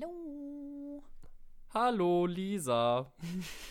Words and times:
Hallo. 0.00 1.02
Hallo, 1.74 2.26
Lisa. 2.26 3.12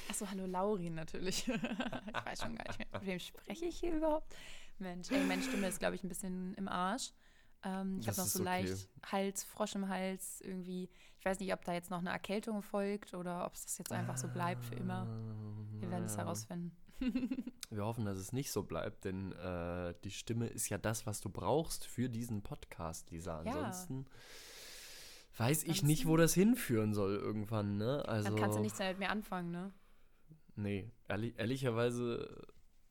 Achso, 0.10 0.30
hallo, 0.30 0.46
Laurin 0.46 0.96
natürlich. 0.96 1.48
ich 1.48 2.26
weiß 2.26 2.42
schon 2.42 2.56
gar 2.56 2.68
nicht 2.68 2.80
mehr, 2.80 2.88
mit 2.92 3.06
wem 3.06 3.20
spreche 3.20 3.66
ich 3.66 3.80
hier 3.80 3.94
überhaupt? 3.94 4.36
Mensch, 4.78 5.10
ey, 5.10 5.24
meine 5.24 5.42
Stimme 5.42 5.68
ist, 5.68 5.80
glaube 5.80 5.96
ich, 5.96 6.04
ein 6.04 6.10
bisschen 6.10 6.54
im 6.56 6.68
Arsch. 6.68 7.12
Ähm, 7.64 8.00
ich 8.02 8.08
habe 8.08 8.18
noch 8.18 8.26
so 8.26 8.40
okay. 8.40 8.46
leicht 8.46 8.90
Hals, 9.10 9.44
Frosch 9.46 9.76
im 9.76 9.88
Hals 9.88 10.42
irgendwie. 10.42 10.90
Ich 11.18 11.26
weiß 11.26 11.40
nicht, 11.40 11.54
ob 11.54 11.64
da 11.64 11.74
jetzt 11.74 11.90
noch 11.92 12.00
eine 12.00 12.10
Erkältung 12.10 12.62
folgt 12.62 13.14
oder 13.14 13.46
ob 13.46 13.54
es 13.54 13.64
das 13.64 13.78
jetzt 13.78 13.92
einfach 13.92 14.18
so 14.18 14.28
bleibt 14.28 14.66
für 14.66 14.76
immer. 14.76 15.08
Wir 15.80 15.90
werden 15.90 16.06
es 16.06 16.18
herausfinden. 16.18 16.76
Wir 17.70 17.86
hoffen, 17.86 18.06
dass 18.06 18.18
es 18.18 18.34
nicht 18.34 18.52
so 18.52 18.64
bleibt, 18.64 19.06
denn 19.06 19.32
äh, 19.34 19.94
die 20.04 20.12
Stimme 20.12 20.48
ist 20.48 20.68
ja 20.70 20.78
das, 20.78 21.06
was 21.06 21.22
du 21.22 21.30
brauchst 21.30 21.86
für 21.86 22.10
diesen 22.10 22.42
Podcast, 22.42 23.12
Lisa. 23.12 23.40
Ansonsten 23.40 24.06
ja. 24.08 24.12
Weiß 25.38 25.64
ich 25.64 25.84
nicht, 25.84 26.08
wo 26.08 26.18
das 26.18 26.34
hinführen 26.34 26.94
soll 26.94 27.16
irgendwann, 27.16 27.78
ne? 27.78 28.04
Also, 28.08 28.30
Dann 28.30 28.40
kannst 28.40 28.58
du 28.58 28.62
nichts 28.62 28.80
mehr 28.80 29.12
anfangen, 29.12 29.52
ne? 29.52 29.74
Nee, 30.56 30.92
ehrlich, 31.08 31.34
ehrlicherweise 31.38 32.48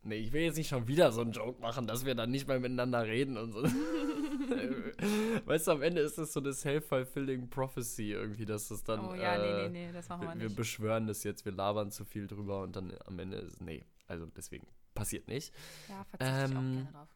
Nee, 0.07 0.19
ich 0.19 0.33
will 0.33 0.43
jetzt 0.43 0.57
nicht 0.57 0.69
schon 0.69 0.87
wieder 0.87 1.11
so 1.11 1.21
einen 1.21 1.33
Joke 1.33 1.61
machen, 1.61 1.89
dass 1.89 2.05
wir 2.05 2.15
dann 2.15 2.31
nicht 2.31 2.47
mehr 2.47 2.61
miteinander 2.61 3.05
reden 3.05 3.37
und 3.37 3.51
so. 3.51 3.63
weißt 5.47 5.67
du, 5.67 5.73
am 5.73 5.83
Ende 5.83 6.01
ist 6.01 6.17
das 6.17 6.33
so 6.33 6.39
eine 6.39 6.53
self-fulfilling 6.53 7.51
prophecy 7.51 8.13
irgendwie, 8.13 8.45
dass 8.45 8.69
das 8.69 8.85
dann. 8.85 9.01
Oh 9.01 9.15
ja, 9.15 9.35
äh, 9.35 9.39
nee, 9.39 9.69
nee, 9.69 9.87
nee, 9.87 9.93
das 9.93 10.09
machen 10.09 10.23
wir, 10.23 10.29
wir 10.29 10.35
nicht. 10.37 10.51
Wir 10.51 10.55
beschwören 10.55 11.09
das 11.09 11.25
jetzt, 11.25 11.45
wir 11.45 11.51
labern 11.51 11.91
zu 11.91 12.05
viel 12.05 12.29
drüber 12.29 12.63
und 12.63 12.77
dann 12.77 12.97
am 13.05 13.19
Ende 13.19 13.39
ist. 13.39 13.61
Nee, 13.61 13.85
also 14.07 14.27
deswegen 14.27 14.69
passiert 14.95 15.27
nicht. 15.27 15.53
Ja, 15.89 16.05
verzichte 16.05 16.25
ähm, 16.25 16.51
ich 16.51 16.57
auch 16.57 16.61
ähm, 16.61 16.73
gerne 16.75 16.93
drauf. 16.93 17.16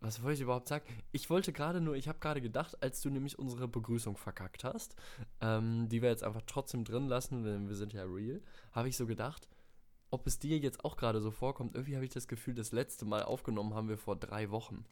Was 0.00 0.22
wollte 0.22 0.34
ich 0.34 0.40
überhaupt 0.42 0.68
sagen? 0.68 0.84
Ich 1.12 1.30
wollte 1.30 1.52
gerade 1.52 1.80
nur, 1.80 1.96
ich 1.96 2.08
habe 2.08 2.18
gerade 2.18 2.40
gedacht, 2.40 2.82
als 2.82 3.00
du 3.00 3.10
nämlich 3.10 3.38
unsere 3.38 3.68
Begrüßung 3.68 4.16
verkackt 4.16 4.64
hast, 4.64 4.96
ähm, 5.40 5.88
die 5.88 6.02
wir 6.02 6.10
jetzt 6.10 6.24
einfach 6.24 6.42
trotzdem 6.46 6.84
drin 6.84 7.06
lassen, 7.06 7.42
denn 7.42 7.68
wir 7.68 7.76
sind 7.76 7.92
ja 7.92 8.04
real, 8.04 8.42
habe 8.72 8.88
ich 8.88 8.96
so 8.96 9.06
gedacht, 9.06 9.48
ob 10.10 10.26
es 10.26 10.38
dir 10.38 10.58
jetzt 10.58 10.84
auch 10.84 10.96
gerade 10.96 11.20
so 11.20 11.30
vorkommt. 11.30 11.74
Irgendwie 11.74 11.96
habe 11.96 12.04
ich 12.04 12.12
das 12.12 12.28
Gefühl, 12.28 12.54
das 12.54 12.72
letzte 12.72 13.04
Mal 13.04 13.22
aufgenommen 13.22 13.74
haben 13.74 13.88
wir 13.88 13.98
vor 13.98 14.16
drei 14.16 14.50
Wochen. 14.50 14.84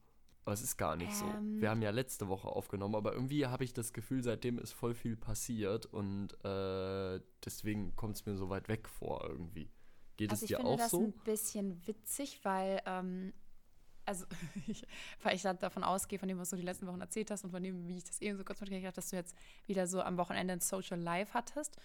Aber 0.44 0.54
es 0.54 0.62
ist 0.62 0.76
gar 0.76 0.96
nicht 0.96 1.12
ähm. 1.22 1.54
so. 1.54 1.60
Wir 1.60 1.70
haben 1.70 1.82
ja 1.82 1.90
letzte 1.90 2.28
Woche 2.28 2.48
aufgenommen, 2.48 2.96
aber 2.96 3.12
irgendwie 3.12 3.46
habe 3.46 3.64
ich 3.64 3.72
das 3.72 3.92
Gefühl, 3.92 4.22
seitdem 4.24 4.58
ist 4.58 4.72
voll 4.72 4.94
viel 4.94 5.16
passiert 5.16 5.86
und 5.86 6.32
äh, 6.44 7.20
deswegen 7.44 7.94
kommt 7.94 8.16
es 8.16 8.26
mir 8.26 8.36
so 8.36 8.48
weit 8.48 8.68
weg 8.68 8.88
vor 8.88 9.24
irgendwie. 9.28 9.70
Geht 10.16 10.30
also 10.30 10.44
es 10.44 10.48
dir 10.48 10.64
auch 10.64 10.80
so? 10.80 10.84
Ich 10.84 10.90
finde 10.90 11.12
das 11.12 11.14
ein 11.14 11.24
bisschen 11.24 11.86
witzig, 11.86 12.40
weil 12.42 12.82
ähm, 12.86 13.32
also 14.04 14.26
ich, 14.66 14.82
weil 15.22 15.36
ich 15.36 15.42
davon 15.42 15.84
ausgehe, 15.84 16.18
von 16.18 16.28
dem, 16.28 16.38
was 16.38 16.50
du 16.50 16.56
die 16.56 16.62
letzten 16.62 16.86
Wochen 16.86 17.00
erzählt 17.00 17.30
hast 17.30 17.44
und 17.44 17.50
von 17.50 17.62
dem, 17.62 17.86
wie 17.88 17.98
ich 17.98 18.04
das 18.04 18.20
eben 18.20 18.36
so 18.36 18.44
kurz 18.44 18.60
mitgekriegt 18.60 18.86
habe, 18.86 18.94
dass 18.94 19.10
du 19.10 19.16
jetzt 19.16 19.36
wieder 19.66 19.86
so 19.86 20.02
am 20.02 20.16
Wochenende 20.16 20.54
ein 20.54 20.60
Social 20.60 21.00
Life 21.00 21.34
hattest. 21.34 21.76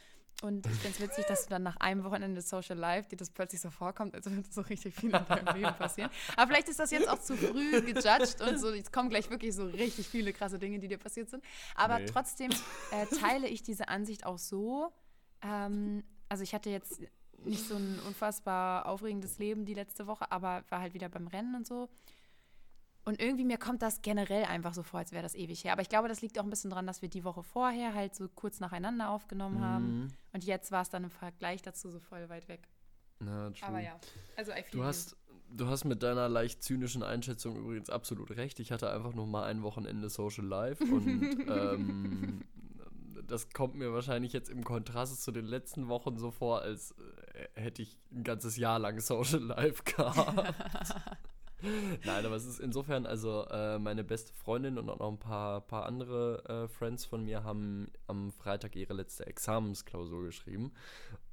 Und 0.44 0.68
ich 0.68 0.74
finde 0.74 0.92
es 0.92 1.00
witzig, 1.00 1.26
dass 1.26 1.46
du 1.46 1.50
dann 1.50 1.64
nach 1.64 1.78
einem 1.78 2.04
Wochenende 2.04 2.42
Social 2.44 2.78
Life 2.78 3.10
dir 3.10 3.16
das 3.16 3.32
plötzlich 3.32 3.60
so 3.60 3.72
vorkommt, 3.72 4.14
als 4.14 4.30
würde 4.30 4.48
so 4.48 4.62
richtig 4.62 4.94
viel 4.94 5.10
in 5.10 5.26
deinem 5.26 5.56
Leben 5.56 5.74
passieren. 5.76 6.12
Aber 6.36 6.48
vielleicht 6.48 6.70
ist 6.70 6.80
das 6.80 6.92
jetzt 6.92 7.10
auch 7.10 7.20
zu 7.20 7.36
früh 7.36 7.82
gejudged 7.82 8.42
und 8.42 8.60
so, 8.60 8.72
jetzt 8.72 8.94
kommen 8.94 9.10
gleich 9.10 9.32
wirklich 9.32 9.56
so 9.56 9.66
richtig 9.66 10.08
viele 10.08 10.34
krasse 10.34 10.60
Dinge, 10.60 10.78
die 10.78 10.88
dir 10.88 11.00
passiert 11.00 11.32
sind. 11.32 11.44
Aber 11.74 11.98
nee. 11.98 12.06
trotzdem 12.06 12.52
äh, 12.92 13.08
teile 13.20 13.48
ich 13.48 13.64
diese 13.64 13.88
Ansicht 13.88 14.28
auch 14.28 14.38
so. 14.38 14.94
Ähm, 15.42 16.04
also 16.30 16.44
ich 16.44 16.54
hatte 16.54 16.70
jetzt 16.70 17.02
nicht 17.46 17.68
so 17.68 17.76
ein 17.76 18.00
unfassbar 18.08 18.86
aufregendes 18.86 19.38
Leben 19.40 19.66
die 19.66 19.74
letzte 19.74 20.08
Woche, 20.08 20.32
aber 20.32 20.64
war 20.70 20.82
halt 20.82 20.94
wieder 20.94 21.10
beim 21.10 21.28
Rennen 21.28 21.56
und 21.56 21.68
so. 21.68 21.90
Und 23.06 23.22
irgendwie 23.22 23.46
mir 23.46 23.58
kommt 23.58 23.82
das 23.82 24.02
generell 24.02 24.44
einfach 24.44 24.74
so 24.74 24.84
vor, 24.84 25.00
als 25.00 25.14
wäre 25.14 25.24
das 25.24 25.34
ewig 25.34 25.64
her. 25.64 25.72
Aber 25.72 25.82
ich 25.82 25.88
glaube, 25.88 26.10
das 26.10 26.22
liegt 26.22 26.38
auch 26.40 26.44
ein 26.44 26.50
bisschen 26.50 26.72
daran, 26.72 26.86
dass 26.86 27.02
wir 27.02 27.08
die 27.08 27.24
Woche 27.24 27.42
vorher 27.42 27.94
halt 27.94 28.14
so 28.14 28.28
kurz 28.28 28.60
nacheinander 28.60 29.10
aufgenommen 29.10 29.60
mhm. 29.60 29.64
haben. 29.64 30.14
Und 30.34 30.44
jetzt 30.44 30.74
war 30.74 30.82
es 30.82 30.90
dann 30.90 31.06
im 31.06 31.10
Vergleich 31.10 31.62
dazu 31.62 31.90
so 31.90 32.02
voll 32.02 32.28
weit 32.28 32.50
weg. 32.50 32.68
Na, 33.20 33.50
true. 33.52 33.68
Aber 33.68 33.80
ja, 33.80 33.98
also 34.36 34.52
I 34.52 34.56
feel 34.56 34.72
du 34.72 34.84
hast, 34.84 35.16
du 35.50 35.68
hast 35.68 35.86
mit 35.86 36.04
deiner 36.04 36.28
leicht 36.28 36.62
zynischen 36.64 37.02
Einschätzung 37.02 37.56
übrigens 37.56 37.90
absolut 37.90 38.32
recht. 38.32 38.60
Ich 38.60 38.74
hatte 38.74 38.92
einfach 38.92 39.14
nur 39.14 39.26
mal 39.26 39.46
ein 39.46 39.64
Wochenende 39.64 40.10
Social 40.10 40.46
Life 40.46 40.84
und 40.84 41.22
ähm, 41.48 42.42
das 43.28 43.50
kommt 43.50 43.76
mir 43.76 43.94
wahrscheinlich 43.94 44.34
jetzt 44.34 44.50
im 44.50 44.64
Kontrast 44.64 45.24
zu 45.24 45.32
den 45.32 45.46
letzten 45.46 45.88
Wochen 45.88 46.18
so 46.18 46.32
vor, 46.32 46.62
als 46.62 46.92
äh, 46.94 47.62
hätte 47.62 47.82
ich 47.82 47.98
ein 48.12 48.24
ganzes 48.24 48.58
Jahr 48.58 48.80
lang 48.80 49.00
Social 49.00 49.44
Life 49.44 49.84
gehabt. 49.86 50.54
Nein, 52.06 52.26
aber 52.26 52.36
es 52.36 52.46
ist 52.46 52.60
insofern, 52.60 53.08
also 53.08 53.46
äh, 53.50 53.80
meine 53.80 54.04
beste 54.04 54.32
Freundin 54.32 54.78
und 54.78 54.90
auch 54.90 55.00
noch 55.00 55.12
ein 55.12 55.18
paar, 55.18 55.62
paar 55.62 55.88
andere 55.88 56.44
äh, 56.48 56.68
Friends 56.68 57.06
von 57.06 57.24
mir 57.24 57.44
haben 57.44 57.92
am 58.06 58.32
Freitag 58.32 58.76
ihre 58.76 58.94
letzte 58.94 59.26
Examensklausur 59.26 60.24
geschrieben. 60.24 60.72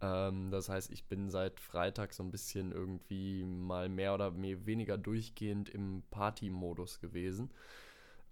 Ähm, 0.00 0.50
das 0.50 0.70
heißt, 0.70 0.90
ich 0.92 1.04
bin 1.04 1.28
seit 1.28 1.60
Freitag 1.60 2.14
so 2.14 2.22
ein 2.22 2.30
bisschen 2.30 2.72
irgendwie 2.72 3.44
mal 3.44 3.90
mehr 3.90 4.14
oder 4.14 4.30
mehr 4.30 4.64
weniger 4.64 4.96
durchgehend 4.96 5.68
im 5.68 6.02
Party-Modus 6.10 7.00
gewesen. 7.00 7.50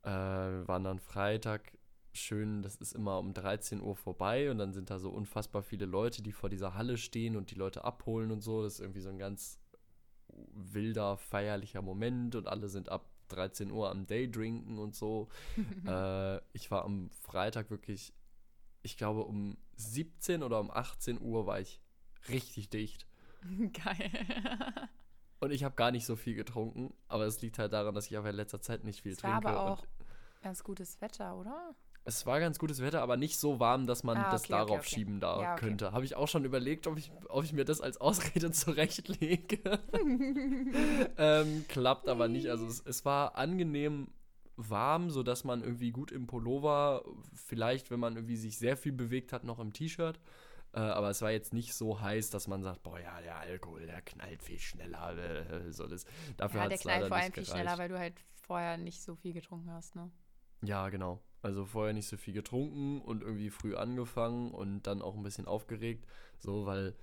Äh, 0.03 0.09
waren 0.09 0.85
dann 0.85 0.99
Freitag 0.99 1.73
schön, 2.13 2.63
das 2.63 2.77
ist 2.77 2.93
immer 2.93 3.19
um 3.19 3.33
13 3.33 3.81
Uhr 3.81 3.97
vorbei 3.97 4.51
und 4.51 4.59
dann 4.59 4.73
sind 4.73 4.91
da 4.91 4.99
so 4.99 5.11
unfassbar 5.11 5.63
viele 5.63 5.87
Leute, 5.87 6.23
die 6.23 6.33
vor 6.33 6.49
dieser 6.49 6.75
Halle 6.75 6.99
stehen 6.99 7.37
und 7.37 7.51
die 7.51 7.55
Leute 7.55 7.85
abholen 7.85 8.31
und 8.31 8.43
so. 8.43 8.63
Das 8.63 8.75
ist 8.75 8.81
irgendwie 8.81 9.01
so 9.01 9.09
ein 9.09 9.19
ganz 9.19 9.59
wilder, 10.29 11.17
feierlicher 11.17 11.83
Moment 11.83 12.35
und 12.35 12.47
alle 12.49 12.69
sind 12.69 12.89
ab 12.89 13.07
13 13.29 13.71
Uhr 13.71 13.91
am 13.91 14.07
Daydrinken 14.07 14.79
und 14.79 14.95
so. 14.95 15.29
äh, 15.87 16.39
ich 16.53 16.71
war 16.71 16.85
am 16.85 17.11
Freitag 17.11 17.71
wirklich, 17.71 18.13
ich 18.83 18.97
glaube 18.97 19.25
um 19.25 19.57
17 19.77 20.43
oder 20.43 20.61
um 20.61 20.71
18 20.71 21.21
Uhr 21.21 21.47
war 21.47 21.61
ich 21.61 21.81
richtig 22.29 22.69
dicht. 22.69 23.07
Geil. 23.73 24.11
und 25.41 25.51
ich 25.51 25.65
habe 25.65 25.75
gar 25.75 25.91
nicht 25.91 26.07
so 26.07 26.15
viel 26.15 26.35
getrunken, 26.35 26.95
aber 27.09 27.25
es 27.27 27.41
liegt 27.41 27.59
halt 27.59 27.73
daran, 27.73 27.95
dass 27.95 28.07
ich 28.07 28.17
aber 28.17 28.31
in 28.31 28.37
letzter 28.37 28.61
Zeit 28.61 28.85
nicht 28.85 29.03
viel 29.03 29.13
es 29.13 29.19
trinke. 29.19 29.45
War 29.45 29.57
aber 29.57 29.73
auch 29.73 29.87
ganz 30.43 30.63
gutes 30.63 31.01
Wetter, 31.01 31.37
oder? 31.37 31.75
Es 32.05 32.27
war 32.27 32.41
ganz 32.41 32.59
gutes 32.59 32.83
Wetter, 32.83 33.01
aber 33.01 33.17
nicht 33.17 33.39
so 33.39 33.61
warm, 33.61 33.87
dass 33.87 34.03
man 34.03 34.17
ah, 34.17 34.23
okay, 34.23 34.31
das 34.33 34.43
darauf 34.43 34.71
okay, 34.71 34.79
okay. 34.81 34.89
schieben 34.95 35.21
da 35.21 35.41
ja, 35.41 35.57
könnte. 35.57 35.93
Habe 35.93 36.05
ich 36.05 36.17
auch 36.17 36.27
schon 36.27 36.45
überlegt, 36.45 36.89
ob 36.89 36.99
ich, 36.99 37.13
ob 37.29 37.45
ich 37.45 37.53
mir 37.53 37.65
das 37.65 37.81
als 37.81 38.01
Ausrede 38.01 38.51
zurechtlege. 38.53 39.79
ähm, 41.17 41.65
klappt 41.69 42.09
aber 42.09 42.27
nicht. 42.29 42.49
Also 42.49 42.67
es, 42.67 42.81
es 42.85 43.05
war 43.05 43.37
angenehm 43.37 44.09
warm, 44.57 45.11
sodass 45.11 45.45
man 45.45 45.63
irgendwie 45.63 45.93
gut 45.93 46.11
im 46.11 46.27
Pullover, 46.27 47.05
vielleicht, 47.35 47.91
wenn 47.91 48.01
man 48.01 48.17
irgendwie 48.17 48.37
sich 48.37 48.59
sehr 48.59 48.77
viel 48.77 48.93
bewegt 48.93 49.33
hat, 49.33 49.45
noch 49.45 49.61
im 49.61 49.73
T-Shirt. 49.73 50.19
Äh, 50.75 50.81
aber 50.81 51.11
es 51.11 51.21
war 51.23 51.31
jetzt 51.31 51.53
nicht 51.53 51.75
so 51.75 52.01
heiß, 52.01 52.31
dass 52.31 52.49
man 52.49 52.63
sagt, 52.63 52.83
boah 52.83 52.99
ja, 52.99 53.21
der 53.21 53.39
Alkohol, 53.39 53.87
der 53.87 54.01
knallt 54.03 54.43
viel 54.43 54.59
schneller. 54.59 55.17
Äh, 55.17 55.71
so 55.71 55.87
das, 55.87 56.05
dafür 56.37 56.63
ja, 56.63 56.69
der 56.69 56.79
knallt 56.79 57.09
vor 57.09 57.17
allem 57.17 57.33
viel 57.33 57.47
schneller, 57.47 57.79
weil 57.79 57.89
du 57.89 57.99
halt 57.99 58.15
vorher 58.35 58.77
nicht 58.77 59.03
so 59.03 59.15
viel 59.15 59.35
getrunken 59.35 59.71
hast, 59.71 59.95
ne? 59.95 60.11
Ja, 60.63 60.89
genau. 60.89 61.21
Also 61.43 61.67
vorher 61.67 61.93
nicht 61.93 62.07
so 62.07 62.17
viel 62.17 62.35
getrunken 62.35 63.01
und 63.01 63.23
irgendwie 63.23 63.51
früh 63.51 63.75
angefangen 63.75 64.53
und 64.53 64.83
dann 64.87 65.03
auch 65.03 65.17
ein 65.17 65.23
bisschen 65.23 65.47
aufgeregt. 65.47 66.07
So, 66.39 66.67
weil 66.67 66.95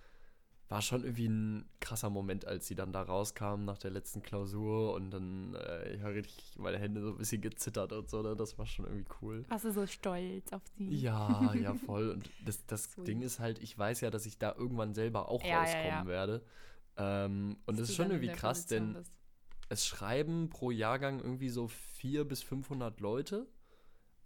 war 0.70 0.84
schon 0.84 1.04
irgendwie 1.04 1.28
ein 1.28 1.66
krasser 1.80 2.12
Moment, 2.12 2.46
als 2.46 2.68
sie 2.68 2.76
dann 2.76 2.94
da 2.94 3.02
rauskam 3.02 3.66
nach 3.66 3.80
der 3.80 3.90
letzten 3.90 4.22
Klausur 4.22 4.94
und 4.94 5.10
dann 5.10 5.56
äh, 5.56 5.96
ich 5.96 6.02
habe 6.04 6.14
richtig 6.14 6.58
meine 6.60 6.78
Hände 6.78 7.02
so 7.02 7.10
ein 7.10 7.18
bisschen 7.18 7.42
gezittert 7.42 7.92
und 7.92 8.08
so. 8.08 8.22
Ne? 8.22 8.36
Das 8.36 8.58
war 8.60 8.68
schon 8.68 8.86
irgendwie 8.86 9.08
cool. 9.22 9.46
Warst 9.50 9.66
du 9.66 9.72
so 9.72 9.88
stolz 9.88 10.54
auf 10.54 10.62
sie? 10.78 10.90
Ja, 10.90 11.54
ja, 11.56 11.74
voll. 11.74 12.12
Und 12.12 12.30
das, 12.46 12.64
das 12.68 12.96
Ding 12.98 13.24
ist 13.24 13.40
halt, 13.40 13.58
ich 13.60 13.76
weiß 13.76 14.02
ja, 14.02 14.12
dass 14.12 14.28
ich 14.28 14.38
da 14.38 14.54
irgendwann 14.56 14.94
selber 14.94 15.28
auch 15.30 15.44
ja, 15.44 15.62
rauskommen 15.62 15.88
ja, 15.88 16.02
ja. 16.02 16.06
werde. 16.06 16.44
Ähm, 16.98 17.58
und 17.66 17.80
das 17.80 17.90
ist 17.90 17.96
schon 17.96 18.12
irgendwie 18.12 18.34
krass, 18.34 18.68
denn 18.68 18.94
bist. 18.94 19.12
es 19.70 19.88
schreiben 19.88 20.50
pro 20.52 20.70
Jahrgang 20.70 21.20
irgendwie 21.20 21.50
so 21.50 21.68
400 21.68 22.30
bis 22.30 22.44
500 22.44 23.00
Leute 23.00 23.48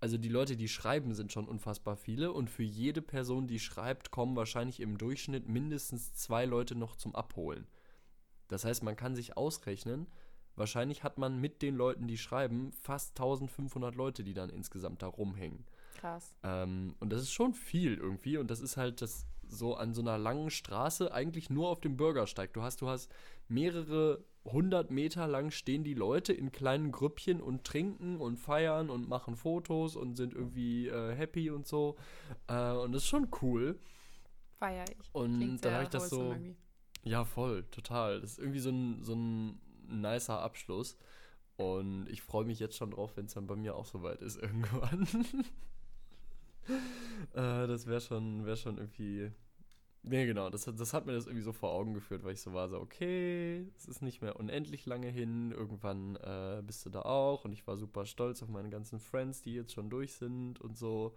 also 0.04 0.18
die 0.18 0.28
Leute, 0.28 0.58
die 0.58 0.68
schreiben, 0.68 1.14
sind 1.14 1.32
schon 1.32 1.48
unfassbar 1.48 1.96
viele 1.96 2.34
und 2.34 2.50
für 2.50 2.62
jede 2.62 3.02
Person, 3.02 3.48
die 3.48 3.58
schreibt, 3.58 4.12
kommen 4.12 4.36
wahrscheinlich 4.36 4.82
im 4.82 4.98
Durchschnitt 4.98 5.48
mindestens 5.48 6.14
zwei 6.14 6.44
Leute 6.44 6.76
noch 6.76 6.98
zum 6.98 7.16
Abholen. 7.16 7.68
Das 8.50 8.66
heißt, 8.66 8.84
man 8.84 8.98
kann 8.98 9.16
sich 9.16 9.38
ausrechnen, 9.38 10.08
wahrscheinlich 10.58 11.04
hat 11.04 11.18
man 11.20 11.40
mit 11.40 11.62
den 11.62 11.78
Leuten, 11.78 12.06
die 12.06 12.18
schreiben, 12.18 12.74
fast 12.74 13.12
1500 13.12 13.96
Leute, 13.96 14.26
die 14.26 14.34
dann 14.34 14.50
insgesamt 14.50 15.02
da 15.02 15.08
rumhängen. 15.08 15.64
Krass. 15.96 16.36
Ähm, 16.44 16.96
und 17.00 17.14
das 17.14 17.22
ist 17.22 17.32
schon 17.32 17.54
viel 17.54 17.94
irgendwie 17.94 18.36
und 18.36 18.52
das 18.52 18.60
ist 18.60 18.76
halt 18.76 19.02
das 19.02 19.26
so 19.54 19.76
an 19.76 19.94
so 19.94 20.02
einer 20.02 20.18
langen 20.18 20.50
Straße 20.50 21.14
eigentlich 21.14 21.50
nur 21.50 21.70
auf 21.70 21.80
dem 21.80 21.98
Bürgersteig. 21.98 22.54
Du 22.54 22.62
hast, 22.62 22.82
du 22.82 22.90
hast 22.90 23.12
mehrere 23.48 24.24
100 24.46 24.92
Meter 24.92 25.28
lang 25.28 25.52
stehen 25.52 25.84
die 25.84 25.94
Leute 25.94 26.34
in 26.34 26.52
kleinen 26.52 26.92
Grüppchen 26.92 27.42
und 27.42 27.64
trinken 27.64 28.18
und 28.18 28.38
feiern 28.38 28.90
und 28.90 29.08
machen 29.08 29.36
Fotos 29.36 29.96
und 29.96 30.16
sind 30.16 30.34
irgendwie 30.34 30.88
äh, 30.88 31.16
happy 31.16 31.50
und 31.50 31.66
so. 31.66 31.96
Äh, 32.48 32.74
und 32.74 32.92
das 32.92 33.04
ist 33.04 33.10
schon 33.10 33.30
cool. 33.42 33.80
Feier 34.58 34.86
ich. 34.90 35.14
Und 35.14 35.38
Klingt 35.38 35.66
dann 35.66 35.74
habe 35.74 35.84
ich 35.84 35.90
das 35.90 36.10
so. 36.10 36.32
Irgendwie. 36.32 36.56
Ja, 37.04 37.24
voll, 37.26 37.64
total. 37.72 38.22
Das 38.22 38.32
ist 38.32 38.40
irgendwie 38.40 38.60
so 38.60 38.70
ein, 38.70 39.04
so 39.04 39.16
ein 39.16 39.60
nicer 39.88 40.40
Abschluss. 40.40 40.98
Und 41.56 42.08
ich 42.10 42.22
freue 42.22 42.46
mich 42.46 42.60
jetzt 42.60 42.76
schon 42.76 42.92
drauf, 42.92 43.16
wenn 43.16 43.26
es 43.26 43.34
dann 43.34 43.48
bei 43.48 43.56
mir 43.56 43.76
auch 43.76 43.86
soweit 43.86 44.22
ist 44.22 44.38
irgendwann. 44.42 45.08
äh, 47.34 47.68
das 47.68 47.88
wäre 47.88 48.02
schon, 48.02 48.46
wär 48.46 48.56
schon 48.56 48.78
irgendwie. 48.78 49.32
Nee, 50.06 50.26
genau, 50.26 50.50
das, 50.50 50.66
das 50.66 50.94
hat 50.94 51.06
mir 51.06 51.14
das 51.14 51.28
irgendwie 51.28 51.44
so 51.44 51.54
vor 51.54 51.72
Augen 51.72 51.94
geführt, 51.94 52.24
weil 52.26 52.34
ich 52.34 52.42
so 52.42 52.54
war, 52.54 52.68
so, 52.68 52.78
okay, 52.78 53.66
es 53.78 53.86
ist 53.86 54.02
nicht 54.02 54.22
mehr 54.22 54.38
unendlich 54.38 54.86
lange 54.86 55.08
hin, 55.08 55.52
irgendwann 55.54 56.18
äh, 56.18 56.62
bist 56.62 56.86
du 56.86 56.90
da 56.90 57.04
auch 57.04 57.46
und 57.46 57.54
ich 57.54 57.66
war 57.68 57.78
super 57.78 58.06
stolz 58.06 58.44
auf 58.44 58.50
meine 58.50 58.70
ganzen 58.70 59.00
Friends, 59.00 59.42
die 59.42 59.54
jetzt 59.54 59.72
schon 59.72 59.90
durch 59.90 60.14
sind 60.14 60.60
und 60.60 60.78
so. 60.78 61.16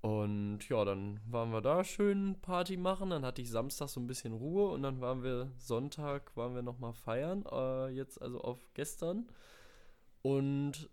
Und 0.00 0.68
ja, 0.68 0.84
dann 0.84 1.20
waren 1.28 1.50
wir 1.50 1.60
da 1.60 1.82
schön 1.82 2.36
Party 2.40 2.76
machen. 2.76 3.10
Dann 3.10 3.24
hatte 3.24 3.42
ich 3.42 3.50
Samstag 3.50 3.88
so 3.88 4.00
ein 4.00 4.06
bisschen 4.06 4.32
Ruhe 4.32 4.70
und 4.70 4.82
dann 4.82 5.00
waren 5.00 5.22
wir 5.22 5.50
Sonntag, 5.58 6.36
waren 6.36 6.54
wir 6.54 6.62
nochmal 6.62 6.92
feiern. 6.92 7.44
Äh, 7.50 7.88
jetzt 7.88 8.22
also 8.22 8.40
auf 8.40 8.60
gestern. 8.74 9.26
Und 10.22 10.88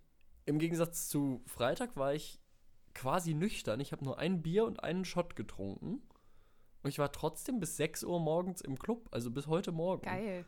im 0.45 0.59
Gegensatz 0.59 1.07
zu 1.07 1.41
Freitag 1.45 1.95
war 1.97 2.13
ich 2.13 2.39
quasi 2.95 3.33
nüchtern. 3.35 3.79
Ich 3.79 3.91
habe 3.91 4.03
nur 4.03 4.17
ein 4.17 4.41
Bier 4.41 4.65
und 4.65 4.83
einen 4.83 5.05
Shot 5.05 5.35
getrunken. 5.35 6.01
Und 6.85 6.89
ich 6.89 6.99
war 6.99 7.11
trotzdem 7.11 7.59
bis 7.59 7.77
6 7.77 8.03
Uhr 8.03 8.19
morgens 8.19 8.61
im 8.61 8.77
Club, 8.77 9.09
also 9.09 9.31
bis 9.31 9.47
heute 9.47 9.71
Morgen. 9.71 10.03
Geil. 10.03 10.45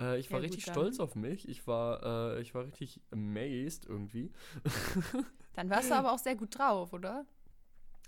Äh, 0.00 0.20
ich 0.20 0.30
war 0.30 0.40
richtig 0.40 0.62
stolz 0.62 1.00
auf 1.00 1.16
mich. 1.16 1.48
Ich 1.48 1.66
war, 1.66 2.36
äh, 2.36 2.40
ich 2.40 2.54
war 2.54 2.64
richtig 2.64 3.00
amazed 3.10 3.86
irgendwie. 3.86 4.30
dann 5.54 5.70
warst 5.70 5.90
du 5.90 5.96
aber 5.96 6.12
auch 6.12 6.20
sehr 6.20 6.36
gut 6.36 6.56
drauf, 6.56 6.92
oder? 6.92 7.26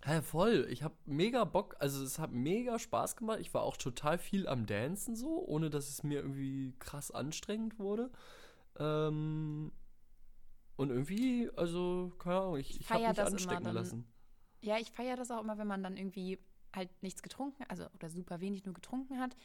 Ja, 0.06 0.23
voll. 0.23 0.69
Ich 0.71 0.85
habe 0.85 0.94
mega 1.05 1.43
Bock, 1.43 1.75
also 1.81 2.05
es 2.05 2.21
hat 2.21 2.31
mega 2.31 2.79
Spaß 2.79 3.17
gemacht. 3.17 3.41
Ich 3.41 3.53
war 3.53 3.65
auch 3.65 3.77
total 3.77 4.19
viel 4.19 4.47
am 4.47 4.67
Dancen 4.67 5.17
so, 5.17 5.44
ohne 5.44 5.69
dass 5.69 5.88
es 5.88 6.05
mir 6.05 6.20
irgendwie 6.20 6.77
krass 6.79 7.11
anstrengend 7.11 7.81
wurde. 7.81 8.12
Ähm, 8.79 9.73
und 10.77 10.91
irgendwie, 10.91 11.50
also, 11.56 12.12
keine 12.20 12.37
Ahnung, 12.37 12.56
ich, 12.56 12.79
ich 12.79 12.88
habe 12.88 13.00
mich 13.00 13.20
anstecken 13.20 13.65
dann, 13.65 13.75
lassen. 13.75 14.06
Ja, 14.61 14.79
ich 14.79 14.93
feiere 14.93 15.17
das 15.17 15.32
auch 15.32 15.41
immer, 15.43 15.59
wenn 15.59 15.67
man 15.67 15.82
dann 15.82 15.97
irgendwie 15.97 16.38
halt 16.75 16.91
nichts 17.03 17.23
getrunken, 17.23 17.65
also 17.69 17.85
oder 17.94 18.11
super 18.11 18.41
wenig 18.41 18.65
nur 18.65 18.75
getrunken 18.75 19.19
hat 19.21 19.37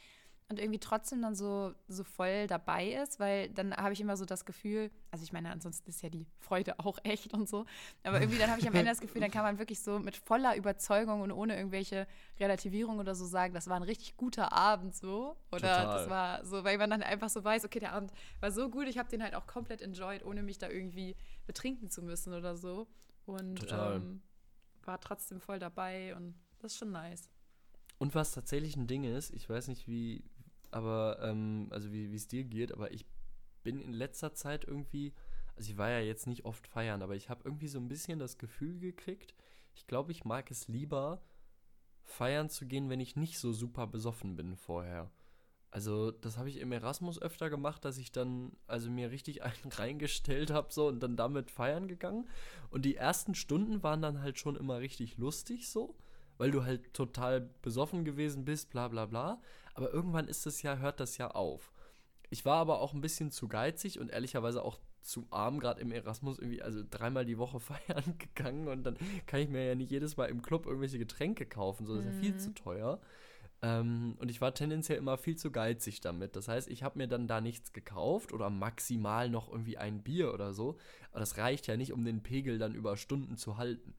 und 0.50 0.58
irgendwie 0.58 0.80
trotzdem 0.80 1.22
dann 1.22 1.36
so, 1.36 1.72
so 1.86 2.02
voll 2.02 2.48
dabei 2.48 2.94
ist, 2.94 3.20
weil 3.20 3.48
dann 3.50 3.72
habe 3.72 3.92
ich 3.92 4.00
immer 4.00 4.16
so 4.16 4.24
das 4.24 4.44
Gefühl, 4.44 4.90
also 5.12 5.22
ich 5.22 5.32
meine, 5.32 5.48
ansonsten 5.52 5.88
ist 5.88 6.02
ja 6.02 6.08
die 6.08 6.26
Freude 6.40 6.80
auch 6.80 6.98
echt 7.04 7.32
und 7.32 7.48
so, 7.48 7.66
aber 8.02 8.20
irgendwie 8.20 8.38
dann 8.38 8.50
habe 8.50 8.60
ich 8.60 8.66
am 8.66 8.74
Ende 8.74 8.90
das 8.90 9.00
Gefühl, 9.00 9.20
dann 9.20 9.30
kann 9.30 9.44
man 9.44 9.60
wirklich 9.60 9.80
so 9.80 10.00
mit 10.00 10.16
voller 10.16 10.56
Überzeugung 10.56 11.20
und 11.20 11.30
ohne 11.30 11.56
irgendwelche 11.56 12.08
Relativierung 12.40 12.98
oder 12.98 13.14
so 13.14 13.26
sagen, 13.26 13.54
das 13.54 13.68
war 13.68 13.76
ein 13.76 13.84
richtig 13.84 14.16
guter 14.16 14.52
Abend 14.52 14.96
so 14.96 15.36
oder 15.52 15.76
Total. 15.76 15.86
das 15.86 16.10
war 16.10 16.44
so, 16.44 16.64
weil 16.64 16.78
man 16.78 16.90
dann 16.90 17.04
einfach 17.04 17.30
so 17.30 17.44
weiß, 17.44 17.64
okay, 17.64 17.78
der 17.78 17.92
Abend 17.92 18.10
war 18.40 18.50
so 18.50 18.68
gut, 18.70 18.88
ich 18.88 18.98
habe 18.98 19.08
den 19.08 19.22
halt 19.22 19.36
auch 19.36 19.46
komplett 19.46 19.80
enjoyed, 19.80 20.24
ohne 20.24 20.42
mich 20.42 20.58
da 20.58 20.68
irgendwie 20.68 21.14
betrinken 21.46 21.90
zu 21.90 22.02
müssen 22.02 22.34
oder 22.34 22.56
so 22.56 22.88
und 23.24 23.70
ähm, 23.70 24.20
war 24.84 25.00
trotzdem 25.00 25.40
voll 25.40 25.60
dabei 25.60 26.16
und 26.16 26.34
das 26.60 26.72
ist 26.72 26.78
schon 26.78 26.92
nice. 26.92 27.30
Und 27.98 28.14
was 28.14 28.32
tatsächlich 28.32 28.76
ein 28.76 28.86
Ding 28.86 29.04
ist, 29.04 29.30
ich 29.34 29.48
weiß 29.48 29.68
nicht, 29.68 29.86
wie, 29.86 30.24
aber, 30.70 31.18
ähm, 31.22 31.68
also 31.70 31.92
wie 31.92 32.14
es 32.14 32.28
dir 32.28 32.44
geht, 32.44 32.72
aber 32.72 32.92
ich 32.92 33.04
bin 33.62 33.80
in 33.80 33.92
letzter 33.92 34.34
Zeit 34.34 34.64
irgendwie, 34.64 35.12
also 35.56 35.70
ich 35.70 35.76
war 35.76 35.90
ja 35.90 36.00
jetzt 36.00 36.26
nicht 36.26 36.44
oft 36.44 36.66
feiern, 36.66 37.02
aber 37.02 37.14
ich 37.14 37.28
habe 37.28 37.42
irgendwie 37.44 37.68
so 37.68 37.78
ein 37.78 37.88
bisschen 37.88 38.18
das 38.18 38.38
Gefühl 38.38 38.78
gekriegt, 38.78 39.34
ich 39.74 39.86
glaube, 39.86 40.12
ich 40.12 40.24
mag 40.24 40.50
es 40.50 40.68
lieber, 40.68 41.22
feiern 42.04 42.48
zu 42.48 42.66
gehen, 42.66 42.88
wenn 42.90 43.00
ich 43.00 43.16
nicht 43.16 43.38
so 43.38 43.52
super 43.52 43.86
besoffen 43.86 44.36
bin 44.36 44.56
vorher. 44.56 45.10
Also, 45.72 46.10
das 46.10 46.36
habe 46.36 46.48
ich 46.48 46.56
im 46.56 46.72
Erasmus 46.72 47.22
öfter 47.22 47.48
gemacht, 47.48 47.84
dass 47.84 47.96
ich 47.96 48.10
dann 48.10 48.52
also 48.66 48.90
mir 48.90 49.10
richtig 49.10 49.42
einen 49.42 49.72
reingestellt 49.72 50.50
habe 50.50 50.72
so 50.72 50.88
und 50.88 51.00
dann 51.00 51.16
damit 51.16 51.50
feiern 51.50 51.86
gegangen 51.86 52.28
und 52.70 52.84
die 52.84 52.96
ersten 52.96 53.34
Stunden 53.34 53.82
waren 53.82 54.02
dann 54.02 54.20
halt 54.20 54.38
schon 54.38 54.56
immer 54.56 54.80
richtig 54.80 55.16
lustig 55.18 55.68
so, 55.68 55.96
weil 56.40 56.50
du 56.50 56.64
halt 56.64 56.94
total 56.94 57.50
besoffen 57.60 58.02
gewesen 58.06 58.46
bist, 58.46 58.70
bla 58.70 58.88
bla 58.88 59.04
bla, 59.04 59.42
aber 59.74 59.92
irgendwann 59.92 60.26
ist 60.26 60.46
es 60.46 60.62
ja, 60.62 60.78
hört 60.78 60.98
das 60.98 61.18
ja 61.18 61.32
auf. 61.32 61.70
Ich 62.30 62.46
war 62.46 62.56
aber 62.56 62.80
auch 62.80 62.94
ein 62.94 63.02
bisschen 63.02 63.30
zu 63.30 63.46
geizig 63.46 64.00
und 64.00 64.10
ehrlicherweise 64.10 64.64
auch 64.64 64.80
zu 65.02 65.26
arm, 65.30 65.60
gerade 65.60 65.82
im 65.82 65.92
Erasmus 65.92 66.38
irgendwie, 66.38 66.62
also 66.62 66.82
dreimal 66.88 67.26
die 67.26 67.36
Woche 67.36 67.60
feiern 67.60 68.16
gegangen 68.16 68.68
und 68.68 68.84
dann 68.84 68.96
kann 69.26 69.40
ich 69.40 69.50
mir 69.50 69.66
ja 69.66 69.74
nicht 69.74 69.90
jedes 69.90 70.16
Mal 70.16 70.30
im 70.30 70.40
Club 70.40 70.64
irgendwelche 70.64 70.98
Getränke 70.98 71.44
kaufen, 71.44 71.84
so 71.84 71.94
das 71.94 72.06
ist 72.06 72.14
ja 72.14 72.18
viel 72.20 72.36
zu 72.38 72.48
mhm. 72.50 72.54
teuer. 72.54 73.00
Ähm, 73.60 74.16
und 74.18 74.30
ich 74.30 74.40
war 74.40 74.54
tendenziell 74.54 74.96
immer 74.96 75.18
viel 75.18 75.36
zu 75.36 75.50
geizig 75.50 76.00
damit. 76.00 76.36
Das 76.36 76.48
heißt, 76.48 76.70
ich 76.70 76.82
habe 76.82 76.96
mir 76.96 77.06
dann 77.06 77.26
da 77.26 77.42
nichts 77.42 77.74
gekauft 77.74 78.32
oder 78.32 78.48
maximal 78.48 79.28
noch 79.28 79.50
irgendwie 79.50 79.76
ein 79.76 80.02
Bier 80.02 80.32
oder 80.32 80.54
so. 80.54 80.78
Aber 81.10 81.20
das 81.20 81.36
reicht 81.36 81.66
ja 81.66 81.76
nicht, 81.76 81.92
um 81.92 82.02
den 82.02 82.22
Pegel 82.22 82.58
dann 82.58 82.74
über 82.74 82.96
Stunden 82.96 83.36
zu 83.36 83.58
halten. 83.58 83.94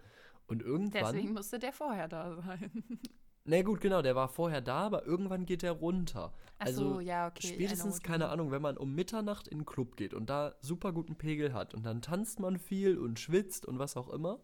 Und 0.52 0.64
irgendwann. 0.64 1.14
Deswegen 1.16 1.32
musste 1.32 1.60
der 1.60 1.72
vorher 1.72 2.10
da 2.10 2.36
sein. 2.36 2.84
Na 3.46 3.62
gut, 3.62 3.80
genau, 3.80 4.02
der 4.02 4.18
war 4.18 4.28
vorher 4.28 4.60
da, 4.60 4.80
aber 4.80 5.06
irgendwann 5.06 5.46
geht 5.46 5.62
der 5.62 5.72
runter. 5.72 6.34
Ach 6.60 6.66
also 6.66 6.96
so, 6.96 7.00
ja, 7.00 7.30
okay. 7.30 7.48
Spätestens, 7.48 8.04
keine 8.04 8.28
Ahnung, 8.28 8.52
wenn 8.52 8.62
man 8.62 8.76
um 8.76 8.94
Mitternacht 8.94 9.48
in 9.48 9.60
den 9.60 9.66
Club 9.66 9.96
geht 9.96 10.14
und 10.14 10.30
da 10.30 10.56
super 10.60 10.92
guten 10.92 11.16
Pegel 11.16 11.54
hat 11.54 11.74
und 11.74 11.84
dann 11.84 12.02
tanzt 12.02 12.42
man 12.42 12.60
viel 12.60 12.98
und 12.98 13.18
schwitzt 13.18 13.66
und 13.66 13.80
was 13.80 13.96
auch 13.96 14.10
immer. 14.10 14.42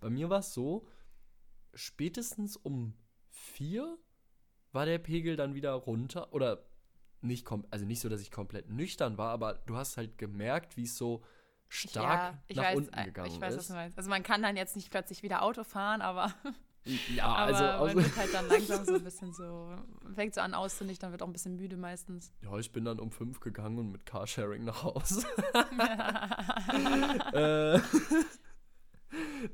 Bei 0.00 0.08
mir 0.08 0.30
war 0.30 0.38
es 0.38 0.54
so, 0.54 0.86
spätestens 1.74 2.56
um 2.56 2.94
vier 3.28 3.98
war 4.72 4.86
der 4.86 4.98
Pegel 4.98 5.36
dann 5.36 5.54
wieder 5.54 5.74
runter 5.74 6.32
oder 6.32 6.64
nicht 7.20 7.46
also 7.68 7.84
nicht 7.84 8.00
so, 8.00 8.08
dass 8.08 8.22
ich 8.22 8.30
komplett 8.30 8.70
nüchtern 8.70 9.18
war, 9.18 9.30
aber 9.30 9.56
du 9.66 9.76
hast 9.76 9.98
halt 9.98 10.16
gemerkt, 10.16 10.78
wie 10.78 10.84
es 10.84 10.96
so 10.96 11.22
stark 11.70 12.34
ja, 12.48 12.56
nach 12.56 12.64
weiß, 12.64 12.76
unten 12.76 12.98
äh, 12.98 13.04
gegangen 13.06 13.28
ist. 13.28 13.34
Ich 13.36 13.40
weiß, 13.40 13.56
was 13.56 13.66
du 13.68 13.72
meinst. 13.72 13.96
Also 13.96 14.10
man 14.10 14.22
kann 14.22 14.42
dann 14.42 14.56
jetzt 14.56 14.76
nicht 14.76 14.90
plötzlich 14.90 15.22
wieder 15.22 15.42
Auto 15.42 15.64
fahren, 15.64 16.02
aber 16.02 16.34
Ja, 17.14 17.26
aber 17.26 17.56
also. 17.56 17.94
Man 17.94 18.04
wird 18.04 18.16
halt 18.16 18.34
dann 18.34 18.48
langsam 18.48 18.84
so 18.84 18.94
ein 18.94 19.04
bisschen 19.04 19.32
so. 19.32 19.74
Fängt 20.14 20.34
so 20.34 20.40
an 20.40 20.54
auszunichten, 20.54 21.06
dann 21.06 21.12
wird 21.12 21.22
auch 21.22 21.26
ein 21.26 21.32
bisschen 21.32 21.56
müde 21.56 21.76
meistens. 21.76 22.32
Ja, 22.42 22.56
ich 22.58 22.72
bin 22.72 22.84
dann 22.84 22.98
um 22.98 23.10
fünf 23.10 23.40
gegangen 23.40 23.78
und 23.78 23.92
mit 23.92 24.06
Carsharing 24.06 24.64
nach 24.64 24.82
Hause. 24.82 25.26
äh, 27.32 27.80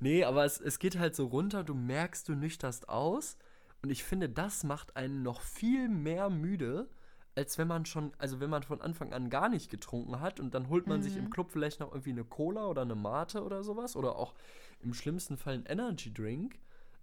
nee, 0.01 0.25
aber 0.25 0.45
es, 0.45 0.61
es 0.61 0.79
geht 0.79 0.99
halt 0.99 1.17
so 1.17 1.27
runter, 1.27 1.65
du 1.65 1.75
merkst, 1.75 2.29
du 2.29 2.35
nüchterst 2.35 2.89
aus. 2.89 3.37
Und 3.83 3.91
ich 3.91 4.05
finde, 4.05 4.29
das 4.29 4.65
macht 4.65 4.97
einen 4.97 5.23
noch 5.23 5.43
viel 5.43 5.89
mehr 5.89 6.31
müde, 6.31 6.89
als 7.36 7.58
wenn 7.58 7.69
man 7.69 7.84
schon, 7.84 8.12
also 8.19 8.40
wenn 8.40 8.50
man 8.50 8.64
von 8.64 8.81
Anfang 8.81 9.12
an 9.12 9.31
gar 9.31 9.48
nicht 9.48 9.70
getrunken 9.70 10.20
hat 10.20 10.40
und 10.40 10.55
dann 10.55 10.69
holt 10.69 10.86
man 10.86 10.98
mhm. 10.98 11.02
sich 11.02 11.16
im 11.16 11.26
mhm. 11.26 11.31
Club 11.31 11.50
vielleicht 11.52 11.81
noch 11.81 11.93
irgendwie 11.93 12.10
eine 12.10 12.24
Cola 12.24 12.66
oder 12.66 12.82
eine 12.82 12.94
Mate 12.96 13.44
oder 13.44 13.62
sowas 13.62 13.94
oder 13.94 14.16
auch 14.16 14.34
im 14.81 14.94
schlimmsten 14.94 15.36
Fall 15.36 15.55
ein 15.55 15.66
Energy 15.66 16.12
Drink 16.12 16.58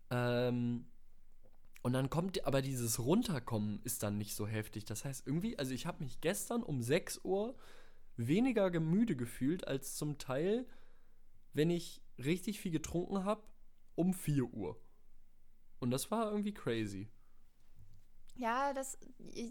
ähm, 0.10 0.86
und 1.84 1.94
dann 1.94 2.10
kommt 2.10 2.46
aber 2.46 2.62
dieses 2.62 2.98
Runterkommen 3.00 3.82
ist 3.84 4.04
dann 4.04 4.18
nicht 4.18 4.36
so 4.36 4.48
heftig. 4.48 4.86
Das 4.86 5.04
heißt, 5.04 5.28
irgendwie, 5.28 5.60
also 5.60 5.74
ich 5.74 5.86
habe 5.86 6.04
mich 6.04 6.22
gestern 6.22 6.64
um 6.64 6.82
6 6.82 7.22
Uhr 7.26 7.56
weniger 8.16 8.72
gemüde 8.72 9.18
gefühlt 9.18 9.68
als 9.68 9.96
zum 9.96 10.18
Teil, 10.18 10.66
wenn 11.52 11.70
ich 11.70 12.02
richtig 12.18 12.62
viel 12.62 12.72
getrunken 12.72 13.26
habe, 13.26 13.44
um 13.96 14.14
4 14.14 14.46
Uhr. 14.46 14.80
Und 15.80 15.92
das 15.92 16.10
war 16.10 16.32
irgendwie 16.32 16.54
crazy. 16.54 17.10
Ja, 18.36 18.74
das, 18.74 18.98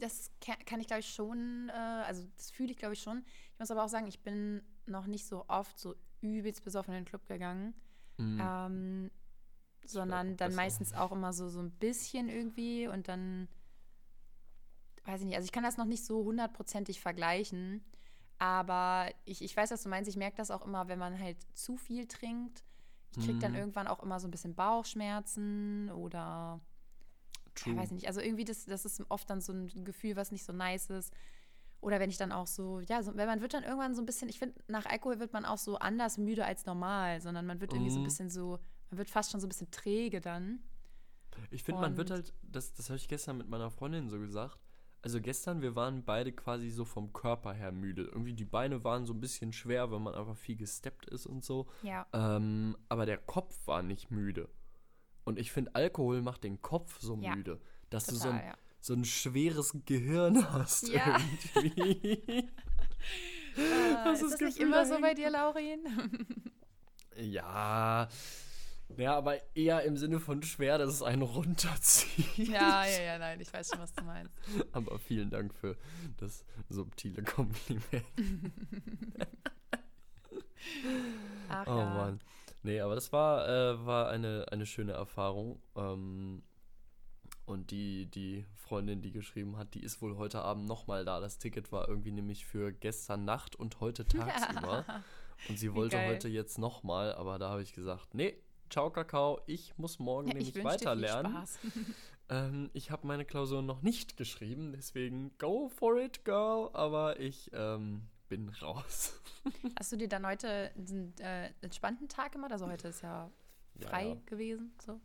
das 0.00 0.30
kann 0.66 0.80
ich, 0.80 0.88
glaube 0.88 1.00
ich, 1.00 1.14
schon, 1.14 1.68
äh, 1.68 1.72
also 1.72 2.24
das 2.36 2.50
fühle 2.50 2.72
ich, 2.72 2.76
glaube 2.76 2.94
ich, 2.94 3.02
schon. 3.02 3.24
Ich 3.52 3.58
muss 3.58 3.70
aber 3.70 3.84
auch 3.84 3.88
sagen, 3.88 4.06
ich 4.06 4.22
bin 4.22 4.62
noch 4.86 5.06
nicht 5.06 5.26
so 5.26 5.44
oft 5.48 5.78
so 5.78 5.94
übelst 6.20 6.64
besoffen 6.64 6.94
in 6.94 7.00
den 7.00 7.08
Club 7.08 7.26
gegangen. 7.26 7.74
Mhm. 8.18 8.40
Ähm, 8.40 9.10
sondern 9.84 10.36
dann 10.36 10.54
meistens 10.54 10.94
auch 10.94 11.12
immer 11.12 11.32
so, 11.32 11.48
so 11.48 11.60
ein 11.60 11.70
bisschen 11.70 12.28
irgendwie 12.28 12.86
und 12.86 13.08
dann, 13.08 13.48
weiß 15.04 15.20
ich 15.20 15.26
nicht, 15.26 15.36
also 15.36 15.44
ich 15.44 15.52
kann 15.52 15.64
das 15.64 15.76
noch 15.76 15.86
nicht 15.86 16.04
so 16.04 16.24
hundertprozentig 16.24 17.00
vergleichen, 17.00 17.84
aber 18.38 19.10
ich, 19.24 19.42
ich 19.42 19.56
weiß, 19.56 19.70
was 19.70 19.82
du 19.82 19.88
meinst, 19.88 20.08
ich 20.08 20.16
merke 20.16 20.36
das 20.36 20.50
auch 20.50 20.64
immer, 20.66 20.88
wenn 20.88 20.98
man 20.98 21.18
halt 21.18 21.38
zu 21.56 21.76
viel 21.76 22.06
trinkt. 22.06 22.64
Ich 23.16 23.24
kriege 23.24 23.38
dann 23.38 23.52
mhm. 23.52 23.58
irgendwann 23.58 23.86
auch 23.86 24.02
immer 24.02 24.18
so 24.20 24.26
ein 24.26 24.30
bisschen 24.30 24.54
Bauchschmerzen 24.54 25.90
oder 25.90 26.60
True. 27.54 27.74
Ja, 27.74 27.80
weiß 27.80 27.90
nicht, 27.90 28.06
also 28.06 28.20
irgendwie 28.20 28.44
das, 28.44 28.64
das 28.64 28.84
ist 28.84 29.02
oft 29.08 29.28
dann 29.28 29.40
so 29.40 29.52
ein 29.52 29.84
Gefühl, 29.84 30.16
was 30.16 30.30
nicht 30.32 30.44
so 30.44 30.52
nice 30.52 30.90
ist. 30.90 31.12
Oder 31.80 31.98
wenn 31.98 32.10
ich 32.10 32.16
dann 32.16 32.30
auch 32.30 32.46
so, 32.46 32.80
ja, 32.80 33.02
so, 33.02 33.16
wenn 33.16 33.26
man 33.26 33.40
wird 33.40 33.54
dann 33.54 33.64
irgendwann 33.64 33.94
so 33.94 34.02
ein 34.02 34.06
bisschen, 34.06 34.28
ich 34.28 34.38
finde, 34.38 34.54
nach 34.68 34.86
Alkohol 34.86 35.18
wird 35.18 35.32
man 35.32 35.44
auch 35.44 35.58
so 35.58 35.78
anders 35.78 36.16
müde 36.16 36.44
als 36.44 36.64
normal, 36.64 37.20
sondern 37.20 37.44
man 37.44 37.60
wird 37.60 37.72
irgendwie 37.72 37.90
so 37.90 37.98
ein 37.98 38.02
mhm. 38.02 38.06
bisschen 38.06 38.30
so 38.30 38.60
man 38.92 38.98
wird 38.98 39.10
fast 39.10 39.30
schon 39.32 39.40
so 39.40 39.46
ein 39.46 39.48
bisschen 39.48 39.70
träge 39.70 40.20
dann. 40.20 40.60
Ich 41.50 41.62
finde, 41.62 41.80
man 41.80 41.96
wird 41.96 42.10
halt, 42.10 42.34
das, 42.42 42.74
das 42.74 42.90
habe 42.90 42.98
ich 42.98 43.08
gestern 43.08 43.38
mit 43.38 43.48
meiner 43.48 43.70
Freundin 43.70 44.10
so 44.10 44.18
gesagt. 44.20 44.58
Also 45.00 45.18
gestern, 45.20 45.62
wir 45.62 45.74
waren 45.74 46.04
beide 46.04 46.30
quasi 46.30 46.68
so 46.68 46.84
vom 46.84 47.14
Körper 47.14 47.54
her 47.54 47.72
müde. 47.72 48.02
Irgendwie 48.02 48.34
die 48.34 48.44
Beine 48.44 48.84
waren 48.84 49.06
so 49.06 49.14
ein 49.14 49.20
bisschen 49.20 49.52
schwer, 49.54 49.90
weil 49.90 49.98
man 49.98 50.14
einfach 50.14 50.36
viel 50.36 50.56
gesteppt 50.56 51.06
ist 51.06 51.24
und 51.24 51.42
so. 51.42 51.68
Ja. 51.82 52.06
Ähm, 52.12 52.76
aber 52.90 53.06
der 53.06 53.16
Kopf 53.16 53.66
war 53.66 53.82
nicht 53.82 54.10
müde. 54.10 54.50
Und 55.24 55.38
ich 55.38 55.52
finde, 55.52 55.74
Alkohol 55.74 56.22
macht 56.22 56.44
den 56.44 56.60
Kopf 56.60 56.98
so 57.00 57.16
ja. 57.16 57.34
müde. 57.34 57.60
Dass 57.90 58.06
Total, 58.06 58.18
du 58.18 58.22
so 58.22 58.28
ein, 58.30 58.46
ja. 58.46 58.54
so 58.80 58.94
ein 58.94 59.04
schweres 59.04 59.76
Gehirn 59.84 60.52
hast 60.52 60.88
ja. 60.88 61.18
irgendwie. 61.54 62.12
äh, 62.28 62.44
das 64.04 64.22
ist 64.22 64.32
das 64.32 64.40
nicht 64.40 64.58
immer 64.58 64.86
so 64.86 65.00
bei 65.00 65.14
dir, 65.14 65.30
Laurin? 65.30 65.80
ja, 67.16 68.08
Ja, 68.96 69.16
aber 69.16 69.38
eher 69.54 69.82
im 69.82 69.96
Sinne 69.96 70.20
von 70.20 70.42
schwer, 70.42 70.78
dass 70.78 70.94
es 70.94 71.02
einen 71.02 71.22
runterzieht. 71.22 72.48
Ja, 72.48 72.84
ja, 72.84 73.02
ja, 73.02 73.18
nein, 73.18 73.40
ich 73.40 73.52
weiß 73.52 73.70
schon, 73.70 73.78
was 73.78 73.92
du 73.92 74.04
meinst. 74.04 74.34
Aber 74.72 74.98
vielen 74.98 75.30
Dank 75.30 75.54
für 75.54 75.76
das 76.18 76.44
subtile 76.68 77.22
Kompliment. 77.22 77.84
Ach, 81.48 81.66
Oh 81.66 81.78
ja. 81.78 81.94
Mann. 81.94 82.20
Nee, 82.62 82.80
aber 82.80 82.94
das 82.94 83.12
war, 83.12 83.48
äh, 83.48 83.86
war 83.86 84.08
eine, 84.08 84.46
eine 84.50 84.66
schöne 84.66 84.92
Erfahrung. 84.92 85.60
Ähm, 85.76 86.42
und 87.44 87.70
die, 87.70 88.06
die 88.06 88.46
Freundin, 88.54 89.02
die 89.02 89.10
geschrieben 89.10 89.56
hat, 89.56 89.74
die 89.74 89.82
ist 89.82 90.00
wohl 90.00 90.16
heute 90.16 90.42
Abend 90.42 90.66
nochmal 90.66 91.04
da. 91.04 91.20
Das 91.20 91.38
Ticket 91.38 91.72
war 91.72 91.88
irgendwie 91.88 92.12
nämlich 92.12 92.46
für 92.46 92.72
gestern 92.72 93.24
Nacht 93.24 93.56
und 93.56 93.80
heute 93.80 94.06
tagsüber. 94.06 94.84
Und 95.48 95.58
sie 95.58 95.74
wollte 95.74 96.00
heute 96.06 96.28
jetzt 96.28 96.56
nochmal, 96.56 97.12
aber 97.14 97.36
da 97.36 97.50
habe 97.50 97.64
ich 97.64 97.72
gesagt, 97.72 98.14
nee, 98.14 98.36
ciao 98.70 98.90
Kakao, 98.90 99.40
ich 99.46 99.76
muss 99.76 99.98
morgen 99.98 100.28
Ich 100.28 100.34
nämlich 100.34 100.64
weiter 100.64 100.94
lernen. 100.94 101.36
Ähm, 102.28 102.70
ich 102.72 102.90
habe 102.90 103.06
meine 103.06 103.24
Klausur 103.24 103.60
noch 103.60 103.82
nicht 103.82 104.16
geschrieben, 104.16 104.72
deswegen 104.72 105.36
go 105.38 105.68
for 105.68 105.98
it, 105.98 106.24
girl. 106.24 106.70
Aber 106.72 107.20
ich 107.20 107.50
ähm, 107.52 108.08
bin 108.32 108.48
raus. 108.62 109.12
Hast 109.78 109.92
du 109.92 109.96
dir 109.98 110.08
dann 110.08 110.26
heute 110.26 110.70
einen 110.74 111.12
äh, 111.18 111.50
entspannten 111.60 112.08
Tag 112.08 112.32
gemacht? 112.32 112.50
Also 112.50 112.66
heute 112.66 112.88
ist 112.88 113.02
ja 113.02 113.30
Ja, 113.78 113.88
frei 113.88 114.08
ja. 114.08 114.16
gewesen. 114.24 114.72
So. 114.82 114.98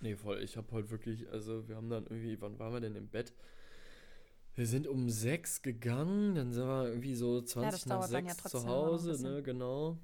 Nee, 0.00 0.16
voll. 0.16 0.42
Ich 0.42 0.56
habe 0.56 0.66
heute 0.72 0.90
wirklich, 0.90 1.28
also 1.30 1.68
wir 1.68 1.76
haben 1.76 1.88
dann 1.88 2.02
irgendwie, 2.06 2.40
wann 2.40 2.58
waren 2.58 2.72
wir 2.72 2.80
denn 2.80 2.96
im 2.96 3.08
Bett? 3.08 3.32
Wir 4.54 4.66
sind 4.66 4.88
um 4.88 5.08
sechs 5.08 5.62
gegangen, 5.62 6.34
dann 6.34 6.52
sind 6.52 6.66
wir 6.66 6.88
irgendwie 6.88 7.14
so 7.14 7.40
20 7.40 7.70
das 7.70 7.86
nach 7.86 8.00
ja 8.00 8.06
sechs 8.08 8.36
trotzdem 8.38 8.60
zu 8.62 8.66
Hause, 8.66 9.22
ne, 9.22 9.42
genau. 9.44 9.96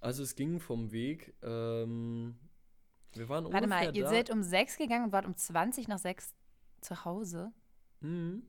Also 0.00 0.22
es 0.22 0.34
ging 0.34 0.60
vom 0.60 0.92
Weg. 0.92 1.34
Ähm, 1.42 2.36
wir 3.14 3.30
waren 3.30 3.50
Warte 3.50 3.66
mal, 3.66 3.96
ihr 3.96 4.04
da. 4.04 4.10
seid 4.10 4.28
um 4.30 4.42
sechs 4.42 4.76
gegangen 4.76 5.06
und 5.06 5.12
wart 5.12 5.24
um 5.24 5.34
20 5.34 5.88
nach 5.88 5.98
sechs 5.98 6.34
zu 6.82 7.06
Hause? 7.06 7.50
Mhm. 8.00 8.42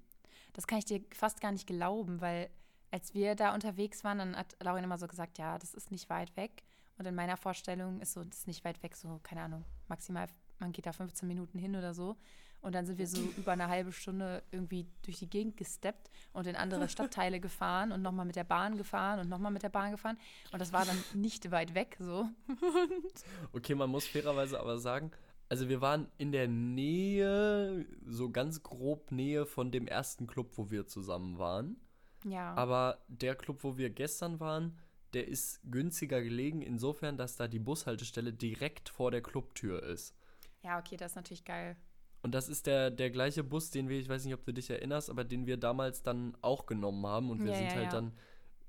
Das 0.52 0.68
kann 0.68 0.80
ich 0.80 0.86
dir 0.86 1.02
fast 1.14 1.40
gar 1.40 1.54
nicht 1.54 1.68
glauben, 1.68 2.20
weil 2.20 2.50
als 2.92 3.14
wir 3.14 3.36
da 3.36 3.54
unterwegs 3.54 4.04
waren, 4.04 4.20
dann 4.20 4.36
hat 4.36 4.56
Laurin 4.62 4.84
immer 4.84 4.98
so 4.98 5.08
gesagt, 5.08 5.38
ja, 5.38 5.58
das 5.58 5.74
ist 5.74 5.92
nicht 5.92 6.10
weit 6.10 6.36
weg. 6.38 6.64
Und 6.98 7.06
in 7.06 7.16
meiner 7.16 7.38
Vorstellung 7.38 8.00
ist 8.00 8.14
so, 8.14 8.24
das 8.24 8.40
ist 8.40 8.48
nicht 8.48 8.66
weit 8.66 8.82
weg, 8.82 8.96
so, 8.96 9.20
keine 9.24 9.42
Ahnung, 9.42 9.66
maximal, 9.88 10.28
man 10.60 10.72
geht 10.72 10.86
da 10.86 10.94
15 10.94 11.28
Minuten 11.28 11.60
hin 11.60 11.76
oder 11.76 11.94
so. 11.94 12.18
Und 12.62 12.74
dann 12.74 12.88
sind 12.88 12.98
wir 12.98 13.08
so 13.08 13.22
über 13.38 13.52
eine 13.52 13.68
halbe 13.68 13.92
Stunde 13.92 14.44
irgendwie 14.52 14.88
durch 15.04 15.20
die 15.20 15.30
Gegend 15.30 15.58
gesteppt 15.58 16.10
und 16.34 16.48
in 16.48 16.56
andere 16.56 16.90
Stadtteile 16.90 17.40
gefahren 17.40 17.92
und 17.92 18.02
nochmal 18.02 18.26
mit 18.26 18.36
der 18.36 18.44
Bahn 18.44 18.78
gefahren 18.78 19.20
und 19.20 19.30
nochmal 19.30 19.52
mit 19.52 19.62
der 19.62 19.70
Bahn 19.70 19.92
gefahren. 19.92 20.18
Und 20.52 20.60
das 20.60 20.74
war 20.74 20.86
dann 20.86 21.02
nicht 21.14 21.52
weit 21.52 21.76
weg, 21.76 21.98
so. 22.00 22.28
Okay, 23.54 23.76
man 23.76 23.90
muss 23.90 24.08
fairerweise 24.08 24.60
aber 24.60 24.80
sagen, 24.80 25.12
also 25.50 25.70
wir 25.70 25.82
waren 25.82 26.08
in 26.18 26.32
der 26.32 26.48
Nähe, 26.48 27.86
so 28.06 28.30
ganz 28.32 28.64
grob 28.64 29.12
Nähe 29.12 29.46
von 29.46 29.72
dem 29.72 29.88
ersten 29.88 30.28
Club, 30.28 30.58
wo 30.58 30.72
wir 30.72 30.88
zusammen 30.88 31.38
waren. 31.38 31.78
Ja. 32.24 32.56
Aber 32.56 33.04
der 33.08 33.36
Club, 33.36 33.64
wo 33.64 33.78
wir 33.78 33.90
gestern 33.90 34.40
waren, 34.40 34.78
der 35.14 35.28
ist 35.28 35.62
günstiger 35.64 36.22
gelegen, 36.22 36.62
insofern, 36.62 37.18
dass 37.18 37.36
da 37.38 37.48
die 37.48 37.60
Bushaltestelle 37.60 38.34
direkt 38.34 38.90
vor 38.90 39.12
der 39.12 39.22
Clubtür 39.22 39.84
ist. 39.84 40.16
ja, 40.64 40.78
okay, 40.80 40.98
das 40.98 41.12
ist 41.12 41.16
natürlich 41.16 41.46
geil. 41.46 41.78
Und 42.22 42.34
das 42.34 42.50
ist 42.50 42.68
der, 42.68 42.92
der 42.92 43.10
gleiche 43.12 43.44
Bus, 43.44 43.70
den 43.70 43.90
wir, 43.90 44.00
ich 44.00 44.10
weiß 44.10 44.26
nicht, 44.26 44.34
ob 44.34 44.44
du 44.46 44.54
dich 44.54 44.70
erinnerst, 44.70 45.10
aber 45.10 45.24
den 45.24 45.46
wir 45.46 45.58
damals 45.58 46.04
dann 46.04 46.36
auch 46.42 46.66
genommen 46.66 47.06
haben. 47.06 47.30
Und 47.30 47.44
wir 47.44 47.52
Ja, 47.52 47.58
sind 47.58 47.72
ja, 47.72 47.76
halt 47.76 47.92
ja. 47.92 47.92
dann 47.92 48.14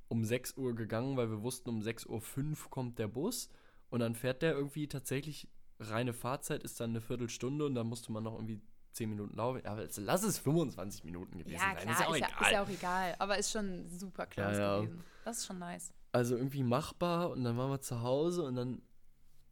um 0.08 0.24
6 0.24 0.56
Uhr 0.56 0.74
gegangen, 0.74 1.16
weil 1.16 1.30
wir 1.30 1.42
wussten, 1.42 1.68
um 1.70 1.80
6.05 1.80 2.64
Uhr 2.64 2.70
kommt 2.70 2.98
der 2.98 3.08
Bus. 3.08 3.50
Und 3.90 4.00
dann 4.00 4.14
fährt 4.14 4.42
der 4.42 4.52
irgendwie 4.52 4.86
tatsächlich, 4.88 5.48
reine 5.80 6.12
Fahrzeit 6.12 6.62
ist 6.62 6.80
dann 6.80 6.90
eine 6.90 7.00
Viertelstunde 7.00 7.64
und 7.66 7.74
dann 7.74 7.86
musste 7.86 8.12
man 8.12 8.24
noch 8.24 8.34
irgendwie 8.34 8.60
10 8.92 9.08
Minuten 9.10 9.36
laufen. 9.36 9.64
Aber 9.66 9.82
jetzt 9.82 9.98
lass 9.98 10.22
es 10.22 10.38
25 10.38 11.04
Minuten 11.04 11.38
gewesen 11.38 11.54
Ja, 11.54 11.60
sein. 11.60 11.76
klar, 11.76 11.92
ist 11.92 12.00
ja 12.00 12.06
auch 12.08 12.14
ist, 12.14 12.20
ja, 12.20 12.26
egal. 12.28 12.42
ist 12.42 12.52
ja 12.52 12.62
auch 12.62 12.68
egal. 12.68 13.14
Aber 13.18 13.38
ist 13.38 13.50
schon 13.50 13.88
super 13.88 14.26
close 14.26 14.52
Ja, 14.52 14.58
ja. 14.58 14.80
gewesen. 14.80 15.04
Das 15.24 15.38
ist 15.38 15.46
schon 15.46 15.58
nice. 15.58 15.92
also 16.12 16.36
irgendwie 16.36 16.62
machbar 16.62 17.30
und 17.30 17.44
dann 17.44 17.56
waren 17.56 17.70
wir 17.70 17.80
zu 17.80 18.02
Hause 18.02 18.44
und 18.44 18.56
dann 18.56 18.82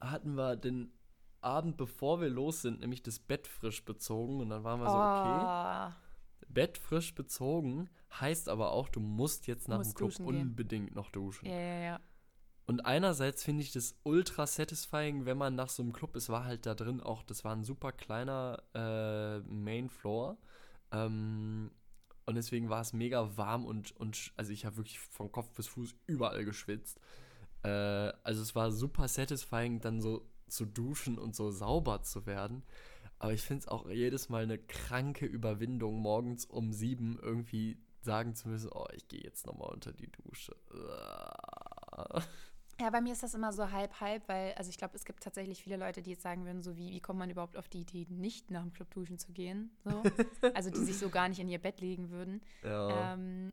hatten 0.00 0.34
wir 0.36 0.56
den 0.56 0.92
Abend, 1.42 1.76
bevor 1.76 2.20
wir 2.20 2.28
los 2.30 2.62
sind, 2.62 2.80
nämlich 2.80 3.02
das 3.02 3.18
Bett 3.18 3.46
frisch 3.46 3.84
bezogen 3.84 4.40
und 4.40 4.48
dann 4.50 4.64
waren 4.64 4.80
wir 4.80 4.90
so, 4.90 4.96
okay, 4.96 5.92
Oh, 5.96 6.52
Bett 6.52 6.78
frisch 6.78 7.14
bezogen 7.14 7.88
heißt 8.20 8.48
aber 8.48 8.72
auch, 8.72 8.88
du 8.88 9.00
musst 9.00 9.46
jetzt 9.46 9.68
nach 9.68 9.76
dem 9.76 9.80
Musst 9.86 9.96
Club 9.96 10.10
duschen 10.10 10.26
gehen. 10.26 10.40
unbedingt 10.48 10.94
noch 10.94 11.10
duschen. 11.10 11.46
ja, 11.46 11.54
ja, 11.54 11.78
ja. 11.80 12.00
Und 12.66 12.84
einerseits 12.84 13.44
finde 13.44 13.62
ich 13.62 13.72
das 13.72 13.94
ultra 14.02 14.46
satisfying, 14.46 15.24
wenn 15.24 15.38
man 15.38 15.54
nach 15.54 15.68
so 15.68 15.82
einem 15.82 15.92
Club, 15.92 16.16
es 16.16 16.28
war 16.28 16.44
halt 16.44 16.66
da 16.66 16.74
drin 16.74 17.00
auch, 17.00 17.22
das 17.22 17.44
war 17.44 17.54
ein 17.54 17.62
super 17.62 17.92
kleiner 17.92 18.60
äh, 18.74 19.38
Main 19.48 19.88
Floor. 19.88 20.36
Ähm, 20.90 21.70
und 22.26 22.34
deswegen 22.34 22.68
war 22.68 22.80
es 22.80 22.92
mega 22.92 23.36
warm 23.36 23.64
und, 23.64 23.92
und 23.96 24.32
also 24.36 24.50
ich 24.52 24.66
habe 24.66 24.78
wirklich 24.78 24.98
von 24.98 25.30
Kopf 25.30 25.52
bis 25.52 25.68
Fuß 25.68 25.94
überall 26.06 26.44
geschwitzt. 26.44 26.98
Äh, 27.62 27.68
also 27.68 28.42
es 28.42 28.56
war 28.56 28.72
super 28.72 29.06
satisfying, 29.06 29.80
dann 29.80 30.00
so 30.00 30.28
zu 30.48 30.66
duschen 30.66 31.18
und 31.18 31.36
so 31.36 31.52
sauber 31.52 32.02
zu 32.02 32.26
werden. 32.26 32.64
Aber 33.20 33.32
ich 33.32 33.42
finde 33.42 33.60
es 33.60 33.68
auch 33.68 33.88
jedes 33.88 34.28
Mal 34.28 34.42
eine 34.42 34.58
kranke 34.58 35.24
Überwindung, 35.24 36.00
morgens 36.00 36.44
um 36.44 36.72
sieben 36.72 37.18
irgendwie 37.22 37.78
sagen 38.02 38.34
zu 38.34 38.48
müssen, 38.48 38.70
oh, 38.72 38.86
ich 38.92 39.06
gehe 39.08 39.22
jetzt 39.22 39.46
nochmal 39.46 39.72
unter 39.72 39.92
die 39.92 40.10
Dusche. 40.10 40.56
Ja, 42.78 42.90
bei 42.90 43.00
mir 43.00 43.12
ist 43.14 43.22
das 43.22 43.32
immer 43.32 43.52
so 43.54 43.70
halb, 43.70 44.00
halb, 44.00 44.28
weil, 44.28 44.52
also 44.54 44.68
ich 44.68 44.76
glaube, 44.76 44.96
es 44.96 45.04
gibt 45.04 45.22
tatsächlich 45.22 45.62
viele 45.62 45.78
Leute, 45.78 46.02
die 46.02 46.10
jetzt 46.10 46.22
sagen 46.22 46.44
würden, 46.44 46.62
so 46.62 46.76
wie, 46.76 46.90
wie 46.90 47.00
kommt 47.00 47.18
man 47.18 47.30
überhaupt 47.30 47.56
auf 47.56 47.68
die 47.68 47.80
Idee, 47.80 48.06
nicht 48.10 48.50
nach 48.50 48.62
dem 48.62 48.72
Club 48.72 48.90
duschen 48.92 49.18
zu 49.18 49.32
gehen? 49.32 49.70
So. 49.84 50.02
Also 50.54 50.70
die 50.70 50.84
sich 50.84 50.98
so 50.98 51.08
gar 51.08 51.28
nicht 51.28 51.38
in 51.38 51.48
ihr 51.48 51.58
Bett 51.58 51.80
legen 51.80 52.10
würden. 52.10 52.42
Ja. 52.62 53.14
Ähm, 53.14 53.52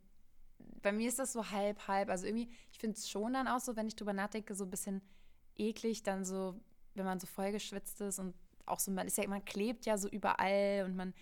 bei 0.82 0.92
mir 0.92 1.08
ist 1.08 1.20
das 1.20 1.32
so 1.32 1.52
halb, 1.52 1.88
halb. 1.88 2.10
Also 2.10 2.26
irgendwie, 2.26 2.50
ich 2.72 2.80
finde 2.80 2.98
es 2.98 3.10
schon 3.10 3.34
dann 3.34 3.48
auch 3.48 3.60
so, 3.60 3.76
wenn 3.78 3.88
ich 3.88 3.96
drüber 3.96 4.12
nachdenke, 4.14 4.56
so 4.56 4.66
ein 4.66 4.70
bisschen 4.70 5.02
eklig, 5.56 6.04
dann 6.04 6.26
so, 6.26 6.60
wenn 6.96 7.06
man 7.06 7.20
so 7.20 7.28
vollgeschwitzt 7.28 8.02
ist 8.02 8.20
und 8.20 8.36
auch 8.66 8.80
so, 8.80 8.92
man 8.92 9.08
ist 9.08 9.18
ja, 9.18 9.28
man 9.28 9.44
klebt 9.46 9.86
ja 9.86 9.98
so 9.98 10.10
überall 10.10 10.84
und 10.86 10.96
man, 10.98 11.14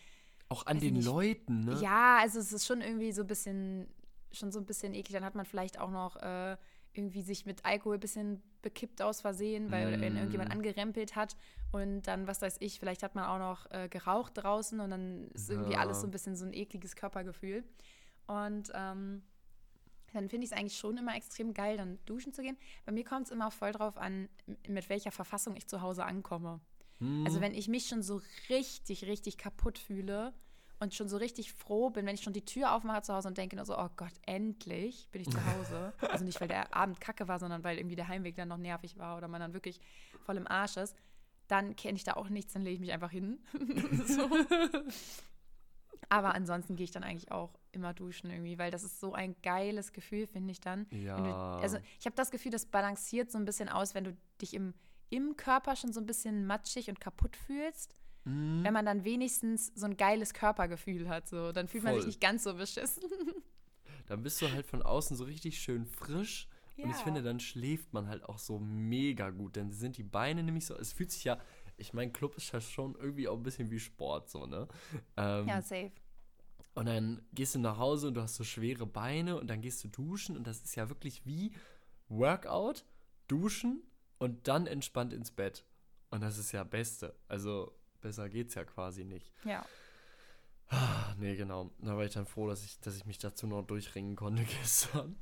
Auch 0.49 0.65
an 0.65 0.79
den 0.79 0.95
nicht. 0.95 1.05
Leuten, 1.05 1.65
ne? 1.65 1.79
ja, 1.81 2.17
also 2.19 2.39
es 2.39 2.51
ist 2.51 2.65
schon 2.65 2.81
irgendwie 2.81 3.11
so 3.11 3.21
ein 3.21 3.27
bisschen, 3.27 3.87
schon 4.31 4.51
so 4.51 4.59
ein 4.59 4.65
bisschen 4.65 4.93
eklig. 4.95 5.13
Dann 5.13 5.25
hat 5.25 5.35
man 5.35 5.45
vielleicht 5.45 5.79
auch 5.79 5.91
noch 5.91 6.15
äh, 6.17 6.57
irgendwie 6.93 7.21
sich 7.21 7.45
mit 7.45 7.63
Alkohol 7.65 7.95
ein 7.97 7.99
bisschen 8.01 8.41
bekippt 8.61 9.01
aus 9.01 9.21
Versehen, 9.21 9.71
weil 9.71 9.97
Mm. 9.97 10.01
wenn 10.01 10.15
irgendjemand 10.15 10.51
angerempelt 10.51 11.15
hat 11.15 11.35
und 11.71 12.03
dann, 12.03 12.27
was 12.27 12.41
weiß 12.41 12.57
ich, 12.59 12.79
vielleicht 12.79 13.01
hat 13.03 13.15
man 13.15 13.25
auch 13.25 13.39
noch 13.39 13.71
äh, 13.71 13.87
geraucht 13.89 14.33
draußen 14.37 14.79
und 14.79 14.89
dann 14.91 15.29
ist 15.31 15.49
irgendwie 15.49 15.73
Ja. 15.73 15.79
alles 15.79 16.01
so 16.01 16.07
ein 16.07 16.11
bisschen 16.11 16.35
so 16.35 16.45
ein 16.45 16.53
ekliges 16.53 16.95
Körpergefühl. 16.95 17.63
Und 18.27 18.71
ähm, 18.73 19.23
dann 20.13 20.27
finde 20.29 20.45
ich 20.45 20.51
es 20.51 20.57
eigentlich 20.57 20.77
schon 20.77 20.97
immer 20.97 21.15
extrem 21.15 21.53
geil, 21.53 21.77
dann 21.77 21.97
duschen 22.05 22.33
zu 22.33 22.41
gehen. 22.41 22.57
Bei 22.85 22.91
mir 22.91 23.05
kommt 23.05 23.27
es 23.27 23.31
immer 23.31 23.49
voll 23.51 23.71
drauf 23.71 23.97
an, 23.97 24.27
mit 24.67 24.89
welcher 24.89 25.11
Verfassung 25.11 25.55
ich 25.55 25.67
zu 25.67 25.81
Hause 25.81 26.03
ankomme. 26.03 26.59
Hm. 26.99 27.23
Also 27.25 27.39
wenn 27.39 27.53
ich 27.53 27.67
mich 27.69 27.87
schon 27.87 28.03
so 28.03 28.21
richtig, 28.49 29.05
richtig 29.05 29.37
kaputt 29.37 29.77
fühle 29.79 30.33
und 30.81 30.93
schon 30.93 31.07
so 31.07 31.15
richtig 31.17 31.53
froh 31.53 31.89
bin, 31.91 32.05
wenn 32.05 32.15
ich 32.15 32.21
schon 32.23 32.33
die 32.33 32.43
Tür 32.43 32.73
aufmache 32.75 33.03
zu 33.03 33.13
Hause 33.13 33.27
und 33.29 33.37
denke 33.37 33.55
nur 33.55 33.65
so, 33.65 33.77
oh 33.77 33.89
Gott, 33.95 34.11
endlich 34.25 35.07
bin 35.11 35.21
ich 35.21 35.29
zu 35.29 35.37
Hause. 35.45 35.93
also 36.01 36.25
nicht, 36.25 36.41
weil 36.41 36.47
der 36.47 36.75
Abend 36.75 36.99
kacke 36.99 37.27
war, 37.27 37.39
sondern 37.39 37.63
weil 37.63 37.77
irgendwie 37.77 37.95
der 37.95 38.07
Heimweg 38.07 38.35
dann 38.35 38.49
noch 38.49 38.57
nervig 38.57 38.97
war 38.97 39.15
oder 39.17 39.27
man 39.27 39.39
dann 39.39 39.53
wirklich 39.53 39.79
voll 40.25 40.37
im 40.37 40.47
Arsch 40.47 40.77
ist, 40.77 40.95
dann 41.47 41.75
kenne 41.75 41.97
ich 41.97 42.03
da 42.03 42.13
auch 42.13 42.29
nichts, 42.29 42.53
dann 42.53 42.63
lege 42.63 42.73
ich 42.75 42.79
mich 42.79 42.91
einfach 42.93 43.11
hin. 43.11 43.39
so. 44.07 44.27
Aber 46.09 46.33
ansonsten 46.35 46.75
gehe 46.75 46.83
ich 46.83 46.91
dann 46.91 47.03
eigentlich 47.03 47.31
auch 47.31 47.51
immer 47.71 47.93
duschen 47.93 48.29
irgendwie, 48.29 48.57
weil 48.57 48.71
das 48.71 48.83
ist 48.83 48.99
so 48.99 49.13
ein 49.13 49.35
geiles 49.43 49.93
Gefühl, 49.93 50.27
finde 50.27 50.51
ich 50.51 50.59
dann. 50.59 50.87
Wenn 50.89 50.99
du, 51.23 51.29
Ja. 51.29 51.59
also 51.59 51.77
ich 51.99 52.05
habe 52.05 52.15
das 52.15 52.31
Gefühl, 52.31 52.51
das 52.51 52.65
balanciert 52.65 53.31
so 53.31 53.37
ein 53.37 53.45
bisschen 53.45 53.69
aus, 53.69 53.93
wenn 53.95 54.03
du 54.03 54.17
dich 54.41 54.53
im, 54.53 54.73
im 55.09 55.37
Körper 55.37 55.75
schon 55.75 55.93
so 55.93 56.01
ein 56.01 56.05
bisschen 56.05 56.45
matschig 56.45 56.89
und 56.89 56.99
kaputt 56.99 57.35
fühlst. 57.37 57.95
Hm. 58.25 58.63
Wenn 58.63 58.73
man 58.73 58.85
dann 58.85 59.03
wenigstens 59.03 59.71
so 59.75 59.85
ein 59.85 59.97
geiles 59.97 60.33
Körpergefühl 60.33 61.09
hat, 61.09 61.27
so, 61.27 61.51
dann 61.51 61.67
fühlt 61.67 61.83
man 61.83 61.93
sich 61.95 62.01
Voll. 62.03 62.07
nicht 62.07 62.21
ganz 62.21 62.43
so 62.43 62.53
beschissen. 62.55 63.03
Dann 64.07 64.23
bist 64.23 64.41
du 64.41 64.51
halt 64.51 64.65
von 64.65 64.81
außen 64.81 65.15
so 65.15 65.23
richtig 65.23 65.59
schön 65.59 65.85
frisch. 65.85 66.47
Und 66.77 66.89
ich 66.89 66.97
Ja. 66.97 67.03
finde, 67.03 67.21
dann 67.21 67.39
schläft 67.39 67.93
man 67.93 68.07
halt 68.07 68.23
auch 68.25 68.39
so 68.39 68.59
mega 68.59 69.29
gut. 69.29 69.55
Denn 69.55 69.71
sind 69.71 69.95
die 69.97 70.03
Beine 70.03 70.43
nämlich 70.43 70.65
so. 70.65 70.75
Es 70.75 70.91
fühlt 70.91 71.11
sich 71.11 71.23
ja. 71.23 71.39
Ich 71.77 71.93
meine, 71.93 72.11
Club 72.11 72.35
ist 72.35 72.51
ja 72.51 72.59
schon 72.59 72.95
irgendwie 72.95 73.27
auch 73.29 73.37
ein 73.37 73.43
bisschen 73.43 73.69
wie 73.71 73.79
Sport, 73.79 74.29
so, 74.29 74.47
ne? 74.47 74.67
Ähm, 75.15 75.47
Ja, 75.47 75.61
safe. 75.61 75.91
Und 76.73 76.87
dann 76.87 77.21
gehst 77.31 77.55
du 77.55 77.59
nach 77.59 77.77
Hause 77.77 78.07
und 78.09 78.15
du 78.15 78.21
hast 78.21 78.35
so 78.35 78.43
schwere 78.43 78.85
Beine 78.85 79.39
und 79.39 79.47
dann 79.47 79.61
gehst 79.61 79.83
du 79.83 79.87
duschen 79.87 80.35
und 80.35 80.45
das 80.45 80.61
ist 80.61 80.75
ja 80.75 80.89
wirklich 80.89 81.25
wie 81.25 81.53
Workout, 82.09 82.83
duschen 83.27 83.81
und 84.17 84.47
dann 84.47 84.67
entspannt 84.67 85.13
ins 85.13 85.31
Bett. 85.31 85.63
Und 86.09 86.21
das 86.21 86.37
ist 86.37 86.51
ja 86.51 86.63
Beste. 86.63 87.15
Also 87.27 87.73
besser 88.01 88.29
geht's 88.29 88.55
ja 88.55 88.63
quasi 88.65 89.03
nicht. 89.05 89.31
Ja. 89.43 89.65
Ah, 90.69 91.13
nee, 91.17 91.35
genau. 91.35 91.69
Da 91.79 91.97
war 91.97 92.05
ich 92.05 92.13
dann 92.13 92.25
froh, 92.25 92.47
dass 92.47 92.63
ich, 92.63 92.79
dass 92.79 92.95
ich 92.95 93.05
mich 93.05 93.17
dazu 93.17 93.45
noch 93.45 93.63
durchringen 93.63 94.15
konnte 94.15 94.43
gestern. 94.61 95.17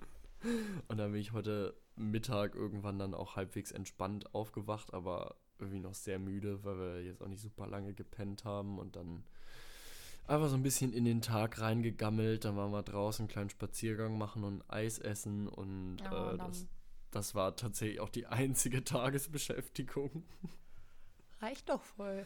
Und 0.88 0.98
dann 0.98 1.12
bin 1.12 1.22
ich 1.22 1.34
heute 1.34 1.76
Mittag 1.96 2.56
irgendwann 2.56 3.00
dann 3.00 3.14
auch 3.14 3.36
halbwegs 3.36 3.72
entspannt 3.72 4.34
aufgewacht, 4.34 4.94
aber 4.94 5.36
irgendwie 5.58 5.80
noch 5.80 5.94
sehr 5.94 6.20
müde, 6.20 6.64
weil 6.64 6.78
wir 6.78 7.04
jetzt 7.04 7.22
auch 7.22 7.28
nicht 7.28 7.42
super 7.42 7.68
lange 7.68 7.94
gepennt 7.94 8.46
haben 8.46 8.80
und 8.80 8.96
dann 8.96 9.24
einfach 10.28 10.48
so 10.48 10.56
ein 10.56 10.64
bisschen 10.64 10.94
in 10.94 11.04
den 11.04 11.22
Tag 11.22 11.60
reingegammelt. 11.60 12.46
Dann 12.46 12.56
waren 12.56 12.72
wir 12.72 12.84
draußen 12.84 13.24
einen 13.24 13.30
kleinen 13.30 13.50
Spaziergang 13.50 14.18
machen 14.18 14.44
und 14.44 14.64
Eis 14.70 15.00
essen 15.00 15.48
und 15.48 15.98
Oh, 16.10 16.34
äh, 16.34 16.38
das, 16.38 16.68
das 17.12 17.36
war 17.36 17.56
tatsächlich 17.56 18.00
auch 18.00 18.10
die 18.10 18.28
einzige 18.28 18.84
Tagesbeschäftigung. 18.84 20.24
Reicht 21.42 21.70
doch 21.70 21.84
voll. 21.84 22.26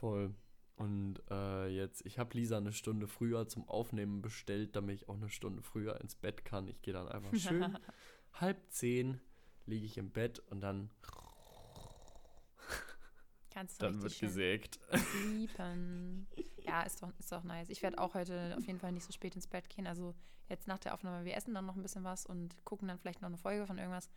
Voll. 0.00 0.34
Und 0.76 1.22
äh, 1.30 1.68
jetzt, 1.68 2.06
ich 2.06 2.18
habe 2.18 2.34
Lisa 2.36 2.56
eine 2.56 2.72
Stunde 2.72 3.06
früher 3.06 3.46
zum 3.46 3.68
Aufnehmen 3.68 4.22
bestellt, 4.22 4.74
damit 4.74 4.96
ich 4.96 5.08
auch 5.10 5.16
eine 5.16 5.28
Stunde 5.28 5.60
früher 5.62 6.00
ins 6.00 6.14
Bett 6.14 6.42
kann. 6.42 6.68
Ich 6.68 6.80
gehe 6.80 6.94
dann 6.94 7.06
einfach 7.06 7.36
schön 7.36 7.76
halb 8.32 8.58
zehn 8.70 9.20
liege 9.66 9.84
ich 9.84 9.98
im 9.98 10.10
Bett 10.10 10.38
und 10.38 10.62
dann, 10.62 10.90
Kannst 13.50 13.82
du 13.82 13.86
dann 13.86 14.00
wird 14.02 14.18
gesägt. 14.18 14.80
sleepen. 14.96 16.26
Ja, 16.62 16.82
ist 16.82 17.02
doch, 17.02 17.10
ist 17.18 17.32
doch 17.32 17.42
nice. 17.42 17.68
Ich 17.70 17.82
werde 17.82 17.98
auch 17.98 18.14
heute 18.14 18.54
auf 18.56 18.66
jeden 18.66 18.78
Fall 18.78 18.92
nicht 18.92 19.04
so 19.04 19.12
spät 19.12 19.34
ins 19.34 19.46
Bett 19.46 19.68
gehen. 19.70 19.86
Also 19.86 20.14
jetzt 20.48 20.68
nach 20.68 20.78
der 20.78 20.94
Aufnahme, 20.94 21.24
wir 21.24 21.34
essen 21.34 21.54
dann 21.54 21.64
noch 21.66 21.74
ein 21.74 21.82
bisschen 21.82 22.04
was 22.04 22.26
und 22.26 22.54
gucken 22.64 22.86
dann 22.86 22.98
vielleicht 22.98 23.22
noch 23.22 23.28
eine 23.28 23.38
Folge 23.38 23.66
von 23.66 23.78
irgendwas. 23.78 24.08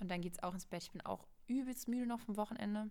Und 0.00 0.10
dann 0.10 0.20
geht 0.20 0.34
es 0.34 0.42
auch 0.42 0.52
ins 0.52 0.66
Bett. 0.66 0.82
Ich 0.82 0.90
bin 0.90 1.00
auch 1.02 1.26
übelst 1.46 1.88
müde 1.88 2.06
noch 2.06 2.20
vom 2.20 2.36
Wochenende. 2.36 2.90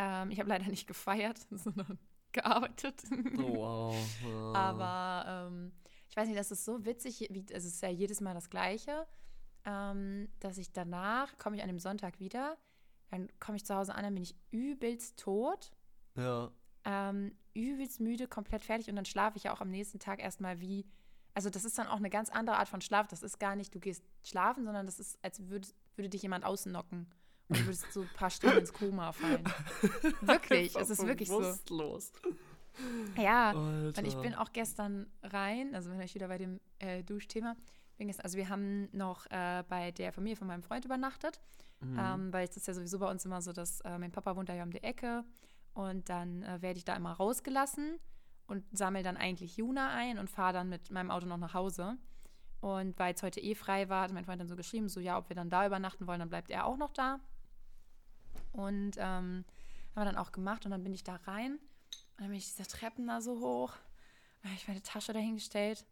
Ähm, 0.00 0.30
ich 0.30 0.38
habe 0.38 0.48
leider 0.48 0.66
nicht 0.68 0.86
gefeiert, 0.86 1.38
sondern 1.50 1.98
gearbeitet. 2.32 3.02
Oh, 3.36 3.56
wow. 3.56 3.96
Ja. 4.24 4.52
Aber 4.54 5.48
ähm, 5.48 5.72
ich 6.08 6.16
weiß 6.16 6.28
nicht, 6.28 6.38
das 6.38 6.50
ist 6.50 6.64
so 6.64 6.84
witzig, 6.86 7.26
wie, 7.30 7.44
es 7.50 7.64
ist 7.64 7.82
ja 7.82 7.88
jedes 7.90 8.20
Mal 8.20 8.32
das 8.34 8.48
Gleiche, 8.48 9.06
ähm, 9.64 10.28
dass 10.40 10.56
ich 10.56 10.72
danach, 10.72 11.36
komme 11.38 11.56
ich 11.56 11.62
an 11.62 11.68
dem 11.68 11.78
Sonntag 11.80 12.20
wieder, 12.20 12.56
dann 13.10 13.28
komme 13.40 13.56
ich 13.56 13.64
zu 13.66 13.74
Hause 13.74 13.94
an, 13.94 14.04
dann 14.04 14.14
bin 14.14 14.22
ich 14.22 14.36
übelst 14.50 15.18
tot, 15.18 15.70
Ja. 16.16 16.50
ähm, 16.84 17.36
übelst 17.54 18.00
müde, 18.00 18.28
komplett 18.28 18.62
fertig 18.62 18.88
und 18.88 18.96
dann 18.96 19.04
schlafe 19.04 19.36
ich 19.36 19.44
ja 19.44 19.52
auch 19.52 19.60
am 19.60 19.70
nächsten 19.70 19.98
Tag 19.98 20.20
erstmal 20.22 20.60
wie, 20.60 20.86
also 21.34 21.50
das 21.50 21.64
ist 21.64 21.76
dann 21.78 21.88
auch 21.88 21.96
eine 21.96 22.10
ganz 22.10 22.30
andere 22.30 22.56
Art 22.56 22.68
von 22.68 22.80
Schlaf, 22.80 23.08
das 23.08 23.22
ist 23.22 23.38
gar 23.40 23.56
nicht, 23.56 23.74
du 23.74 23.80
gehst 23.80 24.04
schlafen, 24.22 24.64
sondern 24.64 24.86
das 24.86 25.00
ist, 25.00 25.18
als 25.24 25.48
würd, 25.48 25.74
würde 25.96 26.08
dich 26.10 26.22
jemand 26.22 26.44
ausnocken 26.44 27.10
du 27.48 27.58
würdest 27.64 27.92
so 27.92 28.02
ein 28.02 28.10
paar 28.14 28.30
Stunden 28.30 28.58
ins 28.58 28.72
Koma 28.72 29.12
fallen. 29.12 29.44
Wirklich, 30.20 30.76
es 30.76 30.90
ist 30.90 31.06
wirklich 31.06 31.28
so. 31.28 31.38
Bewusstlos. 31.38 32.12
Ja, 33.16 33.50
Alter. 33.50 34.00
Und 34.00 34.06
ich 34.06 34.16
bin 34.16 34.34
auch 34.34 34.52
gestern 34.52 35.06
rein, 35.22 35.74
also 35.74 35.90
wenn 35.90 36.00
ich 36.00 36.14
wieder 36.14 36.28
bei 36.28 36.38
dem 36.38 36.60
äh, 36.78 37.02
Duschthema 37.02 37.56
bin, 37.96 38.12
also 38.20 38.36
wir 38.38 38.48
haben 38.48 38.88
noch 38.92 39.26
äh, 39.30 39.64
bei 39.68 39.90
der 39.90 40.12
Familie 40.12 40.36
von 40.36 40.46
meinem 40.46 40.62
Freund 40.62 40.84
übernachtet, 40.84 41.40
Mhm. 41.80 41.96
ähm, 41.96 42.32
weil 42.32 42.48
es 42.48 42.56
ist 42.56 42.66
ja 42.66 42.74
sowieso 42.74 42.98
bei 42.98 43.08
uns 43.08 43.24
immer 43.24 43.40
so, 43.40 43.52
dass 43.52 43.80
äh, 43.82 43.98
mein 43.98 44.10
Papa 44.10 44.34
wohnt 44.34 44.48
da 44.48 44.54
ja 44.54 44.64
um 44.64 44.72
die 44.72 44.82
Ecke 44.82 45.22
und 45.74 46.08
dann 46.08 46.42
äh, 46.42 46.60
werde 46.60 46.76
ich 46.76 46.84
da 46.84 46.96
immer 46.96 47.12
rausgelassen 47.12 48.00
und 48.48 48.64
sammle 48.76 49.04
dann 49.04 49.16
eigentlich 49.16 49.56
Juna 49.58 49.94
ein 49.94 50.18
und 50.18 50.28
fahre 50.28 50.54
dann 50.54 50.68
mit 50.68 50.90
meinem 50.90 51.12
Auto 51.12 51.26
noch 51.26 51.36
nach 51.36 51.54
Hause. 51.54 51.96
Und 52.60 52.98
weil 52.98 53.14
es 53.14 53.22
heute 53.22 53.38
eh 53.40 53.54
frei 53.54 53.88
war, 53.88 54.02
hat 54.02 54.12
mein 54.12 54.24
Freund 54.24 54.40
dann 54.40 54.48
so 54.48 54.56
geschrieben, 54.56 54.88
so 54.88 54.98
ja, 54.98 55.16
ob 55.18 55.28
wir 55.28 55.36
dann 55.36 55.50
da 55.50 55.64
übernachten 55.66 56.08
wollen, 56.08 56.18
dann 56.18 56.30
bleibt 56.30 56.50
er 56.50 56.66
auch 56.66 56.76
noch 56.76 56.92
da. 56.92 57.20
Und 58.58 58.96
ähm, 58.96 59.44
haben 59.94 59.94
wir 59.94 60.04
dann 60.04 60.16
auch 60.16 60.32
gemacht 60.32 60.64
und 60.64 60.72
dann 60.72 60.82
bin 60.82 60.92
ich 60.92 61.04
da 61.04 61.14
rein 61.14 61.52
und 61.52 62.18
dann 62.18 62.26
bin 62.26 62.38
ich 62.38 62.46
diese 62.46 62.66
Treppen 62.66 63.06
da 63.06 63.20
so 63.20 63.38
hoch. 63.38 63.72
Dann 64.42 64.50
habe 64.50 64.60
ich 64.60 64.66
meine 64.66 64.82
Tasche 64.82 65.12
dahingestellt 65.12 65.86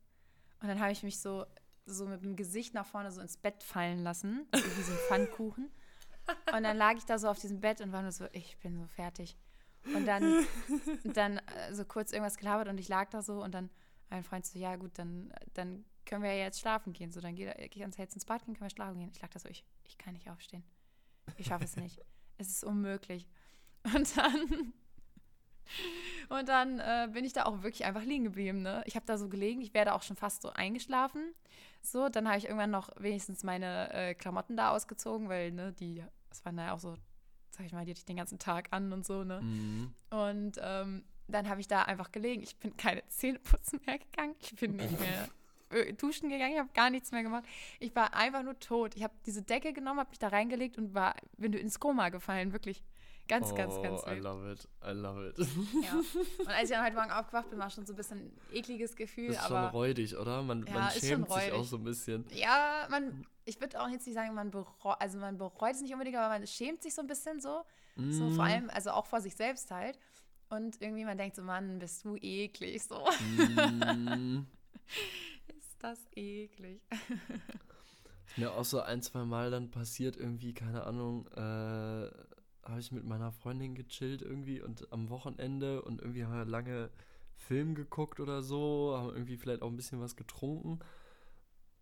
und 0.60 0.66
dann 0.66 0.80
habe 0.80 0.90
ich 0.90 1.04
mich 1.04 1.20
so, 1.20 1.46
so 1.84 2.06
mit 2.06 2.24
dem 2.24 2.34
Gesicht 2.34 2.74
nach 2.74 2.84
vorne 2.84 3.12
so 3.12 3.20
ins 3.20 3.36
Bett 3.36 3.62
fallen 3.62 4.02
lassen, 4.02 4.48
so 4.52 4.64
wie 4.76 4.82
so 4.82 4.92
Pfannkuchen. 5.06 5.70
Und 6.52 6.64
dann 6.64 6.76
lag 6.76 6.94
ich 6.96 7.04
da 7.04 7.18
so 7.18 7.28
auf 7.28 7.38
diesem 7.38 7.60
Bett 7.60 7.80
und 7.80 7.92
war 7.92 8.02
nur 8.02 8.10
so, 8.10 8.26
ich 8.32 8.58
bin 8.58 8.76
so 8.76 8.88
fertig. 8.88 9.36
Und 9.94 10.04
dann, 10.04 10.44
dann 11.04 11.38
äh, 11.38 11.72
so 11.72 11.84
kurz 11.84 12.10
irgendwas 12.10 12.36
gelabert 12.36 12.66
und 12.66 12.80
ich 12.80 12.88
lag 12.88 13.10
da 13.10 13.22
so 13.22 13.44
und 13.44 13.54
dann 13.54 13.70
mein 14.10 14.24
Freund 14.24 14.44
so, 14.44 14.58
ja 14.58 14.74
gut, 14.74 14.98
dann, 14.98 15.32
dann 15.54 15.84
können 16.04 16.24
wir 16.24 16.32
ja 16.32 16.44
jetzt 16.46 16.58
schlafen 16.58 16.92
gehen. 16.92 17.12
So, 17.12 17.20
dann 17.20 17.36
geh, 17.36 17.52
geh 17.68 17.84
uns 17.84 17.96
jetzt 17.96 18.14
ins 18.14 18.24
Bad 18.24 18.44
gehen, 18.44 18.54
können 18.54 18.68
wir 18.68 18.74
schlafen 18.74 18.98
gehen. 18.98 19.12
Ich 19.12 19.22
lag 19.22 19.30
da 19.30 19.38
so, 19.38 19.48
ich, 19.48 19.64
ich 19.84 19.98
kann 19.98 20.14
nicht 20.14 20.28
aufstehen. 20.28 20.64
Ich 21.36 21.46
schaffe 21.46 21.64
es 21.64 21.76
nicht. 21.76 22.00
Es 22.38 22.48
ist 22.48 22.64
unmöglich. 22.64 23.26
Und 23.94 24.16
dann, 24.16 24.72
und 26.28 26.48
dann 26.48 26.80
äh, 26.80 27.08
bin 27.12 27.24
ich 27.24 27.32
da 27.32 27.44
auch 27.44 27.62
wirklich 27.62 27.84
einfach 27.84 28.02
liegen 28.02 28.24
geblieben. 28.24 28.62
Ne? 28.62 28.82
Ich 28.86 28.96
habe 28.96 29.06
da 29.06 29.16
so 29.16 29.28
gelegen, 29.28 29.60
ich 29.60 29.74
werde 29.74 29.94
auch 29.94 30.02
schon 30.02 30.16
fast 30.16 30.42
so 30.42 30.50
eingeschlafen. 30.50 31.34
So, 31.82 32.08
dann 32.08 32.26
habe 32.26 32.38
ich 32.38 32.46
irgendwann 32.46 32.72
noch 32.72 32.90
wenigstens 32.98 33.44
meine 33.44 33.92
äh, 33.92 34.14
Klamotten 34.14 34.56
da 34.56 34.70
ausgezogen, 34.70 35.28
weil 35.28 35.52
ne, 35.52 35.72
die, 35.72 36.02
das 36.28 36.44
waren 36.44 36.58
ja 36.58 36.72
auch 36.72 36.80
so, 36.80 36.96
sag 37.50 37.66
ich 37.66 37.72
mal, 37.72 37.84
die 37.84 37.92
hatte 37.92 38.00
ich 38.00 38.04
den 38.04 38.16
ganzen 38.16 38.40
Tag 38.40 38.68
an 38.72 38.92
und 38.92 39.06
so, 39.06 39.22
ne? 39.22 39.40
Mhm. 39.40 39.94
Und 40.10 40.58
ähm, 40.60 41.04
dann 41.28 41.48
habe 41.48 41.60
ich 41.60 41.68
da 41.68 41.82
einfach 41.82 42.12
gelegen. 42.12 42.42
Ich 42.42 42.56
bin 42.56 42.76
keine 42.76 43.06
Zähne 43.08 43.38
putzen 43.38 43.80
mehr 43.86 43.98
gegangen. 43.98 44.34
Ich 44.40 44.54
bin 44.56 44.76
nicht 44.76 44.98
mehr 44.98 45.28
äh, 45.70 45.92
duschen 45.94 46.28
gegangen. 46.28 46.52
Ich 46.54 46.58
habe 46.58 46.70
gar 46.74 46.90
nichts 46.90 47.10
mehr 47.12 47.22
gemacht. 47.22 47.44
Ich 47.80 47.94
war 47.94 48.14
einfach 48.14 48.42
nur 48.42 48.58
tot. 48.58 48.94
Ich 48.96 49.02
habe 49.02 49.14
diese 49.26 49.42
Decke 49.42 49.72
genommen, 49.72 50.00
habe 50.00 50.10
mich 50.10 50.18
da 50.18 50.28
reingelegt 50.28 50.78
und 50.78 50.94
war, 50.94 51.14
bin 51.36 51.52
du 51.52 51.58
ins 51.58 51.80
Koma 51.80 52.08
gefallen. 52.10 52.52
Wirklich. 52.52 52.82
Ganz, 53.28 53.52
ganz, 53.56 53.74
ganz 53.82 54.02
Oh, 54.06 54.10
I 54.12 54.18
love 54.20 54.52
it. 54.52 54.68
I 54.86 54.92
love 54.92 55.28
it. 55.30 55.36
Ja. 55.82 55.94
Und 56.38 56.46
als 56.48 56.70
ich 56.70 56.76
dann 56.76 56.84
heute 56.86 56.94
Morgen 56.94 57.10
aufgewacht 57.10 57.50
bin, 57.50 57.58
war 57.58 57.68
schon 57.70 57.84
so 57.84 57.92
ein 57.92 57.96
bisschen 57.96 58.18
ein 58.20 58.38
ekliges 58.52 58.94
Gefühl. 58.94 59.26
Das 59.32 59.38
ist 59.38 59.48
schon 59.48 59.56
aber 59.56 59.70
räudig, 59.72 60.16
oder? 60.16 60.44
Man, 60.44 60.64
Ja, 60.64 60.72
man 60.74 60.90
schon 60.92 61.00
schämt 61.00 61.32
sich 61.32 61.50
auch 61.52 61.64
so 61.64 61.76
ein 61.78 61.82
bisschen. 61.82 62.24
ja, 62.30 62.86
man, 62.88 63.26
ich 63.44 63.60
würde 63.60 63.80
auch 63.82 63.88
jetzt 63.88 64.06
nicht 64.06 64.14
sagen, 64.14 64.32
man 64.32 64.52
bereut, 64.52 64.96
also 65.00 65.18
man 65.18 65.38
bereut 65.38 65.72
es 65.74 65.80
nicht 65.80 65.92
unbedingt, 65.92 66.16
aber 66.16 66.28
man 66.38 66.46
schämt 66.46 66.84
sich 66.84 66.94
so 66.94 67.00
ein 67.00 67.08
bisschen 67.08 67.40
so. 67.40 67.64
So 68.10 68.30
vor 68.30 68.44
Mm. 68.44 68.48
allem, 68.48 68.70
also 68.70 68.90
auch 68.92 69.06
vor 69.06 69.20
sich 69.20 69.34
selbst 69.34 69.72
halt. 69.72 69.98
Und 70.48 70.80
irgendwie 70.80 71.04
man 71.04 71.18
denkt 71.18 71.34
so, 71.34 71.42
Mann, 71.42 71.80
bist 71.80 72.04
du 72.04 72.14
eklig. 72.22 72.84
So, 72.84 73.08
Mm. 73.20 74.46
ist 75.76 75.82
das 75.84 76.06
eklig. 76.16 76.80
Ist 78.26 78.38
mir 78.38 78.52
auch 78.52 78.64
so 78.64 78.80
ein, 78.80 79.02
zwei 79.02 79.24
Mal 79.24 79.50
dann 79.50 79.70
passiert, 79.70 80.16
irgendwie, 80.16 80.52
keine 80.54 80.84
Ahnung, 80.84 81.26
äh, 81.28 81.40
habe 81.40 82.80
ich 82.80 82.90
mit 82.92 83.04
meiner 83.04 83.30
Freundin 83.30 83.74
gechillt 83.74 84.22
irgendwie 84.22 84.60
und 84.60 84.90
am 84.92 85.10
Wochenende 85.10 85.82
und 85.82 86.00
irgendwie 86.00 86.24
haben 86.24 86.36
wir 86.36 86.44
lange 86.44 86.90
Film 87.34 87.74
geguckt 87.74 88.18
oder 88.18 88.42
so, 88.42 88.94
haben 88.96 89.10
irgendwie 89.10 89.36
vielleicht 89.36 89.62
auch 89.62 89.68
ein 89.68 89.76
bisschen 89.76 90.00
was 90.00 90.16
getrunken. 90.16 90.80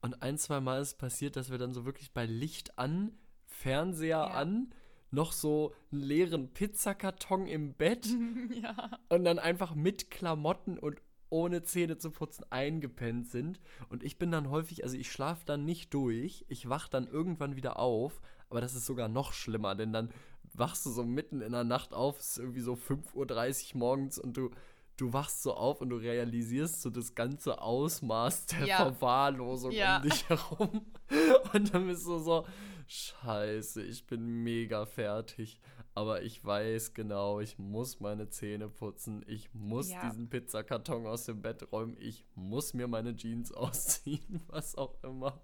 Und 0.03 0.23
ein, 0.23 0.37
zwei 0.37 0.61
Mal 0.61 0.83
ist 0.83 0.99
passiert, 0.99 1.37
dass 1.37 1.51
wir 1.51 1.59
dann 1.59 1.73
so 1.73 1.87
wirklich 1.87 2.13
bei 2.13 2.27
Licht 2.27 2.79
an, 2.79 3.17
Fernseher 3.47 4.19
Ja. 4.19 4.27
an, 4.27 4.75
noch 5.11 5.33
so 5.33 5.73
einen 5.93 6.03
leeren 6.03 6.53
Pizzakarton 6.53 7.47
im 7.47 7.73
Bett 7.75 8.07
ja. 8.63 8.99
und 9.09 9.25
dann 9.25 9.39
einfach 9.39 9.75
mit 9.75 10.11
Klamotten 10.11 10.79
und 10.79 11.01
ohne 11.31 11.63
Zähne 11.63 11.99
zu 11.99 12.11
putzen 12.11 12.45
eingepennt 12.51 13.29
sind. 13.29 13.61
Und 13.89 14.03
ich 14.03 14.19
bin 14.19 14.31
dann 14.31 14.51
häufig, 14.51 14.85
also 14.85 14.97
ich 14.97 15.11
schlafe 15.11 15.45
dann 15.47 15.65
nicht 15.65 15.93
durch, 15.95 16.45
ich 16.49 16.69
wach 16.69 16.89
dann 16.89 17.07
irgendwann 17.07 17.57
wieder 17.57 17.79
auf, 17.79 18.21
aber 18.51 18.61
das 18.61 18.75
ist 18.75 18.87
sogar 18.87 19.09
noch 19.09 19.33
schlimmer, 19.33 19.75
denn 19.75 19.93
dann 19.93 20.11
wachst 20.53 20.87
du 20.87 20.91
so 20.91 21.05
mitten 21.05 21.41
in 21.41 21.53
der 21.53 21.65
Nacht 21.65 21.93
auf, 21.93 22.21
es 22.21 22.31
ist 22.33 22.39
irgendwie 22.39 22.61
so 22.61 22.75
5.30 22.75 23.73
Uhr 23.75 23.79
morgens 23.81 24.19
und 24.19 24.37
du, 24.37 24.51
du 24.97 25.13
wachst 25.13 25.43
so 25.43 25.55
auf 25.55 25.81
und 25.81 25.89
du 25.91 25.97
realisierst 25.97 26.81
so 26.83 26.91
das 26.91 27.15
ganze 27.17 27.61
Ausmaß 27.61 28.47
der 28.47 28.67
Ja. 28.67 28.77
Verwahrlosung 28.77 29.73
Ja. 29.73 29.97
um 29.97 30.03
dich 30.03 30.29
herum. 30.29 30.87
Und 31.53 31.75
dann 31.75 31.87
bist 31.87 32.07
du 32.07 32.19
so, 32.19 32.47
scheiße, 32.87 33.83
ich 33.83 34.07
bin 34.07 34.27
mega 34.43 34.87
fertig. 34.87 35.61
Aber 35.97 36.23
ich 36.23 36.45
weiß 36.45 36.93
genau, 36.95 37.39
ich 37.41 37.59
muss 37.59 38.01
meine 38.01 38.29
Zähne 38.29 38.69
putzen. 38.69 39.25
Ich 39.29 39.55
muss 39.55 39.91
Ja. 39.91 40.09
diesen 40.09 40.29
Pizzakarton 40.29 41.07
aus 41.07 41.25
dem 41.27 41.41
Bett 41.41 41.71
räumen. 41.71 41.97
Ich 42.01 42.25
muss 42.35 42.75
mir 42.75 42.89
meine 42.89 43.15
Jeans 43.15 43.53
ausziehen, 43.55 44.43
was 44.49 44.75
auch 44.75 45.01
immer. 45.05 45.41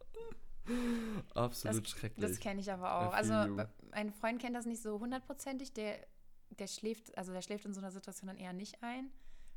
Absolut 1.35 1.89
schrecklich. 1.89 2.25
Das 2.29 2.41
kenne 2.41 2.61
ich 2.61 2.71
aber 2.73 2.95
auch. 3.09 3.13
Also 3.13 3.33
be- 3.55 3.69
mein 3.93 4.13
Freund 4.13 4.41
kennt 4.41 4.57
das 4.57 4.67
nicht 4.67 4.83
so 4.83 4.99
hundertprozentig. 5.01 5.73
Der, 5.73 6.07
der 6.51 6.67
schläft, 6.67 7.17
also 7.17 7.33
der 7.33 7.43
schläft 7.43 7.65
in 7.65 7.73
so 7.73 7.81
einer 7.81 7.91
Situation 7.91 8.27
dann 8.29 8.37
eher 8.37 8.53
nicht 8.53 8.83
ein. 8.83 9.11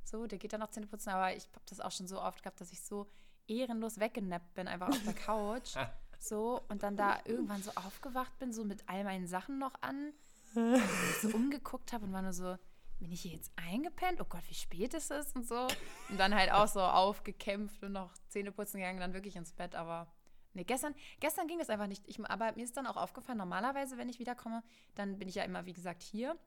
So, 0.03 0.27
der 0.27 0.38
geht 0.38 0.53
dann 0.53 0.60
noch 0.60 0.69
Zähne 0.69 0.88
putzen, 0.88 1.10
aber 1.10 1.36
ich 1.36 1.45
habe 1.53 1.65
das 1.69 1.79
auch 1.79 1.91
schon 1.91 2.08
so 2.08 2.21
oft 2.21 2.43
gehabt, 2.43 2.60
dass 2.62 2.71
ich 2.71 2.82
so 2.82 3.08
ehrenlos 3.47 3.99
weggenappt 3.99 4.53
bin, 4.53 4.67
einfach 4.67 4.89
auf 4.89 5.03
der 5.03 5.13
Couch. 5.13 5.75
so, 6.19 6.62
und 6.69 6.84
dann 6.84 6.97
da 6.97 7.19
irgendwann 7.25 7.62
so 7.63 7.71
aufgewacht 7.75 8.38
bin, 8.39 8.51
so 8.53 8.63
mit 8.63 8.84
all 8.88 9.03
meinen 9.03 9.27
Sachen 9.27 9.60
noch 9.60 9.73
an. 9.82 10.13
Und 10.55 10.81
so 11.21 11.29
umgeguckt 11.29 11.93
habe 11.93 12.05
und 12.05 12.13
war 12.13 12.21
nur 12.21 12.33
so, 12.33 12.57
bin 12.99 13.11
ich 13.11 13.21
hier 13.21 13.31
jetzt 13.33 13.51
eingepennt? 13.55 14.21
Oh 14.21 14.25
Gott, 14.25 14.43
wie 14.47 14.53
spät 14.53 14.93
ist 14.93 15.11
es 15.11 15.33
und 15.33 15.47
so. 15.47 15.67
Und 16.09 16.17
dann 16.17 16.33
halt 16.35 16.51
auch 16.51 16.67
so 16.67 16.81
aufgekämpft 16.81 17.83
und 17.83 17.93
noch 17.93 18.13
Zähne 18.29 18.51
putzen 18.51 18.77
gegangen, 18.77 18.99
dann 18.99 19.13
wirklich 19.13 19.35
ins 19.35 19.51
Bett, 19.53 19.75
aber 19.75 20.07
Nee, 20.55 20.65
gestern, 20.65 20.93
gestern 21.19 21.47
ging 21.47 21.57
das 21.57 21.71
einfach 21.71 21.87
nicht. 21.87 22.07
Ich, 22.07 22.23
aber 22.29 22.51
mir 22.53 22.63
ist 22.63 22.77
dann 22.77 22.85
auch 22.85 22.95
aufgefallen, 22.95 23.39
normalerweise, 23.39 23.97
wenn 23.97 24.07
ich 24.07 24.19
wiederkomme, 24.19 24.61
dann 24.93 25.17
bin 25.17 25.27
ich 25.27 25.35
ja 25.35 25.43
immer, 25.43 25.65
wie 25.65 25.73
gesagt, 25.73 26.03
hier. 26.03 26.37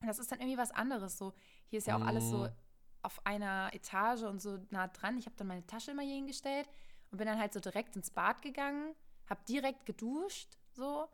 Und 0.00 0.06
das 0.08 0.18
ist 0.18 0.32
dann 0.32 0.40
irgendwie 0.40 0.56
was 0.58 0.70
anderes. 0.70 1.18
So, 1.18 1.34
hier 1.66 1.78
ist 1.78 1.86
ja 1.86 1.96
auch 1.96 2.06
alles 2.06 2.30
so 2.30 2.46
Mm. 2.46 2.52
auf 3.02 3.26
einer 3.26 3.68
Etage 3.74 4.22
und 4.22 4.40
so 4.40 4.58
nah 4.70 4.88
dran. 4.88 5.18
Ich 5.18 5.26
habe 5.26 5.36
dann 5.36 5.46
meine 5.46 5.66
Tasche 5.66 5.90
immer 5.90 6.02
hier 6.02 6.14
hingestellt 6.14 6.68
und 7.10 7.18
bin 7.18 7.26
dann 7.26 7.38
halt 7.38 7.52
so 7.52 7.60
direkt 7.60 7.96
ins 7.96 8.10
Bad 8.10 8.40
gegangen, 8.40 8.94
habe 9.28 9.44
direkt 9.46 9.84
geduscht, 9.84 10.56
so. 10.72 11.06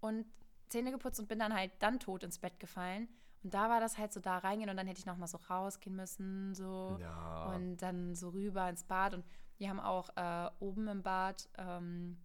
Und 0.00 0.26
Zähne 0.72 0.90
geputzt 0.90 1.20
und 1.20 1.28
bin 1.28 1.38
dann 1.38 1.54
halt 1.54 1.70
dann 1.80 1.98
tot 2.00 2.22
ins 2.24 2.38
Bett 2.38 2.58
gefallen. 2.58 3.08
Und 3.44 3.54
da 3.54 3.68
war 3.68 3.80
das 3.80 3.98
halt 3.98 4.12
so 4.12 4.20
da 4.20 4.38
reingehen 4.38 4.70
und 4.70 4.76
dann 4.76 4.86
hätte 4.86 5.00
ich 5.00 5.06
noch 5.06 5.16
mal 5.16 5.26
so 5.26 5.36
rausgehen 5.50 5.96
müssen, 5.96 6.54
so. 6.54 6.96
Ja. 7.00 7.52
Und 7.54 7.78
dann 7.78 8.14
so 8.14 8.28
rüber 8.30 8.68
ins 8.68 8.84
Bad. 8.84 9.14
Und 9.14 9.24
wir 9.58 9.68
haben 9.68 9.80
auch 9.80 10.10
äh, 10.16 10.50
oben 10.60 10.86
im 10.88 11.02
Bad, 11.02 11.48
ähm, 11.58 12.18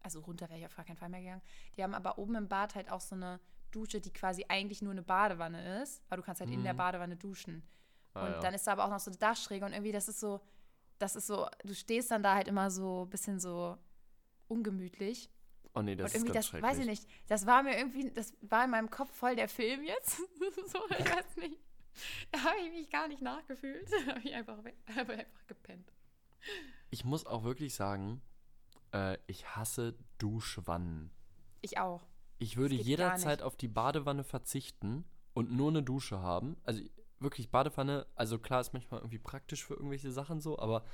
also 0.00 0.20
runter 0.20 0.48
wäre 0.48 0.60
ich 0.60 0.66
auf 0.66 0.76
gar 0.76 0.84
keinen 0.84 0.96
Fall 0.96 1.08
mehr 1.08 1.20
gegangen. 1.20 1.42
Die 1.76 1.82
haben 1.82 1.94
aber 1.94 2.18
oben 2.18 2.36
im 2.36 2.48
Bad 2.48 2.74
halt 2.76 2.90
auch 2.90 3.00
so 3.00 3.16
eine 3.16 3.40
Dusche, 3.72 4.00
die 4.00 4.12
quasi 4.12 4.44
eigentlich 4.48 4.80
nur 4.80 4.92
eine 4.92 5.02
Badewanne 5.02 5.82
ist. 5.82 6.02
Aber 6.06 6.16
du 6.18 6.22
kannst 6.22 6.40
halt 6.40 6.50
in 6.50 6.62
der 6.62 6.72
Mhm. 6.74 6.78
Badewanne 6.78 7.16
duschen. 7.16 7.62
Ah, 8.14 8.26
und 8.26 8.32
ja. 8.32 8.38
dann 8.40 8.54
ist 8.54 8.66
da 8.66 8.72
aber 8.72 8.84
auch 8.84 8.90
noch 8.90 9.00
so 9.00 9.10
eine 9.10 9.18
Dachschräge 9.18 9.66
und 9.66 9.72
irgendwie, 9.72 9.92
das 9.92 10.08
ist 10.08 10.20
so, 10.20 10.40
das 10.98 11.16
ist 11.16 11.26
so, 11.26 11.48
du 11.64 11.74
stehst 11.74 12.10
dann 12.12 12.22
da 12.22 12.34
halt 12.36 12.48
immer 12.48 12.70
so 12.70 13.04
ein 13.04 13.10
bisschen 13.10 13.40
so 13.40 13.76
ungemütlich. 14.46 15.30
Oh 15.78 15.82
nee, 15.82 15.96
das 15.96 16.12
und 16.12 16.20
irgendwie, 16.20 16.30
ist 16.30 16.34
ganz 16.34 16.50
das, 16.50 16.62
weiß 16.62 16.78
ich 16.78 16.86
nicht, 16.86 17.06
das 17.28 17.46
war 17.46 17.62
mir 17.62 17.76
irgendwie, 17.76 18.10
das 18.10 18.34
war 18.42 18.64
in 18.64 18.70
meinem 18.70 18.90
Kopf 18.90 19.14
voll 19.14 19.36
der 19.36 19.48
Film 19.48 19.82
jetzt. 19.84 20.16
so, 20.66 20.78
ich 20.90 21.04
weiß 21.04 21.36
nicht. 21.36 21.58
Da 22.30 22.44
habe 22.44 22.56
ich 22.64 22.72
mich 22.72 22.90
gar 22.90 23.08
nicht 23.08 23.22
nachgefühlt. 23.22 23.88
Da 24.06 24.14
habe 24.14 24.20
ich 24.24 24.34
einfach, 24.34 24.58
habe 24.96 25.12
einfach 25.12 25.46
gepennt. 25.46 25.92
Ich 26.90 27.04
muss 27.04 27.26
auch 27.26 27.44
wirklich 27.44 27.74
sagen, 27.74 28.22
äh, 28.92 29.18
ich 29.26 29.56
hasse 29.56 29.96
Duschwannen. 30.18 31.10
Ich 31.60 31.78
auch. 31.78 32.06
Ich 32.38 32.56
würde 32.56 32.76
jederzeit 32.76 33.42
auf 33.42 33.56
die 33.56 33.68
Badewanne 33.68 34.22
verzichten 34.22 35.04
und 35.34 35.50
nur 35.50 35.70
eine 35.70 35.82
Dusche 35.82 36.20
haben. 36.20 36.56
Also 36.62 36.82
wirklich 37.18 37.50
Badewanne, 37.50 38.06
also 38.14 38.38
klar 38.38 38.60
ist 38.60 38.72
manchmal 38.72 39.00
irgendwie 39.00 39.18
praktisch 39.18 39.64
für 39.64 39.74
irgendwelche 39.74 40.12
Sachen 40.12 40.40
so, 40.40 40.58
aber 40.58 40.84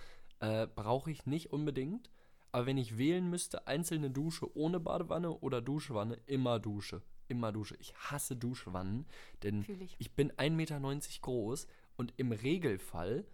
äh, 0.40 0.66
brauche 0.66 1.10
ich 1.10 1.26
nicht 1.26 1.52
unbedingt. 1.52 2.10
Aber 2.54 2.66
wenn 2.66 2.78
ich 2.78 2.98
wählen 2.98 3.28
müsste, 3.28 3.66
einzelne 3.66 4.10
Dusche 4.10 4.56
ohne 4.56 4.78
Badewanne 4.78 5.32
oder 5.40 5.60
Duschwanne, 5.60 6.20
immer 6.26 6.60
Dusche. 6.60 7.02
Immer 7.26 7.50
Dusche. 7.50 7.74
Ich 7.80 7.96
hasse 7.96 8.36
Duschwannen, 8.36 9.06
denn 9.42 9.64
ich. 9.80 9.96
ich 9.98 10.14
bin 10.14 10.30
1,90 10.30 10.50
Meter 10.50 10.80
groß 11.22 11.66
und 11.96 12.14
im 12.16 12.30
Regelfall, 12.30 13.26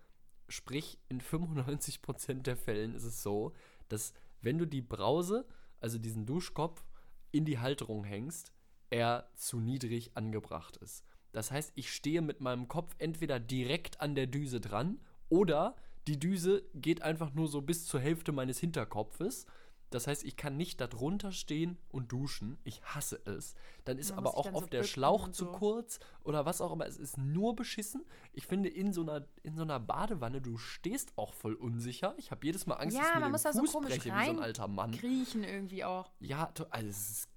sprich 0.49 0.99
in 1.11 1.21
95% 1.21 2.45
der 2.45 2.57
Fällen 2.57 2.95
ist 2.95 3.05
es 3.05 3.23
so, 3.23 3.53
dass 3.91 4.15
wenn 4.41 4.57
du 4.57 4.65
die 4.65 4.81
Brause, 4.81 5.47
also 5.81 5.99
diesen 5.99 6.25
Duschkopf, 6.25 6.83
in 7.31 7.45
die 7.45 7.59
Halterung 7.59 8.05
hängst, 8.05 8.55
er 8.89 9.29
zu 9.35 9.61
niedrig 9.61 10.17
angebracht 10.17 10.79
ist. 10.79 11.05
Das 11.33 11.51
heißt, 11.51 11.73
ich 11.75 11.93
stehe 11.93 12.23
mit 12.23 12.41
meinem 12.41 12.69
Kopf 12.69 12.95
entweder 12.97 13.39
direkt 13.39 14.01
an 14.01 14.15
der 14.15 14.29
Düse 14.29 14.63
dran 14.63 14.99
oder 15.29 15.77
die 16.11 16.19
Düse 16.19 16.65
geht 16.75 17.03
einfach 17.03 17.35
nur 17.35 17.47
so 17.47 17.63
bis 17.63 17.87
zur 17.87 18.01
Hälfte 18.01 18.33
meines 18.33 18.59
Hinterkopfes. 18.59 19.47
Das 19.91 20.09
heißt, 20.09 20.25
ich 20.25 20.37
kann 20.37 20.57
nicht 20.57 20.81
darunter 20.81 21.31
stehen 21.31 21.79
und 21.89 22.11
duschen. 22.11 22.59
Ich 22.65 22.83
hasse 22.83 23.21
es. 23.27 23.55
Dann 23.85 23.97
ist 23.97 24.11
Man 24.11 24.19
aber 24.19 24.37
auch 24.37 24.53
auf 24.53 24.65
so 24.65 24.71
der 24.71 24.83
Schlauch 24.83 25.27
und 25.27 25.37
zu 25.37 25.45
so. 25.45 25.53
kurz 25.53 26.01
oder 26.25 26.45
was 26.47 26.61
auch 26.61 26.73
immer. 26.73 26.85
Es 26.87 26.97
ist 26.97 27.17
nur 27.17 27.55
beschissen. 27.55 28.05
Ich 28.33 28.45
finde, 28.45 28.69
in 28.69 28.93
so 28.93 29.03
einer, 29.03 29.25
in 29.45 29.55
so 29.55 29.63
einer 29.63 29.79
Badewanne, 29.79 30.41
du 30.41 30.59
stehst 30.59 31.17
auch 31.17 31.33
voll 31.33 31.55
unsicher. 31.55 32.15
Ich 32.19 32.33
habe 32.33 32.45
jedes 32.45 32.67
Mal 32.67 32.75
Angst, 32.75 32.97
Ja, 32.97 33.03
dass 33.03 33.09
ich 33.11 33.15
mir 33.15 33.21
man 33.21 33.29
den 33.29 33.33
muss 33.33 33.43
so 33.43 33.61
Fuß 33.61 33.73
komisch 33.73 33.91
breche 33.91 34.05
wie 34.07 34.25
so 34.25 34.31
ein 34.33 34.39
alter 34.41 34.67
Mann. 34.67 34.91
Griechen 34.91 35.45
irgendwie 35.45 35.85
auch. 35.85 36.11
Ja, 36.19 36.53
also 36.71 36.89
ist, 36.89 37.29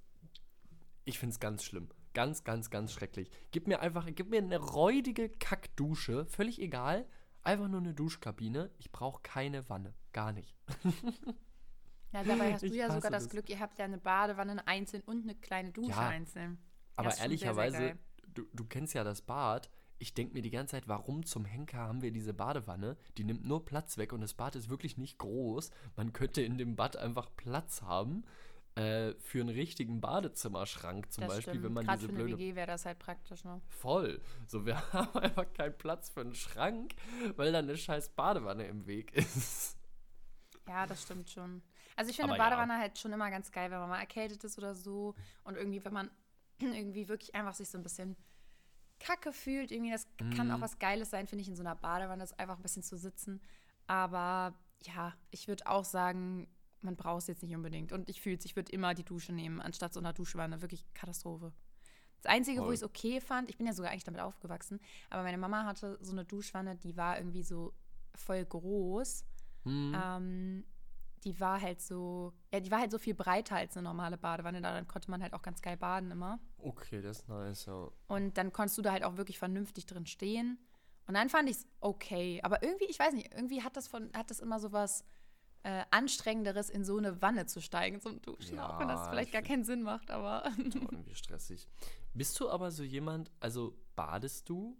ich 1.05 1.19
finde 1.19 1.33
es 1.33 1.39
ganz 1.39 1.63
schlimm. 1.63 1.89
Ganz, 2.15 2.43
ganz, 2.43 2.71
ganz 2.71 2.91
schrecklich. 2.91 3.29
Gib 3.51 3.67
mir 3.67 3.81
einfach, 3.81 4.07
gib 4.15 4.31
mir 4.31 4.37
eine 4.37 4.57
räudige 4.57 5.29
Kackdusche, 5.29 6.25
völlig 6.25 6.59
egal. 6.59 7.05
Einfach 7.43 7.67
nur 7.67 7.81
eine 7.81 7.93
Duschkabine. 7.93 8.71
Ich 8.77 8.91
brauche 8.91 9.21
keine 9.21 9.67
Wanne. 9.69 9.93
Gar 10.13 10.31
nicht. 10.31 10.55
Ja, 12.13 12.23
dabei 12.23 12.53
hast 12.53 12.61
du 12.61 12.67
Ich 12.67 12.73
ja 12.75 12.91
sogar 12.91 13.11
das 13.11 13.23
das. 13.23 13.29
Glück, 13.29 13.49
ihr 13.49 13.59
habt 13.59 13.77
ja 13.79 13.85
eine 13.85 13.97
Badewanne 13.97 14.65
einzeln 14.67 15.01
und 15.05 15.23
eine 15.23 15.35
kleine 15.35 15.71
Dusche 15.71 15.89
Ja, 15.89 16.09
einzeln. 16.09 16.59
Aber 16.95 17.09
Das 17.09 17.19
ehrlicherweise, 17.19 17.97
du, 18.33 18.43
du 18.53 18.65
kennst 18.65 18.93
ja 18.93 19.03
das 19.03 19.21
Bad. 19.21 19.69
Ich 19.97 20.13
denke 20.13 20.33
mir 20.33 20.41
die 20.41 20.51
ganze 20.51 20.71
Zeit, 20.71 20.87
warum 20.87 21.25
zum 21.25 21.45
Henker 21.45 21.79
haben 21.79 22.01
wir 22.01 22.11
diese 22.11 22.33
Badewanne? 22.33 22.97
Die 23.17 23.23
nimmt 23.23 23.45
nur 23.45 23.65
Platz 23.65 23.97
weg 23.97 24.13
und 24.13 24.21
das 24.21 24.33
Bad 24.35 24.55
ist 24.55 24.69
wirklich 24.69 24.97
nicht 24.97 25.17
groß. 25.17 25.71
Man 25.95 26.13
könnte 26.13 26.41
in 26.41 26.57
dem 26.57 26.75
Bad 26.75 26.97
einfach 26.97 27.29
Platz 27.35 27.81
haben 27.81 28.23
äh, 28.75 29.13
für 29.19 29.41
einen 29.41 29.49
richtigen 29.49 30.01
Badezimmerschrank 30.01 31.11
zum 31.11 31.21
Das 31.25 31.35
Beispiel, 31.35 31.53
stimmt. 31.53 31.65
wenn 31.65 31.73
man 31.73 31.85
Gerade 31.85 31.99
diese 31.99 32.09
für 32.09 32.15
eine 32.15 32.23
blöde 32.25 32.37
WG 32.39 32.55
wäre 32.55 32.67
das 32.67 32.85
halt 32.85 32.99
praktisch, 32.99 33.43
ne? 33.43 33.61
Voll. 33.67 34.21
So, 34.47 34.65
wir 34.65 34.77
haben 34.93 35.15
einfach 35.19 35.51
keinen 35.53 35.77
Platz 35.77 36.09
für 36.09 36.21
einen 36.21 36.33
Schrank, 36.35 36.95
weil 37.35 37.51
da 37.51 37.59
eine 37.59 37.77
scheiß 37.77 38.09
Badewanne 38.09 38.65
im 38.65 38.85
Weg 38.87 39.13
ist. 39.13 39.77
Ja, 40.67 40.85
das 40.87 41.03
stimmt 41.03 41.29
schon. 41.29 41.61
Also 41.95 42.09
ich 42.09 42.15
finde 42.15 42.33
Aber 42.33 42.41
ja. 42.43 42.49
Badewanne 42.49 42.79
halt 42.79 42.97
schon 42.97 43.13
immer 43.13 43.29
ganz 43.29 43.51
geil, 43.51 43.69
wenn 43.69 43.79
man 43.79 43.89
mal 43.89 43.99
erkältet 43.99 44.43
ist 44.43 44.57
oder 44.57 44.73
so. 44.73 45.13
Und 45.43 45.55
irgendwie, 45.57 45.83
wenn 45.85 45.93
man 45.93 46.09
irgendwie 46.59 47.07
wirklich 47.09 47.35
einfach 47.35 47.53
sich 47.53 47.69
so 47.69 47.77
ein 47.77 47.83
bisschen 47.83 48.15
kacke 48.99 49.33
fühlt, 49.33 49.71
irgendwie, 49.71 49.91
das 49.91 50.07
kann 50.35 50.49
auch 50.51 50.57
Mhm. 50.57 50.61
was 50.61 50.79
Geiles 50.79 51.09
sein, 51.09 51.27
finde 51.27 51.41
ich, 51.41 51.49
in 51.49 51.55
so 51.55 51.61
einer 51.63 51.75
Badewanne, 51.75 52.23
ist 52.23 52.39
einfach 52.39 52.55
ein 52.57 52.61
bisschen 52.63 52.83
zu 52.83 52.97
sitzen. 52.97 53.41
Aber 53.87 54.53
ja, 54.83 55.13
ich 55.29 55.47
würde 55.47 55.67
auch 55.67 55.83
sagen, 55.83 56.47
man 56.83 56.95
braucht 56.95 57.21
es 57.23 57.27
jetzt 57.27 57.43
nicht 57.43 57.55
unbedingt. 57.55 57.91
Und 57.91 58.09
ich 58.09 58.21
fühle 58.21 58.37
es, 58.37 58.45
ich 58.45 58.55
würde 58.55 58.71
immer 58.71 58.93
die 58.93 59.03
Dusche 59.03 59.33
nehmen, 59.33 59.61
anstatt 59.61 59.93
so 59.93 59.99
einer 59.99 60.13
Duschwanne. 60.13 60.61
Wirklich 60.61 60.85
Katastrophe. 60.93 61.53
Das 62.21 62.31
Einzige, 62.31 62.61
wo 62.61 62.65
Voll. 62.65 62.73
ich 62.73 62.79
es 62.79 62.83
okay 62.83 63.19
fand, 63.19 63.49
ich 63.49 63.57
bin 63.57 63.67
ja 63.67 63.73
sogar 63.73 63.91
eigentlich 63.91 64.05
damit 64.05 64.21
aufgewachsen, 64.21 64.79
aber 65.09 65.23
meine 65.23 65.37
Mama 65.37 65.65
hatte 65.65 65.97
so 66.01 66.13
eine 66.13 66.23
Duschwanne, 66.23 66.77
die 66.77 66.95
war 66.95 67.17
irgendwie 67.17 67.43
so 67.43 67.73
voll 68.15 68.45
groß. 68.45 69.25
Hm. 69.63 69.93
Ähm, 69.93 70.63
die 71.23 71.39
war 71.39 71.61
halt 71.61 71.81
so, 71.81 72.33
ja, 72.51 72.59
die 72.59 72.71
war 72.71 72.79
halt 72.79 72.91
so 72.91 72.97
viel 72.97 73.13
breiter 73.13 73.55
als 73.55 73.77
eine 73.77 73.87
normale 73.87 74.17
Badewanne. 74.17 74.61
Daran 74.61 74.87
konnte 74.87 75.09
man 75.09 75.21
halt 75.21 75.33
auch 75.33 75.41
ganz 75.41 75.61
geil 75.61 75.77
baden 75.77 76.11
immer. 76.11 76.39
Okay, 76.57 77.01
das 77.01 77.19
ist 77.19 77.29
nice, 77.29 77.65
ja. 77.65 77.89
Und 78.07 78.37
dann 78.37 78.51
konntest 78.51 78.77
du 78.77 78.81
da 78.81 78.91
halt 78.91 79.03
auch 79.03 79.17
wirklich 79.17 79.39
vernünftig 79.39 79.85
drin 79.85 80.05
stehen. 80.05 80.59
Und 81.07 81.15
dann 81.15 81.29
fand 81.29 81.49
ich 81.49 81.57
es 81.57 81.67
okay. 81.79 82.39
Aber 82.43 82.63
irgendwie, 82.63 82.85
ich 82.85 82.99
weiß 82.99 83.13
nicht, 83.13 83.33
irgendwie 83.33 83.61
hat 83.61 83.77
das 83.77 83.87
von, 83.87 84.11
hat 84.13 84.29
das 84.29 84.39
immer 84.39 84.59
so 84.59 84.71
was 84.71 85.05
äh, 85.63 85.83
Anstrengenderes, 85.91 86.69
in 86.69 86.83
so 86.83 86.97
eine 86.97 87.21
Wanne 87.21 87.45
zu 87.45 87.61
steigen 87.61 87.99
zum 88.01 88.21
Duschen. 88.21 88.59
auch 88.59 88.79
wenn 88.79 88.87
das 88.89 88.99
Ja, 89.01 89.09
vielleicht 89.09 89.27
ich 89.29 89.33
gar 89.33 89.41
keinen 89.41 89.63
Sinn 89.63 89.81
macht, 89.81 90.11
aber. 90.11 90.43
Irgendwie 90.57 91.15
stressig. 91.15 91.67
Bist 92.13 92.39
du 92.39 92.49
aber 92.49 92.69
so 92.71 92.83
jemand, 92.83 93.31
also 93.39 93.75
badest 93.95 94.49
du, 94.49 94.77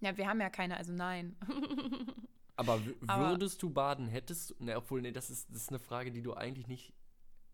ja, 0.00 0.16
wir 0.16 0.26
haben 0.28 0.40
ja 0.40 0.50
keine, 0.50 0.76
also 0.76 0.92
nein. 0.92 1.36
aber, 2.56 2.80
Aber- 3.06 3.30
würdest 3.30 3.62
du 3.62 3.70
baden, 3.70 4.08
hättest 4.08 4.50
du, 4.50 4.54
ne, 4.64 4.76
obwohl, 4.76 5.00
nee, 5.00 5.12
das 5.12 5.30
ist, 5.30 5.48
das 5.50 5.62
ist 5.62 5.68
eine 5.68 5.78
Frage, 5.78 6.10
die 6.10 6.22
du 6.22 6.34
eigentlich 6.34 6.66
nicht 6.66 6.92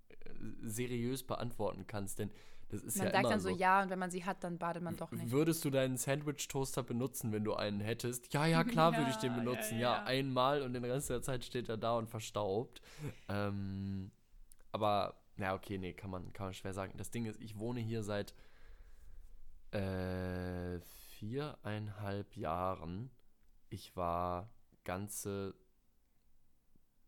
äh, 0.09 0.14
seriös 0.62 1.24
beantworten 1.27 1.87
kannst, 1.87 2.18
denn 2.18 2.31
das 2.69 2.83
ist 2.83 2.99
man 2.99 3.07
ja 3.07 3.13
sagt 3.13 3.25
immer 3.25 3.33
dann 3.33 3.41
so, 3.41 3.49
ja, 3.49 3.83
und 3.83 3.91
wenn 3.91 3.99
man 3.99 4.11
sie 4.11 4.25
hat, 4.25 4.45
dann 4.45 4.59
badet 4.59 4.83
man 4.83 4.97
doch 4.97 5.11
nicht. 5.11 5.31
Würdest 5.31 5.65
du 5.65 5.71
deinen 5.71 5.97
Sandwich-Toaster 5.97 6.83
benutzen, 6.83 7.33
wenn 7.33 7.45
du 7.45 7.55
einen 7.55 7.81
hättest? 7.81 8.33
Ja, 8.33 8.45
ja, 8.47 8.63
klar 8.65 8.95
würde 8.97 9.11
ich 9.11 9.17
den 9.17 9.31
Ja, 9.31 9.37
ja, 9.37 9.43
benutzen. 9.43 9.79
Ja, 9.79 9.95
ja. 9.95 10.05
einmal 10.05 10.63
und 10.63 10.75
den 10.75 10.85
Rest 10.85 11.09
der 11.09 11.23
Zeit 11.23 11.45
steht 11.45 11.69
er 11.69 11.79
da 11.79 11.97
und 11.97 12.09
verstaubt. 12.09 12.83
Ähm, 13.29 14.11
aber, 14.71 15.19
na 15.37 15.55
okay, 15.55 15.79
nee, 15.79 15.95
kann 15.95 16.11
man, 16.11 16.33
kann 16.35 16.47
man 16.47 16.55
schwer 16.55 16.75
sagen. 16.75 16.93
Das 16.97 17.11
Ding 17.11 17.25
ist, 17.25 17.41
ich 17.41 17.59
wohne 17.59 17.81
hier 17.81 18.03
seit 18.03 18.35
äh, 19.71 20.79
viereinhalb 21.19 22.37
Jahren. 22.37 23.11
Ich 23.71 23.97
war 23.97 24.51
ganze 24.85 25.55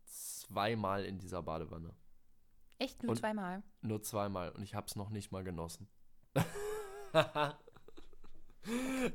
zweimal 0.05 1.05
in 1.05 1.19
dieser 1.19 1.43
Badewanne. 1.43 1.93
Echt 2.81 3.03
nur 3.03 3.11
und- 3.11 3.17
zweimal. 3.17 3.61
Nur 3.81 4.01
zweimal 4.01 4.49
und 4.51 4.63
ich 4.63 4.73
habe 4.75 4.87
es 4.87 4.95
noch 4.95 5.09
nicht 5.11 5.31
mal 5.31 5.43
genossen. 5.43 5.87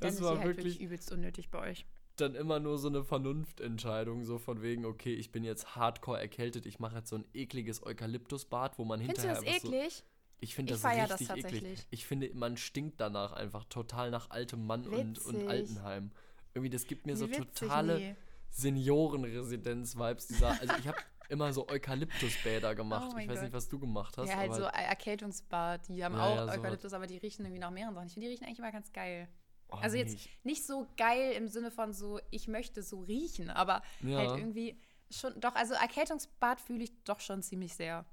Das 0.00 0.20
war 0.22 0.38
halt 0.38 0.46
wirklich 0.46 0.64
wirklich 0.66 0.80
übelst 0.80 1.10
unnötig 1.12 1.50
bei 1.50 1.60
euch. 1.70 1.86
dann 2.16 2.34
immer 2.34 2.60
nur 2.60 2.78
so 2.78 2.88
eine 2.88 3.04
Vernunftentscheidung, 3.04 4.24
so 4.24 4.38
von 4.38 4.62
wegen, 4.62 4.84
okay, 4.86 5.14
ich 5.14 5.32
bin 5.32 5.44
jetzt 5.44 5.76
hardcore 5.76 6.18
erkältet, 6.20 6.64
ich 6.64 6.78
mache 6.78 6.96
jetzt 6.96 7.10
so 7.10 7.16
ein 7.16 7.24
ekliges 7.34 7.84
Eukalyptusbad, 7.84 8.78
wo 8.78 8.84
man 8.84 9.00
Findest 9.00 9.24
du 9.24 9.28
hinterher 9.28 9.44
das 9.52 9.54
einfach 9.64 9.68
eklig? 9.74 9.94
So, 9.96 10.04
ich 10.40 10.54
finde 10.54 10.74
Ich 10.74 10.80
das 10.80 10.92
das 10.92 11.10
richtig 11.20 11.28
eklig. 11.30 11.42
tatsächlich. 11.42 11.86
Ich 11.90 12.06
finde, 12.06 12.30
man 12.34 12.56
stinkt 12.56 13.00
danach 13.00 13.32
einfach 13.32 13.64
total 13.64 14.10
nach 14.10 14.30
altem 14.30 14.64
Mann 14.66 14.86
und, 14.86 15.18
und. 15.18 15.48
Altenheim. 15.48 16.10
Irgendwie, 16.54 16.70
das 16.70 16.86
gibt 16.86 17.04
mir 17.06 17.16
so 17.16 17.28
witzig, 17.28 17.68
totale 17.68 17.98
nee. 17.98 18.16
Seniorenresidenz-Vibes. 18.50 20.42
Also 20.42 20.74
ich 20.78 20.88
habe 20.88 20.98
immer 21.28 21.52
so 21.52 21.68
Eukalyptusbäder 21.68 22.74
gemacht. 22.74 23.10
Oh 23.14 23.18
ich 23.18 23.28
weiß 23.28 23.34
Gott. 23.36 23.42
nicht, 23.44 23.52
was 23.52 23.68
du 23.68 23.78
gemacht 23.78 24.16
hast. 24.18 24.28
Ja, 24.28 24.36
halt 24.36 24.50
aber 24.50 24.56
so 24.60 24.64
Erkältungsbad. 24.64 25.88
Die 25.88 26.04
haben 26.04 26.14
Ja, 26.14 26.20
auch 26.26 26.36
ja. 26.36 26.52
Eukalyptus, 26.52 26.92
aber 26.92 27.06
die 27.06 27.18
riechen 27.18 27.44
irgendwie 27.44 27.60
nach 27.60 27.70
mehreren 27.70 27.94
Sachen. 27.94 28.06
Ich 28.06 28.12
finde, 28.14 28.26
die 28.28 28.32
riechen 28.32 28.44
eigentlich 28.46 28.58
immer 28.58 28.72
ganz 28.72 28.92
geil. 28.92 29.28
oh, 29.68 29.76
also 29.76 29.96
jetzt 29.96 30.10
nee, 30.14 30.16
ich- 30.16 30.38
nicht 30.44 30.66
so 30.66 30.86
geil 30.96 31.32
im 31.32 31.48
Sinne 31.48 31.70
von 31.70 31.92
so, 31.92 32.20
ich 32.30 32.46
möchte 32.48 32.82
so 32.82 33.00
riechen, 33.00 33.50
aber 33.50 33.82
Ja. 34.02 34.18
halt 34.18 34.38
irgendwie 34.38 34.80
schon, 35.10 35.38
doch, 35.40 35.54
also 35.54 35.74
Erkältungsbad 35.74 36.60
fühle 36.60 36.84
ich 36.84 36.92
doch 37.04 37.20
schon 37.20 37.42
ziemlich 37.42 37.74
sehr. 37.74 38.04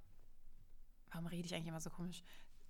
Warum 1.12 1.28
rede 1.28 1.46
ich 1.46 1.54
eigentlich 1.54 1.68
immer 1.68 1.80
so 1.80 1.90
komisch? 1.92 2.24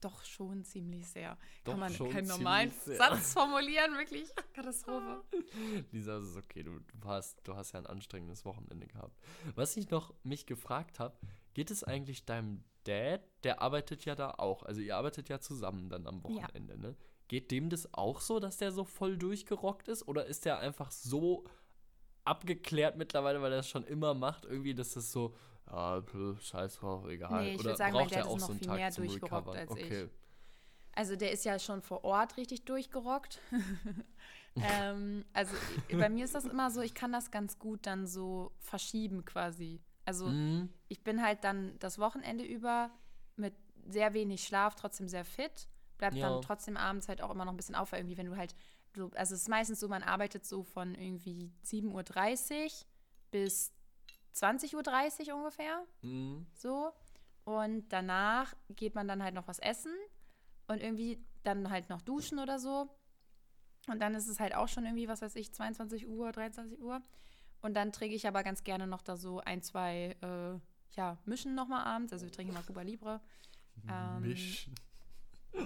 Doch 0.04 0.26
schon 0.26 0.66
ziemlich 0.66 1.08
sehr. 1.08 1.38
Doch 1.64 1.74
Kann 1.74 1.80
man 1.80 2.12
keinen 2.12 2.28
normalen. 2.28 2.72
Satz 2.72 3.34
formulieren, 3.34 3.98
wirklich? 3.98 4.28
Katastrophe. 4.54 5.24
Lisa, 5.92 6.18
es 6.18 6.32
ist 6.32 6.38
okay, 6.38 6.64
du, 6.64 6.80
du, 6.80 7.08
hast, 7.08 7.40
du 7.46 7.56
hast 7.56 7.72
ja 7.72 7.80
ein 7.80 7.88
anstrengendes 7.88 8.44
Wochenende 8.44 8.86
gehabt. 8.86 9.18
Was 9.56 9.78
ich 9.78 9.90
noch 9.90 10.14
mich 10.24 10.46
gefragt 10.46 11.00
habe, 11.00 11.18
geht 11.54 11.72
es 11.72 11.86
eigentlich 11.86 12.26
deinem 12.26 12.66
Dad, 12.84 13.22
der 13.44 13.62
arbeitet 13.62 14.04
ja 14.04 14.16
da 14.16 14.32
auch, 14.32 14.64
also 14.64 14.82
ihr 14.82 14.98
arbeitet 14.98 15.30
ja 15.30 15.40
zusammen 15.40 15.90
dann 15.90 16.06
am 16.06 16.22
Wochenende, 16.24 16.74
ja. 16.74 16.80
ne? 16.80 16.96
Geht 17.30 17.52
dem 17.52 17.70
das 17.70 17.94
auch 17.94 18.20
so, 18.20 18.42
dass 18.42 18.58
der 18.58 18.74
so 18.74 18.84
voll 18.84 19.18
durchgerockt 19.18 19.88
ist? 19.88 20.06
Oder 20.08 20.26
ist 20.26 20.44
der 20.44 20.60
einfach 20.60 20.92
so 20.92 21.46
abgeklärt 22.26 22.98
mittlerweile, 22.98 23.42
weil 23.42 23.54
er 23.54 23.58
das 23.58 23.70
schon 23.70 23.86
immer 23.86 24.14
macht, 24.14 24.44
irgendwie, 24.46 24.76
dass 24.76 24.94
das 24.94 25.12
so, 25.12 25.34
ja, 25.72 26.04
scheiß 26.40 26.78
drauf, 26.78 27.08
egal. 27.08 27.44
Nee, 27.44 27.56
ich 27.56 27.64
würde 27.64 27.78
sagen, 27.78 27.94
mein 27.94 28.08
Dad 28.08 28.26
ist 28.26 28.40
noch 28.40 28.54
viel 28.54 28.70
mehr 28.70 28.92
durchgerockt 28.92 29.56
als 29.56 29.72
okay. 29.72 30.04
ich. 30.04 30.10
Also 30.96 31.16
der 31.16 31.32
ist 31.32 31.44
ja 31.44 31.58
schon 31.58 31.82
vor 31.82 32.04
Ort 32.04 32.38
richtig 32.38 32.66
durchgerockt. 32.66 33.40
ähm, 34.56 35.26
also 35.34 35.56
bei 35.92 36.10
mir 36.10 36.26
ist 36.26 36.36
das 36.36 36.46
immer 36.46 36.70
so, 36.70 36.82
ich 36.82 36.94
kann 36.94 37.12
das 37.12 37.32
ganz 37.32 37.58
gut 37.58 37.88
dann 37.88 38.06
so 38.06 38.52
verschieben 38.60 39.26
quasi. 39.26 39.82
Also 40.06 40.28
mhm. 40.28 40.70
ich 40.90 41.04
bin 41.04 41.24
halt 41.24 41.44
dann 41.44 41.78
das 41.80 41.98
Wochenende 41.98 42.44
über 42.44 42.92
mit 43.36 43.56
sehr 43.88 44.14
wenig 44.14 44.44
Schlaf 44.44 44.76
trotzdem 44.76 45.08
sehr 45.08 45.26
fit, 45.26 45.68
bleibt 45.98 46.16
ja. 46.16 46.30
dann 46.30 46.42
trotzdem 46.42 46.78
abends 46.78 47.08
halt 47.08 47.22
auch 47.22 47.32
immer 47.32 47.46
noch 47.46 47.54
ein 47.54 47.58
bisschen 47.58 47.76
auf, 47.76 47.92
weil 47.92 48.02
irgendwie 48.02 48.18
wenn 48.18 48.28
du 48.28 48.38
halt 48.38 48.56
so, 48.96 49.10
also 49.16 49.34
es 49.34 49.42
ist 49.42 49.50
meistens 49.50 49.80
so, 49.80 49.88
man 49.88 50.04
arbeitet 50.04 50.46
so 50.46 50.64
von 50.64 50.94
irgendwie 50.94 51.52
7.30 51.66 52.64
Uhr 52.64 52.70
bis 53.32 53.73
20.30 54.34 55.30
Uhr 55.30 55.36
ungefähr. 55.36 55.84
Mhm. 56.02 56.46
So. 56.56 56.92
Und 57.46 57.90
danach 57.90 58.54
geht 58.70 58.96
man 58.96 59.08
dann 59.08 59.24
halt 59.24 59.36
noch 59.36 59.48
was 59.48 59.60
essen 59.60 59.94
und 60.68 60.82
irgendwie 60.82 61.24
dann 61.44 61.70
halt 61.70 61.90
noch 61.90 62.02
duschen 62.02 62.40
oder 62.40 62.58
so. 62.60 62.90
Und 63.88 64.02
dann 64.02 64.16
ist 64.16 64.30
es 64.30 64.40
halt 64.40 64.56
auch 64.56 64.70
schon 64.70 64.86
irgendwie, 64.86 65.10
was 65.10 65.22
weiß 65.22 65.36
ich, 65.36 65.54
22 65.54 66.08
Uhr, 66.08 66.32
23 66.32 66.80
Uhr. 66.80 67.02
Und 67.62 67.76
dann 67.76 67.92
trinke 67.92 68.16
ich 68.16 68.28
aber 68.28 68.44
ganz 68.44 68.64
gerne 68.64 68.88
noch 68.88 69.02
da 69.02 69.18
so 69.18 69.40
ein, 69.40 69.62
zwei, 69.62 70.16
äh, 70.22 70.60
ja, 70.96 71.18
Mischen 71.26 71.56
nochmal 71.56 71.86
abends. 71.86 72.14
Also 72.14 72.26
wir 72.26 72.32
trinken 72.32 72.54
mal 72.54 72.64
Cuba 72.64 72.82
Libre. 72.82 73.22
Ähm, 73.90 74.22
Mischen. 74.22 74.76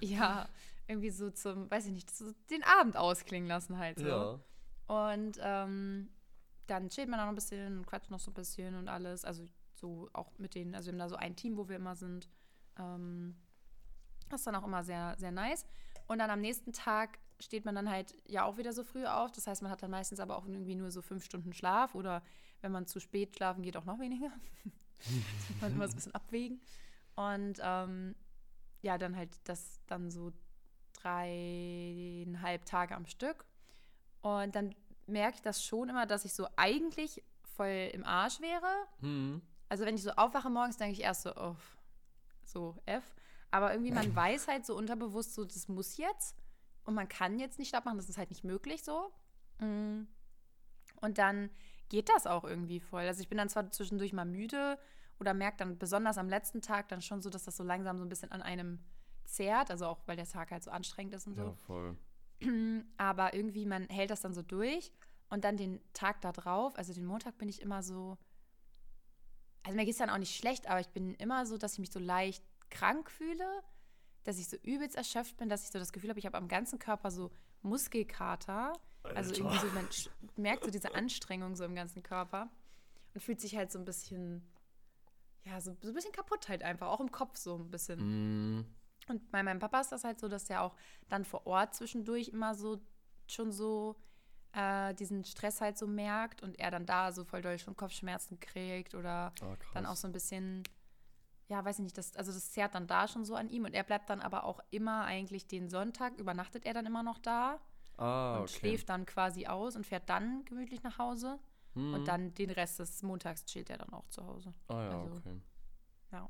Ja, 0.00 0.48
irgendwie 0.88 1.10
so 1.10 1.30
zum, 1.30 1.70
weiß 1.70 1.86
ich 1.86 1.92
nicht, 1.92 2.10
so 2.10 2.32
den 2.50 2.62
Abend 2.64 2.96
ausklingen 2.96 3.48
lassen 3.48 3.78
halt 3.78 3.98
so. 3.98 4.06
Ja. 4.06 4.40
Und 4.86 5.38
ähm, 5.40 6.08
dann 6.68 6.88
chillt 6.88 7.08
man 7.08 7.18
da 7.18 7.24
noch 7.24 7.32
ein 7.32 7.36
bisschen, 7.36 7.84
quatscht 7.86 8.10
noch 8.10 8.20
so 8.20 8.30
ein 8.30 8.34
bisschen 8.34 8.74
und 8.74 8.88
alles. 8.88 9.24
Also 9.24 9.48
so 9.74 10.08
auch 10.12 10.30
mit 10.38 10.54
denen, 10.54 10.74
also 10.74 10.86
wir 10.86 10.92
haben 10.92 10.98
da 10.98 11.08
so 11.08 11.16
ein 11.16 11.36
Team, 11.36 11.56
wo 11.56 11.68
wir 11.68 11.76
immer 11.76 11.96
sind. 11.96 12.28
Ähm, 12.78 13.36
das 14.28 14.40
ist 14.40 14.46
dann 14.46 14.54
auch 14.54 14.64
immer 14.64 14.84
sehr, 14.84 15.16
sehr 15.18 15.32
nice. 15.32 15.64
Und 16.06 16.18
dann 16.18 16.30
am 16.30 16.40
nächsten 16.40 16.72
Tag 16.72 17.18
steht 17.40 17.64
man 17.64 17.74
dann 17.74 17.88
halt 17.88 18.14
ja 18.26 18.44
auch 18.44 18.56
wieder 18.56 18.72
so 18.72 18.84
früh 18.84 19.06
auf. 19.06 19.32
Das 19.32 19.46
heißt, 19.46 19.62
man 19.62 19.70
hat 19.70 19.82
dann 19.82 19.90
meistens 19.90 20.20
aber 20.20 20.36
auch 20.36 20.46
irgendwie 20.46 20.74
nur 20.74 20.90
so 20.90 21.02
fünf 21.02 21.24
Stunden 21.24 21.52
Schlaf 21.52 21.94
oder 21.94 22.22
wenn 22.60 22.72
man 22.72 22.86
zu 22.86 23.00
spät 23.00 23.36
schlafen 23.36 23.62
geht, 23.62 23.76
auch 23.76 23.84
noch 23.84 23.98
weniger. 24.00 24.30
das 24.98 25.10
muss 25.50 25.60
man 25.60 25.72
immer 25.72 25.88
so 25.88 25.92
ein 25.92 25.96
bisschen 25.96 26.14
abwägen. 26.14 26.60
Und 27.14 27.60
ähm, 27.62 28.14
ja, 28.82 28.98
dann 28.98 29.16
halt 29.16 29.36
das 29.44 29.80
dann 29.86 30.10
so 30.10 30.32
dreieinhalb 30.94 32.64
Tage 32.64 32.94
am 32.94 33.06
Stück. 33.06 33.44
Und 34.20 34.54
dann 34.54 34.74
merke 35.08 35.36
ich 35.36 35.42
das 35.42 35.64
schon 35.64 35.88
immer, 35.88 36.06
dass 36.06 36.24
ich 36.24 36.34
so 36.34 36.46
eigentlich 36.56 37.22
voll 37.56 37.90
im 37.92 38.04
Arsch 38.04 38.40
wäre. 38.40 38.86
Mhm. 39.00 39.42
Also 39.68 39.84
wenn 39.84 39.94
ich 39.94 40.02
so 40.02 40.10
aufwache 40.12 40.50
morgens, 40.50 40.76
denke 40.76 40.92
ich 40.92 41.02
erst 41.02 41.22
so, 41.22 41.34
oh, 41.36 41.56
so 42.44 42.76
F. 42.86 43.14
Aber 43.50 43.72
irgendwie, 43.72 43.92
man 43.92 44.14
weiß 44.16 44.48
halt 44.48 44.66
so 44.66 44.76
unterbewusst, 44.76 45.34
so, 45.34 45.44
das 45.44 45.68
muss 45.68 45.96
jetzt. 45.96 46.36
Und 46.84 46.94
man 46.94 47.08
kann 47.08 47.38
jetzt 47.38 47.58
nicht 47.58 47.74
abmachen, 47.74 47.98
das 47.98 48.08
ist 48.08 48.18
halt 48.18 48.30
nicht 48.30 48.44
möglich 48.44 48.82
so. 48.82 49.12
Mm. 49.58 50.04
Und 51.00 51.18
dann 51.18 51.50
geht 51.88 52.08
das 52.08 52.26
auch 52.26 52.44
irgendwie 52.44 52.80
voll. 52.80 53.02
Also 53.02 53.20
ich 53.20 53.28
bin 53.28 53.38
dann 53.38 53.48
zwar 53.48 53.70
zwischendurch 53.70 54.12
mal 54.12 54.24
müde 54.24 54.78
oder 55.20 55.34
merke 55.34 55.58
dann 55.58 55.78
besonders 55.78 56.18
am 56.18 56.28
letzten 56.28 56.62
Tag 56.62 56.88
dann 56.88 57.02
schon 57.02 57.20
so, 57.20 57.30
dass 57.30 57.44
das 57.44 57.56
so 57.56 57.64
langsam 57.64 57.98
so 57.98 58.04
ein 58.04 58.08
bisschen 58.08 58.32
an 58.32 58.42
einem 58.42 58.78
zehrt. 59.24 59.70
Also 59.70 59.86
auch, 59.86 60.00
weil 60.06 60.16
der 60.16 60.26
Tag 60.26 60.50
halt 60.50 60.62
so 60.62 60.70
anstrengend 60.70 61.14
ist 61.14 61.26
und 61.26 61.34
so. 61.34 61.42
Ja, 61.42 61.52
voll. 61.52 61.96
Aber 62.96 63.34
irgendwie, 63.34 63.66
man 63.66 63.88
hält 63.88 64.10
das 64.10 64.20
dann 64.20 64.34
so 64.34 64.42
durch. 64.42 64.92
Und 65.30 65.44
dann 65.44 65.56
den 65.56 65.80
Tag 65.92 66.22
da 66.22 66.32
drauf, 66.32 66.76
also 66.78 66.94
den 66.94 67.04
Montag 67.04 67.36
bin 67.36 67.50
ich 67.50 67.60
immer 67.60 67.82
so, 67.82 68.16
also 69.62 69.76
mir 69.76 69.84
geht 69.84 69.92
es 69.92 69.98
dann 69.98 70.08
auch 70.08 70.16
nicht 70.16 70.34
schlecht, 70.34 70.66
aber 70.66 70.80
ich 70.80 70.88
bin 70.88 71.14
immer 71.14 71.44
so, 71.44 71.58
dass 71.58 71.74
ich 71.74 71.78
mich 71.80 71.90
so 71.90 71.98
leicht 71.98 72.42
krank 72.70 73.10
fühle, 73.10 73.62
dass 74.24 74.38
ich 74.38 74.48
so 74.48 74.56
übelst 74.62 74.96
erschöpft 74.96 75.36
bin, 75.36 75.50
dass 75.50 75.64
ich 75.64 75.70
so 75.70 75.78
das 75.78 75.92
Gefühl 75.92 76.08
habe, 76.10 76.18
ich 76.18 76.24
habe 76.24 76.38
am 76.38 76.48
ganzen 76.48 76.78
Körper 76.78 77.10
so 77.10 77.30
Muskelkater. 77.62 78.72
Alter. 79.02 79.16
Also 79.16 79.34
irgendwie 79.34 79.58
so, 79.58 79.66
man 79.68 79.88
merkt 80.36 80.64
so 80.64 80.70
diese 80.70 80.94
Anstrengung 80.94 81.54
so 81.56 81.64
im 81.64 81.74
ganzen 81.74 82.02
Körper 82.02 82.50
und 83.14 83.20
fühlt 83.20 83.40
sich 83.40 83.56
halt 83.56 83.70
so 83.70 83.78
ein 83.78 83.84
bisschen, 83.84 84.42
ja, 85.44 85.60
so, 85.60 85.76
so 85.82 85.88
ein 85.88 85.94
bisschen 85.94 86.12
kaputt 86.12 86.48
halt 86.48 86.62
einfach, 86.62 86.88
auch 86.88 87.00
im 87.00 87.10
Kopf 87.10 87.36
so 87.36 87.56
ein 87.56 87.70
bisschen. 87.70 88.58
Mm. 88.58 88.66
Und 89.08 89.30
bei 89.30 89.42
meinem 89.42 89.58
Papa 89.58 89.80
ist 89.80 89.92
das 89.92 90.04
halt 90.04 90.20
so, 90.20 90.28
dass 90.28 90.48
er 90.50 90.62
auch 90.62 90.74
dann 91.08 91.24
vor 91.24 91.46
Ort 91.46 91.74
zwischendurch 91.74 92.28
immer 92.28 92.54
so 92.54 92.80
schon 93.26 93.52
so 93.52 93.96
äh, 94.52 94.94
diesen 94.94 95.24
Stress 95.24 95.60
halt 95.60 95.76
so 95.76 95.86
merkt 95.86 96.42
und 96.42 96.58
er 96.58 96.70
dann 96.70 96.86
da 96.86 97.12
so 97.12 97.24
voll 97.24 97.42
doll 97.42 97.58
schon 97.58 97.76
Kopfschmerzen 97.76 98.40
kriegt 98.40 98.94
oder 98.94 99.32
oh, 99.42 99.54
dann 99.74 99.86
auch 99.86 99.96
so 99.96 100.08
ein 100.08 100.12
bisschen 100.12 100.62
ja, 101.48 101.64
weiß 101.64 101.78
ich 101.78 101.84
nicht, 101.84 101.98
das, 101.98 102.14
also 102.16 102.30
das 102.30 102.52
zerrt 102.52 102.74
dann 102.74 102.86
da 102.86 103.08
schon 103.08 103.24
so 103.24 103.34
an 103.34 103.48
ihm 103.48 103.64
und 103.64 103.74
er 103.74 103.82
bleibt 103.82 104.10
dann 104.10 104.20
aber 104.20 104.44
auch 104.44 104.60
immer 104.70 105.04
eigentlich 105.04 105.46
den 105.46 105.70
Sonntag, 105.70 106.18
übernachtet 106.18 106.66
er 106.66 106.74
dann 106.74 106.84
immer 106.84 107.02
noch 107.02 107.18
da 107.18 107.58
ah, 107.96 108.40
und 108.40 108.50
schläft 108.50 108.90
dann 108.90 109.06
quasi 109.06 109.46
aus 109.46 109.74
und 109.74 109.86
fährt 109.86 110.08
dann 110.10 110.44
gemütlich 110.44 110.82
nach 110.82 110.98
Hause 110.98 111.38
hm. 111.74 111.94
und 111.94 112.06
dann 112.06 112.34
den 112.34 112.50
Rest 112.50 112.78
des 112.80 113.02
Montags 113.02 113.46
chillt 113.46 113.70
er 113.70 113.78
dann 113.78 113.92
auch 113.94 114.06
zu 114.08 114.26
Hause. 114.26 114.52
Ah 114.68 114.82
ja, 114.82 115.00
also, 115.00 115.16
okay. 115.16 115.40
Ja. 116.12 116.28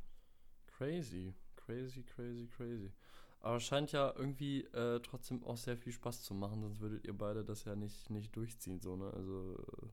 Crazy, 0.69 1.35
crazy, 1.69 2.03
crazy, 2.03 2.47
crazy. 2.49 2.93
Aber 3.41 3.61
scheint 3.61 3.93
ja 3.93 4.13
irgendwie 4.17 4.63
äh, 4.65 5.01
trotzdem 5.01 5.45
auch 5.45 5.57
sehr 5.57 5.77
viel 5.77 5.93
Spaß 5.93 6.23
zu 6.23 6.35
machen, 6.35 6.61
sonst 6.61 6.81
würdet 6.81 7.07
ihr 7.07 7.17
beide 7.17 7.45
das 7.45 7.65
ja 7.65 7.77
nicht, 7.77 8.11
nicht 8.11 8.35
durchziehen, 8.35 8.81
so, 8.81 8.97
ne? 8.97 9.13
Also. 9.15 9.57
Äh 9.59 9.89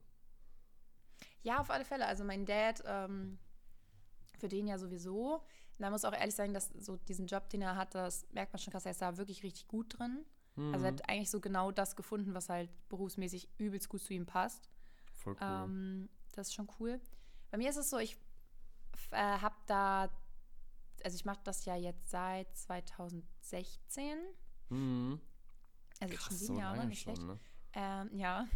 ja, 1.44 1.60
auf 1.60 1.70
alle 1.70 1.86
Fälle. 1.86 2.08
Also 2.08 2.24
mein 2.24 2.46
Dad, 2.46 2.82
ähm, 2.86 3.38
für 4.40 4.48
den 4.48 4.68
ja 4.68 4.80
sowieso. 4.80 5.36
Und 5.36 5.82
da 5.82 5.90
muss 5.92 6.06
auch 6.06 6.14
ehrlich 6.14 6.34
sagen, 6.34 6.54
dass 6.54 6.70
so 6.70 6.98
diesen 6.98 7.28
Job, 7.28 7.50
den 7.50 7.62
er 7.62 7.76
hat, 7.76 7.94
das 7.94 8.26
merkt 8.32 8.54
man 8.54 8.60
schon 8.60 8.72
krass, 8.72 8.86
er 8.86 8.92
ist 8.92 9.02
da 9.02 9.18
wirklich 9.18 9.44
richtig 9.44 9.68
gut 9.68 10.00
drin. 10.00 10.26
Mhm. 10.56 10.74
Also 10.74 10.86
er 10.86 10.94
hat 10.94 11.10
eigentlich 11.10 11.30
so 11.30 11.40
genau 11.40 11.72
das 11.72 11.96
gefunden, 11.96 12.34
was 12.34 12.50
halt 12.50 12.72
berufsmäßig 12.90 13.50
übelst 13.58 13.90
gut 13.90 14.02
zu 14.02 14.14
ihm 14.14 14.26
passt. 14.26 14.70
Voll 15.14 15.34
cool. 15.34 15.40
Ähm, 15.42 16.10
das 16.34 16.48
ist 16.48 16.54
schon 16.56 16.70
cool. 16.80 17.00
Bei 17.52 17.58
mir 17.58 17.70
ist 17.70 17.78
es 17.78 17.90
so, 17.90 18.00
ich 18.00 18.18
äh, 19.12 19.18
habe 19.18 19.56
da, 19.68 20.10
also 21.04 21.16
ich 21.16 21.26
mache 21.26 21.42
das 21.44 21.66
ja 21.66 21.76
jetzt 21.76 22.10
seit 22.10 22.56
2016. 22.56 24.18
Mhm. 24.70 25.20
Also 26.00 26.16
Krass, 26.16 26.26
schon 26.26 26.38
sieben 26.38 26.56
so 26.56 26.60
Jahre, 26.62 26.86
nicht 26.86 27.02
schlecht. 27.02 27.22
ne? 27.22 27.40
Ähm, 27.74 28.10
ja. 28.18 28.48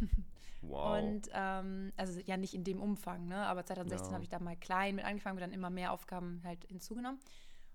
Wow. 0.62 1.02
Und 1.02 1.30
ähm, 1.32 1.90
also 1.96 2.20
ja 2.20 2.36
nicht 2.36 2.52
in 2.52 2.64
dem 2.64 2.82
Umfang, 2.82 3.26
ne? 3.26 3.46
Aber 3.46 3.64
2016 3.64 4.10
ja. 4.10 4.14
habe 4.14 4.24
ich 4.24 4.28
da 4.28 4.38
mal 4.40 4.58
klein 4.58 4.94
mit 4.94 5.06
angefangen 5.06 5.38
und 5.38 5.40
dann 5.40 5.54
immer 5.54 5.70
mehr 5.70 5.90
Aufgaben 5.90 6.42
halt 6.44 6.66
hinzugenommen. 6.66 7.18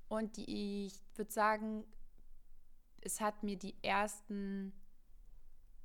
Und 0.08 0.38
die, 0.38 0.86
ich 0.86 1.02
würde 1.16 1.32
sagen, 1.32 1.84
es 3.02 3.22
hat 3.22 3.42
mir 3.42 3.58
die 3.58 3.76
ersten 3.82 4.72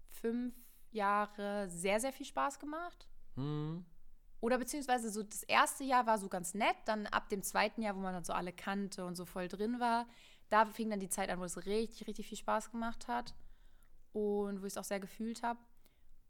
fünf 0.09 0.55
Jahre 0.91 1.71
sehr, 1.71 2.01
sehr 2.01 2.13
viel 2.13 2.27
Spaß 2.27 2.59
gemacht. 2.59 3.09
Mhm. 3.37 3.87
Oder 4.41 4.59
beziehungsweise 4.59 5.11
so 5.11 5.23
das 5.23 5.43
erste 5.43 5.85
Jahr 5.85 6.07
war 6.07 6.19
so 6.19 6.29
ganz 6.29 6.55
nett, 6.55 6.77
dann 6.87 7.07
ab 7.07 7.29
dem 7.29 7.43
zweiten 7.43 7.83
Jahr, 7.83 7.95
wo 7.95 8.01
man 8.01 8.15
dann 8.15 8.25
so 8.25 8.33
alle 8.33 8.53
kannte 8.53 9.05
und 9.05 9.15
so 9.15 9.27
voll 9.27 9.49
drin 9.49 9.81
war, 9.81 10.07
da 10.49 10.67
fing 10.67 10.91
dann 10.91 11.01
die 11.01 11.09
Zeit 11.09 11.29
an, 11.29 11.39
wo 11.41 11.45
es 11.45 11.67
richtig, 11.67 12.07
richtig 12.07 12.27
viel 12.27 12.39
Spaß 12.39 12.71
gemacht 12.71 13.07
hat 13.07 13.35
und 14.13 14.63
wo 14.63 14.67
ich 14.67 14.73
es 14.73 14.79
auch 14.79 14.85
sehr 14.85 15.01
gefühlt 15.01 15.43
habe. 15.43 15.61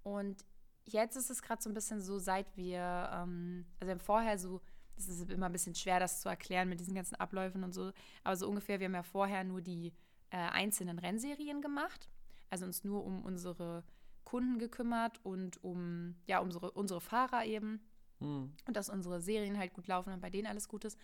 Und 0.02 0.44
jetzt 0.84 1.16
ist 1.16 1.30
es 1.30 1.42
gerade 1.42 1.62
so 1.62 1.70
ein 1.70 1.74
bisschen 1.74 2.00
so, 2.00 2.18
seit 2.18 2.56
wir, 2.56 3.10
ähm, 3.12 3.66
also 3.78 3.98
vorher 3.98 4.38
so, 4.38 4.60
das 4.96 5.08
ist 5.08 5.30
immer 5.30 5.46
ein 5.46 5.52
bisschen 5.52 5.74
schwer, 5.74 6.00
das 6.00 6.20
zu 6.20 6.28
erklären 6.28 6.68
mit 6.68 6.80
diesen 6.80 6.94
ganzen 6.94 7.14
Abläufen 7.14 7.64
und 7.64 7.72
so, 7.72 7.92
aber 8.24 8.36
so 8.36 8.48
ungefähr, 8.48 8.80
wir 8.80 8.86
haben 8.86 8.94
ja 8.94 9.02
vorher 9.02 9.44
nur 9.44 9.60
die 9.60 9.92
äh, 10.30 10.36
einzelnen 10.36 10.98
Rennserien 10.98 11.62
gemacht, 11.62 12.10
also 12.50 12.66
uns 12.66 12.84
nur 12.84 13.04
um 13.04 13.24
unsere 13.24 13.84
Kunden 14.24 14.58
gekümmert 14.58 15.24
und 15.24 15.62
um, 15.64 16.16
ja, 16.26 16.40
unsere, 16.40 16.70
unsere 16.72 17.00
Fahrer 17.00 17.46
eben. 17.46 17.80
Hm. 18.20 18.52
Und 18.66 18.76
dass 18.76 18.88
unsere 18.88 19.20
Serien 19.20 19.58
halt 19.58 19.72
gut 19.72 19.86
laufen 19.86 20.12
und 20.12 20.20
bei 20.20 20.30
denen 20.30 20.46
alles 20.46 20.68
gut 20.68 20.84
ist. 20.84 20.98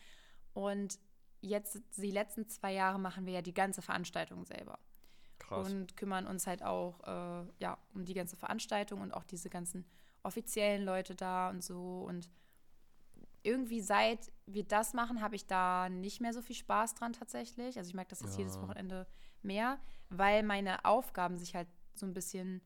Und 0.52 0.98
jetzt, 1.40 1.80
die 1.96 2.10
letzten 2.10 2.48
zwei 2.48 2.72
Jahre 2.72 2.98
machen 2.98 3.26
wir 3.26 3.34
ja 3.34 3.42
die 3.42 3.54
ganze 3.54 3.82
Veranstaltung 3.82 4.44
selber. 4.44 4.78
Krass. 5.38 5.70
Und 5.70 5.96
kümmern 5.96 6.26
uns 6.26 6.46
halt 6.46 6.62
auch 6.62 7.00
äh, 7.04 7.46
ja, 7.58 7.78
um 7.94 8.04
die 8.04 8.14
ganze 8.14 8.36
Veranstaltung 8.36 9.00
und 9.00 9.12
auch 9.12 9.24
diese 9.24 9.50
ganzen 9.50 9.84
offiziellen 10.22 10.84
Leute 10.84 11.14
da 11.14 11.50
und 11.50 11.62
so. 11.62 12.04
Und 12.06 12.30
irgendwie 13.42 13.80
seit 13.80 14.32
wir 14.46 14.64
das 14.64 14.92
machen, 14.92 15.20
habe 15.20 15.36
ich 15.36 15.46
da 15.46 15.88
nicht 15.88 16.20
mehr 16.20 16.32
so 16.32 16.42
viel 16.42 16.56
Spaß 16.56 16.94
dran 16.94 17.12
tatsächlich. 17.12 17.78
Also 17.78 17.88
ich 17.88 17.94
merke 17.94 18.10
das 18.10 18.20
jetzt 18.20 18.34
ja. 18.34 18.38
jedes 18.40 18.60
Wochenende 18.60 19.06
mehr, 19.42 19.78
weil 20.08 20.42
meine 20.42 20.84
Aufgaben 20.84 21.36
sich 21.36 21.54
halt 21.54 21.68
so 21.94 22.06
ein 22.06 22.14
bisschen 22.14 22.60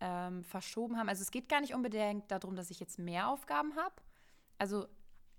ähm, 0.00 0.44
verschoben 0.44 0.98
haben. 0.98 1.08
Also 1.08 1.22
es 1.22 1.30
geht 1.30 1.48
gar 1.48 1.60
nicht 1.60 1.74
unbedingt 1.74 2.30
darum, 2.30 2.56
dass 2.56 2.70
ich 2.70 2.80
jetzt 2.80 2.98
mehr 2.98 3.28
Aufgaben 3.28 3.76
habe. 3.76 3.94
Also 4.58 4.86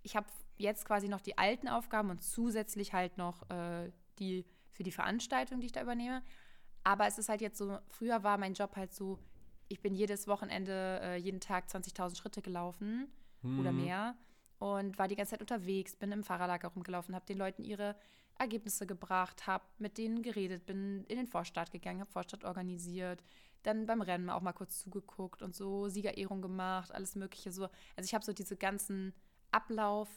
ich 0.04 0.15
habe 0.15 0.28
jetzt 0.58 0.86
quasi 0.86 1.08
noch 1.08 1.22
die 1.22 1.38
alten 1.38 1.67
Aufgaben 1.67 2.10
und 2.10 2.24
zusätzlich 2.24 2.93
halt 2.93 3.17
noch 3.17 3.50
äh, 3.50 3.91
die 4.19 4.45
für 4.72 4.84
die 4.84 4.91
Veranstaltung, 4.91 5.60
die 5.60 5.67
ich 5.67 5.72
da 5.72 5.82
übernehme. 5.82 6.22
Aber 6.84 7.08
es 7.08 7.17
ist 7.17 7.30
halt 7.30 7.41
jetzt 7.41 7.58
so, 7.58 7.78
früher 7.89 8.24
war 8.24 8.38
mein 8.38 8.54
Job 8.54 8.76
halt 8.76 8.93
so, 8.93 9.19
ich 9.67 9.82
bin 9.82 9.93
jedes 9.93 10.28
Wochenende, 10.28 11.00
äh, 11.04 11.15
jeden 11.17 11.39
Tag 11.39 11.67
20.000 11.67 12.15
Schritte 12.15 12.41
gelaufen 12.41 13.12
mhm. 13.41 13.60
oder 13.60 13.72
mehr 13.72 14.15
und 14.60 14.98
war 14.98 15.08
die 15.08 15.15
ganze 15.15 15.32
Zeit 15.32 15.41
unterwegs, 15.41 15.95
bin 15.95 16.12
im 16.12 16.24
Fahrerlager 16.24 16.69
rumgelaufen, 16.69 17.15
habe 17.15 17.26
den 17.26 17.38
Leuten 17.38 17.63
ihre 17.63 17.95
Ergebnisse 18.38 18.88
gebracht, 18.88 19.48
habe 19.48 19.63
mit 19.78 19.98
denen 19.98 20.22
geredet, 20.22 20.65
bin 20.65 21.04
in 21.06 21.17
den 21.17 21.28
Vorstart 21.28 21.72
gegangen, 21.72 22.00
habe 22.00 22.12
Vorstart 22.12 22.45
organisiert, 22.45 23.24
dann 23.63 23.86
beim 23.86 24.02
Rennen 24.02 24.30
auch 24.30 24.41
mal 24.41 24.54
kurz 24.54 24.80
zugeguckt 24.80 25.41
und 25.41 25.54
so 25.56 25.88
Siegerehrung 25.88 26.41
gemacht, 26.41 26.93
alles 26.93 27.15
Mögliche 27.15 27.52
so. 27.52 27.65
Also 27.95 28.06
ich 28.06 28.13
habe 28.13 28.24
so 28.24 28.34
diese 28.34 28.56
ganzen 28.56 29.13
Ablauf 29.52 30.10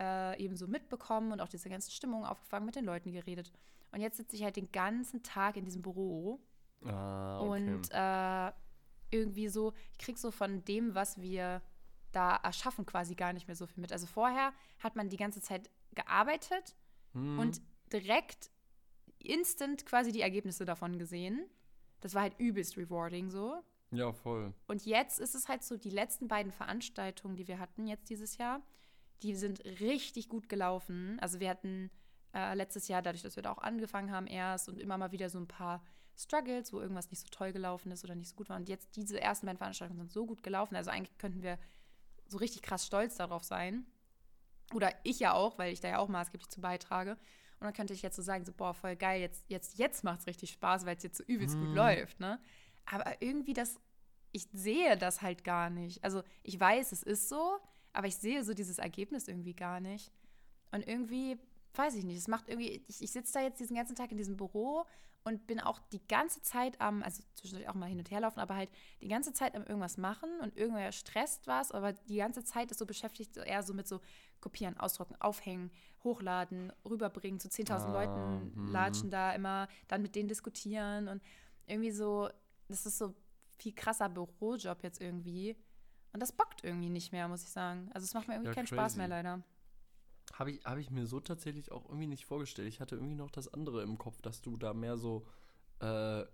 äh, 0.00 0.42
eben 0.42 0.56
so 0.56 0.66
mitbekommen 0.66 1.32
und 1.32 1.40
auch 1.40 1.48
diese 1.48 1.68
ganzen 1.68 1.90
Stimmungen 1.92 2.26
aufgefangen, 2.26 2.66
mit 2.66 2.76
den 2.76 2.84
Leuten 2.84 3.12
geredet. 3.12 3.52
Und 3.92 4.00
jetzt 4.00 4.16
sitze 4.16 4.36
ich 4.36 4.42
halt 4.42 4.56
den 4.56 4.72
ganzen 4.72 5.22
Tag 5.22 5.56
in 5.56 5.64
diesem 5.64 5.82
Büro 5.82 6.40
ah, 6.84 7.40
okay. 7.40 7.48
und 7.48 7.90
äh, 7.92 8.52
irgendwie 9.10 9.48
so, 9.48 9.72
ich 9.92 9.98
kriege 9.98 10.18
so 10.18 10.30
von 10.30 10.64
dem, 10.64 10.94
was 10.94 11.20
wir 11.20 11.62
da 12.10 12.36
erschaffen, 12.36 12.86
quasi 12.86 13.14
gar 13.14 13.32
nicht 13.32 13.46
mehr 13.46 13.56
so 13.56 13.66
viel 13.66 13.80
mit. 13.80 13.92
Also 13.92 14.06
vorher 14.06 14.52
hat 14.80 14.96
man 14.96 15.08
die 15.08 15.16
ganze 15.16 15.40
Zeit 15.40 15.70
gearbeitet 15.94 16.74
hm. 17.12 17.38
und 17.38 17.60
direkt 17.92 18.50
instant 19.18 19.86
quasi 19.86 20.12
die 20.12 20.20
Ergebnisse 20.20 20.64
davon 20.64 20.98
gesehen. 20.98 21.48
Das 22.04 22.12
war 22.12 22.20
halt 22.20 22.38
übelst 22.38 22.76
rewarding 22.76 23.30
so. 23.30 23.62
Ja, 23.90 24.12
voll. 24.12 24.52
Und 24.66 24.84
jetzt 24.84 25.18
ist 25.18 25.34
es 25.34 25.48
halt 25.48 25.62
so, 25.62 25.78
die 25.78 25.88
letzten 25.88 26.28
beiden 26.28 26.52
Veranstaltungen, 26.52 27.34
die 27.34 27.48
wir 27.48 27.58
hatten 27.58 27.86
jetzt 27.86 28.10
dieses 28.10 28.36
Jahr, 28.36 28.60
die 29.22 29.34
sind 29.34 29.64
richtig 29.80 30.28
gut 30.28 30.50
gelaufen. 30.50 31.16
Also 31.20 31.40
wir 31.40 31.48
hatten 31.48 31.90
äh, 32.34 32.54
letztes 32.56 32.88
Jahr, 32.88 33.00
dadurch, 33.00 33.22
dass 33.22 33.36
wir 33.36 33.42
da 33.42 33.52
auch 33.52 33.62
angefangen 33.62 34.12
haben 34.12 34.26
erst 34.26 34.68
und 34.68 34.78
immer 34.78 34.98
mal 34.98 35.12
wieder 35.12 35.30
so 35.30 35.38
ein 35.38 35.48
paar 35.48 35.82
Struggles, 36.14 36.74
wo 36.74 36.80
irgendwas 36.82 37.10
nicht 37.10 37.20
so 37.20 37.28
toll 37.30 37.54
gelaufen 37.54 37.90
ist 37.90 38.04
oder 38.04 38.14
nicht 38.14 38.28
so 38.28 38.36
gut 38.36 38.50
war. 38.50 38.58
Und 38.58 38.68
jetzt 38.68 38.96
diese 38.96 39.18
ersten 39.18 39.46
beiden 39.46 39.56
Veranstaltungen 39.56 40.00
sind 40.00 40.12
so 40.12 40.26
gut 40.26 40.42
gelaufen. 40.42 40.76
Also 40.76 40.90
eigentlich 40.90 41.16
könnten 41.16 41.42
wir 41.42 41.58
so 42.26 42.36
richtig 42.36 42.60
krass 42.60 42.84
stolz 42.84 43.16
darauf 43.16 43.44
sein. 43.44 43.86
Oder 44.74 44.92
ich 45.04 45.20
ja 45.20 45.32
auch, 45.32 45.56
weil 45.56 45.72
ich 45.72 45.80
da 45.80 45.88
ja 45.88 45.98
auch 46.00 46.08
maßgeblich 46.08 46.50
zu 46.50 46.60
beitrage. 46.60 47.16
Und 47.64 47.68
dann 47.68 47.76
könnte 47.76 47.94
ich 47.94 48.02
jetzt 48.02 48.16
so 48.16 48.20
sagen, 48.20 48.44
so, 48.44 48.52
boah, 48.52 48.74
voll 48.74 48.94
geil, 48.94 49.22
jetzt, 49.22 49.42
jetzt, 49.48 49.78
jetzt 49.78 50.04
macht 50.04 50.20
es 50.20 50.26
richtig 50.26 50.50
Spaß, 50.50 50.84
weil 50.84 50.98
es 50.98 51.02
jetzt 51.02 51.16
so 51.16 51.24
übelst 51.24 51.56
mhm. 51.56 51.64
gut 51.64 51.74
läuft, 51.76 52.20
ne? 52.20 52.38
Aber 52.84 53.22
irgendwie 53.22 53.54
das, 53.54 53.80
ich 54.32 54.46
sehe 54.52 54.98
das 54.98 55.22
halt 55.22 55.44
gar 55.44 55.70
nicht. 55.70 56.04
Also 56.04 56.22
ich 56.42 56.60
weiß, 56.60 56.92
es 56.92 57.02
ist 57.02 57.30
so, 57.30 57.56
aber 57.94 58.06
ich 58.06 58.16
sehe 58.16 58.44
so 58.44 58.52
dieses 58.52 58.76
Ergebnis 58.76 59.28
irgendwie 59.28 59.54
gar 59.54 59.80
nicht. 59.80 60.12
Und 60.72 60.86
irgendwie, 60.86 61.38
weiß 61.72 61.94
ich 61.94 62.04
nicht, 62.04 62.18
es 62.18 62.28
macht 62.28 62.50
irgendwie, 62.50 62.84
ich, 62.86 63.02
ich 63.02 63.10
sitze 63.10 63.32
da 63.32 63.40
jetzt 63.40 63.60
diesen 63.60 63.76
ganzen 63.76 63.96
Tag 63.96 64.10
in 64.12 64.18
diesem 64.18 64.36
Büro 64.36 64.84
und 65.24 65.46
bin 65.46 65.58
auch 65.58 65.80
die 65.92 66.06
ganze 66.06 66.42
Zeit 66.42 66.80
am, 66.80 67.02
also 67.02 67.22
zwischendurch 67.34 67.68
auch 67.68 67.74
mal 67.74 67.88
hin 67.88 67.98
und 67.98 68.10
her 68.10 68.20
laufen, 68.20 68.40
aber 68.40 68.54
halt 68.54 68.70
die 69.00 69.08
ganze 69.08 69.32
Zeit 69.32 69.54
am 69.54 69.64
irgendwas 69.64 69.96
machen 69.96 70.28
und 70.40 70.56
irgendwer 70.56 70.92
stresst 70.92 71.46
was, 71.46 71.72
aber 71.72 71.94
die 71.94 72.16
ganze 72.16 72.44
Zeit 72.44 72.70
ist 72.70 72.78
so 72.78 72.86
beschäftigt, 72.86 73.36
eher 73.38 73.62
so 73.62 73.72
mit 73.72 73.88
so 73.88 74.00
kopieren, 74.40 74.78
ausdrucken, 74.78 75.16
aufhängen, 75.20 75.70
hochladen, 76.04 76.72
rüberbringen, 76.84 77.40
zu 77.40 77.48
10.000 77.48 77.70
ah, 77.72 77.92
Leuten 77.92 78.52
hm. 78.54 78.66
latschen 78.68 79.10
da 79.10 79.32
immer, 79.32 79.68
dann 79.88 80.02
mit 80.02 80.14
denen 80.14 80.28
diskutieren 80.28 81.08
und 81.08 81.22
irgendwie 81.66 81.90
so, 81.90 82.28
das 82.68 82.84
ist 82.84 82.98
so 82.98 83.14
viel 83.56 83.74
krasser 83.74 84.10
Bürojob 84.10 84.82
jetzt 84.82 85.00
irgendwie. 85.00 85.56
Und 86.12 86.20
das 86.20 86.32
bockt 86.32 86.62
irgendwie 86.62 86.90
nicht 86.90 87.12
mehr, 87.12 87.26
muss 87.28 87.42
ich 87.42 87.50
sagen. 87.50 87.90
Also 87.92 88.04
es 88.04 88.14
macht 88.14 88.28
mir 88.28 88.34
irgendwie 88.34 88.50
ja, 88.50 88.54
keinen 88.54 88.66
crazy. 88.66 88.74
Spaß 88.76 88.96
mehr, 88.96 89.08
leider. 89.08 89.42
Habe 90.38 90.52
ich, 90.52 90.64
hab 90.64 90.78
ich 90.78 90.90
mir 90.90 91.06
so 91.06 91.20
tatsächlich 91.20 91.70
auch 91.72 91.84
irgendwie 91.86 92.08
nicht 92.08 92.26
vorgestellt. 92.26 92.68
Ich 92.68 92.80
hatte 92.80 92.96
irgendwie 92.96 93.14
noch 93.14 93.30
das 93.30 93.52
andere 93.52 93.82
im 93.82 93.98
Kopf, 93.98 94.20
dass 94.20 94.42
du 94.42 94.56
da 94.56 94.74
mehr 94.74 94.96
so 94.96 95.26
äh, 95.80 96.24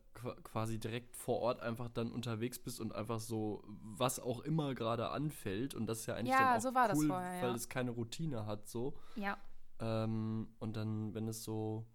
quasi 0.45 0.79
direkt 0.79 1.17
vor 1.17 1.41
Ort 1.41 1.61
einfach 1.61 1.89
dann 1.89 2.13
unterwegs 2.13 2.59
bist 2.59 2.81
und 2.81 2.95
einfach 2.95 3.21
so, 3.21 3.63
was 3.67 4.21
auch 4.21 4.41
immer 4.41 4.75
gerade 4.75 5.11
anfällt. 5.11 5.75
Und 5.75 5.87
das 5.87 6.01
ist 6.01 6.07
ja 6.07 6.15
eigentlich 6.15 6.35
ja, 6.35 6.39
dann 6.39 6.59
auch 6.59 6.61
so 6.61 6.75
war 6.75 6.85
cool, 6.95 7.09
das 7.09 7.17
vorher, 7.17 7.37
ja. 7.37 7.43
weil 7.43 7.55
es 7.55 7.69
keine 7.69 7.91
Routine 7.91 8.47
hat 8.47 8.69
so. 8.69 8.95
Ja. 9.17 9.39
Ähm, 9.81 10.49
und 10.59 10.77
dann, 10.77 11.15
wenn 11.15 11.29
es 11.29 11.43
so 11.43 11.87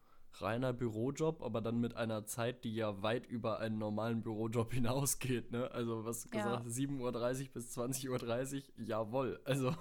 reiner 0.42 0.74
Bürojob, 0.74 1.42
aber 1.42 1.62
dann 1.62 1.80
mit 1.80 1.96
einer 1.96 2.26
Zeit, 2.26 2.64
die 2.64 2.76
ja 2.76 3.02
weit 3.02 3.26
über 3.26 3.60
einen 3.60 3.78
normalen 3.78 4.22
Bürojob 4.22 4.74
hinausgeht, 4.74 5.52
ne? 5.52 5.72
Also 5.72 6.06
was 6.06 6.30
gesagt, 6.30 6.66
ja. 6.66 6.72
7.30 6.72 7.00
Uhr 7.00 7.54
bis 7.54 7.78
20.30 7.78 8.56
Uhr, 8.56 8.86
jawohl. 8.86 9.40
Also 9.46 9.76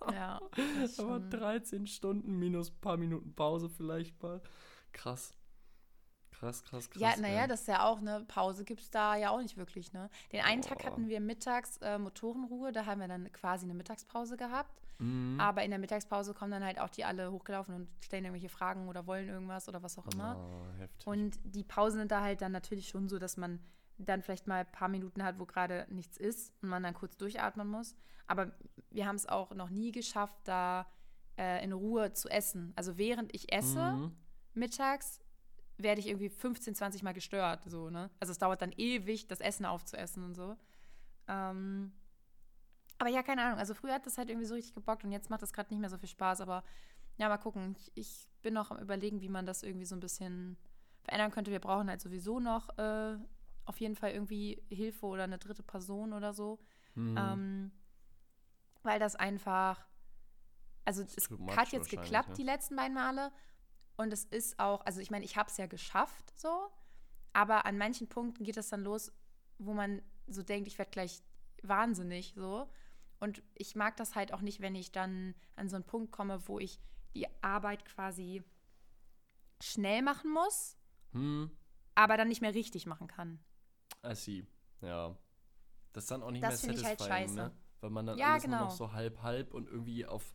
ja, 0.12 0.40
aber 0.98 1.20
13 1.20 1.86
Stunden 1.86 2.38
minus 2.38 2.70
ein 2.70 2.80
paar 2.80 2.96
Minuten 2.96 3.34
Pause 3.34 3.68
vielleicht 3.68 4.20
mal. 4.22 4.40
Krass. 4.92 5.32
Krass, 6.30 6.62
krass, 6.62 6.88
krass. 6.88 7.02
Ja, 7.02 7.16
naja, 7.20 7.48
das 7.48 7.62
ist 7.62 7.66
ja 7.66 7.84
auch, 7.84 8.00
ne, 8.00 8.24
Pause 8.28 8.64
gibt 8.64 8.80
es 8.80 8.90
da 8.90 9.16
ja 9.16 9.30
auch 9.30 9.40
nicht 9.40 9.56
wirklich, 9.56 9.92
ne? 9.92 10.08
Den 10.32 10.42
einen 10.42 10.62
oh. 10.64 10.68
Tag 10.68 10.84
hatten 10.84 11.08
wir 11.08 11.20
mittags 11.20 11.78
äh, 11.78 11.98
Motorenruhe, 11.98 12.70
da 12.70 12.86
haben 12.86 13.00
wir 13.00 13.08
dann 13.08 13.32
quasi 13.32 13.64
eine 13.64 13.74
Mittagspause 13.74 14.36
gehabt. 14.36 14.80
Mhm. 14.98 15.40
Aber 15.40 15.64
in 15.64 15.70
der 15.70 15.80
Mittagspause 15.80 16.34
kommen 16.34 16.52
dann 16.52 16.64
halt 16.64 16.78
auch 16.78 16.90
die 16.90 17.04
alle 17.04 17.32
hochgelaufen 17.32 17.74
und 17.74 17.88
stellen 18.04 18.24
irgendwelche 18.24 18.48
Fragen 18.48 18.88
oder 18.88 19.06
wollen 19.06 19.28
irgendwas 19.28 19.68
oder 19.68 19.82
was 19.82 19.98
auch 19.98 20.06
immer. 20.12 20.36
Oh, 20.38 21.10
und 21.10 21.38
die 21.42 21.64
Pausen 21.64 22.00
sind 22.00 22.12
da 22.12 22.20
halt 22.20 22.40
dann 22.40 22.52
natürlich 22.52 22.88
schon 22.88 23.08
so, 23.08 23.18
dass 23.18 23.36
man 23.36 23.58
dann 23.98 24.22
vielleicht 24.22 24.46
mal 24.46 24.60
ein 24.60 24.72
paar 24.72 24.88
Minuten 24.88 25.22
hat, 25.22 25.38
wo 25.38 25.46
gerade 25.46 25.86
nichts 25.90 26.16
ist 26.16 26.52
und 26.62 26.68
man 26.68 26.82
dann 26.82 26.94
kurz 26.94 27.16
durchatmen 27.16 27.68
muss. 27.68 27.96
Aber 28.26 28.52
wir 28.90 29.06
haben 29.06 29.16
es 29.16 29.26
auch 29.26 29.54
noch 29.54 29.70
nie 29.70 29.92
geschafft, 29.92 30.36
da 30.44 30.86
äh, 31.36 31.62
in 31.64 31.72
Ruhe 31.72 32.12
zu 32.12 32.28
essen. 32.28 32.72
Also 32.76 32.98
während 32.98 33.34
ich 33.34 33.52
esse, 33.52 33.92
mhm. 33.92 34.16
mittags, 34.54 35.20
werde 35.78 36.00
ich 36.00 36.08
irgendwie 36.08 36.28
15, 36.28 36.74
20 36.74 37.02
Mal 37.02 37.14
gestört. 37.14 37.62
So, 37.66 37.90
ne? 37.90 38.10
Also 38.20 38.32
es 38.32 38.38
dauert 38.38 38.62
dann 38.62 38.72
ewig, 38.76 39.28
das 39.28 39.40
Essen 39.40 39.64
aufzuessen 39.64 40.24
und 40.24 40.34
so. 40.34 40.56
Ähm, 41.28 41.92
aber 42.98 43.10
ja, 43.10 43.22
keine 43.22 43.42
Ahnung. 43.42 43.58
Also 43.58 43.74
früher 43.74 43.94
hat 43.94 44.06
das 44.06 44.18
halt 44.18 44.28
irgendwie 44.28 44.46
so 44.46 44.54
richtig 44.54 44.74
gebockt 44.74 45.04
und 45.04 45.12
jetzt 45.12 45.30
macht 45.30 45.42
das 45.42 45.52
gerade 45.52 45.72
nicht 45.72 45.80
mehr 45.80 45.90
so 45.90 45.98
viel 45.98 46.08
Spaß. 46.08 46.40
Aber 46.40 46.64
ja, 47.16 47.28
mal 47.28 47.38
gucken. 47.38 47.76
Ich, 47.78 47.92
ich, 47.94 48.28
bin 48.40 48.54
noch 48.54 48.70
am 48.70 48.78
überlegen, 48.78 49.20
wie 49.20 49.28
man 49.28 49.46
das 49.46 49.64
irgendwie 49.64 49.84
so 49.84 49.96
ein 49.96 50.00
bisschen 50.00 50.56
verändern 51.02 51.32
könnte. 51.32 51.50
Wir 51.50 51.58
brauchen 51.58 51.88
halt 51.88 52.00
sowieso 52.00 52.38
noch 52.38 52.68
äh, 52.78 53.16
auf 53.68 53.80
jeden 53.80 53.96
Fall 53.96 54.12
irgendwie 54.12 54.62
Hilfe 54.68 55.06
oder 55.06 55.24
eine 55.24 55.38
dritte 55.38 55.62
Person 55.62 56.12
oder 56.12 56.32
so. 56.32 56.58
Mhm. 56.94 57.16
Ähm, 57.18 57.72
weil 58.82 58.98
das 58.98 59.14
einfach, 59.16 59.86
also 60.84 61.02
das 61.02 61.16
es 61.16 61.30
hat 61.56 61.72
jetzt 61.72 61.90
geklappt, 61.90 62.30
ja. 62.30 62.34
die 62.34 62.42
letzten 62.42 62.76
beiden 62.76 62.94
Male. 62.94 63.32
Und 63.96 64.12
es 64.12 64.24
ist 64.24 64.58
auch, 64.58 64.84
also 64.86 65.00
ich 65.00 65.10
meine, 65.10 65.24
ich 65.24 65.36
habe 65.36 65.50
es 65.50 65.56
ja 65.56 65.66
geschafft, 65.66 66.38
so. 66.38 66.68
Aber 67.32 67.66
an 67.66 67.76
manchen 67.76 68.08
Punkten 68.08 68.44
geht 68.44 68.56
es 68.56 68.68
dann 68.68 68.82
los, 68.82 69.12
wo 69.58 69.74
man 69.74 70.02
so 70.26 70.42
denkt, 70.42 70.68
ich 70.68 70.78
werde 70.78 70.90
gleich 70.90 71.22
wahnsinnig, 71.62 72.34
so. 72.34 72.68
Und 73.20 73.42
ich 73.54 73.74
mag 73.74 73.96
das 73.96 74.14
halt 74.14 74.32
auch 74.32 74.40
nicht, 74.40 74.60
wenn 74.60 74.74
ich 74.74 74.92
dann 74.92 75.34
an 75.56 75.68
so 75.68 75.76
einen 75.76 75.84
Punkt 75.84 76.12
komme, 76.12 76.46
wo 76.46 76.58
ich 76.58 76.80
die 77.14 77.26
Arbeit 77.42 77.84
quasi 77.84 78.42
schnell 79.60 80.02
machen 80.02 80.32
muss, 80.32 80.76
hm. 81.12 81.50
aber 81.94 82.16
dann 82.16 82.28
nicht 82.28 82.40
mehr 82.40 82.54
richtig 82.54 82.86
machen 82.86 83.08
kann. 83.08 83.40
I 84.04 84.14
see. 84.14 84.46
Ja. 84.80 85.16
Das 85.92 86.04
ist 86.04 86.10
dann 86.10 86.22
auch 86.22 86.30
nicht 86.30 86.44
das 86.44 86.62
mehr 86.62 86.76
satisfying, 86.76 86.94
ich 86.94 87.00
halt 87.00 87.10
scheiße. 87.10 87.34
ne? 87.34 87.52
Weil 87.80 87.90
man 87.90 88.06
dann 88.06 88.18
ja, 88.18 88.32
alles 88.32 88.44
genau. 88.44 88.58
nur 88.58 88.66
noch 88.66 88.74
so 88.74 88.92
halb 88.92 89.22
halb 89.22 89.54
und 89.54 89.68
irgendwie 89.68 90.06
auf 90.06 90.34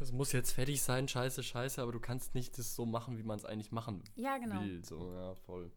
es 0.00 0.10
muss 0.10 0.32
jetzt 0.32 0.52
fertig 0.52 0.82
sein, 0.82 1.06
scheiße, 1.06 1.42
scheiße, 1.42 1.80
aber 1.80 1.92
du 1.92 2.00
kannst 2.00 2.34
nicht 2.34 2.58
das 2.58 2.74
so 2.74 2.84
machen, 2.84 3.18
wie 3.18 3.22
man 3.22 3.38
es 3.38 3.44
eigentlich 3.44 3.70
machen 3.70 4.02
ja, 4.16 4.36
genau. 4.38 4.60
will. 4.60 4.84
So, 4.84 5.12
ja, 5.14 5.34
voll. 5.36 5.70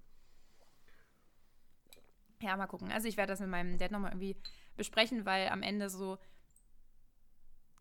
Ja, 2.42 2.58
mal 2.58 2.68
gucken. 2.68 2.92
Also 2.92 3.08
ich 3.08 3.18
werde 3.18 3.34
das 3.34 3.40
mit 3.40 3.50
meinem 3.50 3.78
Dad 3.78 3.92
nochmal 3.92 4.12
irgendwie 4.12 4.36
besprechen, 4.76 5.26
weil 5.26 5.50
am 5.50 5.62
Ende 5.62 5.90
so, 5.90 6.18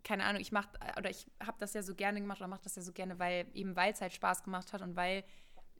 keine 0.02 0.24
Ahnung, 0.24 0.40
ich 0.40 0.52
mach, 0.52 0.68
oder 0.98 1.08
ich 1.08 1.26
habe 1.40 1.56
das 1.58 1.72
ja 1.72 1.82
so 1.82 1.94
gerne 1.94 2.20
gemacht 2.20 2.40
oder 2.40 2.48
mache 2.48 2.62
das 2.64 2.76
ja 2.76 2.82
so 2.82 2.92
gerne, 2.92 3.18
weil 3.18 3.48
eben 3.54 3.74
weil 3.74 3.92
es 3.92 4.00
halt 4.00 4.12
Spaß 4.12 4.44
gemacht 4.44 4.72
hat 4.72 4.82
und 4.82 4.96
weil 4.96 5.24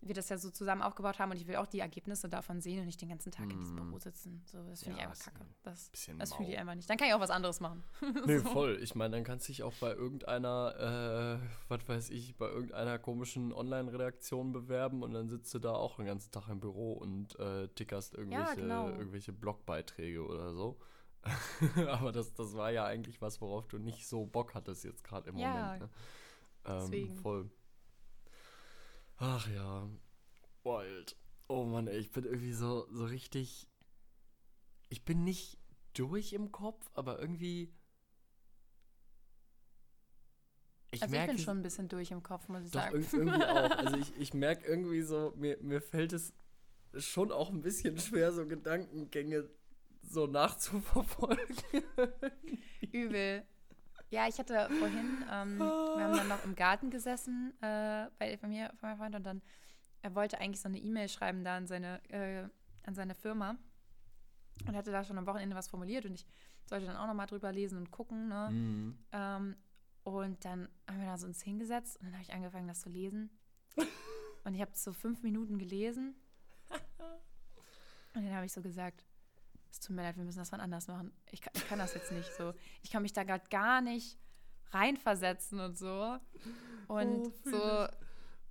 wir 0.07 0.15
das 0.15 0.29
ja 0.29 0.39
so 0.39 0.51
zusammen 0.51 0.83
aufgebaut 0.83 1.19
haben 1.19 1.31
und 1.31 1.37
ich 1.37 1.47
will 1.47 1.57
auch 1.57 1.67
die 1.67 1.81
Ergebnisse 1.81 2.29
davon 2.29 2.61
sehen 2.61 2.81
und 2.81 2.87
nicht 2.87 3.01
den 3.01 3.09
ganzen 3.09 3.33
Tag 3.33 3.47
mm. 3.47 3.51
in 3.51 3.59
diesem 3.59 3.77
Büro 3.77 3.99
sitzen. 3.99 4.43
So, 4.45 4.63
das 4.69 4.83
finde 4.83 4.99
ja, 4.99 5.05
ich 5.05 5.11
einfach 5.11 5.25
kacke. 5.25 5.47
Das, 5.63 5.91
das 6.19 6.35
fühle 6.35 6.51
ich 6.51 6.59
einfach 6.59 6.75
nicht. 6.75 6.89
Dann 6.89 6.97
kann 6.97 7.09
ich 7.09 7.15
auch 7.15 7.21
was 7.21 7.31
anderes 7.31 7.61
machen. 7.61 7.83
Nee, 8.27 8.39
so. 8.39 8.49
voll. 8.51 8.79
Ich 8.83 8.95
meine, 8.95 9.17
dann 9.17 9.25
kannst 9.25 9.49
du 9.49 9.53
dich 9.53 9.63
auch 9.63 9.75
bei 9.81 9.93
irgendeiner, 9.93 11.41
äh, 11.41 11.49
was 11.69 11.89
weiß 11.89 12.11
ich, 12.11 12.37
bei 12.37 12.49
irgendeiner 12.49 12.99
komischen 12.99 13.53
Online-Redaktion 13.53 14.53
bewerben 14.53 15.03
und 15.03 15.13
dann 15.13 15.29
sitzt 15.29 15.53
du 15.55 15.59
da 15.59 15.73
auch 15.73 15.97
den 15.97 16.07
ganzen 16.07 16.31
Tag 16.31 16.49
im 16.49 16.61
Büro 16.61 16.93
und 16.95 17.39
äh, 17.39 17.69
tickerst 17.69 18.15
irgendwelche, 18.15 18.49
ja, 18.49 18.55
genau. 18.55 18.89
irgendwelche 18.89 19.33
Blogbeiträge 19.33 20.25
oder 20.25 20.55
so. 20.55 20.79
Aber 21.89 22.13
das, 22.13 22.35
das 22.35 22.55
war 22.55 22.71
ja 22.71 22.85
eigentlich 22.85 23.21
was, 23.21 23.41
worauf 23.41 23.67
du 23.69 23.79
nicht 23.79 24.07
so 24.07 24.27
Bock 24.27 24.55
hattest 24.55 24.85
jetzt 24.85 25.05
gerade 25.05 25.31
im 25.31 25.37
ja, 25.37 25.51
Moment. 25.51 25.81
Ne? 25.81 25.89
Ähm, 26.67 26.79
deswegen. 26.81 27.17
Voll. 27.17 27.51
Ach 29.17 29.49
ja, 29.49 29.89
wild. 30.65 31.17
Oh 31.49 31.65
Mann, 31.65 31.89
ey, 31.89 31.99
ich 31.99 32.11
bin 32.13 32.25
irgendwie 32.25 32.53
so, 32.53 32.87
so 32.93 33.05
richtig. 33.05 33.69
Ich 34.89 35.05
bin 35.05 35.25
nicht 35.25 35.59
durch 35.95 36.33
im 36.33 36.53
Kopf, 36.53 36.91
aber 36.95 37.21
irgendwie. 37.21 37.73
also 41.01 41.11
merke. 41.11 41.33
ich 41.33 41.37
bin 41.39 41.45
schon 41.45 41.59
ein 41.59 41.63
bisschen 41.63 41.89
durch 41.89 42.11
im 42.11 42.23
Kopf, 42.23 42.49
muss 42.49 42.65
ich 42.65 42.71
doch, 42.71 42.81
sagen. 42.81 42.97
irg- 42.99 43.15
irgendwie 43.15 43.45
auch. 43.45 43.71
Also 43.79 43.97
ich, 43.97 44.17
ich 44.17 44.35
merke 44.35 44.67
irgendwie 44.67 45.03
so, 45.03 45.33
mir, 45.37 45.59
mir 45.61 45.81
fällt 45.81 46.13
es 46.13 46.33
schon 46.97 47.33
auch 47.33 47.51
ein 47.51 47.63
bisschen 47.63 47.99
schwer, 47.99 48.33
so 48.33 48.47
Gedankengänge 48.47 49.49
so 50.03 50.27
nachzuverfolgen. 50.27 51.57
Übel. 52.93 53.45
Ja, 54.11 54.29
ich 54.29 54.39
hatte 54.39 54.69
vorhin, 54.79 55.25
ähm, 55.31 55.59
wir 55.59 56.05
haben 56.05 56.17
dann 56.17 56.29
noch 56.29 56.45
im 56.45 56.55
Garten 56.55 56.91
gesessen 56.91 57.53
äh, 57.61 58.09
bei, 58.19 58.37
bei 58.37 58.49
mir, 58.49 58.73
von 58.79 58.89
meinem 58.91 58.99
Freund 58.99 59.15
und 59.17 59.25
dann, 59.25 59.43
er 60.03 60.15
wollte 60.15 60.39
eigentlich 60.39 60.61
so 60.61 60.69
eine 60.69 60.79
E-Mail 60.79 61.09
schreiben 61.09 61.45
da 61.45 61.57
an 61.57 61.67
seine, 61.67 62.01
äh, 62.11 62.49
an 62.87 62.95
seine 62.95 63.15
Firma 63.15 63.57
und 64.67 64.77
hatte 64.77 64.93
da 64.93 65.03
schon 65.05 65.19
am 65.19 65.27
Wochenende 65.27 65.57
was 65.57 65.69
formuliert 65.69 66.05
und 66.07 66.15
ich 66.15 66.27
sollte 66.67 66.87
dann 66.87 66.97
auch 66.97 67.07
nochmal 67.07 67.27
drüber 67.27 67.53
lesen 67.53 67.79
und 67.79 67.91
gucken, 67.91 68.29
ne? 68.29 68.51
Mhm. 68.51 68.99
Ähm, 69.13 69.57
und 70.05 70.45
dann 70.45 70.69
haben 70.87 71.01
wir 71.01 71.07
da 71.07 71.17
so 71.17 71.27
uns 71.27 71.43
hingesetzt 71.43 71.97
und 71.97 72.07
dann 72.07 72.13
habe 72.13 72.23
ich 72.23 72.33
angefangen, 72.33 72.69
das 72.69 72.81
zu 72.83 72.91
lesen. 72.91 73.31
Und 74.45 74.55
ich 74.55 74.61
habe 74.61 74.73
so 74.75 74.93
fünf 74.93 75.23
Minuten 75.23 75.59
gelesen. 75.59 76.15
Und 78.15 78.25
dann 78.25 78.35
habe 78.35 78.45
ich 78.45 78.53
so 78.53 78.61
gesagt, 78.61 79.07
es 79.75 79.81
tut 79.81 79.97
mir 79.97 80.03
leid, 80.03 80.17
wir 80.17 80.25
müssen 80.25 80.39
das 80.39 80.53
wann 80.53 80.61
anders 80.61 80.87
machen. 80.87 81.13
Ich 81.33 81.41
kann, 81.41 81.53
ich 81.57 81.67
kann 81.69 81.79
das 81.81 81.95
jetzt 81.95 82.13
nicht 82.13 82.33
so. 82.37 82.55
Ich 82.83 82.91
kann 82.93 83.03
mich 83.03 83.13
da 83.13 83.25
gerade 83.25 83.45
gar 83.51 83.81
nicht 83.81 84.17
reinversetzen 84.71 85.59
und 85.61 85.77
so. 85.77 86.17
Und 86.89 87.27
Oh, 87.27 87.33
so, 87.45 87.87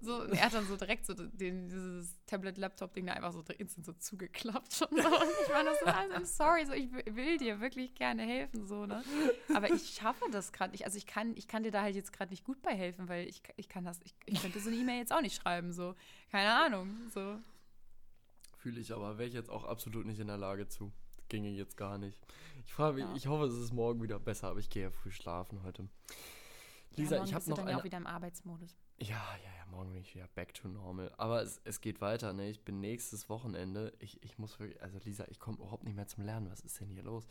so, 0.01 0.23
er 0.23 0.45
hat 0.45 0.53
dann 0.53 0.65
so 0.67 0.75
direkt 0.75 1.05
so 1.05 1.13
den, 1.13 1.69
dieses 1.69 2.17
Tablet-Laptop-Ding 2.25 3.05
da 3.05 3.13
einfach 3.13 3.31
so 3.31 3.41
instant 3.57 3.85
so 3.85 3.93
zugeklappt. 3.93 4.81
Und, 4.91 5.01
so. 5.01 5.07
und 5.07 5.27
ich 5.45 5.53
war 5.53 5.63
das 5.63 5.79
so, 5.79 5.85
also, 5.85 6.13
I'm 6.15 6.25
sorry, 6.25 6.65
so, 6.65 6.73
ich 6.73 6.91
will- 6.91 7.15
will 7.15 7.37
dir 7.37 7.61
wirklich 7.61 7.95
gerne 7.95 8.23
helfen, 8.23 8.65
so, 8.67 8.85
ne? 8.85 9.01
Aber 9.53 9.69
ich 9.71 9.91
schaffe 9.91 10.25
das 10.31 10.51
gerade 10.51 10.71
nicht. 10.71 10.83
Also 10.85 10.97
ich 10.97 11.05
kann, 11.07 11.37
ich 11.37 11.47
kann 11.47 11.63
dir 11.63 11.71
da 11.71 11.81
halt 11.83 11.95
jetzt 11.95 12.11
gerade 12.11 12.31
nicht 12.31 12.43
gut 12.43 12.61
bei 12.61 12.75
helfen, 12.75 13.07
weil 13.07 13.27
ich, 13.29 13.41
ich 13.55 13.69
kann 13.69 13.85
das, 13.85 14.01
ich, 14.03 14.13
ich 14.25 14.41
könnte 14.41 14.59
so 14.59 14.69
eine 14.69 14.77
E-Mail 14.77 14.99
jetzt 14.99 15.13
auch 15.13 15.21
nicht 15.21 15.41
schreiben, 15.41 15.71
so. 15.71 15.95
Keine 16.31 16.53
Ahnung, 16.53 16.89
so. 17.13 17.37
Fühle 18.57 18.79
ich 18.79 18.93
aber, 18.93 19.17
wäre 19.17 19.27
ich 19.27 19.33
jetzt 19.33 19.49
auch 19.49 19.65
absolut 19.65 20.05
nicht 20.05 20.19
in 20.19 20.27
der 20.27 20.37
Lage 20.37 20.67
zu. 20.69 20.91
Ginge 21.33 21.49
jetzt 21.49 21.77
gar 21.77 21.97
nicht. 21.97 22.21
Ich 22.67 22.73
frage 22.75 22.97
mich, 22.97 23.05
Ja. 23.05 23.15
ich 23.15 23.25
hoffe, 23.25 23.45
es 23.45 23.55
ist 23.57 23.73
morgen 23.73 24.03
wieder 24.03 24.19
besser, 24.19 24.49
aber 24.49 24.59
ich 24.59 24.69
gehe 24.69 24.83
ja 24.83 24.91
früh 24.91 25.09
schlafen 25.09 25.63
heute. 25.63 25.89
Lisa, 26.91 27.15
ja, 27.15 27.23
ich 27.23 27.33
habe 27.33 27.49
noch 27.49 27.57
dann 27.57 27.65
eine. 27.65 27.71
ja 27.71 27.79
auch 27.79 27.83
wieder 27.83 27.97
im 27.97 28.05
Arbeitsmodus. 28.05 28.77
Ja, 28.99 29.15
ja, 29.43 29.49
ja, 29.57 29.65
morgen 29.71 29.91
bin 29.93 30.01
ich 30.03 30.13
wieder 30.13 30.27
back 30.35 30.53
to 30.53 30.67
normal. 30.67 31.11
Aber 31.17 31.41
es, 31.41 31.59
es 31.63 31.81
geht 31.81 32.01
weiter, 32.01 32.33
ne? 32.33 32.51
Ich 32.51 32.63
bin 32.63 32.79
nächstes 32.81 33.29
Wochenende. 33.29 33.93
Ich, 33.97 34.21
ich 34.23 34.37
muss 34.37 34.59
wirklich, 34.59 34.79
also 34.83 34.99
Lisa, 35.03 35.25
ich 35.29 35.39
komme 35.39 35.57
überhaupt 35.57 35.85
nicht 35.85 35.95
mehr 35.95 36.05
zum 36.05 36.23
Lernen. 36.23 36.51
Was 36.51 36.59
ist 36.59 36.79
denn 36.79 36.89
hier 36.89 37.01
los? 37.01 37.25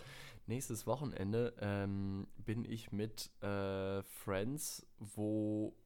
Nächstes 0.46 0.84
Wochenende 0.88 1.54
ähm, 1.60 2.26
bin 2.38 2.64
ich 2.64 2.90
mit 2.90 3.30
äh, 3.40 4.02
Friends, 4.02 4.84
wo 4.98 5.76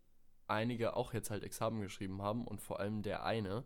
einige 0.46 0.96
auch 0.96 1.12
jetzt 1.12 1.28
halt 1.30 1.42
Examen 1.44 1.82
geschrieben 1.82 2.22
haben 2.22 2.46
und 2.46 2.62
vor 2.62 2.80
allem 2.80 3.02
der 3.02 3.24
eine, 3.26 3.62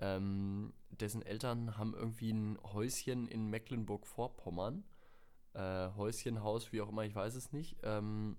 ähm, 0.00 0.72
dessen 0.90 1.22
Eltern 1.22 1.76
haben 1.76 1.94
irgendwie 1.94 2.32
ein 2.32 2.58
Häuschen 2.62 3.28
in 3.28 3.48
Mecklenburg-Vorpommern. 3.48 4.84
Äh, 5.54 5.88
Häuschen, 5.96 6.42
Haus, 6.42 6.72
wie 6.72 6.80
auch 6.80 6.88
immer, 6.88 7.04
ich 7.04 7.14
weiß 7.14 7.34
es 7.34 7.52
nicht. 7.52 7.76
Ähm, 7.82 8.36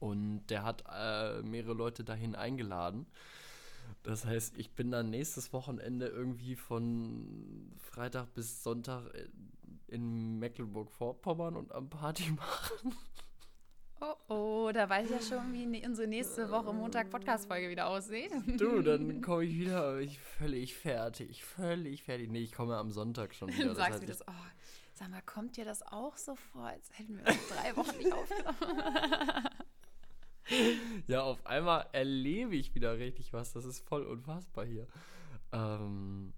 und 0.00 0.46
der 0.46 0.64
hat 0.64 0.84
äh, 0.92 1.42
mehrere 1.42 1.74
Leute 1.74 2.02
dahin 2.02 2.34
eingeladen. 2.34 3.06
Das 4.02 4.24
heißt, 4.24 4.58
ich 4.58 4.74
bin 4.74 4.90
dann 4.90 5.10
nächstes 5.10 5.52
Wochenende 5.52 6.06
irgendwie 6.06 6.56
von 6.56 7.72
Freitag 7.78 8.34
bis 8.34 8.62
Sonntag 8.62 9.12
in 9.86 10.38
Mecklenburg-Vorpommern 10.38 11.56
und 11.56 11.72
am 11.72 11.88
Party 11.88 12.32
machen. 12.36 12.96
Oh, 14.04 14.16
oh, 14.34 14.70
da 14.72 14.88
weiß 14.88 15.10
ich 15.10 15.12
ja 15.12 15.22
schon, 15.22 15.52
wie 15.52 15.64
ne- 15.64 15.86
unsere 15.86 16.08
nächste 16.08 16.50
Woche 16.50 16.72
Montag-Podcast-Folge 16.72 17.70
wieder 17.70 17.86
aussieht. 17.86 18.32
Du, 18.58 18.82
dann 18.82 19.20
komme 19.22 19.44
ich 19.44 19.56
wieder, 19.56 20.00
ich 20.00 20.18
völlig 20.18 20.74
fertig, 20.74 21.44
völlig 21.44 22.02
fertig. 22.02 22.28
Nee, 22.28 22.40
ich 22.40 22.50
komme 22.52 22.76
am 22.76 22.90
Sonntag 22.90 23.32
schon 23.32 23.48
wieder. 23.52 23.66
Dann 23.66 23.76
sagst 23.76 24.02
du 24.02 24.06
das, 24.06 24.26
oh, 24.26 24.32
sag 24.94 25.08
mal, 25.08 25.22
kommt 25.22 25.56
dir 25.56 25.64
das 25.64 25.82
auch 25.82 26.16
so 26.16 26.34
vor, 26.34 26.64
als 26.64 26.90
hätten 26.98 27.16
wir 27.16 27.26
uns 27.28 27.48
drei 27.48 27.76
Wochen 27.76 27.96
nicht 27.96 28.12
aufgenommen? 28.12 29.48
ja, 31.06 31.22
auf 31.22 31.46
einmal 31.46 31.86
erlebe 31.92 32.56
ich 32.56 32.74
wieder 32.74 32.98
richtig 32.98 33.32
was. 33.32 33.52
Das 33.52 33.64
ist 33.64 33.86
voll 33.86 34.02
unfassbar 34.04 34.64
hier. 34.64 34.88
Ähm, 35.52 36.32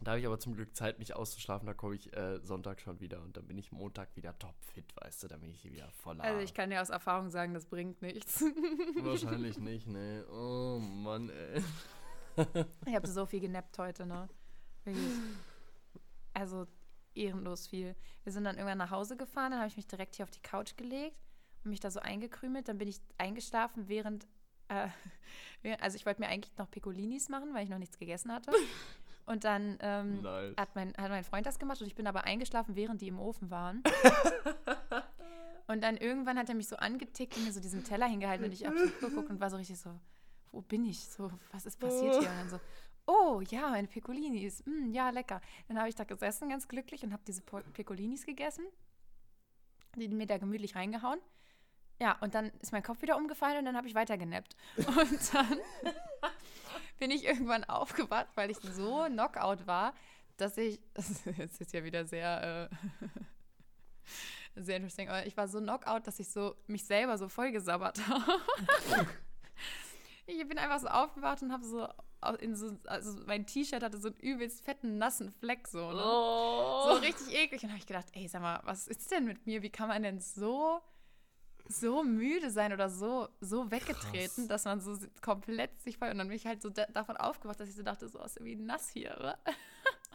da 0.00 0.12
habe 0.12 0.20
ich 0.20 0.26
aber 0.26 0.38
zum 0.38 0.54
Glück 0.54 0.74
Zeit, 0.76 0.98
mich 0.98 1.14
auszuschlafen. 1.14 1.66
Da 1.66 1.74
komme 1.74 1.94
ich 1.96 2.12
äh, 2.16 2.40
Sonntag 2.42 2.80
schon 2.80 3.00
wieder 3.00 3.20
und 3.22 3.36
dann 3.36 3.46
bin 3.46 3.58
ich 3.58 3.72
Montag 3.72 4.14
wieder 4.16 4.38
topfit, 4.38 4.94
weißt 4.96 5.24
du. 5.24 5.28
Dann 5.28 5.40
bin 5.40 5.50
ich 5.50 5.60
hier 5.60 5.72
wieder 5.72 5.90
voller. 5.90 6.22
Also 6.24 6.40
ich 6.40 6.54
kann 6.54 6.70
dir 6.70 6.80
aus 6.80 6.90
Erfahrung 6.90 7.30
sagen, 7.30 7.54
das 7.54 7.66
bringt 7.66 8.00
nichts. 8.02 8.40
Wahrscheinlich 9.02 9.58
nicht, 9.58 9.86
ne? 9.86 10.24
Oh 10.30 10.78
Mann, 10.78 11.30
ey. 11.30 11.62
Ich 12.86 12.94
habe 12.94 13.06
so 13.08 13.26
viel 13.26 13.40
genappt 13.40 13.76
heute, 13.78 14.06
ne? 14.06 14.28
Wirklich. 14.84 15.04
Also 16.34 16.66
ehrenlos 17.14 17.66
viel. 17.66 17.96
Wir 18.22 18.32
sind 18.32 18.44
dann 18.44 18.56
irgendwann 18.56 18.78
nach 18.78 18.90
Hause 18.92 19.16
gefahren, 19.16 19.50
dann 19.50 19.60
habe 19.60 19.68
ich 19.68 19.76
mich 19.76 19.86
direkt 19.88 20.14
hier 20.16 20.24
auf 20.24 20.30
die 20.30 20.40
Couch 20.42 20.76
gelegt 20.76 21.16
und 21.64 21.70
mich 21.70 21.80
da 21.80 21.90
so 21.90 21.98
eingekrümelt. 22.00 22.68
Dann 22.68 22.78
bin 22.78 22.86
ich 22.86 23.00
eingeschlafen, 23.18 23.88
während, 23.88 24.28
äh, 24.68 24.86
während- 25.62 25.82
also 25.82 25.96
ich 25.96 26.06
wollte 26.06 26.20
mir 26.20 26.28
eigentlich 26.28 26.56
noch 26.56 26.70
Piccolinis 26.70 27.28
machen, 27.28 27.52
weil 27.54 27.64
ich 27.64 27.70
noch 27.70 27.78
nichts 27.78 27.98
gegessen 27.98 28.30
hatte. 28.32 28.52
Und 29.28 29.44
dann 29.44 29.76
ähm, 29.82 30.22
Nice. 30.22 30.54
hat, 30.56 30.74
mein, 30.74 30.94
hat 30.96 31.10
mein 31.10 31.22
Freund 31.22 31.44
das 31.44 31.58
gemacht 31.58 31.82
und 31.82 31.86
ich 31.86 31.94
bin 31.94 32.06
aber 32.06 32.24
eingeschlafen, 32.24 32.76
während 32.76 33.02
die 33.02 33.08
im 33.08 33.20
Ofen 33.20 33.50
waren. 33.50 33.82
und 35.66 35.82
dann 35.82 35.98
irgendwann 35.98 36.38
hat 36.38 36.48
er 36.48 36.54
mich 36.54 36.66
so 36.66 36.76
angetickt 36.76 37.36
und 37.36 37.44
mir 37.44 37.52
so 37.52 37.60
diesen 37.60 37.84
Teller 37.84 38.06
hingehalten 38.06 38.46
und 38.46 38.52
ich 38.52 38.64
habe 38.64 38.78
so 38.78 39.06
geguckt 39.06 39.28
und 39.28 39.38
war 39.38 39.50
so 39.50 39.58
richtig 39.58 39.78
so, 39.78 39.90
wo 40.50 40.62
bin 40.62 40.86
ich? 40.86 41.06
So, 41.10 41.30
was 41.52 41.66
ist 41.66 41.78
passiert 41.78 42.14
hier? 42.14 42.30
Und 42.30 42.38
dann 42.38 42.48
so, 42.48 42.60
oh 43.06 43.42
ja, 43.50 43.68
meine 43.68 43.86
Piccolinis, 43.86 44.64
mm, 44.64 44.92
ja, 44.94 45.10
lecker. 45.10 45.42
Dann 45.68 45.78
habe 45.78 45.90
ich 45.90 45.94
da 45.94 46.04
gesessen, 46.04 46.48
ganz 46.48 46.66
glücklich 46.66 47.02
und 47.02 47.12
habe 47.12 47.22
diese 47.26 47.42
Piccolinis 47.42 48.24
gegessen, 48.24 48.64
die 49.94 50.08
mir 50.08 50.26
da 50.26 50.38
gemütlich 50.38 50.74
reingehauen. 50.74 51.20
Ja, 52.00 52.16
und 52.20 52.34
dann 52.34 52.50
ist 52.60 52.72
mein 52.72 52.82
Kopf 52.82 53.02
wieder 53.02 53.18
umgefallen 53.18 53.58
und 53.58 53.66
dann 53.66 53.76
habe 53.76 53.88
ich 53.88 53.94
weiter 53.94 54.16
genappt. 54.16 54.56
Und 54.76 55.34
dann 55.34 55.58
bin 56.98 57.10
ich 57.10 57.24
irgendwann 57.24 57.64
aufgewacht, 57.68 58.28
weil 58.34 58.50
ich 58.50 58.58
so 58.58 59.06
Knockout 59.06 59.66
war, 59.66 59.94
dass 60.36 60.56
ich, 60.56 60.80
das 60.94 61.10
ist 61.10 61.60
jetzt 61.60 61.72
ja 61.72 61.84
wieder 61.84 62.04
sehr, 62.04 62.70
äh, 62.70 62.76
sehr 64.60 64.76
interesting, 64.76 65.08
aber 65.08 65.26
ich 65.26 65.36
war 65.36 65.48
so 65.48 65.58
Knockout, 65.60 66.06
dass 66.06 66.18
ich 66.18 66.28
so 66.30 66.56
mich 66.66 66.84
selber 66.84 67.18
so 67.18 67.28
vollgesabbert 67.28 68.06
habe. 68.08 69.06
ich 70.26 70.48
bin 70.48 70.58
einfach 70.58 70.80
so 70.80 70.88
aufgewacht 70.88 71.42
und 71.42 71.52
habe 71.52 71.64
so 71.64 71.88
in 72.40 72.56
so, 72.56 72.76
also 72.86 73.16
mein 73.26 73.46
T-Shirt 73.46 73.82
hatte 73.82 73.98
so 73.98 74.08
einen 74.08 74.16
übelst 74.16 74.64
fetten, 74.64 74.98
nassen 74.98 75.30
Fleck 75.30 75.68
so, 75.68 75.92
ne? 75.92 76.02
Oh. 76.04 76.88
So 76.88 76.92
richtig 76.94 77.32
eklig. 77.32 77.62
Und 77.62 77.68
habe 77.68 77.78
ich 77.78 77.86
gedacht, 77.86 78.06
ey, 78.12 78.26
sag 78.26 78.42
mal, 78.42 78.60
was 78.64 78.88
ist 78.88 79.10
denn 79.12 79.24
mit 79.24 79.46
mir? 79.46 79.62
Wie 79.62 79.70
kann 79.70 79.86
man 79.86 80.02
denn 80.02 80.18
so, 80.18 80.80
so 81.68 82.02
müde 82.02 82.50
sein 82.50 82.72
oder 82.72 82.88
so, 82.88 83.28
so 83.40 83.70
weggetreten, 83.70 84.46
Krass. 84.46 84.48
dass 84.48 84.64
man 84.64 84.80
so 84.80 84.96
komplett 85.20 85.80
sich 85.82 85.98
voll. 85.98 86.10
Und 86.10 86.18
dann 86.18 86.28
bin 86.28 86.36
ich 86.36 86.46
halt 86.46 86.62
so 86.62 86.70
da 86.70 86.86
davon 86.86 87.16
aufgewacht, 87.16 87.60
dass 87.60 87.68
ich 87.68 87.74
so 87.74 87.82
dachte, 87.82 88.08
so 88.08 88.22
ist 88.22 88.36
irgendwie 88.36 88.56
nass 88.56 88.88
hier, 88.88 89.16
oder? 89.18 89.38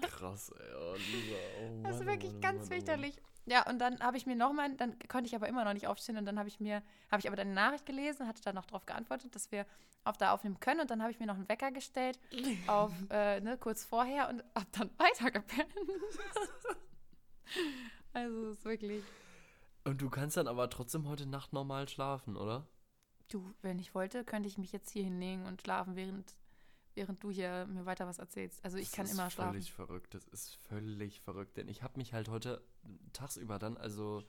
Krass, 0.01 0.51
ey. 0.51 0.75
Oh, 0.75 0.93
Lisa. 0.95 1.35
Oh, 1.61 1.83
Das 1.83 1.95
ist 1.97 2.01
oh 2.01 2.05
wirklich 2.05 2.31
Mann, 2.33 2.39
oh 2.39 2.41
ganz 2.41 2.69
Mann, 2.69 3.03
oh. 3.05 3.21
Ja, 3.45 3.69
und 3.69 3.79
dann 3.79 3.99
habe 3.99 4.17
ich 4.17 4.25
mir 4.25 4.35
nochmal, 4.35 4.73
dann 4.75 4.97
konnte 5.09 5.27
ich 5.27 5.35
aber 5.35 5.47
immer 5.47 5.65
noch 5.65 5.73
nicht 5.73 5.87
aufstehen 5.87 6.17
und 6.17 6.25
dann 6.25 6.39
habe 6.39 6.47
ich 6.47 6.59
mir, 6.59 6.81
habe 7.11 7.19
ich 7.19 7.27
aber 7.27 7.35
deine 7.35 7.53
Nachricht 7.53 7.85
gelesen, 7.85 8.27
hatte 8.27 8.41
dann 8.41 8.55
noch 8.55 8.65
darauf 8.65 8.85
geantwortet, 8.85 9.35
dass 9.35 9.51
wir 9.51 9.65
auf 10.05 10.17
da 10.17 10.31
aufnehmen 10.33 10.59
können 10.59 10.81
und 10.81 10.91
dann 10.91 11.01
habe 11.01 11.11
ich 11.11 11.19
mir 11.19 11.25
noch 11.27 11.35
einen 11.35 11.49
Wecker 11.49 11.71
gestellt 11.71 12.19
auf, 12.67 12.91
äh, 13.09 13.41
ne, 13.41 13.57
kurz 13.57 13.83
vorher 13.85 14.29
und 14.29 14.43
habe 14.55 14.67
dann 14.71 14.89
weitergepennt. 14.97 15.67
also 18.13 18.51
es 18.51 18.57
ist 18.59 18.65
wirklich, 18.65 19.03
Und 19.85 20.01
du 20.01 20.09
kannst 20.09 20.37
dann 20.37 20.47
aber 20.47 20.69
trotzdem 20.69 21.07
heute 21.07 21.25
Nacht 21.25 21.53
normal 21.53 21.87
schlafen, 21.89 22.37
oder? 22.37 22.67
du, 23.29 23.53
wenn 23.61 23.79
ich 23.79 23.95
wollte, 23.95 24.23
könnte 24.23 24.47
ich 24.47 24.57
mich 24.57 24.71
jetzt 24.71 24.89
hier 24.91 25.03
hinlegen 25.03 25.45
und 25.45 25.61
schlafen, 25.61 25.95
während, 25.95 26.35
während 26.93 27.23
du 27.23 27.31
hier 27.31 27.65
mir 27.65 27.85
weiter 27.85 28.07
was 28.07 28.19
erzählst. 28.19 28.63
Also 28.63 28.77
ich 28.77 28.89
Das 28.89 28.95
kann 28.95 29.05
ist 29.05 29.13
immer 29.13 29.29
schlafen. 29.29 29.53
völlig 29.53 29.73
verrückt. 29.73 30.13
Das 30.13 30.27
ist 30.27 30.55
völlig 30.55 31.21
verrückt. 31.21 31.57
Denn 31.57 31.67
ich 31.67 31.83
habe 31.83 31.97
mich 31.97 32.13
halt 32.13 32.29
heute 32.29 32.63
tagsüber 33.11 33.59
dann, 33.59 33.77
also 33.77 34.23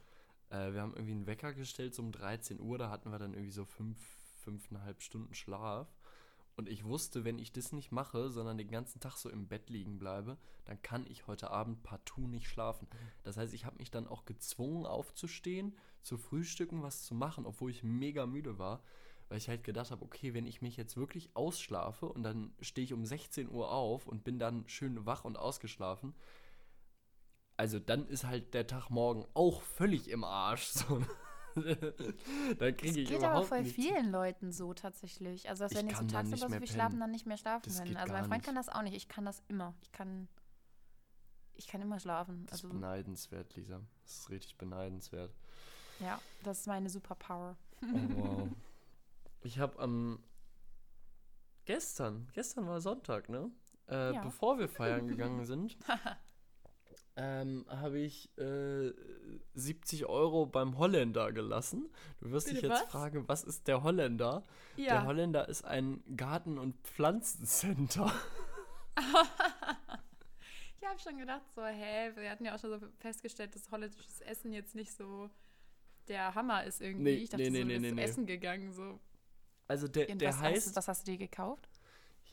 äh, 0.51 0.73
wir 0.73 0.81
haben 0.81 0.95
irgendwie 0.95 1.13
einen 1.13 1.27
Wecker 1.27 1.53
gestellt 1.53 1.95
so 1.95 2.03
um 2.03 2.13
13 2.13 2.61
Uhr. 2.61 2.79
Da 2.79 2.91
hatten 2.91 3.11
wir 3.11 3.19
dann 3.19 3.35
irgendwie 3.35 3.53
so 3.53 3.65
fünf, 3.65 3.99
fünfeinhalb 4.43 5.03
Stunden 5.03 5.35
Schlaf. 5.35 5.89
Und 6.57 6.69
ich 6.69 6.85
wusste, 6.85 7.25
wenn 7.25 7.39
ich 7.39 7.53
das 7.53 7.73
nicht 7.73 7.91
mache, 7.91 8.31
sondern 8.31 8.57
den 8.57 8.71
ganzen 8.71 9.01
Tag 9.01 9.17
so 9.17 9.29
im 9.29 9.49
Bett 9.49 9.71
liegen 9.71 9.99
bleibe, 9.99 10.39
dann 10.67 10.81
kann 10.83 11.05
ich 11.07 11.27
heute 11.27 11.51
Abend 11.51 11.83
partout 11.83 12.29
nicht 12.29 12.49
schlafen. 12.49 12.87
Das 13.25 13.37
heißt, 13.37 13.55
ich 13.55 13.65
habe 13.65 13.79
mich 13.79 13.91
dann 13.91 14.07
auch 14.07 14.25
gezwungen 14.25 14.87
aufzustehen, 14.87 15.77
zu 16.03 16.17
frühstücken, 16.17 16.83
was 16.83 17.03
zu 17.03 17.15
machen, 17.15 17.45
obwohl 17.45 17.71
ich 17.71 17.83
mega 17.83 18.27
müde 18.27 18.59
war, 18.59 18.83
weil 19.29 19.39
ich 19.39 19.49
halt 19.49 19.65
gedacht 19.65 19.91
habe, 19.91 20.05
okay, 20.05 20.33
wenn 20.33 20.47
ich 20.47 20.63
mich 20.63 20.77
jetzt 20.77 20.97
wirklich 20.97 21.35
ausschlafe 21.35 22.07
und 22.07 22.23
dann 22.23 22.55
stehe 22.61 22.85
ich 22.85 22.93
um 22.93 23.05
16 23.05 23.51
Uhr 23.51 23.73
auf 23.73 24.07
und 24.07 24.23
bin 24.23 24.39
dann 24.39 24.69
schön 24.69 25.07
wach 25.07 25.25
und 25.25 25.37
ausgeschlafen, 25.37 26.15
also 27.57 27.79
dann 27.79 28.07
ist 28.09 28.25
halt 28.25 28.55
der 28.55 28.67
Tag 28.67 28.91
morgen 28.91 29.27
auch 29.35 29.63
völlig 29.63 30.09
im 30.09 30.25
Arsch. 30.25 30.69
So. 30.75 31.03
dann 32.59 32.77
kriege 32.77 33.01
ich 33.01 33.09
geht 33.09 33.19
überhaupt 33.19 33.37
aber 33.37 33.47
voll 33.47 33.63
nichts. 33.63 33.75
vielen 33.75 34.11
Leuten 34.11 34.53
so 34.53 34.75
tatsächlich. 34.75 35.49
Also, 35.49 35.65
dass 35.65 35.73
Ich 35.73 35.79
wenn 35.79 35.89
die 35.89 35.95
so 35.95 36.05
tagsüber 36.05 36.37
so 36.37 36.49
viel 36.49 36.67
schlafen, 36.67 37.01
dann 37.01 37.11
nicht 37.11 37.27
mehr 37.27 37.37
schlafen 37.37 37.63
Das 37.67 37.79
können. 37.79 37.97
Also, 37.97 38.13
mein 38.13 38.25
Freund 38.25 38.39
nicht. 38.39 38.47
kann 38.47 38.55
das 38.57 38.69
auch 38.69 38.83
nicht. 38.83 38.95
Ich 38.95 39.09
kann 39.09 39.25
das 39.25 39.43
immer. 39.49 39.75
Ich 39.83 39.93
kann. 39.93 40.29
Ich 41.57 41.69
kann 41.69 41.81
immer 41.81 42.01
schlafen. 42.01 42.47
Das 42.47 42.59
ist 42.59 42.65
Also, 42.65 42.75
beneidenswert, 42.75 43.55
Lisa. 43.55 43.81
Das 44.03 44.17
ist 44.19 44.31
richtig 44.31 44.57
beneidenswert. 44.59 45.33
ja, 46.01 46.21
das 46.43 46.61
ist 46.61 46.67
meine 46.67 46.89
Superpower. 46.91 47.57
Oh, 47.83 47.87
wow. 48.17 48.49
Ich 49.43 49.59
habe 49.59 49.79
am 49.79 50.19
gestern, 51.65 52.29
gestern 52.33 52.67
war 52.67 52.81
Sonntag, 52.81 53.29
ne? 53.29 53.51
Äh, 53.89 54.15
Ja. 54.15 54.23
Bevor 54.23 54.59
wir 54.59 54.69
feiern 54.69 55.07
gegangen 55.07 55.45
sind, 55.45 55.77
ähm, 57.17 57.65
habe 57.69 57.99
ich 58.01 58.29
äh, 58.39 58.93
70 59.55 60.07
Euro 60.07 60.47
beim 60.47 60.79
Holländer 60.79 61.33
gelassen. 61.33 61.89
Du 62.21 62.31
wirst 62.33 62.49
dich 62.49 62.61
Bitte 62.61 62.69
jetzt 62.69 62.83
was? 62.85 62.91
fragen, 62.91 63.29
was 63.29 63.45
ist 63.45 63.69
der 63.69 63.83
Holländer? 63.83 64.43
Der 64.77 65.05
Holländer 65.05 65.49
ist 65.49 65.65
ein 65.65 66.03
Garten- 66.17 66.59
und 66.59 66.75
Pflanzencenter. 66.87 68.13
Ich 70.81 70.91
habe 70.91 70.99
schon 71.01 71.17
gedacht, 71.19 71.43
so, 71.55 71.65
hä, 71.65 72.13
wir 72.15 72.31
hatten 72.31 72.45
ja 72.45 72.55
auch 72.55 72.59
schon 72.59 72.79
so 72.79 72.87
festgestellt, 72.99 73.55
dass 73.55 73.71
holländisches 73.71 74.21
Essen 74.21 74.53
jetzt 74.53 74.75
nicht 74.75 74.93
so 74.93 75.31
der 76.09 76.35
Hammer 76.35 76.65
ist 76.65 76.83
irgendwie. 76.83 77.05
Nee, 77.05 77.15
ich 77.15 77.31
dachte, 77.31 77.43
nee, 77.51 77.65
nee, 77.65 77.75
so, 77.77 77.81
nee, 77.81 77.93
nee. 77.93 78.03
Essen 78.03 78.27
gegangen. 78.27 78.71
So. 78.71 79.01
Also 79.67 79.89
der, 79.89 80.15
der 80.15 80.29
was, 80.29 80.41
heißt, 80.41 80.67
hast, 80.67 80.73
du- 80.73 80.77
was 80.77 80.89
hast 80.89 81.09
du 81.09 81.13
dir 81.13 81.19
gekauft? 81.19 81.74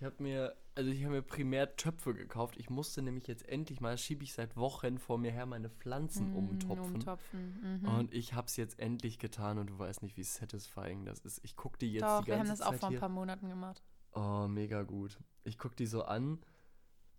Ich 0.02 0.06
habe 0.06 0.24
mir, 0.24 0.56
also 0.74 0.90
ich 0.90 1.04
habe 1.04 1.14
mir 1.14 1.22
primär 1.22 1.76
Töpfe 1.76 2.16
gekauft. 2.16 2.58
Ich 2.58 2.72
musste 2.72 3.04
nämlich 3.04 3.28
jetzt 3.28 3.48
endlich 3.48 3.82
mal, 3.82 3.96
schiebe 4.00 4.24
ich 4.24 4.34
seit 4.34 4.58
Wochen 4.58 4.98
vor 4.98 5.20
mir 5.20 5.32
her, 5.32 5.46
meine 5.46 5.70
Pflanzen 5.70 6.32
Mm, 6.32 6.36
umtopfen. 6.38 6.96
umtopfen. 6.96 7.80
Mhm. 7.84 7.88
Und 7.88 8.12
ich 8.12 8.34
hab's 8.34 8.58
jetzt 8.58 8.80
endlich 8.80 9.20
getan 9.20 9.60
und 9.60 9.70
du 9.70 9.78
weißt 9.78 10.02
nicht, 10.02 10.18
wie 10.18 10.24
satisfying 10.24 11.06
das 11.06 11.20
ist. 11.20 11.40
Ich 11.44 11.56
guck 11.56 11.78
die 11.78 11.94
jetzt 11.94 12.02
Doch, 12.02 12.22
die 12.22 12.30
wir 12.32 12.38
ganze 12.38 12.52
haben 12.54 12.58
das 12.58 12.66
auch 12.66 12.72
Zeit 12.72 12.80
vor 12.80 12.90
ein 12.90 12.98
paar 13.00 13.10
Monaten 13.10 13.48
gemacht. 13.48 13.84
Oh, 14.14 14.48
mega 14.48 14.82
gut. 14.82 15.20
Ich 15.44 15.60
guck 15.60 15.76
die 15.76 15.86
so 15.86 16.02
an 16.02 16.40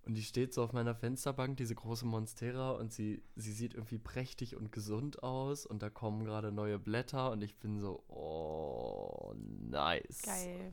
und 0.04 0.14
die 0.14 0.24
steht 0.24 0.52
so 0.52 0.64
auf 0.64 0.72
meiner 0.72 0.96
Fensterbank, 0.96 1.56
diese 1.58 1.76
große 1.76 2.04
Monstera 2.04 2.72
und 2.72 2.92
sie, 2.92 3.22
sie 3.36 3.52
sieht 3.52 3.74
irgendwie 3.74 3.98
prächtig 3.98 4.56
und 4.56 4.72
gesund 4.72 5.22
aus 5.22 5.66
und 5.66 5.84
da 5.84 5.88
kommen 5.88 6.24
gerade 6.24 6.50
neue 6.50 6.80
Blätter 6.80 7.30
und 7.30 7.42
ich 7.44 7.60
bin 7.60 7.78
so, 7.78 8.02
oh, 8.08 9.34
nice. 9.36 10.22
Geil. 10.22 10.72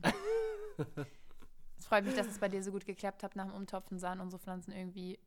Es 1.80 1.86
freut 1.86 2.04
mich, 2.04 2.14
dass 2.14 2.26
es 2.26 2.38
bei 2.38 2.48
dir 2.48 2.62
so 2.62 2.70
gut 2.72 2.84
geklappt 2.84 3.22
hat. 3.22 3.36
Nach 3.36 3.46
dem 3.46 3.54
Umtopfen 3.54 3.98
sahen 3.98 4.20
unsere 4.20 4.40
Pflanzen 4.40 4.72
irgendwie. 4.72 5.18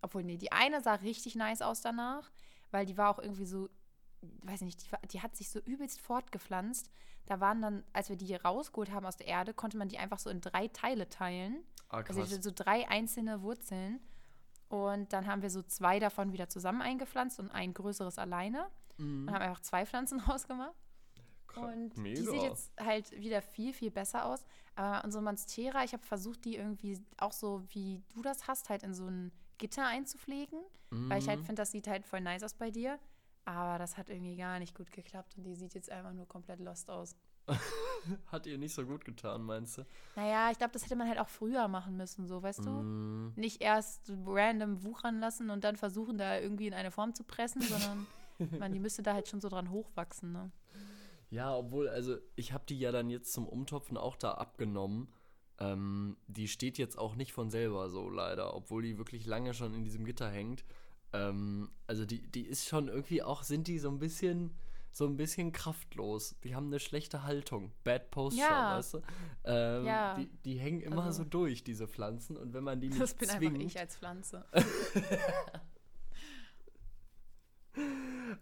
Obwohl, 0.00 0.24
nee, 0.24 0.38
die 0.38 0.52
eine 0.52 0.80
sah 0.80 0.94
richtig 0.94 1.34
nice 1.36 1.60
aus 1.60 1.82
danach, 1.82 2.30
weil 2.70 2.86
die 2.86 2.96
war 2.96 3.10
auch 3.10 3.18
irgendwie 3.18 3.44
so, 3.44 3.68
weiß 4.42 4.62
nicht, 4.62 4.82
die, 4.82 5.08
die 5.08 5.20
hat 5.20 5.36
sich 5.36 5.50
so 5.50 5.58
übelst 5.60 6.00
fortgepflanzt. 6.00 6.90
Da 7.26 7.40
waren 7.40 7.60
dann, 7.60 7.84
als 7.92 8.08
wir 8.08 8.16
die 8.16 8.34
rausgeholt 8.34 8.90
haben 8.90 9.04
aus 9.04 9.16
der 9.16 9.26
Erde, 9.26 9.52
konnte 9.52 9.76
man 9.76 9.88
die 9.88 9.98
einfach 9.98 10.18
so 10.18 10.30
in 10.30 10.40
drei 10.40 10.68
Teile 10.68 11.08
teilen. 11.10 11.62
Ah, 11.90 11.98
Also 11.98 12.22
krass. 12.22 12.38
so 12.42 12.50
drei 12.54 12.88
einzelne 12.88 13.42
Wurzeln. 13.42 14.00
Und 14.68 15.12
dann 15.12 15.26
haben 15.26 15.42
wir 15.42 15.50
so 15.50 15.62
zwei 15.62 15.98
davon 15.98 16.32
wieder 16.32 16.48
zusammen 16.48 16.80
eingepflanzt 16.80 17.38
und 17.38 17.50
ein 17.50 17.74
größeres 17.74 18.18
alleine. 18.18 18.66
Mhm. 18.96 19.28
Und 19.28 19.34
haben 19.34 19.42
einfach 19.42 19.60
zwei 19.60 19.84
Pflanzen 19.84 20.20
rausgemacht. 20.28 20.74
Und 21.56 21.96
mega. 21.96 22.20
die 22.20 22.26
sieht 22.26 22.42
jetzt 22.42 22.72
halt 22.80 23.10
wieder 23.12 23.42
viel, 23.42 23.72
viel 23.72 23.90
besser 23.90 24.24
aus. 24.26 24.44
Aber 24.74 25.04
unsere 25.04 25.22
Monstera, 25.22 25.82
ich 25.84 25.92
habe 25.92 26.04
versucht, 26.04 26.44
die 26.44 26.56
irgendwie 26.56 27.00
auch 27.18 27.32
so, 27.32 27.62
wie 27.70 28.02
du 28.14 28.22
das 28.22 28.46
hast, 28.46 28.68
halt 28.70 28.82
in 28.82 28.94
so 28.94 29.06
ein 29.06 29.32
Gitter 29.58 29.86
einzupflegen. 29.86 30.60
Weil 30.90 31.18
ich 31.20 31.28
halt 31.28 31.40
Mhm. 31.40 31.44
finde, 31.44 31.60
das 31.62 31.70
sieht 31.72 31.86
halt 31.86 32.06
voll 32.06 32.20
nice 32.22 32.42
aus 32.44 32.54
bei 32.54 32.70
dir. 32.70 32.98
Aber 33.44 33.78
das 33.78 33.96
hat 33.96 34.08
irgendwie 34.10 34.36
gar 34.36 34.58
nicht 34.58 34.74
gut 34.74 34.90
geklappt 34.92 35.34
und 35.36 35.44
die 35.44 35.54
sieht 35.54 35.74
jetzt 35.74 35.90
einfach 35.90 36.12
nur 36.12 36.26
komplett 36.28 36.60
lost 36.60 36.90
aus. 36.90 37.16
Hat 38.30 38.46
ihr 38.46 38.58
nicht 38.58 38.74
so 38.74 38.84
gut 38.84 39.04
getan, 39.04 39.42
meinst 39.42 39.78
du? 39.78 39.86
Naja, 40.16 40.50
ich 40.50 40.58
glaube, 40.58 40.72
das 40.72 40.84
hätte 40.84 40.96
man 40.96 41.08
halt 41.08 41.18
auch 41.18 41.28
früher 41.28 41.66
machen 41.68 41.96
müssen, 41.96 42.26
so, 42.26 42.42
weißt 42.42 42.64
du? 42.64 42.70
Mm. 42.70 43.32
Nicht 43.36 43.62
erst 43.62 44.12
random 44.26 44.82
wuchern 44.84 45.18
lassen 45.20 45.48
und 45.50 45.64
dann 45.64 45.76
versuchen, 45.76 46.18
da 46.18 46.38
irgendwie 46.38 46.66
in 46.66 46.74
eine 46.74 46.90
Form 46.90 47.14
zu 47.14 47.24
pressen, 47.24 47.62
sondern 47.62 48.06
man, 48.58 48.72
die 48.72 48.80
müsste 48.80 49.02
da 49.02 49.14
halt 49.14 49.28
schon 49.28 49.40
so 49.40 49.48
dran 49.48 49.70
hochwachsen, 49.70 50.32
ne? 50.32 50.50
Ja, 51.30 51.54
obwohl, 51.56 51.88
also 51.88 52.16
ich 52.36 52.52
habe 52.52 52.64
die 52.68 52.78
ja 52.78 52.90
dann 52.92 53.10
jetzt 53.10 53.32
zum 53.32 53.46
Umtopfen 53.46 53.96
auch 53.96 54.16
da 54.16 54.32
abgenommen. 54.32 55.08
Ähm, 55.60 56.16
die 56.26 56.48
steht 56.48 56.78
jetzt 56.78 56.96
auch 56.98 57.16
nicht 57.16 57.32
von 57.32 57.50
selber 57.50 57.90
so 57.90 58.08
leider, 58.08 58.54
obwohl 58.54 58.82
die 58.82 58.96
wirklich 58.96 59.26
lange 59.26 59.52
schon 59.54 59.74
in 59.74 59.84
diesem 59.84 60.04
Gitter 60.04 60.30
hängt. 60.30 60.64
Ähm, 61.12 61.70
also 61.86 62.04
die, 62.06 62.22
die 62.30 62.46
ist 62.46 62.66
schon 62.66 62.88
irgendwie 62.88 63.22
auch, 63.22 63.42
sind 63.42 63.66
die 63.66 63.78
so 63.78 63.88
ein 63.90 63.98
bisschen, 63.98 64.54
so 64.92 65.04
ein 65.06 65.16
bisschen 65.16 65.52
kraftlos. 65.52 66.36
Die 66.44 66.54
haben 66.54 66.66
eine 66.68 66.78
schlechte 66.80 67.24
Haltung. 67.24 67.72
Bad 67.84 68.10
Posture, 68.10 68.46
Ja. 68.48 68.78
weißt 68.78 68.94
du? 68.94 69.00
Ähm, 69.44 69.84
Ja. 69.84 70.14
die, 70.14 70.28
die 70.44 70.58
hängen 70.58 70.80
immer 70.80 71.02
Also- 71.04 71.24
so 71.24 71.28
durch, 71.28 71.64
diese 71.64 71.88
Pflanzen. 71.88 72.36
Und 72.36 72.54
wenn 72.54 72.62
man 72.64 72.80
die 72.80 72.88
nicht 72.90 73.00
Das 73.00 73.14
bin 73.14 73.28
zwingt, 73.28 73.54
einfach 73.54 73.66
ich 73.66 73.78
als 73.80 73.96
Pflanze. 73.96 74.44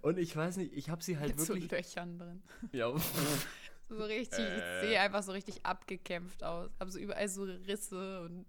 und 0.06 0.18
ich 0.18 0.34
weiß 0.36 0.56
nicht, 0.58 0.72
ich 0.72 0.88
habe 0.90 1.02
sie 1.02 1.18
halt 1.18 1.36
Mit 1.36 1.46
so 1.46 1.54
wirklich, 1.54 1.70
Löchern 1.70 2.18
drin. 2.18 2.42
ja, 2.72 2.92
So 3.88 4.02
richtig, 4.04 4.40
ich 4.40 4.62
Äh. 4.62 4.80
sehe 4.80 5.00
einfach 5.00 5.22
so 5.22 5.30
richtig 5.32 5.64
abgekämpft 5.64 6.42
aus. 6.42 6.70
Hab 6.80 6.90
so 6.90 6.98
überall 6.98 7.28
so 7.28 7.44
Risse 7.44 8.22
und 8.22 8.46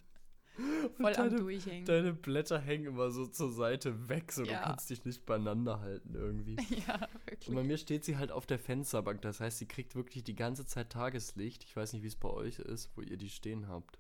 voll 0.97 1.13
am 1.13 1.29
deine- 1.29 1.35
Durchhängen. 1.35 1.85
Deine 1.85 2.13
Blätter 2.13 2.57
hängen 2.59 2.85
immer 2.87 3.11
so 3.11 3.27
zur 3.27 3.51
Seite 3.51 4.09
weg, 4.09 4.31
so 4.31 4.43
Ja. 4.43 4.57
du 4.57 4.63
kannst 4.63 4.89
dich 4.89 5.05
nicht 5.05 5.27
beieinander 5.27 5.79
halten 5.79 6.15
irgendwie. 6.15 6.55
ja, 6.87 6.95
Und 6.95 6.99
bei 7.01 7.07
wirklich. 7.31 7.49
mir 7.67 7.77
steht 7.77 8.03
sie 8.03 8.17
halt 8.17 8.31
auf 8.31 8.47
der 8.47 8.57
Fensterbank, 8.57 9.21
das 9.21 9.39
heißt, 9.39 9.59
sie 9.59 9.67
kriegt 9.67 9.93
wirklich 9.95 10.23
die 10.23 10.35
ganze 10.35 10.65
Zeit 10.65 10.89
Tageslicht. 10.91 11.63
Ich 11.65 11.75
weiß 11.75 11.93
nicht, 11.93 12.01
wie 12.01 12.07
es 12.07 12.15
bei 12.15 12.29
euch 12.29 12.57
ist, 12.57 12.89
wo 12.95 13.01
ihr 13.01 13.17
die 13.17 13.29
stehen 13.29 13.67
habt. 13.67 13.99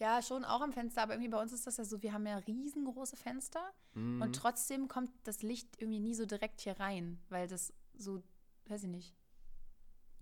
Ja, 0.00 0.20
schon 0.22 0.44
auch 0.44 0.60
am 0.60 0.72
Fenster, 0.72 1.02
aber 1.02 1.14
irgendwie 1.14 1.30
bei 1.30 1.40
uns 1.40 1.52
ist 1.52 1.66
das 1.66 1.76
ja 1.76 1.84
so, 1.84 2.02
wir 2.02 2.12
haben 2.12 2.26
ja 2.26 2.36
riesengroße 2.38 3.16
Fenster 3.16 3.62
Mhm. 3.94 4.22
und 4.22 4.34
trotzdem 4.34 4.88
kommt 4.88 5.10
das 5.22 5.42
Licht 5.42 5.80
irgendwie 5.80 6.00
nie 6.00 6.14
so 6.14 6.26
direkt 6.26 6.60
hier 6.60 6.78
rein, 6.80 7.20
weil 7.28 7.46
das 7.46 7.72
so, 7.96 8.22
weiß 8.66 8.82
ich 8.84 8.88
nicht, 8.90 9.14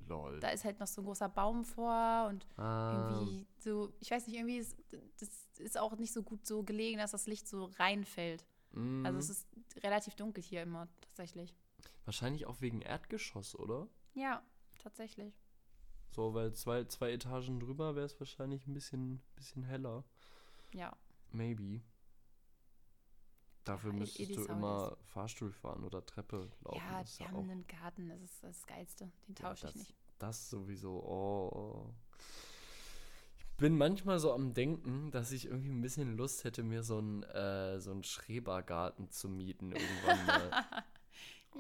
Lol. 0.07 0.41
da 0.41 0.49
ist 0.51 0.65
halt 0.65 0.79
noch 0.81 0.87
so 0.87 1.01
ein 1.01 1.05
großer 1.05 1.29
Baum 1.29 1.65
vor 1.65 2.27
und 2.29 2.47
ah, 2.59 3.15
irgendwie 3.23 3.47
so, 3.59 3.93
ich 4.01 4.11
weiß 4.11 4.27
nicht, 4.27 4.37
irgendwie 4.37 4.59
ist 4.59 4.77
das 5.19 5.31
ist 5.59 5.79
auch 5.79 5.97
nicht 5.97 6.13
so 6.13 6.23
gut 6.23 6.47
so 6.47 6.63
gelegen, 6.65 6.99
dass 6.99 7.13
das 7.13 7.27
Licht 7.27 7.47
so 7.49 7.67
reinfällt. 7.79 8.45
mhm. 8.73 9.07
Also 9.07 9.19
es 9.19 9.31
ist 9.31 9.47
relativ 9.83 10.15
dunkel 10.17 10.43
hier 10.43 10.63
immer 10.63 10.89
tatsächlich. 11.01 11.55
Wahrscheinlich 12.05 12.47
auch 12.47 12.61
wegen 12.61 12.83
Erdgeschoss, 12.83 13.55
oder? 13.59 13.89
Ja, 14.15 14.43
tatsächlich. 14.83 15.33
So, 16.15 16.35
weil 16.35 16.53
zwei, 16.53 16.85
zwei 16.85 17.11
Etagen 17.13 17.59
drüber 17.59 17.95
wäre 17.97 18.05
es 18.07 18.21
wahrscheinlich 18.21 18.67
ein 18.67 18.75
bisschen, 18.75 19.23
bisschen 19.35 19.63
heller. 19.65 20.05
Ja. 20.75 20.95
Maybe. 21.33 21.81
Dafür 23.65 23.93
Ja, 23.93 23.99
müsstest 24.01 24.37
du 24.37 24.45
immer 24.45 24.97
Fahrstuhl 25.07 25.53
fahren 25.53 25.85
oder 25.85 26.05
Treppe 26.05 26.51
laufen. 26.65 26.77
ja, 26.79 27.01
ist 27.01 27.19
wir 27.19 27.27
ja 27.27 27.33
haben 27.33 27.49
einen 27.51 27.67
Garten, 27.67 28.09
das 28.09 28.21
ist 28.21 28.43
das 28.45 28.67
Geilste. 28.67 29.11
Den 29.29 29.35
Ja, 29.39 29.49
tausche 29.49 29.67
ich 29.69 29.73
das- 29.73 29.75
nicht. 29.77 29.95
Das 30.19 30.51
sowieso. 30.51 31.03
Oh, 31.03 31.49
oh. 31.53 31.95
Ich 33.39 33.57
bin 33.57 33.77
manchmal 33.77 34.19
so 34.19 34.33
am 34.33 34.53
Denken, 34.55 35.11
dass 35.13 35.33
ich 35.33 35.47
irgendwie 35.47 35.71
ein 35.71 35.81
bisschen 35.83 36.17
Lust 36.17 36.45
hätte, 36.45 36.63
mir 36.63 36.83
so 36.83 36.99
einen 36.99 37.23
äh, 37.25 37.81
so 37.81 37.91
einen 37.93 38.03
Schrebergarten 38.05 39.11
zu 39.11 39.29
mieten 39.29 39.73
irgendwann 39.73 40.27
mal. 40.27 40.51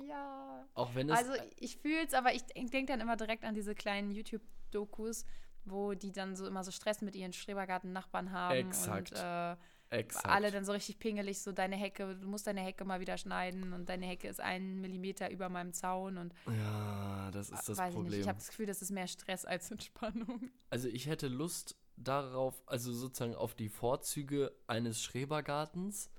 Ja. 0.09 0.67
Auch 0.75 0.95
wenn 0.95 1.09
es. 1.09 1.19
Also 1.19 1.33
ich 1.57 1.77
fühle 1.77 2.05
es, 2.07 2.15
aber 2.15 2.35
ich 2.35 2.45
denke 2.45 2.87
dann 2.87 3.01
immer 3.01 3.17
direkt 3.17 3.45
an 3.45 3.55
diese 3.55 3.75
kleinen 3.75 4.11
YouTube-Dokus, 4.11 5.25
wo 5.65 5.95
die 5.95 6.13
dann 6.13 6.37
so 6.37 6.47
immer 6.47 6.65
so 6.65 6.71
Stress 6.71 7.03
mit 7.03 7.15
ihren 7.15 7.33
Schrebergarten-Nachbarn 7.33 8.33
haben. 8.33 8.57
Exakt. 8.57 9.13
Und 9.13 9.19
äh, 9.19 9.57
exakt. 9.91 10.27
alle 10.27 10.51
dann 10.51 10.65
so 10.65 10.73
richtig 10.73 10.99
pingelig, 10.99 11.41
so 11.41 11.53
deine 11.53 11.77
Hecke, 11.77 12.17
du 12.17 12.29
musst 12.29 12.47
deine 12.47 12.63
Hecke 12.63 12.85
mal 12.85 13.01
wieder 13.01 13.19
schneiden 13.19 13.73
und 13.73 13.89
deine 13.89 14.07
Hecke 14.07 14.29
ist 14.29 14.41
einen 14.41 14.81
Millimeter 14.81 15.31
über 15.31 15.49
meinem 15.49 15.73
Zaun 15.73 16.19
und 16.19 16.35
ja, 16.47 17.31
das 17.31 17.51
ist 17.51 17.69
das 17.69 17.79
weiß 17.79 17.91
ich. 17.91 17.95
Problem. 17.95 18.21
Ich 18.21 18.29
habe 18.29 18.39
das 18.39 18.49
Gefühl, 18.49 18.67
das 18.67 18.83
ist 18.83 18.91
mehr 18.91 19.07
Stress 19.07 19.45
als 19.45 19.71
Entspannung. 19.71 20.51
also 20.71 20.89
ich 20.89 21.07
hätte 21.07 21.29
Lust 21.29 21.77
darauf, 21.97 22.63
also 22.67 22.93
sozusagen 22.93 23.35
auf 23.35 23.55
die 23.55 23.69
Vorzüge 23.69 24.53
eines 24.67 25.03
Schrebergartens. 25.03 26.11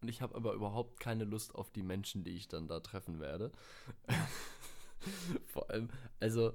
Und 0.00 0.08
ich 0.08 0.22
habe 0.22 0.34
aber 0.34 0.54
überhaupt 0.54 1.00
keine 1.00 1.24
Lust 1.24 1.54
auf 1.54 1.70
die 1.70 1.82
Menschen, 1.82 2.22
die 2.22 2.30
ich 2.30 2.48
dann 2.48 2.68
da 2.68 2.80
treffen 2.80 3.18
werde. 3.20 3.52
Vor 5.46 5.70
allem, 5.70 5.88
also 6.20 6.52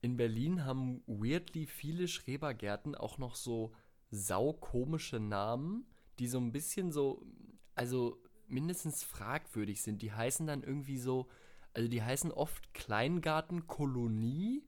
in 0.00 0.16
Berlin 0.16 0.64
haben 0.64 1.02
weirdly 1.06 1.66
viele 1.66 2.08
Schrebergärten 2.08 2.94
auch 2.94 3.18
noch 3.18 3.34
so 3.34 3.72
saukomische 4.10 5.20
Namen, 5.20 5.86
die 6.18 6.28
so 6.28 6.38
ein 6.38 6.52
bisschen 6.52 6.92
so, 6.92 7.26
also 7.74 8.22
mindestens 8.46 9.02
fragwürdig 9.02 9.82
sind. 9.82 10.02
Die 10.02 10.12
heißen 10.12 10.46
dann 10.46 10.62
irgendwie 10.62 10.98
so, 10.98 11.28
also 11.74 11.88
die 11.88 12.02
heißen 12.02 12.32
oft 12.32 12.72
Kleingartenkolonie, 12.74 14.64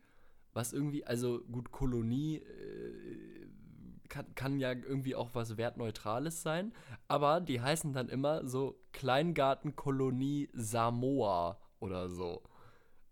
was 0.53 0.73
irgendwie, 0.73 1.07
also 1.07 1.41
gut, 1.51 1.71
Kolonie 1.71 2.37
äh, 2.37 3.30
kann, 4.11 4.35
kann 4.35 4.59
ja 4.61 4.73
irgendwie 4.73 5.15
auch 5.15 5.31
was 5.35 5.57
Wertneutrales 5.57 6.43
sein, 6.43 6.75
aber 7.09 7.41
die 7.41 7.61
heißen 7.63 7.95
dann 7.95 8.11
immer 8.11 8.47
so 8.47 8.79
Kleingartenkolonie 8.93 10.51
Samoa 10.53 11.57
oder 11.79 12.09
so. 12.11 12.43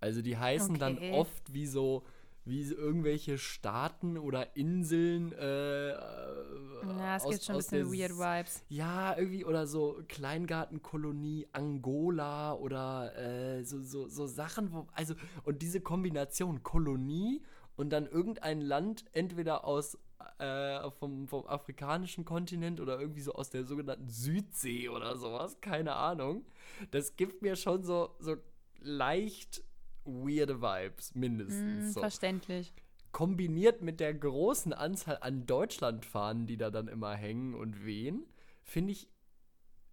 Also 0.01 0.20
die 0.22 0.36
heißen 0.36 0.78
dann 0.78 0.96
Okay. 0.99 1.12
oft 1.12 1.53
wie 1.55 1.66
so, 1.66 2.05
wie 2.44 2.62
irgendwelche 2.62 3.36
Staaten 3.38 4.16
oder 4.18 4.57
Inseln. 4.57 5.32
Äh, 5.32 5.88
Ja, 5.90 7.16
es 7.16 7.24
aus- 7.24 7.30
gibt 7.32 7.44
schon 7.44 7.55
ein 7.57 7.59
bisschen 7.59 7.92
weird 7.92 8.12
Vibes. 8.12 8.64
Ja, 8.68 9.16
irgendwie, 9.16 9.44
oder 9.44 9.66
so 9.66 10.01
Kleingartenkolonie 10.09 11.49
Angola 11.53 12.55
oder 12.55 13.16
äh, 13.16 13.64
so, 13.64 13.82
so, 13.82 14.09
so 14.09 14.26
Sachen, 14.26 14.72
wo, 14.72 14.86
also, 14.92 15.14
und 15.44 15.62
diese 15.62 15.80
Kombination 15.80 16.62
Kolonie 16.62 17.42
und 17.76 17.90
dann 17.90 18.07
irgendein 18.07 18.61
Land, 18.61 19.05
entweder 19.12 19.64
aus 19.64 19.99
äh, 20.38 20.90
vom, 20.92 21.26
vom 21.28 21.46
afrikanischen 21.46 22.24
Kontinent 22.24 22.80
oder 22.80 23.00
irgendwie 23.00 23.20
so 23.20 23.32
aus 23.34 23.50
der 23.50 23.64
sogenannten 23.64 24.08
Südsee 24.08 24.88
oder 24.88 25.16
sowas, 25.16 25.60
keine 25.60 25.94
Ahnung. 25.96 26.44
Das 26.90 27.16
gibt 27.16 27.42
mir 27.42 27.56
schon 27.56 27.82
so, 27.82 28.14
so 28.18 28.36
leicht 28.80 29.62
weirde 30.04 30.60
Vibes, 30.62 31.14
mindestens. 31.14 31.90
Mm, 31.90 31.92
so 31.92 32.00
Verständlich. 32.00 32.72
kombiniert 33.12 33.82
mit 33.82 34.00
der 34.00 34.14
großen 34.14 34.72
Anzahl 34.72 35.18
an 35.20 35.46
Deutschlandfahnen, 35.46 36.46
die 36.46 36.56
da 36.56 36.70
dann 36.70 36.88
immer 36.88 37.14
hängen 37.14 37.54
und 37.54 37.84
wehen, 37.84 38.26
finde 38.62 38.92
ich, 38.92 39.08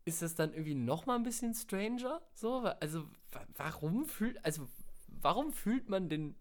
ist 0.05 0.21
das 0.21 0.35
dann 0.35 0.53
irgendwie 0.53 0.75
noch 0.75 1.05
mal 1.05 1.15
ein 1.15 1.23
bisschen 1.23 1.53
stranger? 1.53 2.21
So, 2.35 2.59
also 2.79 3.03
wa- 3.31 3.45
warum 3.55 4.05
fühlt, 4.05 4.43
also 4.45 4.67
warum 5.07 5.51
fühlt 5.51 5.89
man 5.89 6.09
den 6.09 6.35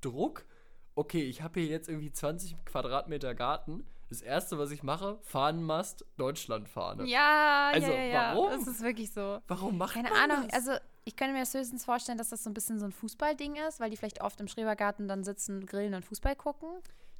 Druck? 0.00 0.46
Okay, 0.94 1.22
ich 1.22 1.42
habe 1.42 1.60
hier 1.60 1.68
jetzt 1.68 1.88
irgendwie 1.88 2.12
20 2.12 2.64
Quadratmeter 2.64 3.34
Garten. 3.34 3.84
Das 4.10 4.20
erste, 4.20 4.58
was 4.58 4.70
ich 4.70 4.82
mache, 4.82 5.18
Fahnenmast, 5.22 6.04
Deutschlandfahne. 6.18 7.04
Ja, 7.06 7.70
Also, 7.72 7.90
ja, 7.90 8.02
ja, 8.02 8.34
warum? 8.36 8.52
Es 8.60 8.66
ist 8.66 8.82
wirklich 8.82 9.10
so. 9.10 9.38
Warum 9.48 9.78
macht 9.78 9.94
Keine 9.94 10.10
man 10.10 10.30
Ahnung, 10.30 10.48
das? 10.50 10.66
also 10.66 10.78
ich 11.04 11.16
könnte 11.16 11.32
mir 11.32 11.40
das 11.40 11.54
höchstens 11.54 11.84
vorstellen, 11.86 12.18
dass 12.18 12.28
das 12.28 12.44
so 12.44 12.50
ein 12.50 12.54
bisschen 12.54 12.78
so 12.78 12.84
ein 12.84 12.92
Fußballding 12.92 13.56
ist, 13.56 13.80
weil 13.80 13.88
die 13.88 13.96
vielleicht 13.96 14.20
oft 14.20 14.38
im 14.40 14.48
Schrebergarten 14.48 15.08
dann 15.08 15.24
sitzen, 15.24 15.64
grillen 15.64 15.94
und 15.94 16.04
Fußball 16.04 16.36
gucken. 16.36 16.68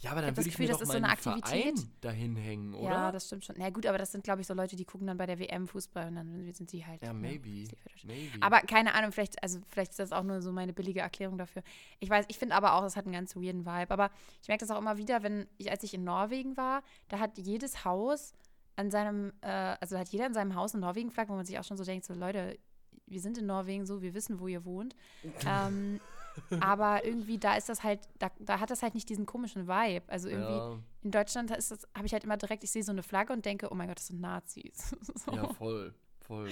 Ja, 0.02 0.10
aber 0.10 0.20
dann 0.20 0.30
das 0.30 0.38
würde 0.38 0.48
ich 0.48 0.54
Gefühl, 0.56 0.66
mir 0.66 0.72
das 0.72 0.78
doch 0.78 0.82
ist 0.82 0.88
mal 0.88 0.92
so 0.92 0.98
eine 0.98 1.08
Aktivität. 1.08 1.78
Verein 1.78 1.90
dahin 2.00 2.36
hängen, 2.36 2.74
oder? 2.74 2.90
Ja, 2.90 3.12
das 3.12 3.26
stimmt 3.26 3.44
schon. 3.44 3.54
Na 3.58 3.70
gut, 3.70 3.86
aber 3.86 3.98
das 3.98 4.10
sind, 4.10 4.24
glaube 4.24 4.40
ich, 4.40 4.48
so 4.48 4.54
Leute, 4.54 4.74
die 4.74 4.84
gucken 4.84 5.06
dann 5.06 5.16
bei 5.16 5.26
der 5.26 5.38
WM 5.38 5.68
Fußball 5.68 6.08
und 6.08 6.16
dann 6.16 6.52
sind 6.52 6.70
sie 6.70 6.84
halt. 6.84 7.02
ja, 7.02 7.12
ne, 7.12 7.20
maybe. 7.20 7.62
ist 7.62 8.04
maybe. 8.04 8.38
Aber 8.40 8.60
keine 8.60 8.94
Ahnung, 8.94 9.12
vielleicht, 9.12 9.40
also 9.42 9.60
vielleicht 9.68 9.92
ist 9.92 10.00
das 10.00 10.12
auch 10.12 10.24
nur 10.24 10.42
so 10.42 10.50
meine 10.50 10.72
billige 10.72 11.00
Erklärung 11.00 11.38
dafür. 11.38 11.62
Ich 12.00 12.10
weiß, 12.10 12.26
ich 12.28 12.38
finde 12.38 12.56
aber 12.56 12.74
auch, 12.74 12.84
es 12.84 12.96
hat 12.96 13.04
einen 13.04 13.14
ganz 13.14 13.36
weirden 13.36 13.64
Vibe. 13.64 13.90
Aber 13.90 14.10
ich 14.42 14.48
merke 14.48 14.64
das 14.64 14.74
auch 14.74 14.80
immer 14.80 14.96
wieder, 14.96 15.22
wenn 15.22 15.46
ich, 15.56 15.70
als 15.70 15.84
ich 15.84 15.94
in 15.94 16.02
Norwegen 16.02 16.56
war, 16.56 16.82
da 17.08 17.20
hat 17.20 17.38
jedes 17.38 17.84
Haus 17.84 18.34
an 18.74 18.90
seinem, 18.90 19.32
äh, 19.42 19.76
also 19.80 19.98
hat 19.98 20.08
jeder 20.08 20.26
in 20.26 20.34
seinem 20.34 20.54
Haus 20.56 20.74
eine 20.74 20.80
Norwegen-Flagge, 20.80 21.30
wo 21.30 21.36
man 21.36 21.46
sich 21.46 21.58
auch 21.58 21.64
schon 21.64 21.76
so 21.76 21.84
denkt, 21.84 22.04
so 22.04 22.14
Leute, 22.14 22.58
wir 23.06 23.20
sind 23.20 23.38
in 23.38 23.46
Norwegen 23.46 23.86
so, 23.86 24.02
wir 24.02 24.14
wissen, 24.14 24.40
wo 24.40 24.48
ihr 24.48 24.64
wohnt. 24.64 24.96
ähm, 25.46 26.00
aber 26.60 27.04
irgendwie, 27.04 27.38
da 27.38 27.56
ist 27.56 27.68
das 27.68 27.82
halt, 27.82 28.00
da, 28.18 28.30
da 28.38 28.60
hat 28.60 28.70
das 28.70 28.82
halt 28.82 28.94
nicht 28.94 29.08
diesen 29.08 29.26
komischen 29.26 29.66
Vibe. 29.66 30.04
Also 30.08 30.28
irgendwie, 30.28 30.52
ja. 30.52 30.78
in 31.02 31.10
Deutschland 31.10 31.50
ist 31.50 31.70
das, 31.70 31.86
habe 31.94 32.06
ich 32.06 32.12
halt 32.12 32.24
immer 32.24 32.36
direkt, 32.36 32.64
ich 32.64 32.70
sehe 32.70 32.82
so 32.82 32.92
eine 32.92 33.02
Flagge 33.02 33.32
und 33.32 33.44
denke, 33.44 33.68
oh 33.70 33.74
mein 33.74 33.88
Gott, 33.88 33.98
das 33.98 34.08
sind 34.08 34.20
Nazis. 34.20 34.96
so. 35.24 35.32
ja, 35.32 35.48
voll, 35.54 35.94
voll. 36.20 36.50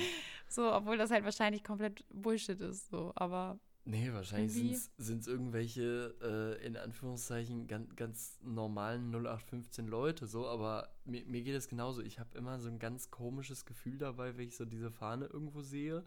so, 0.48 0.72
obwohl 0.72 0.96
das 0.96 1.10
halt 1.10 1.24
wahrscheinlich 1.24 1.64
komplett 1.64 2.04
Bullshit 2.10 2.60
ist. 2.60 2.90
So, 2.90 3.12
aber 3.14 3.58
Nee, 3.84 4.12
wahrscheinlich 4.12 4.78
sind 4.98 5.22
es 5.22 5.26
irgendwelche, 5.26 6.14
äh, 6.22 6.64
in 6.66 6.76
Anführungszeichen, 6.76 7.66
ganz, 7.66 7.96
ganz 7.96 8.38
normalen 8.42 9.10
0815 9.10 9.88
Leute, 9.88 10.26
so, 10.26 10.46
aber 10.46 10.90
mir, 11.04 11.24
mir 11.24 11.42
geht 11.42 11.54
es 11.54 11.66
genauso. 11.66 12.02
Ich 12.02 12.18
habe 12.18 12.36
immer 12.36 12.60
so 12.60 12.68
ein 12.68 12.78
ganz 12.78 13.10
komisches 13.10 13.64
Gefühl 13.64 13.96
dabei, 13.96 14.36
wenn 14.36 14.46
ich 14.48 14.56
so 14.56 14.66
diese 14.66 14.90
Fahne 14.90 15.26
irgendwo 15.26 15.62
sehe. 15.62 16.04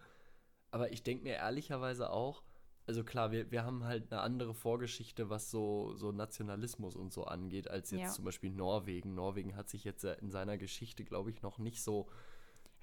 Aber 0.72 0.92
ich 0.92 1.04
denke 1.04 1.24
mir 1.24 1.34
ehrlicherweise 1.34 2.12
auch, 2.12 2.44
also 2.86 3.04
klar, 3.04 3.32
wir, 3.32 3.50
wir 3.52 3.64
haben 3.64 3.84
halt 3.86 4.12
eine 4.12 4.22
andere 4.22 4.54
Vorgeschichte, 4.54 5.30
was 5.30 5.50
so, 5.52 5.94
so 5.96 6.12
Nationalismus 6.12 6.96
und 6.96 7.14
so 7.14 7.24
angeht, 7.26 7.70
als 7.70 7.92
jetzt 7.92 8.02
Ja. 8.02 8.10
zum 8.10 8.26
Beispiel 8.26 8.50
Norwegen. 8.52 9.14
Norwegen 9.16 9.56
hat 9.56 9.70
sich 9.70 9.84
jetzt 9.84 10.04
in 10.04 10.30
seiner 10.32 10.58
Geschichte, 10.58 11.04
glaube 11.06 11.30
ich, 11.32 11.42
noch 11.42 11.58
nicht 11.60 11.82
so. 11.82 12.08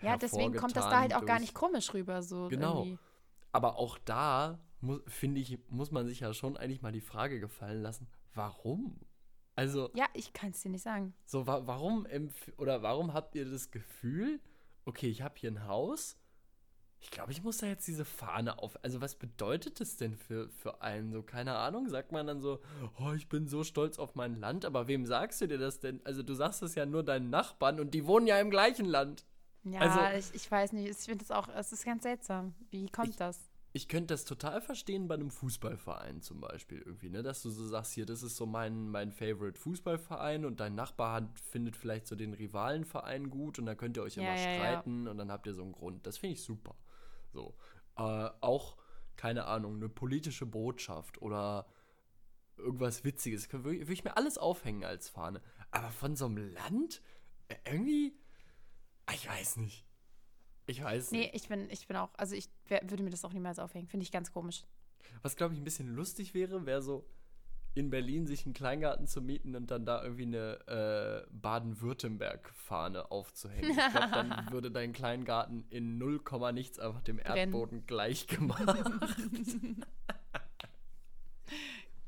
Ja, 0.01 0.17
deswegen 0.17 0.55
kommt 0.55 0.77
das 0.77 0.89
da 0.89 1.01
halt 1.01 1.15
auch 1.15 1.27
gar 1.27 1.39
nicht 1.41 1.53
komisch 1.55 1.93
rüber. 1.93 2.23
So 2.23 2.49
Genau. 2.49 2.79
Irgendwie. 2.85 2.99
Aber 3.53 3.77
auch 3.79 3.99
da, 3.99 4.59
finde 5.07 5.41
ich, 5.41 5.59
muss 5.69 5.91
man 5.91 6.07
sich 6.07 6.21
ja 6.21 6.33
schon 6.33 6.57
eigentlich 6.57 6.83
mal 6.83 6.93
die 6.93 7.01
Frage 7.03 7.41
gefallen 7.41 7.83
lassen, 7.83 8.07
warum? 8.35 8.99
Also, 9.57 9.91
Ja, 9.95 10.07
ich 10.15 10.33
kann 10.33 10.51
es 10.51 10.63
dir 10.63 10.71
nicht 10.71 10.83
sagen. 10.83 11.13
so, 11.27 11.47
wa 11.47 11.67
warum 11.67 12.07
empf 12.07 12.51
oder 12.57 12.83
warum 12.83 13.13
habt 13.13 13.35
ihr 13.35 13.45
das 13.45 13.71
Gefühl, 13.71 14.41
okay, 14.87 15.09
ich 15.09 15.21
habe 15.21 15.35
hier 15.37 15.51
ein 15.51 15.67
Haus, 15.67 16.17
ich 17.01 17.11
glaube, 17.11 17.33
ich 17.33 17.43
muss 17.43 17.59
da 17.59 17.67
jetzt 17.67 17.87
diese 17.89 18.05
Fahne 18.05 18.59
auf. 18.59 18.79
Also, 18.85 19.01
was 19.01 19.15
bedeutet 19.15 19.81
das 19.81 19.97
denn 19.97 20.15
für, 20.17 20.49
für 20.51 20.83
einen? 20.83 21.13
So, 21.13 21.23
keine 21.23 21.57
Ahnung, 21.57 21.89
sagt 21.89 22.13
man 22.13 22.27
dann 22.27 22.41
so, 22.41 22.61
oh, 22.99 23.13
ich 23.17 23.29
bin 23.29 23.49
so 23.49 23.65
stolz 23.65 23.99
auf 23.99 24.15
mein 24.15 24.35
Land, 24.39 24.65
aber 24.67 24.87
wem 24.87 25.07
sagst 25.07 25.41
du 25.41 25.49
dir 25.49 25.59
das 25.59 25.81
denn? 25.81 26.01
Also, 26.05 26.23
du 26.23 26.35
sagst 26.35 26.63
es 26.63 26.75
ja 26.75 26.85
nur 26.87 27.03
deinen 27.03 27.31
Nachbarn 27.31 27.81
und 27.81 27.95
die 27.95 28.07
wohnen 28.07 28.27
ja 28.27 28.39
im 28.39 28.51
gleichen 28.51 28.85
Land. 28.87 29.25
Ja, 29.65 29.81
Also- 29.81 30.19
ich, 30.19 30.35
ich 30.43 30.51
weiß 30.51 30.73
nicht. 30.73 30.89
Ich 30.91 30.97
finde 30.99 31.25
es 31.25 31.31
auch, 31.31 31.49
es 31.49 31.73
ist 31.73 31.85
ganz 31.85 32.03
seltsam. 32.03 32.55
Wie 32.71 32.87
kommt 32.89 33.11
Ich- 33.11 33.17
das? 33.17 33.39
ich 33.73 33.89
könnte 33.89 34.13
das 34.15 34.25
total 34.25 34.61
verstehen 34.61 35.07
bei 35.07 35.15
einem 35.15 35.31
Fußballverein 35.31 36.23
zum 36.23 36.41
Beispiel 36.41 36.83
irgendwie, 36.85 37.09
ne? 37.09 37.23
Dass 37.23 37.41
du 37.43 37.51
so 37.51 37.65
sagst, 37.67 37.93
hier, 37.93 38.05
das 38.05 38.23
ist 38.25 38.37
so 38.37 38.45
mein, 38.45 38.89
mein 38.91 39.13
Favorite 39.13 39.59
Fußballverein 39.61 40.45
und 40.45 40.59
dein 40.61 40.75
Nachbar 40.75 41.13
hat, 41.15 41.39
findet 41.39 41.77
vielleicht 41.77 42.07
so 42.09 42.17
den 42.17 42.35
Rivalenverein 42.35 43.31
gut 43.31 43.59
und 43.59 43.67
dann 43.67 43.77
könnt 43.77 43.97
ihr 43.97 44.03
euch 44.03 44.17
Ja, 44.17 44.23
immer 44.23 44.35
ja, 44.35 44.51
ja. 44.51 44.57
streiten 44.57 45.07
und 45.09 45.19
dann 45.19 45.31
habt 45.31 45.47
ihr 45.47 45.55
so 45.55 45.63
einen 45.63 45.73
Grund. 45.73 46.05
Das 46.07 46.19
finde 46.19 46.35
ich 46.35 46.43
super. 46.43 46.75
So. 47.33 47.57
Äh, 47.97 48.03
auch, 48.41 48.77
keine 49.17 49.45
Ahnung, 49.47 49.77
eine 49.77 49.89
politische 49.89 50.47
Botschaft 50.47 51.21
oder 51.23 51.67
irgendwas 52.57 53.05
Witziges. 53.05 53.53
Würde 53.53 53.65
würd 53.81 53.91
ich 53.91 54.05
mir 54.05 54.17
alles 54.17 54.39
aufhängen 54.39 54.85
als 54.85 55.09
Fahne. 55.09 55.41
Aber 55.71 55.91
von 55.91 56.17
so 56.17 56.27
einem 56.27 56.53
Land? 56.55 57.03
Irgendwie. 57.65 58.15
Ah, 59.07 59.13
Ich 59.15 59.29
weiß 59.29 59.57
nicht. 59.59 59.87
Ich 60.67 60.83
weiß 60.83 61.11
nicht. 61.11 61.21
Nee, 61.21 61.31
ich 61.37 61.49
bin, 61.49 61.69
ich 61.71 61.89
bin 61.89 61.97
auch, 61.97 62.11
also 62.17 62.37
ich 62.37 62.49
wär, 62.69 62.81
würde 62.89 63.03
mir 63.03 63.11
das 63.11 63.25
auch 63.25 63.33
niemals 63.33 63.59
aufhängen. 63.59 63.89
Finde 63.89 64.05
ich 64.05 64.13
ganz 64.13 64.33
komisch. 64.33 64.65
Was, 65.23 65.35
glaube 65.37 65.55
ich, 65.55 65.61
ein 65.61 65.65
bisschen 65.65 65.95
lustig 65.95 66.33
wäre, 66.35 66.65
wäre 66.67 66.81
so 66.83 67.05
in 67.75 67.91
Berlin 67.91 68.27
sich 68.27 68.45
einen 68.45 68.55
Kleingarten 68.55 69.07
zu 69.07 69.23
mieten 69.23 69.55
und 69.55 69.71
dann 69.71 69.87
da 69.87 70.03
irgendwie 70.03 70.25
eine 70.25 71.27
äh, 71.27 71.27
Baden-Württemberg-Fahne 71.31 73.11
aufzuhängen. 73.11 73.71
Ich 73.71 73.77
glaube, 73.77 74.11
dann 74.11 74.49
würde 74.51 74.71
dein 74.71 74.93
Kleingarten 74.93 75.65
in 75.71 75.99
0, 75.99 76.21
nichts 76.53 76.79
einfach 76.79 77.03
dem 77.03 77.19
Brennen. 77.19 77.37
Erdboden 77.37 77.87
gleich 77.87 78.27
gemacht. 78.27 78.67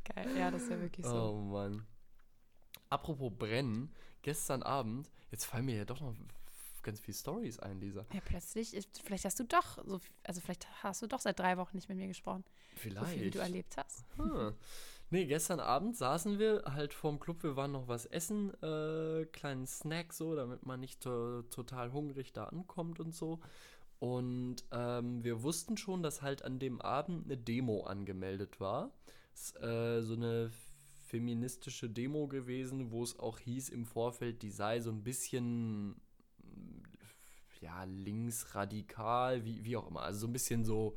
Geil. 0.05 0.37
Ja, 0.37 0.51
das 0.51 0.63
ist 0.63 0.71
ja 0.71 0.81
wirklich 0.81 1.07
so. 1.07 1.15
Oh 1.15 1.41
Mann. 1.41 1.87
Apropos 2.91 3.33
brennen, 3.33 3.95
gestern 4.23 4.63
Abend, 4.63 5.11
jetzt 5.31 5.45
fallen 5.45 5.65
mir 5.65 5.77
ja 5.77 5.85
doch 5.85 6.01
noch 6.01 6.15
ganz 6.83 7.01
viele 7.01 7.17
Stories 7.17 7.61
ein, 7.61 7.81
Lisa. 7.81 8.05
Ja, 8.13 8.21
plötzlich, 8.21 8.75
ist, 8.75 9.01
vielleicht 9.03 9.25
hast 9.25 9.39
du 9.39 9.45
doch, 9.45 9.79
so, 9.85 10.01
also 10.25 10.41
vielleicht 10.41 10.67
hast 10.83 11.01
du 11.01 11.07
doch 11.07 11.21
seit 11.21 11.39
drei 11.39 11.57
Wochen 11.57 11.77
nicht 11.77 11.89
mit 11.89 11.97
mir 11.97 12.09
gesprochen. 12.09 12.45
Vielleicht. 12.75 13.07
So 13.07 13.13
viel, 13.13 13.25
wie 13.25 13.31
du 13.31 13.39
erlebt 13.39 13.77
hast. 13.77 14.05
Hm. 14.17 14.55
Nee, 15.13 15.27
gestern 15.27 15.61
Abend 15.61 15.95
saßen 15.95 16.39
wir 16.39 16.63
halt 16.65 16.95
vorm 16.95 17.21
Club, 17.21 17.43
wir 17.43 17.55
waren 17.55 17.73
noch 17.73 17.87
was 17.87 18.07
essen, 18.07 18.51
äh, 18.63 19.27
kleinen 19.27 19.67
Snack 19.67 20.15
so, 20.15 20.35
damit 20.35 20.65
man 20.65 20.81
nicht 20.81 21.03
to 21.03 21.43
total 21.51 21.93
hungrig 21.93 22.33
da 22.33 22.45
ankommt 22.45 22.99
und 22.99 23.15
so. 23.15 23.39
Und 23.99 24.65
ähm, 24.73 25.23
wir 25.23 25.43
wussten 25.43 25.77
schon, 25.77 26.03
dass 26.03 26.23
halt 26.23 26.47
an 26.47 26.59
dem 26.59 26.81
Abend 26.81 27.27
eine 27.27 27.37
Demo 27.37 27.83
angemeldet 27.83 28.59
war. 28.59 28.91
Ist 29.35 29.63
äh, 29.63 30.01
so 30.01 30.15
eine 30.15 30.51
feministische 31.09 31.91
Demo 31.91 32.27
gewesen, 32.27 32.91
wo 32.91 33.03
es 33.03 33.19
auch 33.19 33.39
hieß 33.39 33.69
im 33.69 33.85
Vorfeld, 33.85 34.41
die 34.41 34.51
sei 34.51 34.81
so 34.81 34.91
ein 34.91 35.05
bisschen 35.05 36.01
ja, 37.61 37.85
linksradikal, 37.85 39.45
wie, 39.45 39.63
wie 39.63 39.77
auch 39.77 39.89
immer. 39.89 40.05
Also 40.05 40.21
so 40.21 40.27
ein 40.27 40.33
bisschen 40.33 40.65
so, 40.65 40.97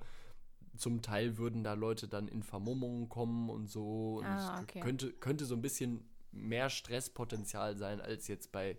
zum 0.77 1.01
Teil 1.01 1.37
würden 1.37 1.63
da 1.63 1.73
Leute 1.73 2.07
dann 2.07 2.27
in 2.27 2.43
Vermummungen 2.43 3.09
kommen 3.09 3.49
und 3.49 3.69
so. 3.69 4.17
Und 4.17 4.25
Ah, 4.25 4.61
okay. 4.61 4.79
könnte, 4.79 5.11
könnte 5.13 5.45
so 5.45 5.55
ein 5.55 5.61
bisschen 5.61 6.07
mehr 6.31 6.69
Stresspotenzial 6.69 7.77
sein 7.77 8.01
als 8.01 8.27
jetzt 8.27 8.51
bei 8.51 8.77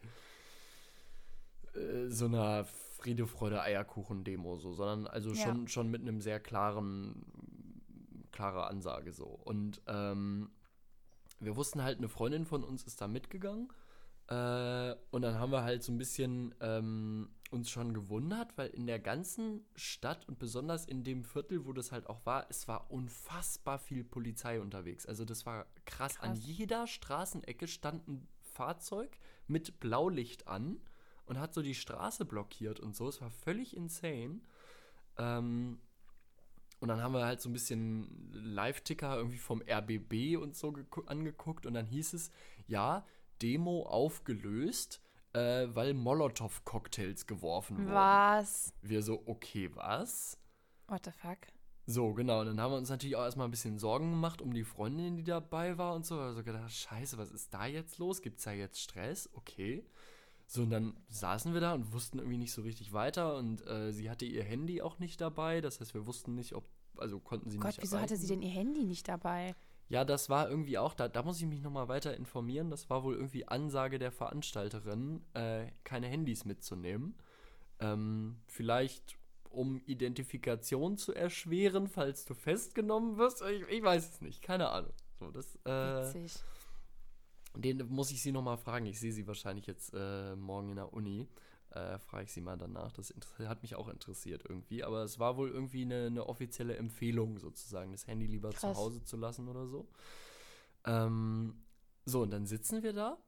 äh, 1.74 2.08
so 2.08 2.26
einer 2.26 2.64
Friede, 2.98 3.26
Freude, 3.26 3.62
Eierkuchen-Demo, 3.62 4.56
so, 4.56 4.72
sondern 4.72 5.06
also 5.06 5.30
Ja. 5.32 5.36
schon, 5.42 5.68
schon 5.68 5.90
mit 5.90 6.02
einem 6.02 6.20
sehr 6.20 6.40
klaren, 6.40 7.24
klare 8.32 8.66
Ansage 8.66 9.12
so. 9.12 9.26
Und 9.26 9.80
ähm, 9.86 10.50
wir 11.40 11.56
wussten 11.56 11.82
halt, 11.82 11.98
eine 11.98 12.08
Freundin 12.08 12.46
von 12.46 12.64
uns 12.64 12.84
ist 12.84 13.00
da 13.00 13.08
mitgegangen. 13.08 13.68
Äh, 14.28 14.94
und 15.10 15.22
dann 15.22 15.38
haben 15.38 15.52
wir 15.52 15.62
halt 15.62 15.82
so 15.82 15.92
ein 15.92 15.98
bisschen 15.98 16.54
ähm, 16.60 17.28
uns 17.50 17.70
schon 17.70 17.94
gewundert, 17.94 18.56
weil 18.56 18.68
in 18.70 18.86
der 18.86 18.98
ganzen 18.98 19.64
Stadt 19.74 20.26
und 20.28 20.38
besonders 20.38 20.84
in 20.84 21.04
dem 21.04 21.24
Viertel, 21.24 21.64
wo 21.64 21.72
das 21.72 21.92
halt 21.92 22.06
auch 22.08 22.24
war, 22.26 22.46
es 22.50 22.66
war 22.66 22.90
unfassbar 22.90 23.78
viel 23.78 24.04
Polizei 24.04 24.60
unterwegs. 24.60 25.06
Also 25.06 25.24
das 25.24 25.46
war 25.46 25.66
krass. 25.84 26.18
An 26.20 26.34
Krass. 26.34 26.44
jeder 26.44 26.86
Straßenecke 26.86 27.68
stand 27.68 28.08
ein 28.08 28.26
Fahrzeug 28.40 29.18
mit 29.46 29.78
Blaulicht 29.80 30.48
an 30.48 30.80
und 31.26 31.38
hat 31.38 31.54
so 31.54 31.62
die 31.62 31.74
Straße 31.74 32.24
blockiert 32.24 32.80
und 32.80 32.96
so. 32.96 33.08
Es 33.08 33.20
war 33.20 33.30
völlig 33.30 33.76
insane. 33.76 34.40
Ähm, 35.18 35.78
und 36.80 36.88
dann 36.88 37.00
haben 37.00 37.14
wir 37.14 37.24
halt 37.24 37.40
so 37.40 37.48
ein 37.48 37.52
bisschen 37.52 38.30
Live-Ticker 38.32 39.16
irgendwie 39.16 39.38
vom 39.38 39.62
RBB 39.62 40.36
und 40.36 40.56
so 40.56 40.74
angeguckt 41.06 41.64
und 41.64 41.74
dann 41.74 41.86
hieß 41.86 42.12
es, 42.12 42.30
ja, 42.66 43.06
Demo 43.40 43.82
aufgelöst, 43.84 45.00
äh, 45.36 45.74
weil 45.74 45.92
Molotow-Cocktails 45.92 47.26
geworfen 47.26 47.76
wurden. 47.78 47.94
Was? 47.94 48.72
Wir 48.80 49.02
so, 49.02 49.22
okay, 49.26 49.70
was? 49.74 50.38
What 50.88 51.04
the 51.04 51.10
fuck? 51.10 51.38
So, 51.84 52.14
genau. 52.14 52.40
Und 52.40 52.46
dann 52.46 52.60
haben 52.60 52.72
wir 52.72 52.78
uns 52.78 52.88
natürlich 52.88 53.16
auch 53.16 53.24
erstmal 53.24 53.46
ein 53.46 53.50
bisschen 53.50 53.78
Sorgen 53.78 54.10
gemacht 54.10 54.40
um 54.40 54.52
die 54.52 54.64
Freundin, 54.64 55.16
die 55.16 55.24
dabei 55.24 55.78
war 55.78 55.94
und 55.94 56.06
so. 56.06 56.18
Also 56.18 56.42
gedacht, 56.42 56.72
scheiße, 56.72 57.18
was 57.18 57.30
ist 57.30 57.52
da 57.52 57.66
jetzt 57.66 57.98
los? 57.98 58.22
Gibt 58.22 58.38
es 58.38 58.44
da 58.44 58.52
jetzt 58.52 58.80
Stress? 58.80 59.28
Okay. 59.34 59.84
So, 60.48 60.62
und 60.62 60.70
dann 60.70 60.96
saßen 61.08 61.52
wir 61.52 61.60
da 61.60 61.74
und 61.74 61.92
wussten 61.92 62.18
irgendwie 62.18 62.38
nicht 62.38 62.52
so 62.52 62.62
richtig 62.62 62.92
weiter. 62.92 63.36
Und 63.36 63.66
äh, 63.66 63.92
sie 63.92 64.10
hatte 64.10 64.24
ihr 64.24 64.42
Handy 64.42 64.80
auch 64.80 64.98
nicht 64.98 65.20
dabei. 65.20 65.60
Das 65.60 65.80
heißt, 65.80 65.92
wir 65.92 66.06
wussten 66.06 66.34
nicht, 66.34 66.54
ob, 66.54 66.64
also 66.96 67.20
konnten 67.20 67.50
sie 67.50 67.58
Gott, 67.58 67.68
nicht 67.68 67.82
wieso 67.82 67.96
erreichen. 67.96 68.10
hatte 68.10 68.20
sie 68.20 68.28
denn 68.28 68.42
ihr 68.42 68.50
Handy 68.50 68.84
nicht 68.84 69.06
dabei? 69.06 69.54
Ja, 69.88 70.04
das 70.04 70.28
war 70.28 70.50
irgendwie 70.50 70.78
auch, 70.78 70.94
da, 70.94 71.08
da 71.08 71.22
muss 71.22 71.40
ich 71.40 71.46
mich 71.46 71.62
nochmal 71.62 71.88
weiter 71.88 72.16
informieren. 72.16 72.70
Das 72.70 72.90
war 72.90 73.04
wohl 73.04 73.14
irgendwie 73.14 73.46
Ansage 73.46 73.98
der 73.98 74.10
Veranstalterin, 74.10 75.22
äh, 75.34 75.66
keine 75.84 76.08
Handys 76.08 76.44
mitzunehmen. 76.44 77.14
Ähm, 77.78 78.36
vielleicht 78.46 79.16
um 79.50 79.80
Identifikation 79.86 80.96
zu 80.98 81.14
erschweren, 81.14 81.88
falls 81.88 82.24
du 82.24 82.34
festgenommen 82.34 83.16
wirst. 83.16 83.42
Ich, 83.42 83.62
ich 83.68 83.82
weiß 83.82 84.10
es 84.10 84.20
nicht, 84.20 84.42
keine 84.42 84.68
Ahnung. 84.68 84.92
So, 85.18 85.30
das, 85.30 85.56
äh, 85.64 85.70
Witzig. 85.70 86.34
den 87.54 87.86
muss 87.88 88.10
ich 88.10 88.22
sie 88.22 88.32
nochmal 88.32 88.58
fragen. 88.58 88.86
Ich 88.86 89.00
sehe 89.00 89.12
sie 89.12 89.26
wahrscheinlich 89.26 89.66
jetzt 89.66 89.94
äh, 89.94 90.36
morgen 90.36 90.70
in 90.70 90.76
der 90.76 90.92
Uni. 90.92 91.28
Äh, 91.76 91.98
Frage 91.98 92.24
ich 92.24 92.32
sie 92.32 92.40
mal 92.40 92.56
danach. 92.56 92.92
Das 92.92 93.12
hat 93.46 93.62
mich 93.62 93.74
auch 93.74 93.88
interessiert 93.88 94.44
irgendwie. 94.48 94.82
Aber 94.82 95.02
es 95.02 95.18
war 95.18 95.36
wohl 95.36 95.50
irgendwie 95.50 95.82
eine, 95.82 96.06
eine 96.06 96.26
offizielle 96.26 96.76
Empfehlung 96.76 97.38
sozusagen, 97.38 97.92
das 97.92 98.06
Handy 98.06 98.26
lieber 98.26 98.50
Krass. 98.50 98.60
zu 98.60 98.76
Hause 98.76 99.04
zu 99.04 99.16
lassen 99.16 99.48
oder 99.48 99.66
so. 99.66 99.88
Ähm, 100.84 101.64
so, 102.06 102.22
und 102.22 102.30
dann 102.30 102.46
sitzen 102.46 102.82
wir 102.82 102.92
da 102.92 103.18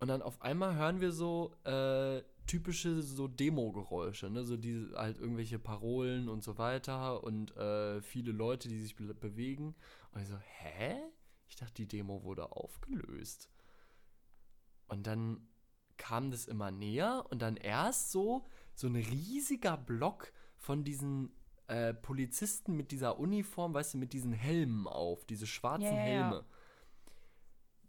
und 0.00 0.08
dann 0.08 0.20
auf 0.20 0.42
einmal 0.42 0.74
hören 0.74 1.00
wir 1.00 1.12
so 1.12 1.54
äh, 1.62 2.22
typische 2.46 3.02
so 3.02 3.28
Demo-Geräusche, 3.28 4.28
ne? 4.28 4.44
So 4.44 4.56
diese 4.56 4.96
halt 4.96 5.16
irgendwelche 5.18 5.60
Parolen 5.60 6.28
und 6.28 6.42
so 6.42 6.58
weiter 6.58 7.22
und 7.22 7.56
äh, 7.56 8.02
viele 8.02 8.32
Leute, 8.32 8.68
die 8.68 8.80
sich 8.80 8.96
be 8.96 9.14
bewegen. 9.14 9.76
Und 10.10 10.22
ich 10.22 10.28
so, 10.28 10.36
hä? 10.38 11.00
Ich 11.48 11.54
dachte, 11.54 11.74
die 11.74 11.86
Demo 11.86 12.24
wurde 12.24 12.50
aufgelöst. 12.50 13.48
Und 14.88 15.06
dann 15.06 15.46
kam 15.96 16.30
das 16.30 16.46
immer 16.46 16.70
näher 16.70 17.24
und 17.30 17.42
dann 17.42 17.56
erst 17.56 18.10
so, 18.10 18.46
so 18.74 18.86
ein 18.86 18.96
riesiger 18.96 19.76
Block 19.76 20.32
von 20.56 20.84
diesen 20.84 21.32
äh, 21.68 21.94
Polizisten 21.94 22.76
mit 22.76 22.90
dieser 22.90 23.18
Uniform, 23.18 23.74
weißt 23.74 23.94
du, 23.94 23.98
mit 23.98 24.12
diesen 24.12 24.32
Helmen 24.32 24.86
auf, 24.86 25.24
diese 25.24 25.46
schwarzen 25.46 25.86
ja. 25.86 26.02
Helme. 26.02 26.44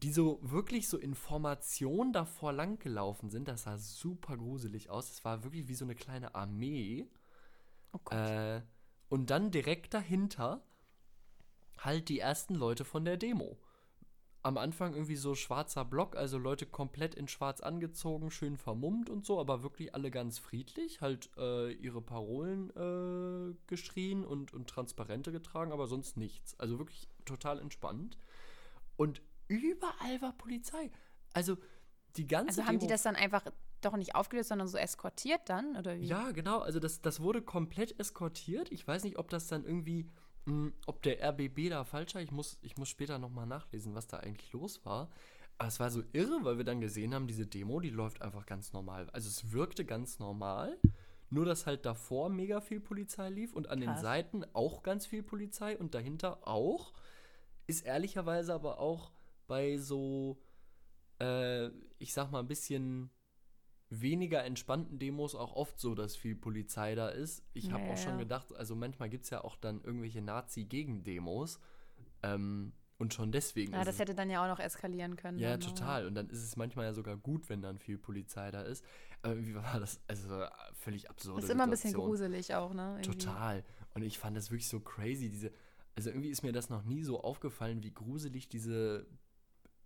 Die 0.01 0.11
so 0.11 0.39
wirklich 0.41 0.89
so 0.89 0.97
in 0.97 1.15
Formation 1.15 2.11
davor 2.11 2.51
langgelaufen 2.51 3.29
sind. 3.29 3.47
Das 3.47 3.63
sah 3.63 3.77
super 3.77 4.35
gruselig 4.37 4.89
aus. 4.89 5.07
Das 5.07 5.23
war 5.23 5.43
wirklich 5.43 5.67
wie 5.69 5.75
so 5.75 5.85
eine 5.85 5.95
kleine 5.95 6.35
Armee. 6.35 7.09
Oh. 7.93 8.13
Äh, 8.13 8.61
und 9.07 9.29
dann 9.29 9.51
direkt 9.51 9.93
dahinter 9.93 10.65
halt 11.77 12.09
die 12.09 12.19
ersten 12.19 12.55
Leute 12.55 12.85
von 12.85 13.05
der 13.05 13.17
Demo. 13.17 13.57
Am 14.45 14.57
Anfang 14.57 14.93
irgendwie 14.93 15.15
so 15.15 15.35
schwarzer 15.35 15.85
Block, 15.85 16.17
also 16.17 16.37
Leute 16.37 16.65
komplett 16.65 17.15
in 17.15 17.29
schwarz 17.29 17.61
angezogen, 17.61 18.29
schön 18.29 18.57
vermummt 18.57 19.09
und 19.09 19.25
so, 19.25 19.39
aber 19.39 19.63
wirklich 19.63 19.95
alle 19.95 20.11
ganz 20.11 20.37
friedlich, 20.37 20.99
halt 20.99 21.29
äh, 21.37 21.71
ihre 21.71 22.01
Parolen 22.01 22.69
äh, 22.75 23.55
geschrien 23.67 24.25
und, 24.25 24.53
und 24.53 24.69
Transparente 24.69 25.31
getragen, 25.31 25.71
aber 25.71 25.87
sonst 25.87 26.17
nichts. 26.17 26.59
Also 26.59 26.77
wirklich 26.77 27.07
total 27.23 27.59
entspannt. 27.59 28.17
Und 28.97 29.21
überall 29.47 30.21
war 30.21 30.33
Polizei. 30.33 30.91
Also 31.33 31.57
die 32.17 32.27
ganze 32.27 32.59
also 32.59 32.67
haben 32.67 32.79
die 32.79 32.87
Demo- 32.87 32.91
das 32.91 33.03
dann 33.03 33.15
einfach 33.15 33.45
doch 33.81 33.95
nicht 33.95 34.15
aufgelöst, 34.15 34.49
sondern 34.49 34.67
so 34.67 34.77
eskortiert 34.77 35.41
dann? 35.49 35.75
Oder 35.77 35.97
wie? 35.99 36.05
Ja, 36.05 36.31
genau. 36.31 36.59
Also 36.59 36.79
das, 36.79 37.01
das 37.01 37.21
wurde 37.21 37.41
komplett 37.41 37.99
eskortiert. 37.99 38.71
Ich 38.71 38.87
weiß 38.87 39.03
nicht, 39.03 39.17
ob 39.17 39.29
das 39.29 39.47
dann 39.47 39.65
irgendwie, 39.65 40.09
ob 40.85 41.01
der 41.03 41.21
RBB 41.21 41.69
da 41.69 41.83
falsch 41.83 42.15
war. 42.15 42.21
Ich 42.21 42.31
muss, 42.31 42.57
ich 42.61 42.77
muss 42.77 42.89
später 42.89 43.17
nochmal 43.17 43.47
nachlesen, 43.47 43.95
was 43.95 44.07
da 44.07 44.17
eigentlich 44.17 44.51
los 44.51 44.85
war. 44.85 45.09
Aber 45.57 45.67
es 45.67 45.79
war 45.79 45.89
so 45.89 46.03
irre, 46.13 46.39
weil 46.43 46.57
wir 46.57 46.65
dann 46.65 46.81
gesehen 46.81 47.13
haben, 47.13 47.27
diese 47.27 47.47
Demo, 47.47 47.79
die 47.79 47.89
läuft 47.89 48.21
einfach 48.21 48.45
ganz 48.45 48.73
normal. 48.73 49.09
Also 49.11 49.29
es 49.29 49.51
wirkte 49.51 49.85
ganz 49.85 50.19
normal. 50.19 50.77
Nur, 51.29 51.45
dass 51.45 51.65
halt 51.65 51.85
davor 51.85 52.29
mega 52.29 52.61
viel 52.61 52.79
Polizei 52.79 53.29
lief 53.29 53.53
und 53.53 53.69
an 53.69 53.79
den 53.79 53.89
Krass. 53.89 54.01
Seiten 54.01 54.43
auch 54.53 54.83
ganz 54.83 55.05
viel 55.05 55.23
Polizei 55.23 55.77
und 55.77 55.95
dahinter 55.95 56.47
auch. 56.47 56.93
Ist 57.65 57.85
ehrlicherweise 57.85 58.53
aber 58.53 58.79
auch 58.79 59.11
bei 59.47 59.77
so, 59.77 60.37
äh, 61.19 61.67
ich 61.97 62.13
sag 62.13 62.29
mal, 62.31 62.39
ein 62.39 62.47
bisschen 62.47 63.09
weniger 64.01 64.43
entspannten 64.43 64.99
Demos 64.99 65.35
auch 65.35 65.53
oft 65.55 65.79
so, 65.79 65.95
dass 65.95 66.15
viel 66.15 66.35
Polizei 66.35 66.95
da 66.95 67.09
ist. 67.09 67.43
Ich 67.53 67.71
habe 67.71 67.83
auch 67.91 67.97
schon 67.97 68.17
gedacht, 68.17 68.53
also 68.55 68.75
manchmal 68.75 69.09
gibt 69.09 69.23
es 69.25 69.29
ja 69.29 69.43
auch 69.43 69.55
dann 69.55 69.81
irgendwelche 69.83 70.21
Nazi-Gegendemos. 70.21 71.59
Ähm, 72.23 72.73
und 72.99 73.13
schon 73.13 73.31
deswegen 73.31 73.73
Ja, 73.73 73.83
das 73.83 73.99
hätte 73.99 74.13
dann 74.15 74.29
ja 74.29 74.43
auch 74.43 74.47
noch 74.47 74.63
eskalieren 74.63 75.15
können. 75.17 75.37
ja, 75.39 75.53
aber- 75.55 75.59
total. 75.59 76.07
Und 76.07 76.15
dann 76.15 76.29
ist 76.29 76.43
es 76.43 76.55
manchmal 76.55 76.85
ja 76.85 76.93
sogar 76.93 77.17
gut, 77.17 77.49
wenn 77.49 77.61
dann 77.61 77.77
viel 77.77 77.97
Polizei 77.97 78.49
da 78.51 78.61
ist. 78.61 78.85
Aber 79.23 79.37
wie 79.37 79.55
war 79.55 79.79
das? 79.79 79.99
Also 80.07 80.41
äh, 80.41 80.49
völlig 80.73 81.09
absurde 81.09 81.37
Das 81.37 81.45
ist 81.45 81.49
immer 81.51 81.63
ein 81.63 81.69
bisschen 81.69 81.89
Situation. 81.91 82.09
gruselig 82.09 82.55
auch, 82.55 82.73
ne? 82.73 82.99
Irgendwie. 83.01 83.17
Total. 83.19 83.63
Und 83.93 84.03
ich 84.03 84.19
fand 84.19 84.37
das 84.37 84.51
wirklich 84.51 84.67
so 84.69 84.79
crazy. 84.79 85.29
Diese, 85.29 85.51
also 85.95 86.09
irgendwie 86.11 86.29
ist 86.29 86.43
mir 86.43 86.51
das 86.53 86.69
noch 86.69 86.83
nie 86.83 87.03
so 87.03 87.21
aufgefallen, 87.21 87.83
wie 87.83 87.91
gruselig 87.93 88.47
diese, 88.47 89.05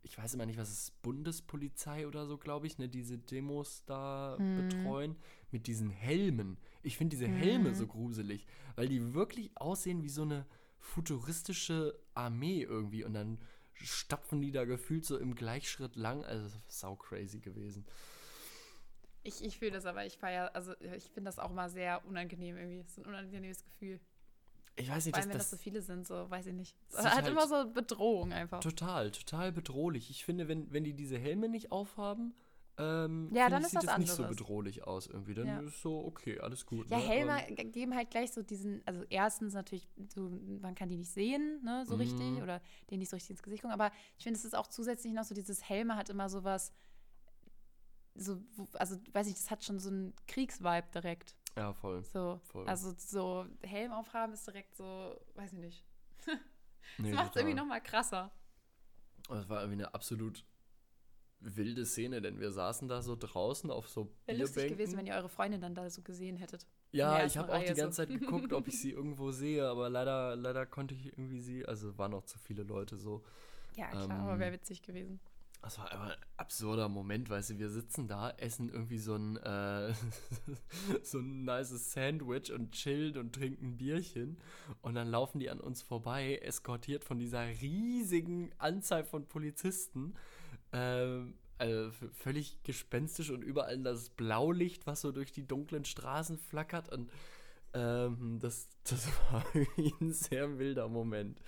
ich 0.08 0.18
weiß 0.18 0.34
immer 0.34 0.46
nicht, 0.46 0.58
was 0.58 0.72
ist, 0.72 1.02
Bundespolizei 1.02 2.08
oder 2.08 2.26
so, 2.26 2.38
glaube 2.38 2.68
ich, 2.68 2.78
ne, 2.78 2.90
diese 2.90 3.18
Demos 3.18 3.84
da 3.86 4.40
Hm. 4.40 4.56
betreuen, 4.56 5.16
mit 5.52 5.68
diesen 5.68 5.90
Helmen. 5.90 6.58
Ich 6.84 6.98
finde 6.98 7.16
diese 7.16 7.28
Helme 7.28 7.70
Hm. 7.70 7.76
so 7.76 7.88
gruselig, 7.88 8.46
weil 8.76 8.88
die 8.90 9.14
wirklich 9.14 9.52
aussehen 9.56 10.04
wie 10.04 10.10
so 10.10 10.24
eine 10.24 10.46
futuristische 10.80 11.98
Armee 12.14 12.62
irgendwie 12.64 13.04
und 13.04 13.14
dann 13.14 13.40
stapfen 13.74 14.42
die 14.42 14.52
da 14.52 14.66
gefühlt 14.66 15.06
so 15.06 15.18
im 15.18 15.36
Gleichschritt 15.36 15.96
lang. 15.96 16.24
Also 16.26 16.48
das 16.66 16.80
sau 16.80 16.96
crazy 16.96 17.40
gewesen. 17.40 17.86
Ich, 19.24 19.44
ich 19.44 19.60
fühle 19.60 19.72
das 19.72 19.86
aber, 19.86 20.06
ich 20.06 20.18
feiere, 20.18 20.56
also 20.56 20.74
ich 20.80 21.12
finde 21.12 21.28
das 21.30 21.40
auch 21.40 21.52
mal 21.52 21.70
sehr 21.70 22.06
unangenehm 22.06 22.58
irgendwie. 22.58 22.80
Es 22.80 22.88
ist 22.90 23.00
ein 23.00 23.06
unangenehmes 23.06 23.64
Gefühl. 23.64 24.00
Ich 24.80 24.90
weiß 24.90 25.06
nicht, 25.06 25.16
Vor 25.16 25.22
allem, 25.24 25.30
dass 25.30 25.34
wenn 25.34 25.38
das 25.40 25.50
das 25.50 25.52
so 25.52 25.58
viele 25.58 25.82
sind, 25.82 26.06
so 26.06 26.30
weiß 26.30 26.46
ich 26.48 26.54
nicht. 26.54 26.76
Es 26.90 26.98
hat 27.04 27.16
halt- 27.16 27.28
immer 27.28 27.48
so 27.48 27.70
Bedrohung 27.72 28.32
einfach. 28.32 28.60
Total, 28.60 29.12
total 29.12 29.52
bedrohlich. 29.52 30.10
Ich 30.12 30.24
finde, 30.24 30.48
wenn, 30.48 30.72
wenn 30.72 30.84
die 30.84 30.94
diese 30.94 31.18
Helme 31.18 31.50
nicht 31.50 31.72
aufhaben, 31.72 32.36
ähm, 32.80 33.32
Ja, 33.34 33.50
dann 33.50 33.62
ich, 33.62 33.66
ist 33.66 33.72
sieht 33.72 33.88
was 33.88 33.94
es 33.94 33.98
nicht 33.98 34.12
so 34.14 34.28
bedrohlich 34.28 34.84
aus 34.86 35.08
irgendwie. 35.08 35.34
Dann 35.34 35.48
Ja. 35.48 35.60
ist 35.62 35.82
so, 35.82 36.06
okay, 36.06 36.40
alles 36.40 36.64
gut. 36.68 36.88
Ja, 36.92 36.98
ne? 37.00 37.04
Helme 37.08 37.56
ge- 37.56 37.66
geben 37.72 37.96
halt 37.96 38.12
gleich 38.12 38.32
so 38.32 38.44
diesen, 38.44 38.84
also 38.86 39.04
erstens 39.10 39.56
natürlich, 39.56 39.88
so, 40.14 40.30
man 40.62 40.76
kann 40.76 40.88
die 40.88 40.98
nicht 40.98 41.10
sehen, 41.10 41.60
ne, 41.64 41.84
so 41.88 41.96
richtig, 41.96 42.20
Mhm. 42.34 42.44
oder 42.44 42.62
denen 42.92 43.00
nicht 43.00 43.10
so 43.10 43.16
richtig 43.16 43.32
ins 43.32 43.42
Gesicht 43.42 43.64
gucken, 43.64 43.74
aber 43.74 43.92
ich 44.20 44.24
finde, 44.26 44.38
es 44.38 44.46
ist 44.46 44.56
auch 44.56 44.68
zusätzlich 44.68 45.12
noch 45.14 45.24
so, 45.24 45.34
dieses 45.34 45.68
Helme 45.68 45.96
hat 45.96 46.10
immer 46.12 46.30
sowas, 46.30 46.72
so, 48.14 48.38
wo- 48.56 48.68
also 48.74 48.96
weiß 49.12 49.26
ich, 49.28 49.34
das 49.34 49.50
hat 49.50 49.64
schon 49.64 49.80
so 49.80 49.90
einen 49.90 50.14
Kriegsvibe 50.28 50.88
direkt. 50.94 51.36
Ja, 51.58 51.74
voll. 51.74 52.04
So, 52.04 52.40
Voll. 52.44 52.68
also 52.68 52.94
so 52.98 53.46
Helm 53.62 53.92
aufhaben 53.92 54.34
ist 54.34 54.46
direkt 54.48 54.76
so, 54.76 55.20
weiß 55.36 55.54
ich 55.54 55.60
nicht. 55.60 55.84
Nee, 57.00 57.12
Das 57.12 57.18
macht 57.20 57.30
es 57.32 57.36
irgendwie 57.36 57.54
total. 57.54 57.66
noch 57.66 57.70
mal 57.76 57.82
krasser. 57.82 58.32
Das 59.28 59.50
war 59.50 59.60
irgendwie 59.62 59.84
eine 59.84 59.94
absolut 59.94 60.46
wilde 61.42 61.86
Szene, 61.86 62.22
denn 62.22 62.40
wir 62.40 62.50
saßen 62.52 62.88
da 62.88 63.02
so 63.02 63.16
draußen 63.18 63.70
auf 63.72 63.90
so 63.90 64.10
Wäre 64.26 64.40
lustig 64.40 64.70
gewesen, 64.70 64.98
wenn 64.98 65.06
ihr 65.06 65.14
eure 65.16 65.28
Freundin 65.28 65.60
dann 65.60 65.76
da 65.76 65.90
so 65.90 66.02
gesehen 66.02 66.38
hättet. 66.38 66.66
ja, 66.94 67.26
ich 67.26 67.38
habe 67.38 67.54
auch 67.54 67.60
die 67.62 67.68
so. 67.68 67.74
ganze 67.76 67.98
Zeit 67.98 68.10
geguckt, 68.10 68.54
ob 68.54 68.68
ich 68.70 68.80
sie 68.80 68.92
irgendwo 68.94 69.32
sehe, 69.32 69.68
aber 69.68 69.90
leider, 69.90 70.36
leider 70.38 70.66
konnte 70.66 70.96
ich 70.96 71.08
irgendwie 71.08 71.42
sie, 71.42 71.66
also 71.66 71.98
waren 71.98 72.12
noch 72.12 72.24
zu 72.24 72.40
viele 72.40 72.64
Leute 72.64 72.96
so. 72.96 73.24
Ja, 73.76 73.90
klar, 73.90 74.04
Ähm, 74.06 74.12
aber 74.12 74.40
wäre 74.40 74.54
witzig 74.54 74.82
gewesen. 74.82 75.20
Das 75.62 75.80
war 75.80 75.92
einfach 75.92 76.12
ein 76.12 76.26
absurder 76.38 76.88
Moment, 76.88 77.30
weißt 77.30 77.50
du, 77.50 77.60
wir 77.60 77.70
sitzen 77.70 78.08
da, 78.08 78.30
essen 78.30 78.70
irgendwie 78.70 79.00
so 79.00 79.16
ein, 79.16 79.38
äh, 79.38 79.94
so 81.04 81.20
ein 81.20 81.44
nices 81.44 81.92
Sandwich 81.92 82.52
und 82.54 82.72
chillen 82.72 83.18
und 83.18 83.36
trinken 83.36 83.72
ein 83.72 83.78
Bierchen 83.78 84.38
und 84.82 84.96
dann 84.96 85.10
laufen 85.10 85.40
die 85.40 85.50
an 85.50 85.60
uns 85.60 85.82
vorbei, 85.82 86.38
eskortiert 86.38 87.04
von 87.04 87.20
dieser 87.20 87.46
riesigen 87.48 88.52
Anzahl 88.60 89.04
von 89.04 89.28
Polizisten, 89.28 90.14
ähm, 90.72 91.34
also 91.58 91.92
völlig 92.14 92.64
gespenstisch 92.64 93.32
und 93.32 93.42
überall 93.42 93.78
das 93.80 94.10
Blaulicht, 94.10 94.86
was 94.88 95.02
so 95.02 95.12
durch 95.12 95.32
die 95.32 95.48
dunklen 95.48 95.86
Straßen 95.86 96.38
flackert 96.38 96.90
und 96.90 97.12
ähm, 97.74 98.40
das, 98.40 98.70
das 98.84 99.08
war 99.32 99.44
ein 99.56 100.14
sehr 100.14 100.58
wilder 100.60 100.88
Moment. 100.88 101.42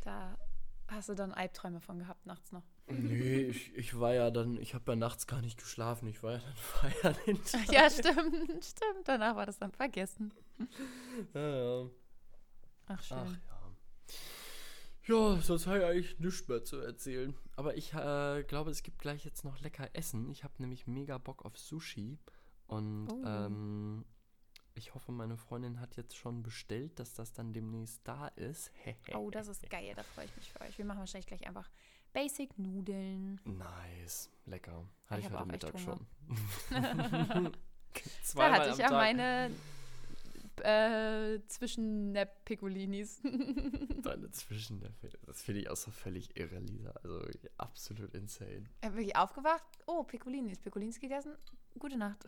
Da 0.00 0.36
hast 0.94 1.08
du 1.08 1.14
dann 1.14 1.32
Albträume 1.32 1.80
von 1.80 1.98
gehabt 1.98 2.24
nachts 2.26 2.52
noch. 2.52 2.62
Nee, 2.88 3.42
ich, 3.44 3.74
ich 3.74 3.98
war 3.98 4.12
ja 4.14 4.30
dann, 4.30 4.56
ich 4.58 4.74
habe 4.74 4.92
ja 4.92 4.96
nachts 4.96 5.26
gar 5.26 5.40
nicht 5.40 5.58
geschlafen, 5.58 6.06
ich 6.08 6.22
war 6.22 6.32
ja 6.32 6.38
dann 6.38 6.56
feiern 6.56 7.16
hinterher. 7.24 7.72
Ja, 7.72 7.90
stimmt, 7.90 8.64
stimmt. 8.64 9.06
Danach 9.06 9.36
war 9.36 9.46
das 9.46 9.58
dann 9.58 9.72
vergessen. 9.72 10.32
ja, 11.34 11.80
ja. 11.82 11.90
Ach, 12.86 13.02
schön. 13.02 13.18
Ach 13.18 13.32
ja. 13.48 13.54
Ja, 15.06 15.38
sonst 15.42 15.66
habe 15.66 15.78
ich 15.78 15.84
eigentlich 15.84 16.18
nichts 16.18 16.48
mehr 16.48 16.64
zu 16.64 16.78
erzählen. 16.78 17.34
Aber 17.56 17.76
ich 17.76 17.92
äh, 17.92 18.42
glaube, 18.44 18.70
es 18.70 18.82
gibt 18.82 18.98
gleich 18.98 19.24
jetzt 19.24 19.44
noch 19.44 19.60
lecker 19.60 19.88
Essen. 19.92 20.30
Ich 20.30 20.44
habe 20.44 20.54
nämlich 20.58 20.86
mega 20.86 21.18
Bock 21.18 21.44
auf 21.44 21.58
Sushi. 21.58 22.18
Und 22.66 23.08
Oh. 23.12 23.22
ähm, 23.26 24.04
ich 24.74 24.94
hoffe, 24.94 25.12
meine 25.12 25.36
Freundin 25.36 25.80
hat 25.80 25.96
jetzt 25.96 26.16
schon 26.16 26.42
bestellt, 26.42 26.98
dass 26.98 27.14
das 27.14 27.32
dann 27.32 27.52
demnächst 27.52 28.00
da 28.04 28.28
ist. 28.28 28.70
Oh, 29.14 29.30
das 29.30 29.48
ist 29.48 29.68
geil, 29.70 29.92
da 29.94 30.02
freue 30.02 30.26
ich 30.26 30.36
mich 30.36 30.50
für 30.52 30.60
euch. 30.60 30.76
Wir 30.78 30.84
machen 30.84 30.98
wahrscheinlich 30.98 31.26
gleich 31.26 31.46
einfach 31.46 31.70
Basic 32.12 32.58
Nudeln. 32.58 33.40
Nice, 33.44 34.30
lecker. 34.46 34.86
Hatte 35.06 35.20
Ich 35.20 35.26
ich, 35.26 35.32
heute 35.32 35.46
Mittag 35.46 35.78
schon. 35.78 36.06
Da 38.34 38.52
hatte 38.52 38.70
ich 38.70 38.78
ja 38.78 38.90
meine 38.90 39.52
äh, 40.62 41.38
Zwischen-Nap-Piccolinis. 41.46 43.20
Deine 44.02 44.30
Zwischen, 44.32 44.80
das 45.26 45.42
finde 45.42 45.60
ich 45.60 45.70
auch 45.70 45.76
so 45.76 45.92
völlig 45.92 46.36
irre, 46.36 46.58
Lisa. 46.58 46.90
Also 46.90 47.22
absolut 47.56 48.12
insane. 48.14 48.64
Ich 48.82 48.88
bin 48.88 48.94
wirklich 48.94 49.16
aufgewacht. 49.16 49.64
Oh, 49.86 50.02
Piccolinis. 50.02 50.58
Piccolinis 50.58 50.98
gegessen. 50.98 51.36
Gute 51.78 51.96
Nacht. 51.96 52.26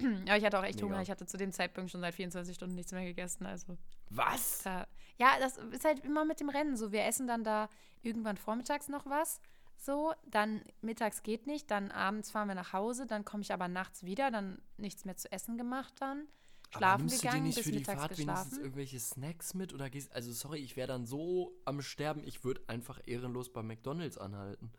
Aber 0.00 0.36
ich 0.36 0.44
hatte 0.44 0.58
auch 0.58 0.64
echt 0.64 0.76
Mega. 0.76 0.86
Hunger. 0.88 1.02
Ich 1.02 1.10
hatte 1.10 1.26
zu 1.26 1.36
dem 1.36 1.52
Zeitpunkt 1.52 1.90
schon 1.90 2.00
seit 2.00 2.14
24 2.14 2.54
Stunden 2.54 2.74
nichts 2.74 2.92
mehr 2.92 3.04
gegessen. 3.04 3.46
Also, 3.46 3.76
Was? 4.10 4.62
da, 4.62 4.86
ja, 5.18 5.38
das 5.38 5.56
ist 5.56 5.84
halt 5.84 6.04
immer 6.04 6.24
mit 6.24 6.40
dem 6.40 6.48
Rennen 6.48 6.76
so. 6.76 6.92
Wir 6.92 7.04
essen 7.04 7.26
dann 7.26 7.44
da 7.44 7.68
irgendwann 8.02 8.36
vormittags 8.36 8.88
noch 8.88 9.06
was. 9.06 9.40
So, 9.76 10.12
dann 10.30 10.62
mittags 10.80 11.22
geht 11.22 11.46
nicht, 11.46 11.70
dann 11.70 11.90
abends 11.90 12.30
fahren 12.30 12.48
wir 12.48 12.54
nach 12.54 12.72
Hause, 12.72 13.06
dann 13.06 13.24
komme 13.24 13.42
ich 13.42 13.52
aber 13.52 13.68
nachts 13.68 14.04
wieder, 14.04 14.30
dann 14.30 14.62
nichts 14.76 15.04
mehr 15.04 15.16
zu 15.16 15.30
essen 15.30 15.58
gemacht 15.58 15.94
dann. 16.00 16.26
Aber 16.70 16.78
Schlafen 16.78 17.00
nimmst 17.02 17.16
du 17.16 17.20
dir 17.20 17.28
gegangen, 17.28 17.46
nicht 17.46 17.56
bis 17.56 17.64
für 17.64 17.72
die 17.72 17.78
mittags 17.80 18.00
Fahrt 18.00 18.18
wenigstens 18.18 18.44
geschlafen. 18.44 18.64
irgendwelche 18.64 19.00
Snacks 19.00 19.54
mit 19.54 19.74
oder 19.74 19.90
gehst 19.90 20.12
also 20.14 20.32
sorry, 20.32 20.58
ich 20.60 20.76
wäre 20.76 20.88
dann 20.88 21.04
so 21.06 21.52
am 21.64 21.82
Sterben, 21.82 22.22
ich 22.24 22.44
würde 22.44 22.62
einfach 22.66 23.00
ehrenlos 23.06 23.52
bei 23.52 23.62
McDonald's 23.62 24.16
anhalten. 24.16 24.72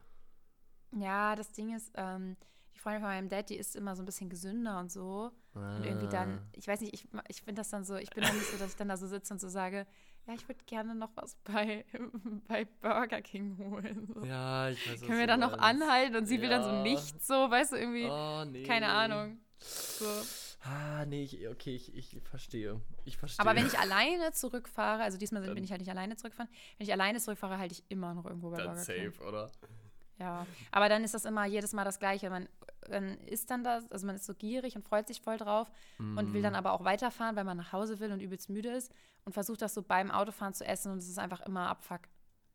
Ja, 0.91 1.35
das 1.35 1.51
Ding 1.51 1.75
ist, 1.75 1.91
ähm, 1.95 2.37
die 2.75 2.79
Freundin 2.79 3.01
von 3.01 3.09
meinem 3.09 3.29
Dad, 3.29 3.49
die 3.49 3.55
ist 3.55 3.75
immer 3.75 3.95
so 3.95 4.03
ein 4.03 4.05
bisschen 4.05 4.29
gesünder 4.29 4.79
und 4.79 4.91
so. 4.91 5.31
Und 5.53 5.83
irgendwie 5.85 6.07
dann, 6.09 6.33
Ah. 6.39 6.47
ich 6.53 6.67
weiß 6.67 6.81
nicht, 6.81 6.93
ich, 6.93 7.07
ich 7.29 7.41
finde 7.41 7.61
das 7.61 7.69
dann 7.69 7.83
so, 7.85 7.95
ich 7.95 8.09
bin 8.09 8.23
dann 8.23 8.35
nicht 8.35 8.47
so, 8.51 8.57
dass 8.57 8.71
ich 8.71 8.75
dann 8.75 8.89
da 8.89 8.97
so 8.97 9.07
sitze 9.07 9.33
und 9.33 9.39
so 9.39 9.47
sage, 9.47 9.87
ja, 10.27 10.33
ich 10.33 10.47
würde 10.49 10.59
gerne 10.65 10.93
noch 10.95 11.11
was 11.15 11.35
bei, 11.43 11.85
bei 12.47 12.65
Burger 12.65 13.21
King 13.21 13.57
holen. 13.57 14.07
So. 14.13 14.23
Ja, 14.25 14.69
ich 14.69 14.89
weiß 14.91 15.01
Können 15.01 15.19
wir 15.19 15.27
dann 15.27 15.39
noch 15.39 15.57
anhalten 15.57 16.15
und 16.17 16.25
sie 16.25 16.41
will 16.41 16.49
dann 16.49 16.63
so 16.63 16.69
Ja. 16.71 16.81
nichts, 16.83 17.25
so, 17.27 17.33
weißt 17.49 17.71
du, 17.73 17.77
irgendwie, 17.77 18.09
Oh, 18.09 18.43
nee. 18.45 18.63
keine 18.63 18.87
Ahnung. 18.89 19.39
So. 19.59 20.05
Ah, 20.67 21.05
nee, 21.05 21.23
ich, 21.23 21.47
okay, 21.47 21.75
ich, 21.75 21.95
ich 21.95 22.19
verstehe. 22.23 22.81
Ich 23.05 23.17
verstehe. 23.17 23.45
Aber 23.45 23.55
wenn 23.55 23.67
ich 23.67 23.77
alleine 23.77 24.31
zurückfahre, 24.33 25.03
also 25.03 25.17
diesmal 25.17 25.41
bin 25.53 25.63
ich 25.63 25.69
halt 25.71 25.79
nicht 25.79 25.91
alleine 25.91 26.15
zurückfahren, 26.17 26.51
wenn 26.77 26.85
ich 26.87 26.91
alleine 26.91 27.19
zurückfahre, 27.19 27.59
halte 27.59 27.73
ich 27.73 27.83
immer 27.89 28.15
noch 28.15 28.25
irgendwo 28.25 28.49
bei 28.49 28.57
Burger 28.57 28.83
King. 28.83 29.11
safe, 29.11 29.23
oder? 29.23 29.51
Ja, 30.17 30.45
aber 30.71 30.87
dann 30.89 31.03
ist 31.03 31.13
das 31.13 31.25
immer 31.25 31.45
jedes 31.45 31.73
Mal 31.73 31.83
das 31.83 31.99
Gleiche. 31.99 32.29
Man, 32.29 32.47
man 32.89 33.17
isst 33.25 33.49
dann 33.51 33.63
das, 33.63 33.89
also 33.91 34.05
man 34.07 34.15
ist 34.15 34.25
so 34.25 34.33
gierig 34.33 34.75
und 34.75 34.87
freut 34.87 35.07
sich 35.07 35.21
voll 35.21 35.37
drauf 35.37 35.69
und 35.99 36.31
will 36.33 36.39
Mhm. 36.39 36.43
dann 36.43 36.55
aber 36.55 36.71
auch 36.71 36.83
weiterfahren, 36.85 37.35
weil 37.35 37.43
man 37.43 37.57
nach 37.57 37.73
Hause 37.73 37.99
will 37.99 38.11
und 38.11 38.21
übelst 38.21 38.49
müde 38.49 38.69
ist 38.69 38.93
und 39.25 39.33
versucht 39.33 39.61
das 39.61 39.73
so 39.73 39.81
beim 39.81 40.11
Autofahren 40.11 40.53
zu 40.53 40.65
essen 40.65 40.91
und 40.93 40.99
es 40.99 41.09
ist 41.09 41.19
einfach 41.19 41.41
immer 41.41 41.67
Abfuck. 41.67 42.01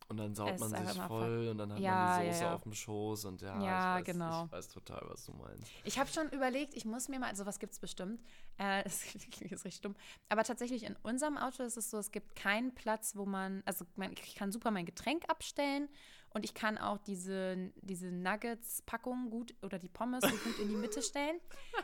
Und 0.08 0.16
dann 0.16 0.34
saugt 0.34 0.54
Es 0.54 0.60
man 0.60 0.72
ist 0.84 0.94
sich 0.94 1.02
voll 1.02 1.48
und 1.52 1.58
dann 1.58 1.72
hat 1.72 1.78
Ja, 1.78 1.92
man 1.94 2.22
die 2.22 2.26
ja, 2.26 2.32
Soße 2.32 2.44
ja. 2.44 2.54
auf 2.56 2.62
dem 2.64 2.72
Schoß 2.72 3.24
und 3.26 3.42
ja, 3.42 3.62
Ja, 3.62 3.98
ich, 4.00 4.00
weiß, 4.08 4.12
genau. 4.12 4.44
ich 4.46 4.52
weiß 4.52 4.68
total, 4.70 5.02
was 5.08 5.24
du 5.26 5.32
meinst. 5.34 5.70
Ich 5.84 6.00
habe 6.00 6.10
schon 6.10 6.28
überlegt, 6.30 6.74
ich 6.74 6.84
muss 6.84 7.08
mir 7.08 7.20
mal, 7.20 7.28
also 7.28 7.46
was 7.46 7.60
gibt 7.60 7.74
es 7.74 7.78
bestimmt, 7.78 8.20
äh, 8.58 8.82
das 8.84 9.02
klingt 9.02 9.52
jetzt 9.52 9.64
richtig 9.64 9.82
dumm, 9.82 9.94
aber 10.28 10.42
tatsächlich 10.42 10.82
in 10.82 10.96
unserem 11.04 11.36
Auto 11.38 11.62
ist 11.62 11.76
es 11.76 11.90
so, 11.90 11.98
es 11.98 12.10
gibt 12.10 12.34
keinen 12.34 12.74
Platz, 12.74 13.14
wo 13.14 13.24
man, 13.24 13.62
also 13.66 13.84
man, 13.94 14.10
ich 14.12 14.34
kann 14.34 14.50
super 14.50 14.72
mein 14.72 14.84
Getränk 14.86 15.28
abstellen 15.28 15.88
und 16.30 16.44
ich 16.44 16.54
kann 16.54 16.78
auch 16.78 16.98
diese, 16.98 17.72
diese 17.82 18.10
Nuggets-Packung 18.10 19.30
gut 19.30 19.54
oder 19.62 19.78
die 19.78 19.88
Pommes 19.88 20.22
so 20.22 20.30
gut 20.30 20.58
in 20.60 20.68
die 20.68 20.76
Mitte 20.76 21.02
stellen, 21.02 21.40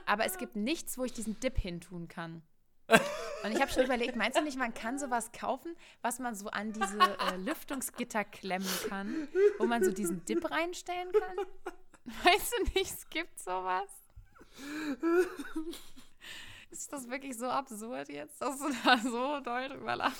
aber 0.06 0.24
es 0.24 0.38
gibt 0.38 0.56
nichts, 0.56 0.98
wo 0.98 1.04
ich 1.04 1.12
diesen 1.12 1.38
Dip 1.40 1.58
hin 1.58 1.80
tun 1.80 2.08
kann. 2.08 2.42
Und 3.44 3.52
ich 3.52 3.60
habe 3.60 3.70
schon 3.70 3.84
überlegt, 3.84 4.16
meinst 4.16 4.38
du 4.38 4.42
nicht, 4.42 4.56
man 4.58 4.72
kann 4.72 4.98
sowas 4.98 5.32
kaufen, 5.32 5.74
was 6.02 6.20
man 6.20 6.34
so 6.34 6.48
an 6.48 6.72
diese 6.72 6.98
äh, 6.98 7.36
Lüftungsgitter 7.36 8.24
klemmen 8.24 8.68
kann, 8.88 9.28
wo 9.58 9.66
man 9.66 9.82
so 9.84 9.90
diesen 9.90 10.24
Dip 10.24 10.48
reinstellen 10.50 11.10
kann? 11.12 11.36
Weißt 12.24 12.54
du 12.56 12.62
nicht, 12.78 12.92
es 12.92 13.08
gibt 13.10 13.38
sowas? 13.40 13.90
Ist 16.70 16.92
das 16.92 17.08
wirklich 17.08 17.36
so 17.36 17.46
absurd 17.46 18.08
jetzt, 18.08 18.40
dass 18.40 18.58
du 18.58 18.68
da 18.84 18.98
so 18.98 19.40
doll 19.40 19.68
drüber? 19.68 20.12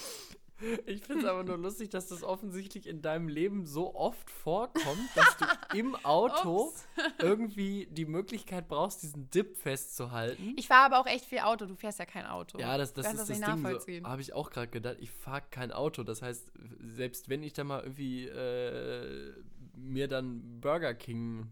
Ich 0.86 1.02
finde 1.02 1.22
es 1.24 1.28
aber 1.28 1.44
nur 1.44 1.58
lustig, 1.58 1.90
dass 1.90 2.06
das 2.06 2.22
offensichtlich 2.22 2.86
in 2.86 3.02
deinem 3.02 3.28
Leben 3.28 3.66
so 3.66 3.94
oft 3.94 4.30
vorkommt, 4.30 5.08
dass 5.14 5.36
du 5.36 5.44
im 5.76 5.94
Auto 5.96 6.68
Ups. 6.68 6.88
irgendwie 7.18 7.86
die 7.90 8.06
Möglichkeit 8.06 8.66
brauchst, 8.68 9.02
diesen 9.02 9.28
Dip 9.30 9.56
festzuhalten. 9.56 10.54
Ich 10.56 10.68
fahre 10.68 10.86
aber 10.86 11.00
auch 11.00 11.06
echt 11.06 11.26
viel 11.26 11.40
Auto. 11.40 11.66
Du 11.66 11.74
fährst 11.74 11.98
ja 11.98 12.06
kein 12.06 12.24
Auto. 12.24 12.58
Ja, 12.58 12.78
das, 12.78 12.94
das 12.94 13.06
ist 13.06 13.18
das 13.18 13.28
das 13.28 13.84
Ding. 13.84 14.02
So, 14.02 14.08
Habe 14.08 14.22
ich 14.22 14.32
auch 14.32 14.50
gerade 14.50 14.68
gedacht. 14.68 14.96
Ich 15.00 15.10
fahre 15.10 15.42
kein 15.50 15.72
Auto. 15.72 16.02
Das 16.04 16.22
heißt, 16.22 16.52
selbst 16.80 17.28
wenn 17.28 17.42
ich 17.42 17.52
da 17.52 17.64
mal 17.64 17.82
irgendwie 17.82 18.26
äh, 18.26 19.34
mir 19.76 20.08
dann 20.08 20.60
Burger 20.60 20.94
King. 20.94 21.50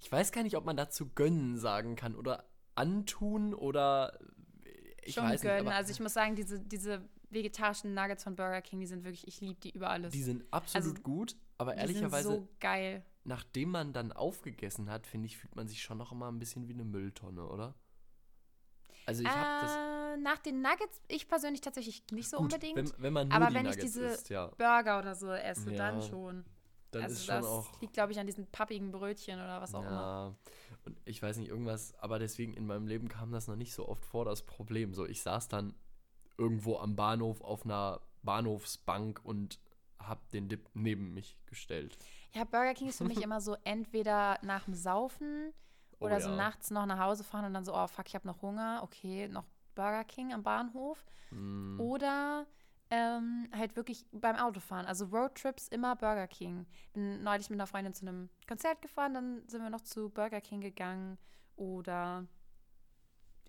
Ich 0.00 0.10
weiß 0.10 0.32
gar 0.32 0.42
nicht, 0.42 0.56
ob 0.56 0.64
man 0.64 0.76
dazu 0.76 1.10
gönnen 1.14 1.58
sagen 1.58 1.96
kann 1.96 2.14
oder 2.14 2.44
antun 2.74 3.54
oder. 3.54 4.18
Ich 5.02 5.14
Schon 5.14 5.24
weiß 5.24 5.42
gönnen. 5.42 5.56
nicht, 5.56 5.66
aber 5.66 5.76
also 5.76 5.92
ich 5.92 6.00
muss 6.00 6.14
sagen, 6.14 6.34
diese, 6.34 6.60
diese 6.60 7.02
vegetarischen 7.30 7.94
Nuggets 7.94 8.24
von 8.24 8.36
Burger 8.36 8.62
King, 8.62 8.80
die 8.80 8.86
sind 8.86 9.04
wirklich, 9.04 9.26
ich 9.26 9.40
liebe 9.40 9.60
die 9.60 9.70
über 9.70 9.90
alles. 9.90 10.12
die 10.12 10.22
sind 10.22 10.44
absolut 10.52 10.88
also, 10.88 11.02
gut. 11.02 11.36
Aber 11.58 11.76
ehrlicherweise, 11.76 12.28
so 12.28 12.48
geil. 12.58 13.04
nachdem 13.24 13.70
man 13.70 13.92
dann 13.92 14.12
aufgegessen 14.12 14.90
hat, 14.90 15.06
finde 15.06 15.26
ich, 15.26 15.36
fühlt 15.36 15.54
man 15.56 15.68
sich 15.68 15.82
schon 15.82 15.98
noch 15.98 16.12
immer 16.12 16.30
ein 16.30 16.38
bisschen 16.38 16.68
wie 16.68 16.72
eine 16.72 16.84
Mülltonne, 16.84 17.46
oder? 17.46 17.74
Also 19.06 19.22
ich 19.22 19.28
habe 19.28 19.60
das. 19.60 19.76
Äh, 19.76 20.16
nach 20.22 20.38
den 20.38 20.62
Nuggets, 20.62 21.00
ich 21.08 21.28
persönlich 21.28 21.60
tatsächlich 21.60 22.04
nicht 22.12 22.28
so 22.28 22.38
gut, 22.38 22.52
unbedingt. 22.52 22.76
Wenn, 22.76 23.02
wenn 23.02 23.12
man 23.12 23.28
nur 23.28 23.36
aber 23.36 23.54
wenn 23.54 23.66
ich 23.66 23.76
Nuggets 23.76 23.82
diese 23.82 24.06
isst, 24.06 24.30
ja, 24.30 24.46
Burger 24.56 24.98
oder 24.98 25.14
so 25.14 25.30
esse, 25.30 25.72
dann 25.72 26.00
Ja, 26.00 26.02
schon. 26.02 26.44
dann 26.90 27.02
also 27.02 27.14
ist 27.14 27.26
schon 27.26 27.34
das 27.36 27.46
auch. 27.46 27.80
liegt, 27.80 27.92
glaube 27.92 28.12
ich, 28.12 28.18
an 28.18 28.26
diesen 28.26 28.46
pappigen 28.46 28.90
Brötchen 28.90 29.40
oder 29.40 29.60
was 29.60 29.74
auch 29.74 29.82
immer. 29.82 29.90
Ja, 29.90 30.36
und 30.84 31.00
ich 31.04 31.22
weiß 31.22 31.36
nicht, 31.36 31.48
irgendwas, 31.48 31.94
aber 31.96 32.18
deswegen 32.18 32.54
in 32.54 32.66
meinem 32.66 32.86
Leben 32.86 33.08
kam 33.08 33.32
das 33.32 33.48
noch 33.48 33.56
nicht 33.56 33.74
so 33.74 33.88
oft 33.88 34.04
vor, 34.04 34.24
das 34.24 34.42
Problem. 34.42 34.94
So, 34.94 35.06
ich 35.06 35.22
saß 35.22 35.48
dann 35.48 35.74
irgendwo 36.40 36.78
am 36.78 36.96
Bahnhof 36.96 37.40
auf 37.42 37.64
einer 37.64 38.00
Bahnhofsbank 38.22 39.20
und 39.22 39.60
hab 39.98 40.28
den 40.30 40.48
Dip 40.48 40.68
neben 40.74 41.14
mich 41.14 41.36
gestellt. 41.46 41.96
Ja, 42.34 42.44
Burger 42.44 42.74
King 42.74 42.88
ist 42.88 42.98
für 42.98 43.04
mich 43.04 43.22
immer 43.22 43.40
so 43.40 43.56
entweder 43.64 44.38
nach 44.42 44.64
dem 44.64 44.74
Saufen 44.74 45.52
Oh 46.00 46.06
oder 46.06 46.20
so 46.20 46.30
ja. 46.30 46.36
nachts 46.36 46.70
noch 46.70 46.86
nach 46.86 46.98
Hause 46.98 47.24
fahren 47.24 47.44
und 47.44 47.54
dann 47.54 47.64
so, 47.64 47.74
oh 47.74 47.86
fuck, 47.86 48.08
ich 48.08 48.14
habe 48.14 48.26
noch 48.26 48.40
Hunger, 48.40 48.80
okay, 48.82 49.28
noch 49.28 49.44
Burger 49.74 50.04
King 50.04 50.32
am 50.32 50.42
Bahnhof. 50.42 51.04
Mm, 51.30 51.78
Oder 51.78 52.46
ähm, 52.90 53.48
halt 53.54 53.76
wirklich 53.76 54.06
beim 54.10 54.36
Autofahren. 54.36 54.86
Also 54.86 55.04
Roadtrips 55.06 55.68
immer 55.68 55.94
Burger 55.96 56.26
King. 56.26 56.66
Bin 56.92 57.22
neulich 57.22 57.50
mit 57.50 57.58
einer 57.58 57.66
Freundin 57.66 57.94
zu 57.94 58.06
einem 58.06 58.30
Konzert 58.48 58.82
gefahren, 58.82 59.14
dann 59.14 59.48
sind 59.48 59.62
wir 59.62 59.70
noch 59.70 59.82
zu 59.82 60.08
Burger 60.08 60.40
King 60.40 60.60
gegangen. 60.60 61.18
Oder 61.56 62.26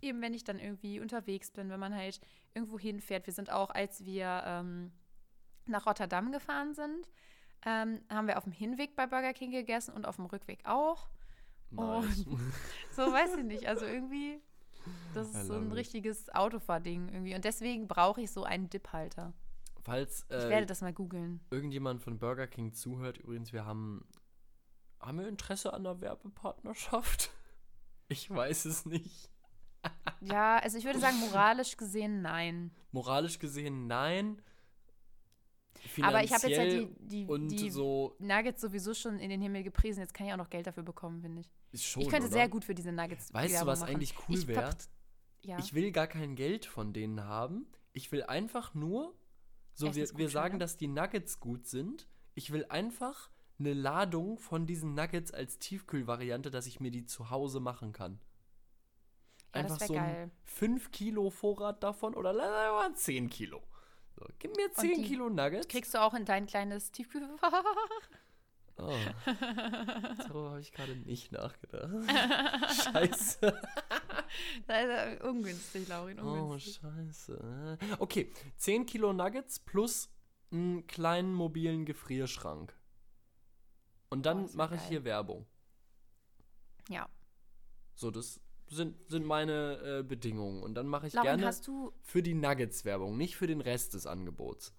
eben, 0.04 0.22
wenn 0.22 0.34
ich 0.34 0.44
dann 0.44 0.60
irgendwie 0.60 1.00
unterwegs 1.00 1.52
bin, 1.52 1.70
wenn 1.70 1.80
man 1.80 1.96
halt 1.96 2.20
irgendwo 2.54 2.80
hinfährt. 2.80 3.26
Wir 3.28 3.34
sind 3.34 3.52
auch, 3.52 3.70
als 3.70 4.06
wir 4.06 4.44
ähm, 4.46 4.92
nach 5.66 5.86
Rotterdam 5.86 6.32
gefahren 6.32 6.74
sind, 6.74 7.10
ähm, 7.66 8.02
haben 8.10 8.28
wir 8.28 8.38
auf 8.38 8.44
dem 8.44 8.54
Hinweg 8.54 8.96
bei 8.96 9.06
Burger 9.08 9.34
King 9.34 9.52
gegessen 9.52 9.94
und 9.94 10.06
auf 10.06 10.16
dem 10.16 10.26
Rückweg 10.26 10.66
auch. 10.66 11.10
nice. 11.70 12.26
So 12.92 13.04
weiß 13.04 13.36
ich 13.38 13.44
nicht. 13.44 13.68
Also 13.68 13.86
irgendwie, 13.86 14.40
das 15.14 15.30
ist 15.30 15.46
so 15.48 15.54
ein 15.54 15.72
richtiges 15.72 16.34
Autofahrding 16.34 17.10
irgendwie. 17.10 17.36
Und 17.36 17.46
deswegen 17.46 17.88
brauche 17.88 18.22
ich 18.22 18.32
so 18.32 18.44
einen 18.44 18.70
Dip-Halter. 18.70 19.34
Falls 19.84 20.26
Ich 20.30 20.36
äh, 20.36 20.50
werde 20.50 20.66
das 20.68 20.82
mal 20.82 20.94
googeln. 20.94 21.40
irgendjemand 21.50 22.02
von 22.02 22.20
Burger 22.20 22.48
King 22.48 22.74
zuhört, 22.74 23.18
übrigens, 23.18 23.52
wir 23.54 23.66
haben. 23.66 24.06
Haben 25.00 25.18
wir 25.20 25.28
Interesse 25.28 25.74
an 25.74 25.86
einer 25.86 26.02
Werbepartnerschaft? 26.02 27.32
Ich 28.08 28.30
weiß 28.30 28.66
es 28.66 28.86
nicht. 28.86 29.31
Ja, 30.22 30.60
also 30.60 30.78
ich 30.78 30.86
würde 30.86 31.00
sagen, 31.00 31.18
moralisch 31.20 31.78
gesehen 31.78 32.22
nein. 32.22 32.72
Moralisch 32.92 33.40
gesehen 33.40 33.88
nein. 33.88 34.42
Aber 36.02 36.24
ich 36.24 36.32
habe 36.32 36.48
jetzt 36.48 36.60
halt 36.60 36.72
Finanziell 36.72 36.96
die, 37.00 37.26
die, 37.26 37.26
und 37.26 37.48
die 37.48 37.70
so 37.70 38.16
Nuggets 38.20 38.62
sowieso 38.62 38.94
schon 38.94 39.20
in 39.20 39.30
den 39.30 39.42
Himmel 39.42 39.64
gepriesen. 39.64 40.02
Jetzt 40.02 40.14
kann 40.14 40.28
ich 40.28 40.34
auch 40.34 40.38
noch 40.38 40.50
Geld 40.50 40.68
dafür 40.68 40.84
bekommen, 40.84 41.22
finde 41.22 41.42
ich. 41.42 41.50
ist 41.72 41.86
schon. 41.86 42.04
ich 42.04 42.10
könnte 42.10 42.28
oder? 42.28 42.34
sehr 42.34 42.50
gut 42.50 42.66
für 42.66 42.76
diese 42.76 42.92
Nuggets 42.92 43.34
Weißt 43.34 43.62
du, 43.62 43.66
was 43.66 43.80
machen. 43.82 43.96
eigentlich 43.96 44.14
cool 44.30 44.48
wäre? 44.48 44.76
Ja. 45.44 45.58
Ich 45.58 45.74
will 45.74 45.92
gar 45.92 46.08
kein 46.08 46.36
Geld 46.36 46.66
von 46.66 46.94
denen 46.94 47.24
haben. 47.24 47.66
Ich 47.94 48.12
will 48.12 48.24
einfach 48.24 48.76
nur, 48.76 49.16
so 49.74 49.88
wir, 49.88 49.96
wir 49.96 50.04
Essensgutscheine? 50.04 50.30
sagen, 50.30 50.60
dass 50.60 50.78
die 50.78 50.88
Nuggets 50.88 51.40
gut 51.40 51.66
sind. 51.66 52.08
Ich 52.36 52.52
will 52.52 52.66
einfach 52.66 53.32
eine 53.58 53.74
Ladung 53.74 54.38
von 54.38 54.68
diesen 54.68 54.94
Nuggets 54.94 55.32
als 55.32 55.58
Tiefkühlvariante, 55.60 56.52
dass 56.52 56.68
ich 56.68 56.80
mir 56.80 56.92
die 56.92 57.06
zu 57.06 57.30
Hause 57.32 57.60
machen 57.60 57.92
kann. 57.92 58.20
Ja, 59.54 59.62
Einfach 59.62 59.80
so 59.80 59.94
ein 59.94 60.00
geil. 60.00 60.32
5 60.46 60.92
Kilo 60.92 61.30
Vorrat 61.30 61.84
davon 61.84 62.14
oder 62.16 62.32
lass 62.34 62.50
mal 62.50 62.96
10 62.96 63.30
Kilo. 63.30 63.62
So, 64.16 64.26
gib 64.40 64.56
mir 64.56 64.72
10 64.72 65.02
die 65.02 65.08
Kilo 65.10 65.30
Nuggets. 65.30 65.68
Kriegst 65.68 65.94
du 65.94 65.98
auch 66.02 66.14
in 66.14 66.26
dein 66.26 66.46
kleines 66.48 66.92
Tiefkühlfach? 66.92 67.64
Oh. 68.78 68.98
Darüber 70.18 70.50
habe 70.52 70.62
ich 70.62 70.72
gerade 70.72 70.96
nicht 70.96 71.32
nachgedacht. 71.32 71.92
Scheiße. 72.84 73.62
Das 74.66 75.14
ist 75.14 75.22
ungünstig, 75.24 75.88
Laurin, 75.88 76.20
Oh, 76.20 76.46
ungünstig. 76.46 76.80
scheiße. 76.82 77.78
Okay, 78.00 78.32
10 78.58 78.88
Kilo 78.88 79.14
Nuggets 79.14 79.60
plus 79.60 80.10
einen 80.52 80.88
kleinen 80.88 81.32
mobilen 81.36 81.86
Gefrierschrank. 81.86 82.76
Und 84.10 84.26
dann 84.26 84.48
wär 84.50 84.56
mache 84.56 84.76
ich 84.76 84.82
hier 84.84 85.04
Werbung. 85.04 85.46
ja. 86.90 87.08
So, 87.94 88.10
das 88.10 88.40
sind, 88.72 88.96
sind 89.10 89.26
meine 89.26 90.00
äh, 90.00 90.04
Bedingungen. 90.04 90.64
Und 90.64 90.76
dann 90.76 90.88
mache 90.88 91.08
ich 91.08 91.14
Laurin, 91.14 91.40
gerne 91.40 91.56
für 92.02 92.24
die 92.24 92.34
Nuggets 92.34 92.86
Werbung, 92.86 93.18
nicht 93.18 93.36
für 93.36 93.48
den 93.48 93.62
Rest 93.62 93.94
des 93.94 94.08
Angebots. 94.08 94.74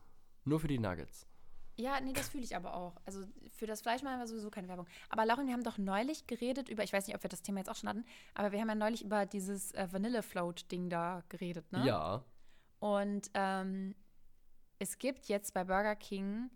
Nur 0.45 0.61
für 0.61 0.69
die 0.69 0.79
Nuggets. 0.79 1.27
Ja, 1.77 2.01
nee, 2.01 2.13
das 2.13 2.29
fühle 2.29 2.45
ich 2.45 2.55
aber 2.55 2.75
auch. 2.75 2.97
Also 3.05 3.25
für 3.51 3.67
das 3.67 3.81
Fleisch 3.81 4.03
machen 4.03 4.19
wir 4.19 4.27
sowieso 4.27 4.51
keine 4.51 4.69
Werbung. 4.69 4.87
Aber 5.09 5.25
Laurin, 5.25 5.47
wir 5.47 5.55
haben 5.55 5.63
doch 5.63 5.79
neulich 5.79 6.27
geredet 6.27 6.69
über, 6.69 6.83
ich 6.85 6.93
weiß 6.93 7.07
nicht, 7.07 7.17
ob 7.17 7.23
wir 7.23 7.31
das 7.31 7.43
Thema 7.43 7.59
jetzt 7.59 7.71
auch 7.71 7.77
schon 7.77 7.89
hatten, 7.89 8.05
aber 8.35 8.53
wir 8.53 8.61
haben 8.61 8.69
ja 8.69 8.75
neulich 8.75 9.05
über 9.05 9.27
dieses 9.27 9.73
äh, 9.73 9.89
Vanille 9.91 10.23
Float-Ding 10.23 10.91
da 10.91 11.23
geredet, 11.29 11.71
ne? 11.73 11.87
Ja. 11.87 12.25
Und 12.79 13.31
ähm, 13.35 13.95
es 14.79 14.99
gibt 14.99 15.27
jetzt 15.27 15.55
bei 15.55 15.65
Burger 15.65 15.97
King 15.97 16.51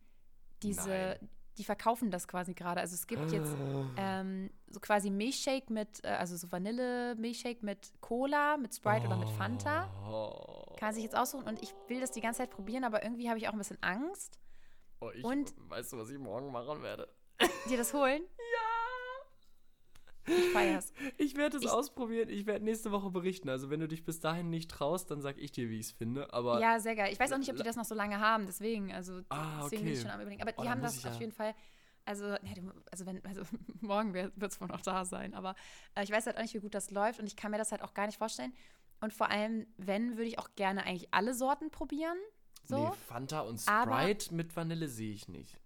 diese, 0.63 0.89
Nein. 0.89 1.29
Die 1.59 1.65
verkaufen 1.65 2.11
das 2.11 2.29
quasi 2.29 2.55
gerade. 2.55 2.81
Also 2.81 2.95
es 2.95 3.07
gibt 3.07 3.33
jetzt 3.33 3.55
ähm, 3.97 4.51
so 4.69 4.81
quasi 4.81 5.11
Milchshake 5.11 5.71
mit, 5.73 6.05
äh, 6.05 6.09
also 6.09 6.37
so 6.37 6.51
Vanille-Milchshake 6.53 7.63
mit 7.63 7.93
Cola, 8.01 8.57
mit 8.57 8.75
Sprite 8.75 9.07
oder 9.07 9.17
mit 9.17 9.31
Fanta. 9.31 9.89
Oh. 10.07 10.75
Kann 10.77 10.89
man 10.89 10.95
sich 10.95 11.05
jetzt 11.05 11.17
aussuchen 11.17 11.47
und 11.49 11.63
ich 11.63 11.75
will 11.89 12.01
das 12.01 12.11
die 12.11 12.21
ganze 12.21 12.39
Zeit 12.39 12.51
probieren, 12.51 12.85
aber 12.85 13.03
irgendwie 13.03 13.29
habe 13.29 13.39
ich 13.39 13.49
auch 13.49 13.53
ein 13.53 13.59
bisschen 13.59 13.83
Angst. 13.83 14.39
Oh, 15.01 15.11
ich, 15.15 15.25
Und- 15.25 15.55
weißt 15.71 15.93
du, 15.93 15.99
was 15.99 16.11
ich 16.11 16.19
morgen 16.19 16.53
machen 16.53 16.83
werde? 16.83 17.09
Dir 17.69 17.77
das 17.77 17.93
holen? 17.93 18.23
Ich 20.27 20.49
feier's. 20.53 20.93
Ich 21.19 21.37
werde 21.37 21.57
es 21.59 21.63
Ich- 21.65 21.71
ausprobieren. 21.71 22.29
Ich 22.29 22.47
werde 22.47 22.65
nächste 22.65 22.91
Woche 22.93 23.11
berichten. 23.11 23.49
Also, 23.49 23.71
wenn 23.71 23.81
du 23.81 23.89
dich 23.89 24.05
bis 24.05 24.21
dahin 24.21 24.51
nicht 24.51 24.71
traust, 24.71 25.11
dann 25.11 25.21
sag 25.23 25.39
ich 25.39 25.53
dir, 25.53 25.69
wie 25.71 25.79
ich 25.79 25.87
es 25.87 25.93
finde. 25.93 26.33
Aber 26.33 26.61
Ja, 26.61 26.81
sehr 26.81 26.97
geil. 26.97 27.13
Ich 27.13 27.21
weiß 27.21 27.33
auch 27.33 27.39
nicht, 27.39 27.51
ob 27.51 27.57
die 27.57 27.63
das 27.63 27.77
noch 27.77 27.85
so 27.85 27.95
lange 27.95 28.19
haben, 28.21 28.47
deswegen, 28.47 28.93
also 28.93 29.21
Ah, 29.29 29.61
deswegen 29.63 29.85
bin 29.85 29.93
ich 29.93 29.99
okay. 30.01 30.03
schon 30.09 30.11
am 30.11 30.21
überlegen. 30.21 30.43
Aber 30.43 30.53
Oh, 30.57 30.63
die 30.63 30.69
haben 30.69 30.83
das 30.83 30.99
auf 31.07 31.15
ja- 31.15 31.21
jeden 31.21 31.33
Fall, 31.33 31.55
also, 32.05 32.27
ja, 32.27 32.39
also 32.91 33.07
wenn, 33.07 33.25
also 33.25 33.43
morgen 33.81 34.15
wird 34.15 34.33
es 34.53 34.61
wohl 34.61 34.69
noch 34.69 34.81
da 34.81 35.05
sein, 35.05 35.35
aber 35.35 35.55
äh, 35.95 36.03
ich 36.05 36.11
weiß 36.11 36.27
halt 36.27 36.37
auch 36.37 36.43
nicht, 36.43 36.55
wie 36.55 36.61
gut 36.61 36.75
das 36.75 36.91
läuft 36.91 37.21
und 37.21 37.27
ich 37.27 37.37
kann 37.37 37.51
mir 37.51 37.59
das 37.59 37.71
halt 37.73 37.83
auch 37.83 37.95
gar 37.95 38.07
nicht 38.07 38.19
vorstellen. 38.19 38.53
Und 39.01 39.13
vor 39.13 39.31
allem, 39.31 39.67
wenn, 39.77 40.17
würde 40.17 40.29
ich 40.29 40.39
auch 40.39 40.49
gerne 40.57 40.85
eigentlich 40.85 41.13
alle 41.13 41.35
Sorten 41.35 41.71
probieren. 41.71 42.17
So. 42.65 42.89
nee, 42.89 42.93
Fanta 43.07 43.41
und 43.43 43.63
Aber- 43.69 43.93
Sprite 44.03 44.35
mit 44.35 44.57
Vanille 44.57 44.89
sehe 44.89 45.13
ich 45.13 45.29
nicht. 45.29 45.57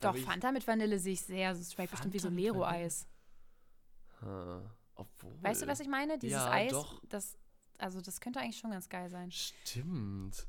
Doch, 0.00 0.16
Fanta 0.16 0.50
mit 0.50 0.66
Vanille 0.66 0.98
sehe 0.98 1.12
ich 1.12 1.22
sehr. 1.22 1.54
So 1.54 1.62
schmeckt 1.72 1.92
bestimmt 1.92 2.12
wie 2.14 2.18
so 2.18 2.26
Fanta 2.28 2.40
Lero-Eis. 2.40 3.06
Hm, 4.22 4.70
Obwohl. 4.94 5.42
Weißt 5.42 5.62
du, 5.62 5.66
was 5.66 5.80
ich 5.80 5.88
meine? 5.88 6.18
Dieses 6.18 6.38
Ja, 6.38 6.50
Eis, 6.50 6.72
doch. 6.72 7.00
das, 7.08 7.36
also 7.78 8.00
das 8.00 8.20
könnte 8.20 8.40
eigentlich 8.40 8.58
schon 8.58 8.70
ganz 8.70 8.88
geil 8.88 9.08
sein. 9.10 9.30
Stimmt. 9.30 10.46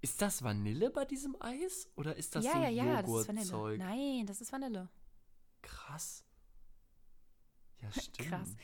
Ist 0.00 0.20
das 0.20 0.42
Vanille 0.42 0.90
bei 0.90 1.04
diesem 1.04 1.34
Eis? 1.40 1.88
Oder 1.96 2.14
ist 2.16 2.34
das 2.36 2.44
ja, 2.44 2.52
so 2.52 2.58
ja, 2.58 2.68
ja, 2.68 3.02
das 3.02 3.10
ist 3.10 3.28
Vanille. 3.28 3.46
Joghurtzeug? 3.50 3.78
Nein, 3.78 4.26
das 4.26 4.40
ist 4.40 4.52
Vanille. 4.52 4.88
Krass. 5.62 6.24
Ja, 7.80 7.90
stimmt. 8.00 8.18
Krass. 8.28 8.56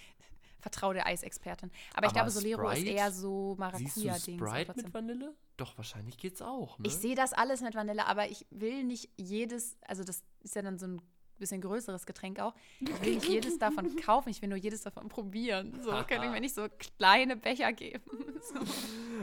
Vertraue 0.61 0.93
der 0.93 1.07
Eisexpertin. 1.07 1.71
Aber 1.95 2.05
ich 2.07 2.11
Aber 2.11 2.13
glaube, 2.13 2.31
Solero 2.31 2.69
ist 2.69 2.81
Sprite? 2.81 2.95
eher 2.95 3.11
so 3.13 3.57
Maracuja-Ding. 3.59 4.39
Sprite 4.39 4.75
mit 4.77 4.93
Vanille? 4.93 5.35
Doch, 5.57 5.79
wahrscheinlich 5.79 6.19
geht's 6.19 6.43
auch, 6.43 6.79
ne? 6.79 6.87
Ich 6.87 6.95
sehe 6.97 7.15
das 7.15 7.33
alles 7.33 7.63
mit 7.63 7.75
Vanille, 7.75 8.05
aber 8.07 8.29
ich 8.29 8.47
will 8.51 8.85
nicht 8.85 9.09
jedes, 9.17 9.79
also 9.87 10.05
das 10.05 10.23
ist 10.41 10.55
ja 10.55 10.61
dann 10.61 10.79
so 10.79 10.87
ein 10.87 11.03
bisschen 11.41 11.61
größeres 11.61 12.07
Getränk 12.07 12.39
auch. 12.39 12.55
Ich 12.81 13.01
will 13.03 13.15
nicht 13.17 13.29
jedes 13.29 13.59
davon 13.59 13.97
kaufen, 13.97 14.29
ich 14.29 14.41
will 14.43 14.49
nur 14.49 14.59
jedes 14.59 14.83
davon 14.83 15.09
probieren. 15.09 15.81
So 15.83 15.91
können 16.09 16.23
die 16.23 16.29
mir 16.29 16.41
nicht 16.41 16.55
so 16.55 16.69
kleine 16.79 17.37
Becher 17.37 17.73
geben. 17.73 18.03
So. 18.41 18.55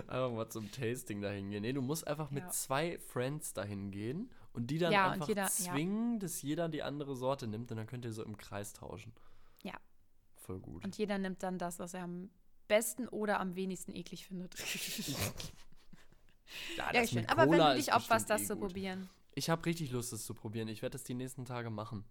Einfach 0.07 0.31
mal 0.31 0.47
zum 0.49 0.71
Tasting 0.71 1.21
dahin 1.21 1.49
gehen. 1.49 1.63
Nee, 1.63 1.73
du 1.73 1.81
musst 1.81 2.05
einfach 2.07 2.29
mit 2.29 2.43
Ja. 2.43 2.49
zwei 2.49 2.99
Friends 2.99 3.51
dahin 3.53 3.89
gehen 3.89 4.29
und 4.53 4.67
die 4.69 4.77
dann 4.77 4.91
Ja, 4.91 5.09
einfach 5.09 5.27
jeder- 5.27 5.41
ja. 5.43 5.49
zwingen, 5.49 6.19
dass 6.19 6.43
jeder 6.43 6.69
die 6.69 6.83
andere 6.83 7.15
Sorte 7.15 7.47
nimmt 7.47 7.71
und 7.71 7.77
dann 7.77 7.87
könnt 7.87 8.05
ihr 8.05 8.13
so 8.13 8.23
im 8.23 8.37
Kreis 8.37 8.73
tauschen. 8.73 9.11
Ja. 9.63 9.73
Voll 10.35 10.59
gut. 10.59 10.83
Und 10.85 10.95
jeder 10.99 11.17
nimmt 11.17 11.41
dann 11.41 11.57
das, 11.57 11.79
was 11.79 11.95
er 11.95 12.03
am 12.03 12.29
besten 12.67 13.07
oder 13.07 13.39
am 13.39 13.55
wenigsten 13.55 13.95
eklig 13.95 14.27
findet. 14.27 14.53
ja, 16.77 16.85
ja, 16.85 16.91
das 17.01 17.09
schön. 17.09 17.21
mit 17.21 17.29
Aber 17.31 17.49
wenn 17.49 17.57
du 17.59 17.75
dich 17.75 17.93
opferst, 17.93 18.27
bestimmt 18.27 18.29
das 18.29 18.41
eh 18.43 18.45
zu 18.45 18.55
probieren. 18.57 19.09
Ich 19.37 19.51
habe 19.51 19.63
richtig 19.67 19.91
Lust, 19.91 20.11
das 20.11 20.25
zu 20.25 20.33
probieren. 20.33 20.67
Ich 20.67 20.81
werde 20.81 20.93
das 20.93 21.03
die 21.03 21.13
nächsten 21.13 21.45
Tage 21.45 21.69
machen. 21.69 22.03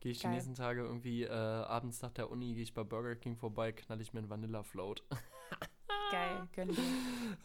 Gehe 0.00 0.10
ich 0.10 0.20
Geil. 0.20 0.32
die 0.32 0.34
nächsten 0.34 0.56
Tage 0.56 0.80
irgendwie 0.82 1.22
äh, 1.22 1.30
abends 1.30 2.02
nach 2.02 2.10
der 2.10 2.28
Uni, 2.28 2.54
gehe 2.54 2.64
ich 2.64 2.74
bei 2.74 2.82
Burger 2.82 3.14
King 3.14 3.36
vorbei, 3.36 3.70
knall 3.70 4.00
ich 4.00 4.12
mir 4.12 4.18
einen 4.18 4.28
Vanilla 4.28 4.64
Float. 4.64 5.04
Geil, 6.10 6.48
gönn 6.52 6.70
dir. 6.70 6.82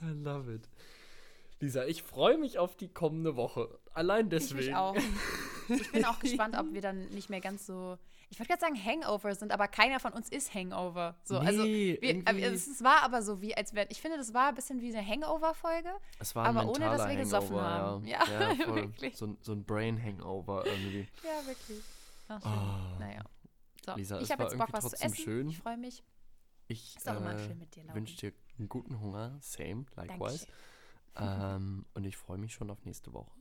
I 0.02 0.24
love 0.24 0.52
it. 0.52 0.68
Lisa, 1.60 1.86
ich 1.86 2.02
freue 2.02 2.40
mich 2.40 2.58
auf 2.58 2.76
die 2.76 2.88
kommende 2.92 3.36
Woche. 3.36 3.78
Allein 3.94 4.26
Ich 4.26 4.30
deswegen. 4.32 4.66
mich 4.66 4.76
auch. 4.76 4.96
Ich 5.70 5.92
bin 5.92 6.06
auch 6.06 6.18
gespannt, 6.20 6.56
ob 6.58 6.74
wir 6.74 6.82
dann 6.82 7.08
nicht 7.10 7.30
mehr 7.30 7.40
ganz 7.42 7.68
so. 7.68 8.00
Ich 8.30 8.40
würde 8.40 8.48
gerade 8.50 8.60
sagen 8.62 8.76
Hangover 8.84 9.34
sind, 9.36 9.52
aber 9.54 9.68
keiner 9.70 10.00
von 10.02 10.12
uns 10.14 10.28
ist 10.30 10.54
Hangover. 10.54 11.16
So, 11.24 11.38
also 11.40 11.64
Nee, 11.64 11.98
wir, 12.02 12.10
irgendwie- 12.10 12.28
aber 12.46 12.54
es 12.54 12.84
war 12.84 13.04
aber 13.04 13.22
so 13.22 13.42
wie, 13.42 13.56
als 13.56 13.74
wäre. 13.74 13.88
Ich 13.90 14.02
finde, 14.02 14.18
das 14.18 14.34
war 14.34 14.50
ein 14.50 14.56
bisschen 14.56 14.82
wie 14.82 14.96
eine 14.96 15.08
Hangover-Folge. 15.08 15.90
Es 16.20 16.36
war 16.36 16.46
Aber 16.46 16.66
ohne, 16.70 16.80
dass 16.86 17.08
wir 17.08 17.16
gesoffen 17.16 17.56
Hangover, 17.56 17.70
haben. 17.70 18.06
Ja, 18.06 18.20
Ja, 18.28 18.56
voll. 18.66 18.76
wirklich. 18.76 19.16
So, 19.16 19.28
ein- 19.28 19.38
so 19.42 19.54
ein 19.54 19.64
Brain-Hangover 19.64 20.66
irgendwie. 20.66 21.08
Ja, 21.24 21.48
wirklich. 21.48 21.82
Ach. 22.28 22.46
Ah. 22.46 22.98
Naja. 23.00 23.22
So, 23.86 23.96
Lisa, 23.96 24.20
ich 24.20 24.30
habe 24.32 24.44
jetzt 24.44 24.58
Bock, 24.58 24.68
was 24.74 24.90
zu 24.90 24.96
essen. 25.02 25.16
schön. 25.16 25.48
Ich 25.50 25.60
freue 25.60 25.78
mich. 25.78 26.04
Ich 26.68 26.98
äh, 27.06 27.94
wünsche 27.94 28.18
dir 28.18 28.34
einen 28.60 28.68
guten 28.68 29.00
Hunger. 29.00 29.38
Same, 29.42 29.86
likewise. 29.96 30.46
Ähm, 31.20 31.86
und 31.96 32.04
ich 32.06 32.16
freue 32.16 32.38
mich 32.38 32.54
schon 32.54 32.70
auf 32.70 32.84
nächste 32.86 33.12
Woche. 33.12 33.32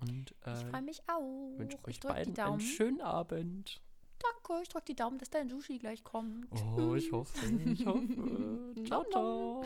Und 0.00 0.32
äh, 0.44 0.52
Ich 0.52 0.66
freue 0.66 0.82
mich 0.82 1.02
auch. 1.08 1.58
wünsche 1.58 1.76
Ich 1.78 1.84
euch 1.88 1.98
drücke 1.98 2.22
die 2.22 2.30
beiden 2.30 2.38
einen 2.52 2.60
schönen 2.60 3.00
Abend. 3.00 3.82
Danke, 4.18 4.62
ich 4.62 4.68
drücke 4.68 4.86
die 4.86 4.96
Daumen, 4.96 5.18
dass 5.18 5.30
dein 5.30 5.48
Sushi 5.48 5.78
gleich 5.78 6.02
kommt. 6.04 6.48
Oh, 6.76 6.94
ich 6.94 7.12
hoffe, 7.12 7.46
ich 7.46 7.84
hoffe. 7.86 8.74
ciao, 8.86 9.04
ciao. 9.10 9.64